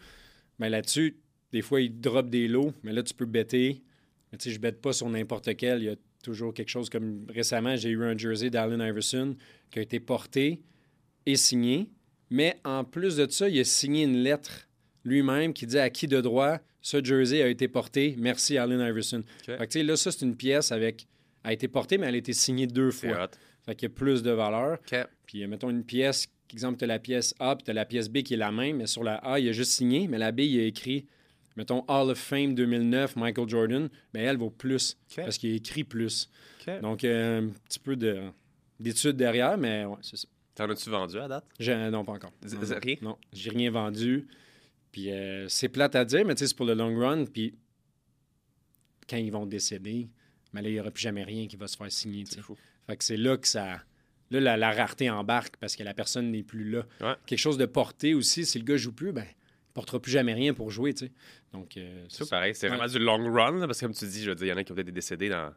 Mais 0.59 0.67
ben, 0.67 0.73
là-dessus, 0.73 1.17
des 1.53 1.63
fois, 1.63 1.81
il 1.81 1.99
drop 1.99 2.29
des 2.29 2.47
lots, 2.47 2.75
mais 2.83 2.93
là, 2.93 3.03
tu 3.03 3.15
peux 3.15 3.27
bêter. 3.27 3.83
Mais 4.31 4.39
tu 4.39 4.51
sais, 4.51 4.55
je 4.55 4.61
bête 4.61 4.81
pas 4.81 4.93
sur 4.93 5.09
n'importe 5.09 5.57
quel. 5.57 5.81
Il 5.81 5.85
y 5.87 5.89
a 5.89 5.97
toujours 6.23 6.55
quelque 6.55 6.69
chose 6.69 6.91
comme 6.91 7.27
récemment, 7.29 7.77
j'ai 7.77 7.91
eu 7.91 8.05
un 8.05 8.17
jersey 8.17 8.51
d'Allen 8.51 8.81
Iverson 8.81 9.37
qui 9.71 9.79
a 9.79 9.83
été 9.83 10.01
porté 10.01 10.63
et 11.27 11.37
signé. 11.37 11.91
Mais 12.31 12.59
en 12.65 12.85
plus 12.85 13.17
de 13.17 13.29
ça, 13.29 13.49
il 13.49 13.59
a 13.59 13.65
signé 13.65 14.05
une 14.05 14.19
lettre 14.23 14.69
lui-même 15.05 15.53
qui 15.53 15.67
dit 15.67 15.79
à 15.79 15.91
qui 15.91 16.07
de 16.07 16.21
droit 16.21 16.61
ce 16.81 17.03
jersey 17.03 17.43
a 17.43 17.49
été 17.49 17.69
porté. 17.69 18.15
Merci, 18.19 18.57
Allen 18.57 18.81
Iverson. 18.81 19.23
Fait 19.45 19.67
que, 19.67 19.79
là, 19.81 19.97
ça, 19.97 20.13
c'est 20.13 20.25
une 20.25 20.37
pièce 20.37 20.73
avec. 20.73 21.07
a 21.45 21.53
été 21.53 21.69
portée, 21.69 21.99
mais 21.99 22.07
elle 22.07 22.15
a 22.15 22.19
été 22.19 22.33
signée 22.33 22.67
deux 22.67 22.91
fois. 22.91 23.29
Fait 23.67 23.75
qu'il 23.75 23.89
y 23.89 23.93
a 23.93 23.95
plus 23.95 24.23
de 24.23 24.31
valeur. 24.31 24.79
Puis, 25.27 25.47
mettons 25.47 25.71
une 25.71 25.85
pièce, 25.85 26.29
exemple, 26.53 26.79
tu 26.79 26.85
as 26.85 26.89
la 26.89 26.99
pièce 26.99 27.35
A, 27.39 27.57
puis 27.57 27.65
tu 27.65 27.71
as 27.71 27.75
la 27.75 27.85
pièce 27.85 28.09
B 28.09 28.23
qui 28.23 28.35
est 28.35 28.39
la 28.39 28.51
même, 28.51 28.79
mais 28.79 28.87
sur 28.87 29.05
la 29.05 29.17
A, 29.17 29.39
il 29.39 29.49
a 29.49 29.53
juste 29.53 29.73
signé, 29.73 30.09
mais 30.09 30.19
la 30.19 30.33
B, 30.33 30.41
il 30.41 30.61
a 30.61 30.65
écrit, 30.65 31.07
mettons, 31.57 31.85
Hall 31.89 32.11
of 32.11 32.19
Fame 32.19 32.55
2009, 32.55 33.17
Michael 33.17 33.49
Jordan, 33.49 33.89
mais 34.15 34.21
elle 34.23 34.37
vaut 34.37 34.51
plus, 34.51 34.97
parce 35.17 35.39
qu'il 35.39 35.53
a 35.53 35.55
écrit 35.55 35.85
plus. 35.85 36.31
Donc, 36.83 37.05
euh, 37.05 37.43
un 37.43 37.49
petit 37.69 37.79
peu 37.79 37.97
d'études 38.79 39.17
derrière, 39.17 39.59
mais 39.59 39.85
ouais, 39.85 39.99
c'est 40.03 40.17
ça. 40.17 40.29
T'en 40.55 40.69
as-tu 40.69 40.91
vendu 40.91 41.19
à 41.19 41.29
date? 41.29 41.45
non, 41.91 42.05
pas 42.05 42.13
encore. 42.13 42.33
rien? 42.43 42.97
Non, 43.03 43.17
j'ai 43.33 43.51
rien 43.51 43.71
vendu. 43.71 44.29
Puis 44.93 45.11
euh, 45.11 45.49
c'est 45.49 45.69
plate 45.69 45.95
à 45.95 46.05
dire, 46.05 46.25
mais 46.27 46.35
c'est 46.37 46.55
pour 46.55 46.67
le 46.67 46.75
long 46.75 46.99
run. 46.99 47.25
Puis 47.25 47.55
quand 49.09 49.17
ils 49.17 49.31
vont 49.31 49.47
décéder, 49.47 50.09
mais 50.53 50.63
là, 50.63 50.69
il 50.69 50.73
n'y 50.73 50.81
aura 50.81 50.91
plus 50.91 51.03
jamais 51.03 51.25
rien 51.25 51.47
qui 51.47 51.57
va 51.57 51.67
se 51.67 51.77
faire 51.77 51.91
signer. 51.91 52.25
C'est 52.27 52.41
fou. 52.41 52.57
Fait 52.87 52.97
que 52.97 53.05
c'est 53.05 53.17
là 53.17 53.37
que 53.37 53.47
ça. 53.47 53.83
Là, 54.31 54.57
la, 54.57 54.73
rareté 54.73 55.11
embarque 55.11 55.57
parce 55.57 55.75
que 55.75 55.83
la 55.83 55.95
personne 55.95 56.31
n'est 56.31 56.43
plus 56.43 56.71
là. 56.71 57.17
Quelque 57.27 57.39
chose 57.39 57.59
de 57.59 57.67
porté 57.67 58.15
aussi, 58.15 58.47
si 58.47 58.59
le 58.59 58.65
gars 58.65 58.77
joue 58.77 58.93
plus, 58.93 59.13
ben, 59.13 59.25
il 59.25 59.67
t'apportera 59.69 60.01
plus 60.01 60.13
jamais 60.13 60.35
rien 60.35 60.55
pour 60.55 60.71
jouer, 60.71 60.95
tu 60.95 61.07
sais. 61.07 61.13
Donc, 61.53 61.77
euh, 61.77 62.05
c'est 62.09 62.29
pareil. 62.29 62.55
C'est 62.55 62.69
vraiment 62.69 62.87
du 62.87 62.99
long 62.99 63.33
run, 63.33 63.67
parce 63.67 63.81
que 63.81 63.87
comme 63.87 63.95
tu 63.95 64.07
dis, 64.07 64.23
je 64.23 64.31
veux 64.31 64.37
dire, 64.37 64.47
il 64.47 64.51
y 64.51 64.53
en 64.53 64.57
a 64.57 64.65
qui 64.65 64.73
ont 64.73 64.75
peut-être 64.75 64.91
décédés 64.91 65.29
dans 65.29 65.53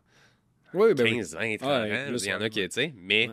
oui, 0.73 0.93
ben 0.95 1.17
15, 1.17 1.35
20, 1.35 1.57
30 1.57 1.69
ans. 1.69 1.85
Il 1.85 2.25
y 2.25 2.33
en 2.33 2.41
a 2.41 2.49
qui, 2.49 2.61
tu 2.61 2.71
sais, 2.71 2.93
mais 2.97 3.29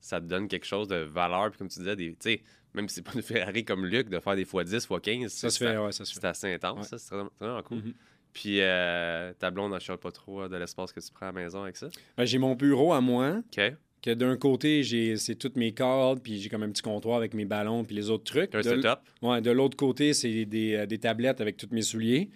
ça 0.00 0.20
te 0.20 0.26
donne 0.26 0.48
quelque 0.48 0.66
chose 0.66 0.88
de 0.88 0.96
valeur. 0.96 1.50
Puis 1.50 1.58
comme 1.58 1.68
tu 1.68 1.78
disais, 1.78 1.96
des, 1.96 2.12
tu 2.12 2.16
sais, 2.20 2.42
même 2.72 2.88
si 2.88 2.96
c'est 2.96 3.02
pas 3.02 3.12
une 3.14 3.22
Ferrari 3.22 3.64
comme 3.64 3.84
Luc, 3.84 4.08
de 4.08 4.18
faire 4.18 4.36
des 4.36 4.44
fois 4.44 4.64
10, 4.64 4.86
fois 4.86 5.00
15, 5.00 5.30
ça 5.30 5.50
se 5.50 5.58
fait, 5.58 5.76
ouais, 5.76 5.92
ça 5.92 6.04
se 6.04 6.14
C'est 6.14 6.24
assez 6.24 6.54
intense, 6.54 6.88
ça. 6.88 6.98
C'est 6.98 7.14
vraiment 7.14 7.62
cool. 7.62 7.78
Mm-hmm. 7.78 7.94
Puis 8.32 8.60
euh, 8.60 9.32
ta 9.34 9.50
blonde 9.50 9.72
n'achète 9.72 10.00
pas 10.00 10.12
trop 10.12 10.48
de 10.48 10.56
l'espace 10.56 10.92
que 10.92 11.00
tu 11.00 11.12
prends 11.12 11.26
à 11.26 11.32
la 11.32 11.40
maison 11.40 11.64
avec 11.64 11.76
ça? 11.76 11.88
Ben, 12.16 12.24
j'ai 12.24 12.38
mon 12.38 12.54
bureau 12.54 12.92
à 12.92 13.00
moi. 13.00 13.38
OK. 13.38 13.60
Que 14.02 14.14
d'un 14.14 14.36
côté, 14.36 14.82
j'ai 14.82 15.16
c'est 15.16 15.34
toutes 15.34 15.56
mes 15.56 15.72
cordes, 15.72 16.22
puis 16.22 16.40
j'ai 16.40 16.48
comme 16.48 16.62
un 16.62 16.70
petit 16.70 16.82
comptoir 16.82 17.18
avec 17.18 17.34
mes 17.34 17.44
ballons, 17.44 17.84
puis 17.84 17.94
les 17.94 18.08
autres 18.08 18.24
trucs. 18.24 18.54
Un 18.54 18.62
setup? 18.62 19.00
Ouais, 19.20 19.42
de 19.42 19.50
l'autre 19.50 19.76
côté, 19.76 20.14
c'est 20.14 20.46
des, 20.46 20.74
euh, 20.74 20.86
des, 20.86 20.98
tablettes 20.98 21.40
avec 21.40 21.56
tous 21.58 21.68
mes 21.70 21.82
souliers. 21.82 22.30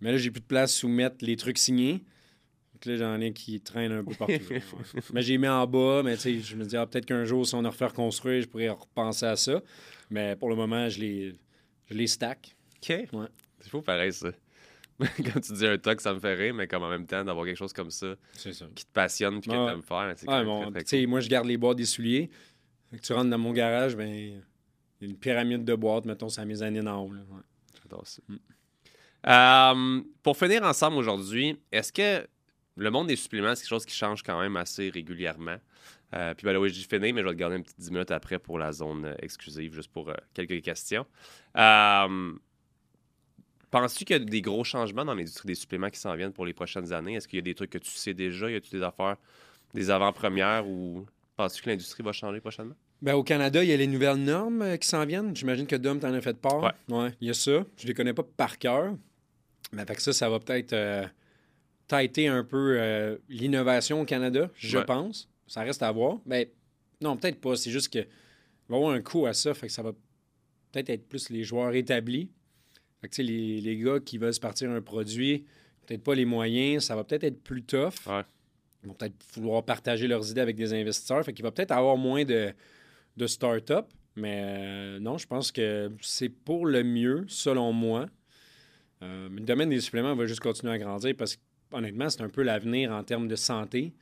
Mais 0.00 0.12
là, 0.12 0.18
j'ai 0.18 0.30
plus 0.30 0.40
de 0.40 0.46
place 0.46 0.82
où 0.84 0.88
mettre 0.88 1.24
les 1.24 1.36
trucs 1.36 1.58
signés. 1.58 2.04
Donc 2.72 2.86
là, 2.86 2.96
j'en 2.96 3.20
ai 3.20 3.32
qui 3.32 3.60
traînent 3.60 3.92
un 3.92 4.04
peu 4.04 4.14
partout. 4.14 4.54
mais 5.12 5.22
j'ai 5.22 5.36
mis 5.36 5.48
en 5.48 5.66
bas, 5.66 6.02
mais 6.04 6.14
tu 6.14 6.22
sais, 6.22 6.40
je 6.40 6.56
me 6.56 6.64
dis, 6.64 6.76
ah, 6.76 6.86
peut-être 6.86 7.06
qu'un 7.06 7.24
jour, 7.24 7.46
si 7.46 7.54
on 7.54 7.64
a 7.64 7.70
refait 7.70 7.86
reconstruire, 7.86 8.40
je 8.40 8.46
pourrais 8.46 8.68
repenser 8.68 9.26
à 9.26 9.36
ça. 9.36 9.60
Mais 10.10 10.36
pour 10.36 10.48
le 10.48 10.56
moment, 10.56 10.88
je 10.88 11.00
les, 11.00 11.34
je 11.90 11.94
les 11.94 12.06
stack. 12.06 12.54
OK. 12.76 12.88
Ouais. 13.12 13.26
C'est 13.60 13.68
fou 13.68 13.82
pareil, 13.82 14.12
ça. 14.12 14.30
comme 15.32 15.40
tu 15.42 15.52
dis 15.52 15.66
un 15.66 15.78
talk, 15.78 16.00
ça 16.00 16.12
me 16.12 16.20
fait 16.20 16.34
rire, 16.34 16.54
mais 16.54 16.66
comme 16.66 16.82
en 16.82 16.90
même 16.90 17.06
temps, 17.06 17.24
d'avoir 17.24 17.46
quelque 17.46 17.56
chose 17.56 17.72
comme 17.72 17.90
ça, 17.90 18.14
qui 18.34 18.84
te 18.84 18.92
passionne 18.92 19.38
et 19.38 19.40
que 19.40 19.50
tu 19.50 19.52
aimes 19.52 19.82
faire. 19.82 20.12
C'est 20.16 20.26
bon, 20.26 20.70
Moi, 21.08 21.20
je 21.20 21.28
garde 21.28 21.46
les 21.46 21.56
boîtes 21.56 21.78
des 21.78 21.84
souliers. 21.84 22.30
tu 23.02 23.12
rentres 23.12 23.30
dans 23.30 23.38
mon 23.38 23.52
garage, 23.52 23.96
ben, 23.96 24.08
il 24.08 24.34
y 25.00 25.04
a 25.04 25.06
une 25.06 25.16
pyramide 25.16 25.64
de 25.64 25.74
boîtes, 25.74 26.04
mettons, 26.04 26.28
ça 26.28 26.44
mes 26.44 26.62
années 26.62 26.86
en 26.86 27.04
haut. 27.04 27.12
J'adore 27.82 28.06
ça. 28.06 28.22
Mm. 28.28 28.36
Euh, 29.26 30.02
pour 30.22 30.36
finir 30.36 30.62
ensemble 30.62 30.96
aujourd'hui, 30.96 31.58
est-ce 31.72 31.92
que 31.92 32.26
le 32.76 32.90
monde 32.90 33.08
des 33.08 33.16
suppléments, 33.16 33.54
c'est 33.54 33.62
quelque 33.62 33.68
chose 33.68 33.84
qui 33.84 33.94
change 33.94 34.22
quand 34.22 34.40
même 34.40 34.56
assez 34.56 34.90
régulièrement? 34.90 35.56
Euh, 36.14 36.34
puis, 36.34 36.44
ben 36.44 36.52
là, 36.52 36.60
oui, 36.60 36.70
j'ai 36.70 36.82
fini, 36.82 37.12
mais 37.12 37.20
je 37.20 37.26
vais 37.26 37.34
te 37.34 37.38
garder 37.38 37.56
une 37.56 37.62
petite 37.62 37.78
10 37.78 37.90
minutes 37.92 38.10
après 38.10 38.38
pour 38.38 38.58
la 38.58 38.72
zone 38.72 39.04
euh, 39.04 39.14
exclusive, 39.20 39.74
juste 39.74 39.92
pour 39.92 40.12
quelques 40.34 40.62
questions. 40.62 41.06
Penses-tu 43.70 44.04
qu'il 44.04 44.16
y 44.16 44.20
a 44.20 44.24
des 44.24 44.42
gros 44.42 44.64
changements 44.64 45.04
dans 45.04 45.14
l'industrie 45.14 45.46
des 45.46 45.54
suppléments 45.54 45.90
qui 45.90 46.00
s'en 46.00 46.14
viennent 46.16 46.32
pour 46.32 46.44
les 46.44 46.52
prochaines 46.52 46.92
années? 46.92 47.14
Est-ce 47.14 47.28
qu'il 47.28 47.38
y 47.38 47.40
a 47.40 47.42
des 47.42 47.54
trucs 47.54 47.70
que 47.70 47.78
tu 47.78 47.90
sais 47.90 48.14
déjà? 48.14 48.50
Y 48.50 48.56
a-t-il 48.56 48.80
des 48.80 48.84
affaires, 48.84 49.16
des 49.74 49.90
avant-premières 49.90 50.66
ou 50.66 51.06
penses-tu 51.36 51.62
que 51.62 51.70
l'industrie 51.70 52.02
va 52.02 52.12
changer 52.12 52.40
prochainement? 52.40 52.74
Bien, 53.00 53.14
au 53.14 53.22
Canada, 53.22 53.62
il 53.62 53.70
y 53.70 53.72
a 53.72 53.76
les 53.76 53.86
nouvelles 53.86 54.22
normes 54.22 54.62
euh, 54.62 54.76
qui 54.76 54.86
s'en 54.86 55.06
viennent. 55.06 55.34
J'imagine 55.34 55.66
que 55.66 55.76
Dom 55.76 56.00
t'en 56.00 56.12
a 56.12 56.20
fait 56.20 56.36
part. 56.36 56.74
Ouais. 56.88 57.10
Il 57.20 57.28
y 57.28 57.30
a 57.30 57.34
ça. 57.34 57.64
Je 57.78 57.86
les 57.86 57.94
connais 57.94 58.12
pas 58.12 58.24
par 58.24 58.58
cœur. 58.58 58.94
Mais 59.72 59.82
avec 59.82 60.00
ça, 60.00 60.12
ça 60.12 60.28
va 60.28 60.40
peut-être 60.40 60.72
euh, 60.72 61.06
tâter 61.86 62.26
un 62.26 62.44
peu 62.44 62.76
euh, 62.78 63.16
l'innovation 63.28 64.00
au 64.00 64.04
Canada, 64.04 64.50
je 64.54 64.78
pense. 64.78 65.30
Ça 65.46 65.62
reste 65.62 65.82
à 65.82 65.90
voir. 65.92 66.18
Mais 66.26 66.52
non, 67.00 67.16
peut-être 67.16 67.40
pas. 67.40 67.56
C'est 67.56 67.70
juste 67.70 67.92
que 67.92 68.00
va 68.68 68.76
y 68.76 68.78
avoir 68.78 68.92
un 68.92 69.00
coût 69.00 69.26
à 69.26 69.32
ça. 69.32 69.54
Fait 69.54 69.68
que 69.68 69.72
ça 69.72 69.82
va 69.82 69.92
peut-être 70.72 70.90
être 70.90 71.08
plus 71.08 71.30
les 71.30 71.44
joueurs 71.44 71.72
établis 71.74 72.30
fait 73.00 73.22
les, 73.22 73.60
les, 73.60 73.76
gars 73.76 74.00
qui 74.00 74.18
veulent 74.18 74.34
se 74.34 74.40
partir 74.40 74.70
un 74.70 74.80
produit, 74.80 75.44
peut-être 75.86 76.02
pas 76.02 76.14
les 76.14 76.24
moyens, 76.24 76.84
ça 76.84 76.96
va 76.96 77.04
peut-être 77.04 77.24
être 77.24 77.42
plus 77.42 77.62
tough. 77.62 78.08
Ils 78.82 78.88
vont 78.88 78.94
peut-être 78.94 79.14
vouloir 79.34 79.64
partager 79.64 80.06
leurs 80.06 80.30
idées 80.30 80.40
avec 80.40 80.56
des 80.56 80.72
investisseurs. 80.72 81.24
Fait 81.24 81.32
qu'il 81.32 81.42
va 81.42 81.50
peut-être 81.50 81.72
avoir 81.72 81.96
moins 81.96 82.24
de, 82.24 82.52
de 83.16 83.26
start-up. 83.26 83.86
Mais 84.16 84.42
euh, 84.42 84.98
non, 84.98 85.18
je 85.18 85.26
pense 85.26 85.52
que 85.52 85.90
c'est 86.00 86.28
pour 86.28 86.66
le 86.66 86.82
mieux, 86.82 87.24
selon 87.28 87.72
moi. 87.72 88.06
Euh, 89.02 89.28
le 89.28 89.40
domaine 89.40 89.70
des 89.70 89.80
suppléments 89.80 90.14
va 90.14 90.26
juste 90.26 90.40
continuer 90.40 90.72
à 90.72 90.78
grandir 90.78 91.14
parce 91.16 91.36
qu'honnêtement, 91.36 92.10
c'est 92.10 92.22
un 92.22 92.28
peu 92.28 92.42
l'avenir 92.42 92.92
en 92.92 93.02
termes 93.04 93.28
de 93.28 93.36
santé. 93.36 93.92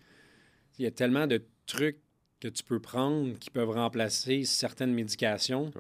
Il 0.79 0.85
y 0.85 0.87
a 0.87 0.91
tellement 0.91 1.27
de 1.27 1.43
trucs 1.67 1.99
que 2.41 2.49
tu 2.49 2.63
peux 2.63 2.81
prendre 2.81 3.37
qui 3.39 3.51
peuvent 3.51 3.71
remplacer 3.71 4.45
certaines 4.45 4.95
médications. 4.95 5.71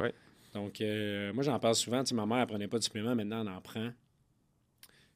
Donc, 0.54 0.80
euh, 0.80 1.32
moi, 1.32 1.42
j'en 1.42 1.58
parle 1.58 1.74
souvent. 1.74 2.02
Tu 2.02 2.10
sais, 2.10 2.14
ma 2.14 2.26
mère, 2.26 2.38
elle 2.38 2.46
prenait 2.46 2.68
pas 2.68 2.78
de 2.78 2.84
supplément, 2.84 3.14
maintenant, 3.14 3.42
elle 3.42 3.48
en 3.48 3.60
prend. 3.60 3.90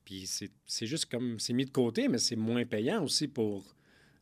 Puis 0.04 0.26
c'est 0.26 0.86
juste 0.86 1.06
comme, 1.06 1.38
c'est 1.38 1.52
mis 1.52 1.64
de 1.64 1.70
côté, 1.70 2.08
mais 2.08 2.18
c'est 2.18 2.36
moins 2.36 2.64
payant 2.64 3.04
aussi 3.04 3.28
pour 3.28 3.74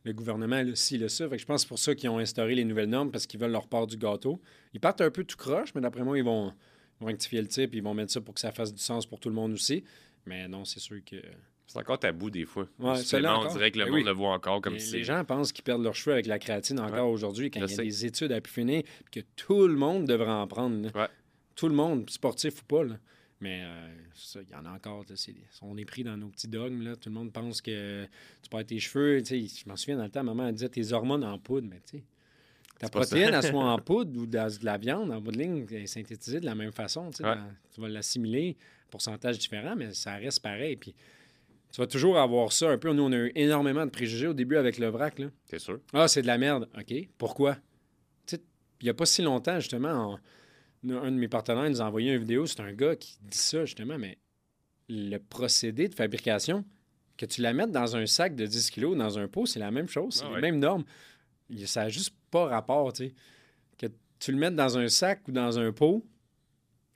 le 0.05 0.13
gouvernement, 0.13 0.63
le 0.63 0.73
le 0.99 1.09
ça. 1.09 1.29
Fait 1.29 1.39
je 1.39 1.47
pense 1.47 1.65
pour 1.65 1.79
ça 1.79 1.95
qu'ils 1.95 2.11
ont 2.11 2.19
instauré 2.19 2.55
les 2.55 2.65
nouvelles 2.65 2.89
normes, 2.89 3.11
parce 3.11 3.27
qu'ils 3.27 3.41
veulent 3.41 3.51
leur 3.51 3.67
part 3.67 3.87
du 3.87 3.97
gâteau. 3.97 4.41
Ils 4.73 4.81
partent 4.81 5.01
un 5.01 5.11
peu 5.11 5.25
tout 5.25 5.37
croche, 5.37 5.75
mais 5.75 5.81
d'après 5.81 6.05
moi, 6.05 6.19
ils 6.19 6.25
vont, 6.25 6.53
rectifier 7.01 7.41
le 7.41 7.49
type, 7.49 7.75
ils 7.75 7.83
vont 7.83 7.95
mettre 7.95 8.13
ça 8.13 8.21
pour 8.21 8.35
que 8.35 8.41
ça 8.41 8.53
fasse 8.53 8.75
du 8.75 8.83
sens 8.83 9.07
pour 9.07 9.21
tout 9.21 9.31
le 9.31 9.35
monde 9.35 9.53
aussi. 9.53 9.85
Mais 10.27 10.47
non, 10.49 10.67
c'est 10.67 10.81
sûr 10.81 11.03
que 11.05 11.17
c'est 11.71 11.79
encore 11.79 12.01
tabou 12.01 12.31
des 12.31 12.47
fois. 12.47 12.67
Ouais, 12.81 12.95
on 12.99 13.49
dirait 13.53 13.71
que 13.71 13.79
le 13.79 13.85
ben 13.85 13.93
monde 13.93 14.05
le 14.05 14.11
voit 14.11 14.33
encore 14.33 14.61
comme 14.61 14.81
si. 14.81 14.97
Les 14.97 15.05
gens 15.05 15.25
pensent 15.25 15.53
qu'ils 15.53 15.63
perdent 15.63 15.85
leurs 15.85 15.95
cheveux 15.95 16.15
avec 16.15 16.27
la 16.27 16.41
créatine 16.41 16.81
encore 16.81 17.09
aujourd'hui, 17.09 17.49
quand 17.49 17.61
il 17.65 17.71
y 17.71 17.75
a 17.75 17.83
des 17.85 18.07
études 18.07 18.33
à 18.33 18.41
pu 18.41 18.51
finir, 18.51 18.83
que 19.13 19.21
tout 19.37 19.69
le 19.69 19.77
monde 19.77 20.05
devrait 20.05 20.33
en 20.33 20.49
prendre. 20.49 20.91
Tout 21.55 21.69
le 21.69 21.75
monde, 21.75 22.11
sportif 22.11 22.63
ou 22.63 22.65
pas. 22.65 22.83
Mais 23.41 23.63
euh, 23.63 23.89
ça, 24.15 24.41
il 24.43 24.51
y 24.51 24.55
en 24.57 24.67
a 24.67 24.71
encore. 24.71 25.05
On 25.63 25.77
est 25.77 25.85
pris 25.85 26.03
dans 26.03 26.17
nos 26.17 26.27
petits 26.27 26.49
dogmes. 26.49 26.83
Là. 26.83 26.97
Tout 26.97 27.09
le 27.09 27.15
monde 27.15 27.33
pense 27.33 27.63
que 27.63 28.05
tu 28.43 28.51
perds 28.51 28.67
tes 28.67 28.81
cheveux. 28.81 29.23
Je 29.25 29.69
m'en 29.69 29.77
souviens 29.77 29.97
dans 29.97 30.05
le 30.05 30.11
temps, 30.11 30.25
maman 30.25 30.49
elle 30.49 30.55
disait 30.55 30.69
tes 30.69 30.93
hormones 30.93 31.23
en 31.23 31.39
poudre. 31.39 31.69
Mais 31.71 31.81
tu 31.89 31.99
sais, 31.99 32.05
ta 32.81 32.89
protéine, 32.89 33.33
elle 33.33 33.45
soit 33.45 33.65
en 33.65 33.79
poudre 33.85 34.21
ou 34.21 34.27
dans 34.27 34.49
de 34.49 34.65
la 34.65 34.77
viande, 34.77 35.13
en 35.13 35.21
bout 35.21 35.31
de 35.31 35.39
ligne, 35.39 35.67
elle 35.71 35.83
est 35.83 35.87
synthétisée 35.87 36.41
de 36.41 36.47
la 36.47 36.57
même 36.57 36.73
façon. 36.73 37.11
tu 37.11 37.23
vas 37.23 37.89
l'assimiler, 37.89 38.57
pourcentage 38.91 39.39
différent, 39.39 39.77
mais 39.77 39.95
ça 39.95 40.17
reste 40.17 40.43
pareil. 40.43 40.75
Puis 40.75 40.97
tu 41.73 41.81
vas 41.81 41.87
toujours 41.87 42.19
avoir 42.19 42.53
ça 42.53 42.71
un 42.71 42.79
peu. 42.79 42.93
Nous, 42.93 43.03
on 43.03 43.13
a 43.13 43.17
eu 43.17 43.33
énormément 43.35 43.85
de 43.85 43.91
préjugés 43.91 44.27
au 44.27 44.35
début 44.35 44.57
avec 44.57 44.79
le 44.79 44.89
vrac. 44.89 45.21
C'est 45.45 45.59
sûr. 45.59 45.81
Ah, 45.93 46.09
c'est 46.09 46.23
de 46.23 46.27
la 46.27 46.39
merde. 46.39 46.69
OK. 46.79 47.09
Pourquoi? 47.17 47.59
Il 48.33 48.85
n'y 48.85 48.89
a 48.91 48.95
pas 48.95 49.07
si 49.07 49.21
longtemps, 49.21 49.61
justement, 49.61 50.19
un 50.89 51.11
de 51.13 51.17
mes 51.17 51.29
partenaires 51.29 51.69
nous 51.69 51.83
a 51.83 51.85
envoyé 51.85 52.13
une 52.13 52.21
vidéo. 52.21 52.47
C'est 52.47 52.61
un 52.61 52.73
gars 52.73 52.97
qui 52.97 53.19
dit 53.23 53.37
ça, 53.37 53.67
justement, 53.67 53.99
mais 53.99 54.17
le 54.89 55.19
procédé 55.19 55.89
de 55.89 55.95
fabrication, 55.95 56.65
que 57.19 57.27
tu 57.27 57.43
la 57.43 57.53
mettes 57.53 57.71
dans 57.71 57.97
un 57.97 58.07
sac 58.07 58.35
de 58.35 58.47
10 58.47 58.71
kilos, 58.71 58.97
dans 58.97 59.19
un 59.19 59.29
pot, 59.29 59.45
c'est 59.45 59.61
la 59.61 59.71
même 59.71 59.89
chose. 59.89 60.15
C'est 60.15 60.25
ah 60.25 60.35
les 60.35 60.41
mêmes 60.41 60.59
normes. 60.59 60.85
Ça 61.67 61.83
n'a 61.83 61.89
juste 61.91 62.15
pas 62.31 62.47
rapport, 62.47 62.93
tu 62.95 63.09
sais. 63.09 63.15
Que 63.77 63.87
tu 64.19 64.33
le 64.33 64.39
mettes 64.39 64.57
dans 64.57 64.79
un 64.79 64.89
sac 64.89 65.29
ou 65.29 65.33
dans 65.33 65.59
un 65.59 65.71
pot, 65.73 66.03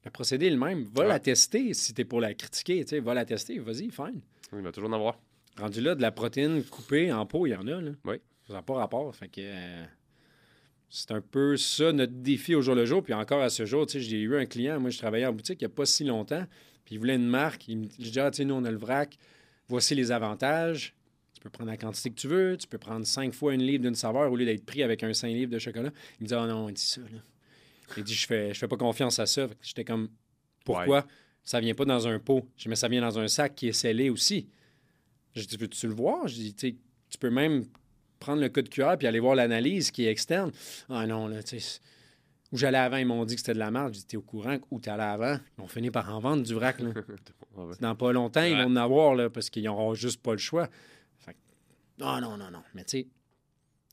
le 0.04 0.10
procédé 0.10 0.46
est 0.46 0.50
le 0.50 0.56
même. 0.56 0.84
Va 0.94 1.04
la 1.04 1.20
tester 1.20 1.74
si 1.74 1.92
tu 1.92 2.00
es 2.00 2.04
pour 2.04 2.22
la 2.22 2.32
critiquer, 2.32 2.82
tu 2.84 2.90
sais. 2.90 3.00
Va 3.00 3.12
la 3.12 3.26
tester, 3.26 3.58
vas-y, 3.58 3.90
fine. 3.90 4.22
Il 4.56 4.62
va 4.62 4.72
toujours 4.72 4.90
en 4.90 4.92
avoir. 4.92 5.18
Rendu 5.58 5.80
là, 5.80 5.94
de 5.94 6.02
la 6.02 6.10
protéine 6.10 6.62
coupée 6.64 7.12
en 7.12 7.26
pot, 7.26 7.46
il 7.46 7.50
y 7.50 7.56
en 7.56 7.66
a. 7.66 7.80
Là. 7.80 7.92
Oui. 8.04 8.16
Ça 8.46 8.54
n'a 8.54 8.62
pas 8.62 8.74
rapport. 8.74 9.14
Fait 9.14 9.28
que 9.28 9.40
euh, 9.40 9.84
c'est 10.90 11.10
un 11.10 11.20
peu 11.20 11.56
ça 11.56 11.92
notre 11.92 12.12
défi 12.12 12.54
au 12.54 12.62
jour 12.62 12.74
le 12.74 12.84
jour. 12.84 13.02
Puis 13.02 13.14
encore 13.14 13.42
à 13.42 13.50
ce 13.50 13.64
jour, 13.64 13.86
j'ai 13.88 14.20
eu 14.20 14.36
un 14.36 14.46
client, 14.46 14.78
moi 14.78 14.90
je 14.90 14.98
travaillais 14.98 15.26
en 15.26 15.32
boutique 15.32 15.60
il 15.60 15.64
n'y 15.64 15.72
a 15.72 15.74
pas 15.74 15.86
si 15.86 16.04
longtemps, 16.04 16.46
puis 16.84 16.94
il 16.94 16.98
voulait 16.98 17.16
une 17.16 17.26
marque. 17.26 17.68
Il 17.68 17.78
me 17.78 17.86
dit 17.86 18.20
Ah, 18.20 18.30
tu 18.30 18.38
sais, 18.38 18.44
nous 18.44 18.54
on 18.54 18.64
a 18.64 18.70
le 18.70 18.78
vrac, 18.78 19.16
voici 19.68 19.94
les 19.94 20.12
avantages. 20.12 20.94
Tu 21.34 21.40
peux 21.40 21.50
prendre 21.50 21.70
la 21.70 21.76
quantité 21.76 22.10
que 22.10 22.14
tu 22.14 22.28
veux, 22.28 22.56
tu 22.56 22.66
peux 22.66 22.78
prendre 22.78 23.04
cinq 23.06 23.34
fois 23.34 23.54
une 23.54 23.62
livre 23.62 23.82
d'une 23.82 23.94
saveur 23.94 24.30
au 24.30 24.36
lieu 24.36 24.44
d'être 24.44 24.64
pris 24.64 24.82
avec 24.82 25.02
un 25.02 25.12
cinq 25.12 25.28
livres 25.28 25.50
de 25.50 25.58
chocolat. 25.58 25.90
Il 26.20 26.24
me 26.24 26.28
dit 26.28 26.34
Ah 26.34 26.46
non, 26.46 26.68
il 26.68 26.74
dit 26.74 26.82
ça. 26.82 27.00
Là. 27.00 27.18
Il 27.96 28.04
dit 28.04 28.14
Je 28.14 28.26
fais, 28.26 28.54
je 28.54 28.58
fais 28.58 28.68
pas 28.68 28.76
confiance 28.76 29.18
à 29.18 29.26
ça. 29.26 29.48
J'étais 29.62 29.84
comme 29.84 30.08
Pourquoi? 30.64 31.06
Ça 31.44 31.60
vient 31.60 31.74
pas 31.74 31.84
dans 31.84 32.08
un 32.08 32.18
pot. 32.18 32.48
Je 32.56 32.68
mets 32.68 32.76
ça 32.76 32.88
vient 32.88 33.02
dans 33.02 33.18
un 33.18 33.28
sac 33.28 33.54
qui 33.54 33.68
est 33.68 33.72
scellé 33.72 34.10
aussi. 34.10 34.48
Je 35.34 35.44
dis, 35.44 35.56
veux-tu 35.56 35.86
le 35.86 35.94
voir? 35.94 36.26
Je 36.26 36.34
dis, 36.34 36.54
tu 36.54 37.18
peux 37.18 37.30
même 37.30 37.66
prendre 38.18 38.40
le 38.40 38.48
code 38.48 38.68
QR 38.68 38.96
puis 38.98 39.06
aller 39.06 39.20
voir 39.20 39.34
l'analyse 39.34 39.90
qui 39.90 40.06
est 40.06 40.10
externe. 40.10 40.50
Ah 40.88 41.06
non, 41.06 41.28
là, 41.28 41.42
tu 41.42 41.60
sais. 41.60 41.80
Où 42.52 42.56
j'allais 42.56 42.78
avant, 42.78 42.98
ils 42.98 43.06
m'ont 43.06 43.24
dit 43.24 43.34
que 43.34 43.40
c'était 43.40 43.54
de 43.54 43.58
la 43.58 43.70
merde. 43.70 43.94
J'étais 43.94 44.16
au 44.16 44.22
courant. 44.22 44.58
Où 44.70 44.80
tu 44.80 44.88
allais 44.88 45.02
avant? 45.02 45.38
Ils 45.58 45.62
ont 45.62 45.66
fini 45.66 45.90
par 45.90 46.14
en 46.14 46.20
vendre 46.20 46.44
du 46.44 46.54
vrac. 46.54 46.80
Là. 46.80 46.92
Dans 47.80 47.96
pas 47.96 48.12
longtemps, 48.12 48.42
ils 48.42 48.54
vont 48.54 48.64
en 48.64 48.76
avoir 48.76 49.14
là, 49.14 49.28
parce 49.28 49.50
qu'ils 49.50 49.64
n'auront 49.64 49.94
juste 49.94 50.22
pas 50.22 50.32
le 50.32 50.38
choix. 50.38 50.68
non, 51.98 52.20
non, 52.20 52.36
non, 52.36 52.50
non. 52.50 52.62
Mais 52.74 52.84
tu 52.84 52.98
sais, 52.98 53.08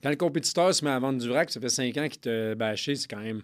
quand 0.01 0.09
le 0.09 0.15
compétiteur 0.15 0.73
se 0.73 0.83
met 0.85 0.91
à 0.91 0.99
vendre 0.99 1.19
du 1.19 1.27
vrac, 1.27 1.49
ça 1.51 1.59
fait 1.59 1.69
cinq 1.69 1.97
ans 1.97 2.07
qu'il 2.07 2.21
te 2.21 2.53
bâché, 2.53 2.95
c'est 2.95 3.07
quand 3.07 3.19
même. 3.19 3.41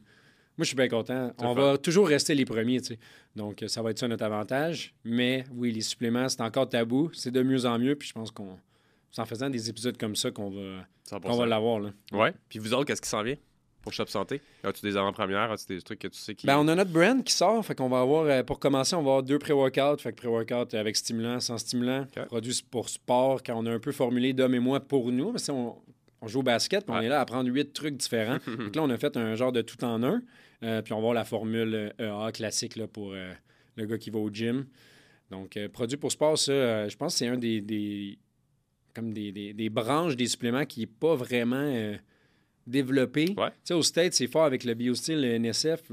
Moi, 0.57 0.63
je 0.63 0.67
suis 0.67 0.75
bien 0.75 0.87
content. 0.87 1.31
On 1.37 1.53
va 1.53 1.77
toujours 1.77 2.07
rester 2.07 2.33
les 2.33 2.45
premiers, 2.45 2.81
tu 2.81 2.93
sais. 2.93 2.99
Donc, 3.35 3.63
ça 3.67 3.83
va 3.83 3.91
être 3.91 3.99
ça 3.99 4.07
notre 4.07 4.23
avantage. 4.23 4.95
Mais 5.03 5.45
oui, 5.55 5.71
les 5.71 5.81
suppléments, 5.81 6.27
c'est 6.29 6.41
encore 6.41 6.67
tabou. 6.67 7.11
C'est 7.13 7.29
de 7.31 7.43
mieux 7.43 7.65
en 7.65 7.77
mieux. 7.77 7.95
Puis 7.95 8.09
je 8.09 8.13
pense 8.13 8.31
qu'on. 8.31 8.57
C'est 9.11 9.21
en 9.21 9.25
faisant 9.25 9.49
des 9.49 9.69
épisodes 9.69 9.97
comme 9.97 10.15
ça 10.15 10.31
qu'on 10.31 10.49
va, 10.49 11.19
va 11.19 11.45
l'avoir. 11.45 11.79
Là. 11.79 11.91
Ouais. 12.11 12.33
Puis 12.49 12.59
vous 12.59 12.73
autres, 12.73 12.85
qu'est-ce 12.85 13.01
qui 13.01 13.09
s'en 13.09 13.21
vient 13.21 13.35
pour 13.83 13.93
Shop 13.93 14.07
Santé? 14.07 14.41
As-tu 14.63 14.81
des 14.81 14.97
avant-premières? 14.97 15.51
As-tu 15.51 15.75
des 15.75 15.81
trucs 15.81 15.99
que 15.99 16.07
tu 16.07 16.17
sais 16.17 16.33
qui. 16.33 16.47
Ben, 16.47 16.57
on 16.57 16.67
a 16.67 16.73
notre 16.75 16.91
brand 16.91 17.23
qui 17.23 17.33
sort. 17.33 17.63
Fait 17.63 17.75
qu'on 17.75 17.87
va 17.87 18.01
avoir, 18.01 18.25
euh, 18.25 18.41
pour 18.43 18.59
commencer, 18.59 18.95
on 18.95 19.03
va 19.03 19.11
avoir 19.11 19.23
deux 19.23 19.37
pré-workouts. 19.37 19.97
Fait 19.99 20.11
que 20.11 20.17
pré-workout 20.17 20.73
avec 20.73 20.95
stimulant, 20.97 21.39
sans 21.39 21.59
stimulant. 21.59 22.07
Produits 22.25 22.63
pour 22.69 22.89
sport, 22.89 23.43
quand 23.43 23.55
on 23.55 23.65
a 23.67 23.71
un 23.71 23.79
peu 23.79 23.91
formulé 23.91 24.33
Dom 24.33 24.55
et 24.55 24.59
moi 24.59 24.79
pour 24.79 25.11
nous. 25.11 25.31
Parce 25.31 25.47
on, 25.49 25.75
on 26.21 26.27
joue 26.27 26.39
au 26.39 26.43
basket, 26.43 26.85
puis 26.85 26.95
on 26.95 27.01
est 27.01 27.09
là 27.09 27.21
à 27.21 27.25
prendre 27.25 27.49
huit 27.49 27.73
trucs 27.73 27.95
différents. 27.95 28.39
Donc 28.47 28.75
là, 28.75 28.81
on 28.83 28.89
a 28.89 28.97
fait 28.97 29.15
un 29.17 29.35
genre 29.35 29.51
de 29.51 29.61
tout 29.61 29.83
en 29.83 30.01
un. 30.03 30.21
Euh, 30.63 30.81
puis 30.81 30.93
on 30.93 30.97
va 30.97 30.99
avoir 31.01 31.13
la 31.13 31.25
formule 31.25 31.93
EA 31.99 32.31
classique 32.33 32.75
là, 32.75 32.87
pour 32.87 33.13
euh, 33.13 33.31
le 33.75 33.85
gars 33.85 33.97
qui 33.97 34.09
va 34.09 34.19
au 34.19 34.29
gym. 34.31 34.65
Donc, 35.29 35.55
euh, 35.57 35.67
produit 35.69 35.97
pour 35.97 36.11
sport, 36.11 36.37
ça, 36.37 36.87
je 36.87 36.95
pense 36.95 37.13
que 37.13 37.17
c'est 37.19 37.27
un 37.27 37.37
des, 37.37 37.61
des 37.61 38.17
comme 38.93 39.13
des, 39.13 39.31
des- 39.31 39.53
des 39.53 39.69
branches 39.69 40.15
des 40.15 40.27
suppléments 40.27 40.65
qui 40.65 40.79
n'est 40.81 40.85
pas 40.87 41.15
vraiment 41.15 41.93
développé. 42.65 43.33
Ouais. 43.37 43.49
Tu 43.49 43.55
sais, 43.65 43.73
au 43.73 43.83
States, 43.83 44.13
c'est 44.13 44.27
fort 44.27 44.43
avec 44.45 44.63
le 44.63 44.73
biostyle, 44.73 45.21
le 45.21 45.27
NSF, 45.39 45.83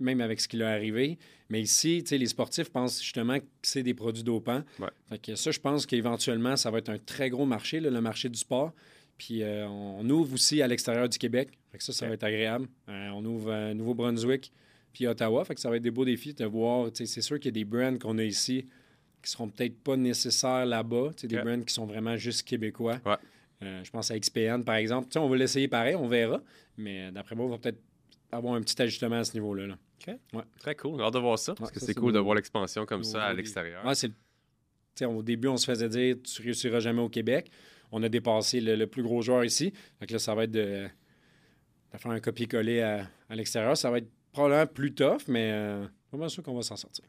même 0.00 0.20
avec 0.20 0.40
ce 0.40 0.48
qui 0.48 0.56
leur 0.56 0.68
est 0.70 0.74
arrivé. 0.74 1.18
Mais 1.50 1.60
ici, 1.60 2.02
tu 2.02 2.08
sais, 2.10 2.18
les 2.18 2.26
sportifs 2.26 2.70
pensent 2.70 3.00
justement 3.02 3.38
que 3.38 3.44
c'est 3.62 3.82
des 3.84 3.94
produits 3.94 4.24
dopants. 4.24 4.62
Ouais. 4.80 4.88
Fait 5.08 5.18
que 5.20 5.34
ça, 5.36 5.50
je 5.52 5.60
pense 5.60 5.86
qu'éventuellement, 5.86 6.56
ça 6.56 6.70
va 6.70 6.78
être 6.78 6.88
un 6.88 6.98
très 6.98 7.30
gros 7.30 7.46
marché, 7.46 7.78
là, 7.78 7.90
le 7.90 8.00
marché 8.00 8.28
du 8.28 8.38
sport. 8.38 8.72
Puis 9.18 9.42
euh, 9.42 9.66
on 9.68 10.08
ouvre 10.10 10.34
aussi 10.34 10.60
à 10.60 10.66
l'extérieur 10.66 11.08
du 11.08 11.16
Québec. 11.18 11.50
Fait 11.76 11.78
que 11.78 11.84
ça, 11.84 11.92
ça 11.92 12.08
va 12.08 12.14
être 12.14 12.24
agréable. 12.24 12.68
Euh, 12.88 13.10
on 13.10 13.22
ouvre 13.26 13.52
à 13.52 13.74
Nouveau-Brunswick 13.74 14.50
puis 14.94 15.06
Ottawa. 15.06 15.44
Fait 15.44 15.54
que 15.54 15.60
ça 15.60 15.68
va 15.68 15.76
être 15.76 15.82
des 15.82 15.90
beaux 15.90 16.06
défis 16.06 16.32
de 16.32 16.46
voir. 16.46 16.88
C'est 16.94 17.20
sûr 17.20 17.36
qu'il 17.38 17.46
y 17.46 17.48
a 17.48 17.52
des 17.52 17.66
brands 17.66 17.98
qu'on 17.98 18.16
a 18.16 18.24
ici 18.24 18.66
qui 19.22 19.30
seront 19.30 19.50
peut-être 19.50 19.78
pas 19.82 19.96
nécessaires 19.96 20.64
là-bas. 20.64 21.10
Des 21.22 21.36
brands 21.36 21.60
qui 21.60 21.74
sont 21.74 21.84
vraiment 21.84 22.16
juste 22.16 22.44
québécois. 22.44 22.98
Ouais. 23.04 23.16
Euh, 23.62 23.84
je 23.84 23.90
pense 23.90 24.10
à 24.10 24.18
XPN, 24.18 24.64
par 24.64 24.76
exemple. 24.76 25.08
On 25.18 25.28
va 25.28 25.36
l'essayer 25.36 25.68
pareil, 25.68 25.96
on 25.96 26.08
verra. 26.08 26.40
Mais 26.78 27.12
d'après 27.12 27.34
moi, 27.34 27.44
on 27.44 27.50
va 27.50 27.58
peut-être 27.58 27.80
avoir 28.32 28.54
un 28.54 28.62
petit 28.62 28.80
ajustement 28.80 29.16
à 29.16 29.24
ce 29.24 29.34
niveau-là. 29.34 29.66
là. 29.66 29.78
Très 30.58 30.74
cool. 30.76 31.02
Hâte 31.02 31.12
de 31.12 31.18
voir 31.18 31.38
ça, 31.38 31.54
parce 31.54 31.70
que 31.70 31.80
c'est 31.80 31.94
cool 31.94 32.14
de 32.14 32.18
voir 32.18 32.36
l'expansion 32.36 32.86
comme 32.86 33.04
ça 33.04 33.24
à 33.24 33.34
l'extérieur. 33.34 33.82
Au 35.02 35.22
début, 35.22 35.48
on 35.48 35.58
se 35.58 35.66
faisait 35.66 35.90
dire 35.90 36.16
tu 36.22 36.40
réussiras 36.40 36.80
jamais 36.80 37.02
au 37.02 37.10
Québec. 37.10 37.50
On 37.92 38.02
a 38.02 38.08
dépassé 38.08 38.62
le, 38.62 38.76
le 38.76 38.86
plus 38.86 39.02
gros 39.02 39.20
joueur 39.20 39.44
ici. 39.44 39.74
Fait 40.00 40.06
que 40.06 40.14
là, 40.14 40.18
ça 40.18 40.34
va 40.34 40.44
être 40.44 40.52
de, 40.52 40.88
de 41.92 41.98
faire 41.98 42.10
un 42.12 42.20
copier-coller 42.20 42.80
à, 42.82 43.06
à 43.28 43.34
l'extérieur. 43.36 43.76
Ça 43.76 43.90
va 43.90 43.98
être 43.98 44.08
probablement 44.32 44.66
plus 44.66 44.92
tough, 44.94 45.22
mais 45.28 45.50
euh, 45.52 45.86
pas 46.10 46.16
mal 46.18 46.30
sûr 46.30 46.42
qu'on 46.42 46.54
va 46.54 46.62
s'en 46.62 46.76
sortir. 46.76 47.04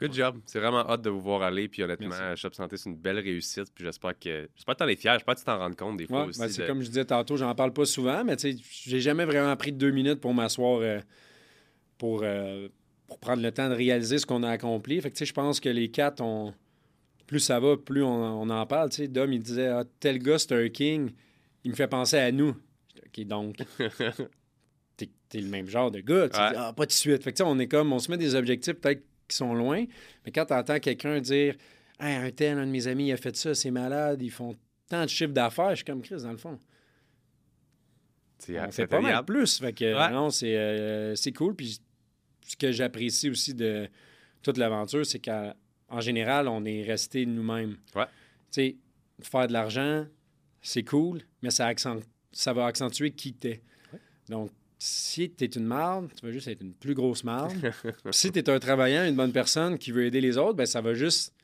Good 0.00 0.12
job. 0.12 0.38
C'est 0.46 0.60
vraiment 0.60 0.88
hâte 0.88 1.02
de 1.02 1.10
vous 1.10 1.20
voir 1.20 1.42
aller. 1.42 1.66
Puis 1.68 1.82
honnêtement, 1.82 2.08
Merci. 2.10 2.42
Shop 2.42 2.52
Santé, 2.52 2.76
c'est 2.76 2.88
une 2.88 2.96
belle 2.96 3.18
réussite. 3.18 3.64
Puis 3.74 3.84
j'espère 3.84 4.16
que. 4.16 4.48
J'espère 4.54 4.74
que 4.76 4.78
t'en 4.78 4.86
es 4.88 4.94
fier. 4.94 5.14
J'espère 5.14 5.34
que 5.34 5.40
tu 5.40 5.44
t'en 5.46 5.58
rends 5.58 5.72
compte 5.72 5.96
des 5.96 6.06
fois 6.06 6.22
Ouais, 6.22 6.28
aussi. 6.28 6.38
ben, 6.38 6.48
c'est 6.48 6.62
de- 6.62 6.66
comme 6.68 6.82
je 6.82 6.86
disais 6.88 7.04
tantôt, 7.04 7.36
j'en 7.36 7.52
parle 7.56 7.72
pas 7.72 7.84
souvent, 7.84 8.22
mais 8.22 8.36
tu 8.36 8.52
sais, 8.52 8.58
j'ai 8.84 9.00
jamais 9.00 9.24
vraiment 9.24 9.56
pris 9.56 9.72
deux 9.72 9.90
minutes 9.90 10.20
pour 10.20 10.32
m'asseoir 10.34 10.80
euh, 10.82 11.00
pour, 11.96 12.20
euh, 12.22 12.68
pour 13.08 13.18
prendre 13.18 13.42
le 13.42 13.50
temps 13.50 13.68
de 13.68 13.74
réaliser 13.74 14.18
ce 14.18 14.26
qu'on 14.26 14.44
a 14.44 14.50
accompli. 14.50 15.00
Fait 15.00 15.10
que 15.10 15.14
tu 15.16 15.20
sais, 15.20 15.26
je 15.26 15.32
pense 15.34 15.58
que 15.58 15.68
les 15.68 15.90
quatre, 15.90 16.20
on, 16.20 16.54
plus 17.26 17.40
ça 17.40 17.58
va, 17.58 17.76
plus 17.76 18.04
on, 18.04 18.08
on 18.42 18.50
en 18.50 18.66
parle. 18.66 18.90
Tu 18.90 18.96
sais, 18.98 19.08
Dom, 19.08 19.32
il 19.32 19.40
disait 19.42 19.66
ah, 19.66 19.82
tel 19.98 20.20
gars, 20.20 20.38
c'est 20.38 20.52
un 20.52 20.68
king. 20.68 21.10
Il 21.64 21.72
me 21.72 21.76
fait 21.76 21.88
penser 21.88 22.18
à 22.18 22.30
nous. 22.30 22.54
Donc, 23.16 23.56
t'es, 24.96 25.08
t'es 25.28 25.40
le 25.40 25.48
même 25.48 25.68
genre 25.68 25.90
de 25.90 26.00
gars. 26.00 26.28
Tu 26.28 26.38
Ouais. 26.38 26.50
dis, 26.50 26.56
ah, 26.56 26.72
pas 26.72 26.86
de 26.86 26.92
suite. 26.92 27.22
Fait 27.22 27.32
que 27.32 27.36
tu 27.36 27.42
sais, 27.44 27.48
on 27.48 27.58
est 27.58 27.68
comme, 27.68 27.92
on 27.92 27.98
se 27.98 28.10
met 28.10 28.16
des 28.18 28.34
objectifs 28.34 28.74
peut-être 28.74 29.02
qui 29.28 29.36
sont 29.36 29.54
loin, 29.54 29.84
mais 30.24 30.32
quand 30.32 30.46
tu 30.46 30.54
entends 30.54 30.78
quelqu'un 30.80 31.20
dire 31.20 31.54
Hey, 32.00 32.14
un 32.16 32.30
tel, 32.30 32.58
un 32.58 32.66
de 32.66 32.70
mes 32.70 32.86
amis, 32.86 33.08
il 33.08 33.12
a 33.12 33.16
fait 33.16 33.34
ça, 33.36 33.54
c'est 33.56 33.70
malade, 33.72 34.22
ils 34.22 34.30
font 34.30 34.56
tant 34.88 35.02
de 35.02 35.08
chiffres 35.08 35.32
d'affaires, 35.32 35.70
je 35.70 35.76
suis 35.76 35.84
comme 35.84 36.00
Chris, 36.00 36.22
dans 36.22 36.30
le 36.30 36.36
fond. 36.36 36.58
C'est 38.38 38.58
On 38.60 38.64
c'est 38.66 38.82
fait 38.82 38.86
pas 38.86 39.00
mal 39.00 39.24
plus. 39.24 39.58
Fait 39.58 39.72
que, 39.72 39.84
Ouais. 39.96 40.10
non, 40.12 40.30
c'est, 40.30 40.56
euh, 40.56 41.14
c'est 41.16 41.32
cool. 41.32 41.54
Puis 41.56 41.80
ce 42.46 42.56
que 42.56 42.70
j'apprécie 42.70 43.28
aussi 43.30 43.52
de 43.52 43.88
toute 44.42 44.58
l'aventure, 44.58 45.04
c'est 45.04 45.18
qu'en 45.18 46.00
général, 46.00 46.46
on 46.48 46.64
est 46.64 46.84
resté 46.84 47.26
nous-mêmes. 47.26 47.76
Ouais. 47.96 48.06
Tu 48.06 48.10
sais, 48.52 48.76
faire 49.20 49.48
de 49.48 49.52
l'argent, 49.52 50.06
c'est 50.62 50.84
cool, 50.84 51.22
mais 51.42 51.50
ça, 51.50 51.66
accent- 51.66 51.98
ça 52.32 52.52
va 52.52 52.66
accentuer 52.66 53.10
qui 53.12 53.32
t'es. 53.32 53.62
Donc, 54.28 54.50
si 54.78 55.30
tu 55.30 55.44
es 55.44 55.46
une 55.48 55.64
marde, 55.64 56.10
tu 56.14 56.24
vas 56.24 56.30
juste 56.32 56.48
être 56.48 56.60
une 56.62 56.74
plus 56.74 56.94
grosse 56.94 57.24
marde. 57.24 57.52
Si 58.12 58.30
tu 58.30 58.38
es 58.38 58.48
un 58.50 58.58
travaillant, 58.58 59.04
une 59.06 59.16
bonne 59.16 59.32
personne 59.32 59.76
qui 59.78 59.90
veut 59.92 60.04
aider 60.06 60.20
les 60.20 60.36
autres, 60.38 60.54
ben 60.54 60.66
ça 60.66 60.80
va 60.80 60.94
juste 60.94 61.34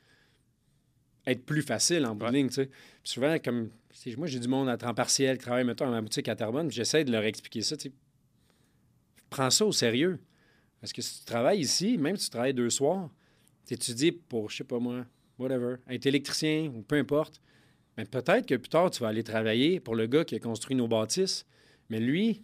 être 1.27 1.43
plus 1.45 1.61
facile 1.63 2.05
en 2.05 2.13
bout 2.15 2.25
de 2.25 2.31
Ouais. 2.31 2.37
ligne, 2.37 2.47
tu 2.49 2.53
sais. 2.55 2.65
Puis 2.67 3.11
souvent, 3.11 3.37
comme 3.39 3.69
moi, 4.17 4.27
j'ai 4.27 4.39
du 4.39 4.47
monde 4.47 4.69
à 4.69 4.77
temps 4.77 4.93
partiel 4.93 5.37
qui 5.37 5.43
travaille, 5.45 5.63
mettons, 5.65 5.85
dans 5.85 5.91
ma 5.91 6.01
boutique 6.01 6.27
à 6.29 6.35
Terrebonne, 6.35 6.67
puis 6.67 6.75
j'essaie 6.77 7.03
de 7.03 7.11
leur 7.11 7.23
expliquer 7.23 7.61
ça, 7.61 7.75
tu 7.75 7.89
sais. 7.89 7.93
Prends 9.29 9.49
ça 9.49 9.65
au 9.65 9.71
sérieux. 9.71 10.19
Parce 10.79 10.93
que 10.93 11.01
si 11.01 11.19
tu 11.19 11.25
travailles 11.25 11.59
ici, 11.61 11.97
même 11.97 12.15
si 12.15 12.25
tu 12.25 12.29
travailles 12.31 12.53
deux 12.53 12.69
soirs, 12.69 13.09
tu 13.67 13.73
étudies 13.73 14.11
pour, 14.11 14.51
je 14.51 14.57
sais 14.57 14.63
pas 14.63 14.77
moi, 14.79 15.05
whatever, 15.39 15.77
être 15.89 16.05
électricien 16.05 16.71
ou 16.75 16.83
peu 16.83 16.95
importe, 16.97 17.41
mais 17.97 18.05
peut-être 18.05 18.45
que 18.45 18.55
plus 18.55 18.69
tard, 18.69 18.91
tu 18.91 19.01
vas 19.01 19.07
aller 19.09 19.23
travailler 19.23 19.79
pour 19.79 19.95
le 19.95 20.07
gars 20.07 20.25
qui 20.25 20.35
a 20.35 20.39
construit 20.39 20.75
nos 20.75 20.87
bâtisses. 20.87 21.45
Mais 21.89 21.99
lui, 21.99 22.41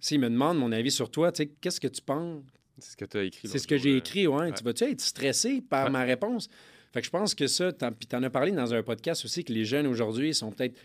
s'il 0.00 0.20
me 0.20 0.28
demande 0.30 0.58
mon 0.58 0.70
avis 0.72 0.90
sur 0.90 1.10
toi, 1.10 1.32
tu 1.32 1.44
sais, 1.44 1.46
qu'est-ce 1.60 1.80
que 1.80 1.88
tu 1.88 2.02
penses? 2.02 2.42
C'est 2.78 2.92
ce 2.92 2.96
que 2.96 3.04
tu 3.06 3.16
as 3.16 3.24
écrit. 3.24 3.48
C'est 3.48 3.58
ce 3.58 3.66
que 3.66 3.78
j'ai 3.78 3.94
euh, 3.94 3.98
écrit, 3.98 4.26
ouais. 4.26 4.36
ouais. 4.36 4.52
Tu 4.52 4.62
vas-tu 4.62 4.84
être 4.84 5.00
stressé 5.00 5.62
par 5.62 5.86
Ouais. 5.86 5.90
ma 5.90 6.02
réponse? 6.02 6.48
Fait 6.92 7.00
que 7.00 7.06
je 7.06 7.10
pense 7.10 7.34
que 7.34 7.46
ça, 7.46 7.72
puis 7.72 8.06
t'en 8.06 8.22
as 8.22 8.30
parlé 8.30 8.52
dans 8.52 8.72
un 8.74 8.82
podcast 8.82 9.24
aussi, 9.24 9.44
que 9.44 9.52
les 9.52 9.64
jeunes 9.64 9.86
aujourd'hui 9.86 10.34
sont 10.34 10.50
peut-être 10.52 10.76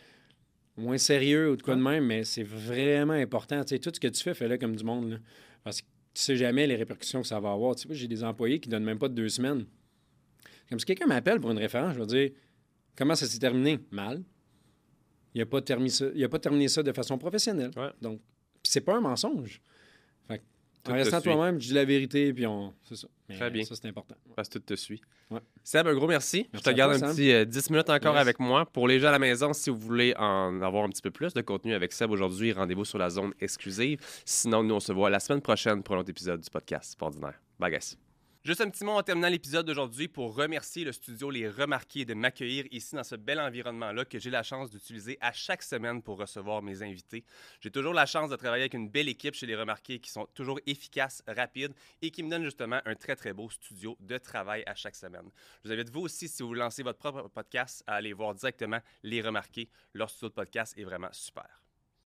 moins 0.78 0.97
sérieux 0.97 1.52
ou 1.52 1.56
de 1.58 1.62
quoi 1.62 1.76
de 1.76 1.82
même, 1.82 2.06
mais 2.06 2.24
c'est 2.24 2.43
vraiment 2.43 3.14
important. 3.14 3.62
Tu 3.64 3.76
sais, 3.76 3.80
tout 3.80 3.91
ce 3.93 3.99
que 3.99 4.08
tu 4.08 4.22
fais, 4.24 4.34
fais-le 4.34 4.58
comme 4.58 4.76
du 4.76 4.84
monde. 4.84 5.12
là. 5.12 5.18
Parce 5.64 5.82
que 5.82 5.86
tu 6.14 6.22
sais 6.22 6.36
jamais 6.38 6.66
les 6.66 6.76
répercussions 6.76 7.22
que 7.22 7.28
ça 7.28 7.39
va 7.39 7.52
avoir. 7.52 7.76
Tu 7.76 7.84
sais, 7.84 7.88
moi, 7.89 7.95
j'ai 7.95 8.08
des 8.08 8.24
employés 8.24 8.60
qui 8.60 8.68
donnent 8.70 8.84
même 8.84 8.99
pas 8.99 9.10
de 9.10 9.14
deux 9.14 9.30
semaines. 9.30 9.66
Comme 10.70 10.80
si 10.80 10.86
quelqu'un 10.86 11.08
m'appelle 11.08 11.39
pour 11.39 11.52
une 11.52 11.58
référence, 11.60 11.93
je 11.95 11.99
vais 11.99 12.06
dire 12.06 12.32
comment 12.98 13.16
ça 13.16 13.26
s'est 13.26 13.39
terminé? 13.39 13.80
Mal. 13.92 14.24
Il 15.34 15.39
n'a 15.39 15.46
pas, 15.46 15.62
terminé 15.62 15.89
ça- 15.89 16.10
il 16.14 16.24
a 16.24 16.30
pas 16.30 16.39
terminé 16.39 16.68
ça 16.68 16.84
de 16.84 16.92
façon 16.92 17.18
professionnelle. 17.18 17.72
Ouais. 17.78 17.89
Donc, 18.02 18.20
c'est 18.64 18.82
pas 18.82 18.96
un 18.98 19.02
mensonge. 19.02 19.62
Fait 20.28 20.39
que, 20.39 20.44
Tout 20.84 20.92
en 20.92 20.96
restant 20.96 21.22
toi-même, 21.22 21.60
je 21.60 21.68
dis 21.70 21.74
la 21.74 21.86
vérité, 21.86 22.34
puis 22.34 22.46
on. 22.46 22.74
C'est 22.84 22.98
ça. 22.98 23.08
Mais 23.30 23.38
Très 23.38 23.50
bien. 23.50 23.64
Ça, 23.64 23.76
c'est 23.76 23.88
important. 23.88 24.16
Parce 24.36 24.50
que 24.50 24.58
tout 24.60 24.66
te 24.66 24.76
suit. 24.76 25.00
Ouais. 25.30 25.39
Seb, 25.64 25.88
un 25.88 25.94
gros 25.94 26.08
merci. 26.08 26.48
Merci 26.52 26.66
je 26.66 26.70
te 26.72 26.76
garde 26.76 26.92
toi, 26.98 27.06
un 27.06 27.08
Sam. 27.08 27.16
petit 27.16 27.32
euh, 27.32 27.46
10 27.46 27.70
minutes 27.70 27.89
encore 27.89 28.16
Yes. 28.16 28.22
avec 28.22 28.39
moi. 28.39 28.66
Pour 28.66 28.89
les 28.89 29.00
gens 29.00 29.08
à 29.08 29.12
la 29.12 29.20
maison, 29.20 29.54
si 29.54 29.70
vous 29.70 29.78
voulez 29.78 30.14
en 30.18 30.62
avoir 30.62 30.84
un 30.84 30.89
petit 30.89 31.02
peu 31.02 31.12
plus 31.12 31.34
de 31.34 31.39
contenu 31.42 31.74
avec 31.74 31.94
Seb 31.94 32.12
aujourd'hui, 32.12 32.52
rendez-vous 32.52 32.84
sur 32.84 32.98
la 32.98 33.10
zone 33.10 33.34
exclusive. 33.39 34.02
Sinon, 34.26 34.64
nous, 34.64 34.76
on 34.76 34.80
se 34.82 34.92
voit 34.92 35.10
la 35.10 35.22
semaine 35.22 35.42
prochaine 35.42 35.82
pour 35.82 35.96
un 35.96 36.00
autre 36.00 36.10
épisode 36.10 36.42
du 36.42 36.50
podcast 36.50 36.98
Ordinaire. 37.02 37.39
Bye, 37.58 37.72
guys. 37.72 38.01
Juste 38.44 38.62
un 38.62 38.72
petit 38.72 38.84
mot 38.84 38.94
en 38.94 39.04
terminant 39.04 39.30
l'épisode 39.30 39.68
d'aujourd'hui 39.68 40.08
pour 40.08 40.34
remercier 40.34 40.84
le 40.84 40.92
studio 40.92 41.30
Les 41.30 41.48
Remarqués 41.48 42.06
de 42.06 42.16
m'accueillir 42.16 42.66
ici 42.72 42.96
dans 42.96 43.04
ce 43.04 43.14
bel 43.14 43.39
environnement-là 43.39 44.04
que 44.04 44.18
j'ai 44.18 44.32
la 44.32 44.42
chance 44.42 44.72
d'utiliser 44.72 45.20
à 45.22 45.32
chaque 45.32 45.62
semaine 45.62 46.02
pour 46.02 46.18
recevoir 46.18 46.64
mes 46.64 46.82
invités. 46.82 47.24
J'ai 47.60 47.70
toujours 47.70 47.94
la 47.94 48.08
chance 48.08 48.32
de 48.32 48.36
travailler 48.36 48.64
avec 48.64 48.74
une 48.74 48.89
belle 48.89 49.10
équipe 49.10 49.36
chez 49.36 49.46
Les 49.46 49.56
Remarqués 49.56 50.00
qui 50.00 50.10
sont 50.10 50.28
toujours 50.34 50.60
efficaces, 50.66 51.22
rapides 51.28 51.76
et 52.02 52.10
qui 52.10 52.24
me 52.24 52.32
donnent 52.32 52.44
justement 52.44 52.82
un 52.84 52.96
très 52.96 53.16
très 53.16 53.32
beau 53.32 53.48
studio 53.52 53.96
de 54.00 54.18
travail 54.18 54.64
à 54.66 54.74
chaque 54.74 54.96
semaine. 54.96 55.30
Je 55.64 55.70
vous 55.70 55.74
invite 55.76 55.92
vous 55.92 56.02
aussi, 56.02 56.28
si 56.28 56.42
vous 56.42 56.56
lancez 56.56 56.82
votre 56.82 56.98
propre 56.98 57.28
podcast, 57.28 57.84
à 57.86 57.94
aller 57.94 58.12
voir 58.12 58.34
directement 58.34 58.80
Les 59.04 59.22
Remarqués. 59.22 59.70
Leur 59.94 60.10
studio 60.10 60.30
de 60.30 60.34
podcast 60.34 60.76
est 60.80 60.84
vraiment 60.84 61.10
super. 61.12 61.62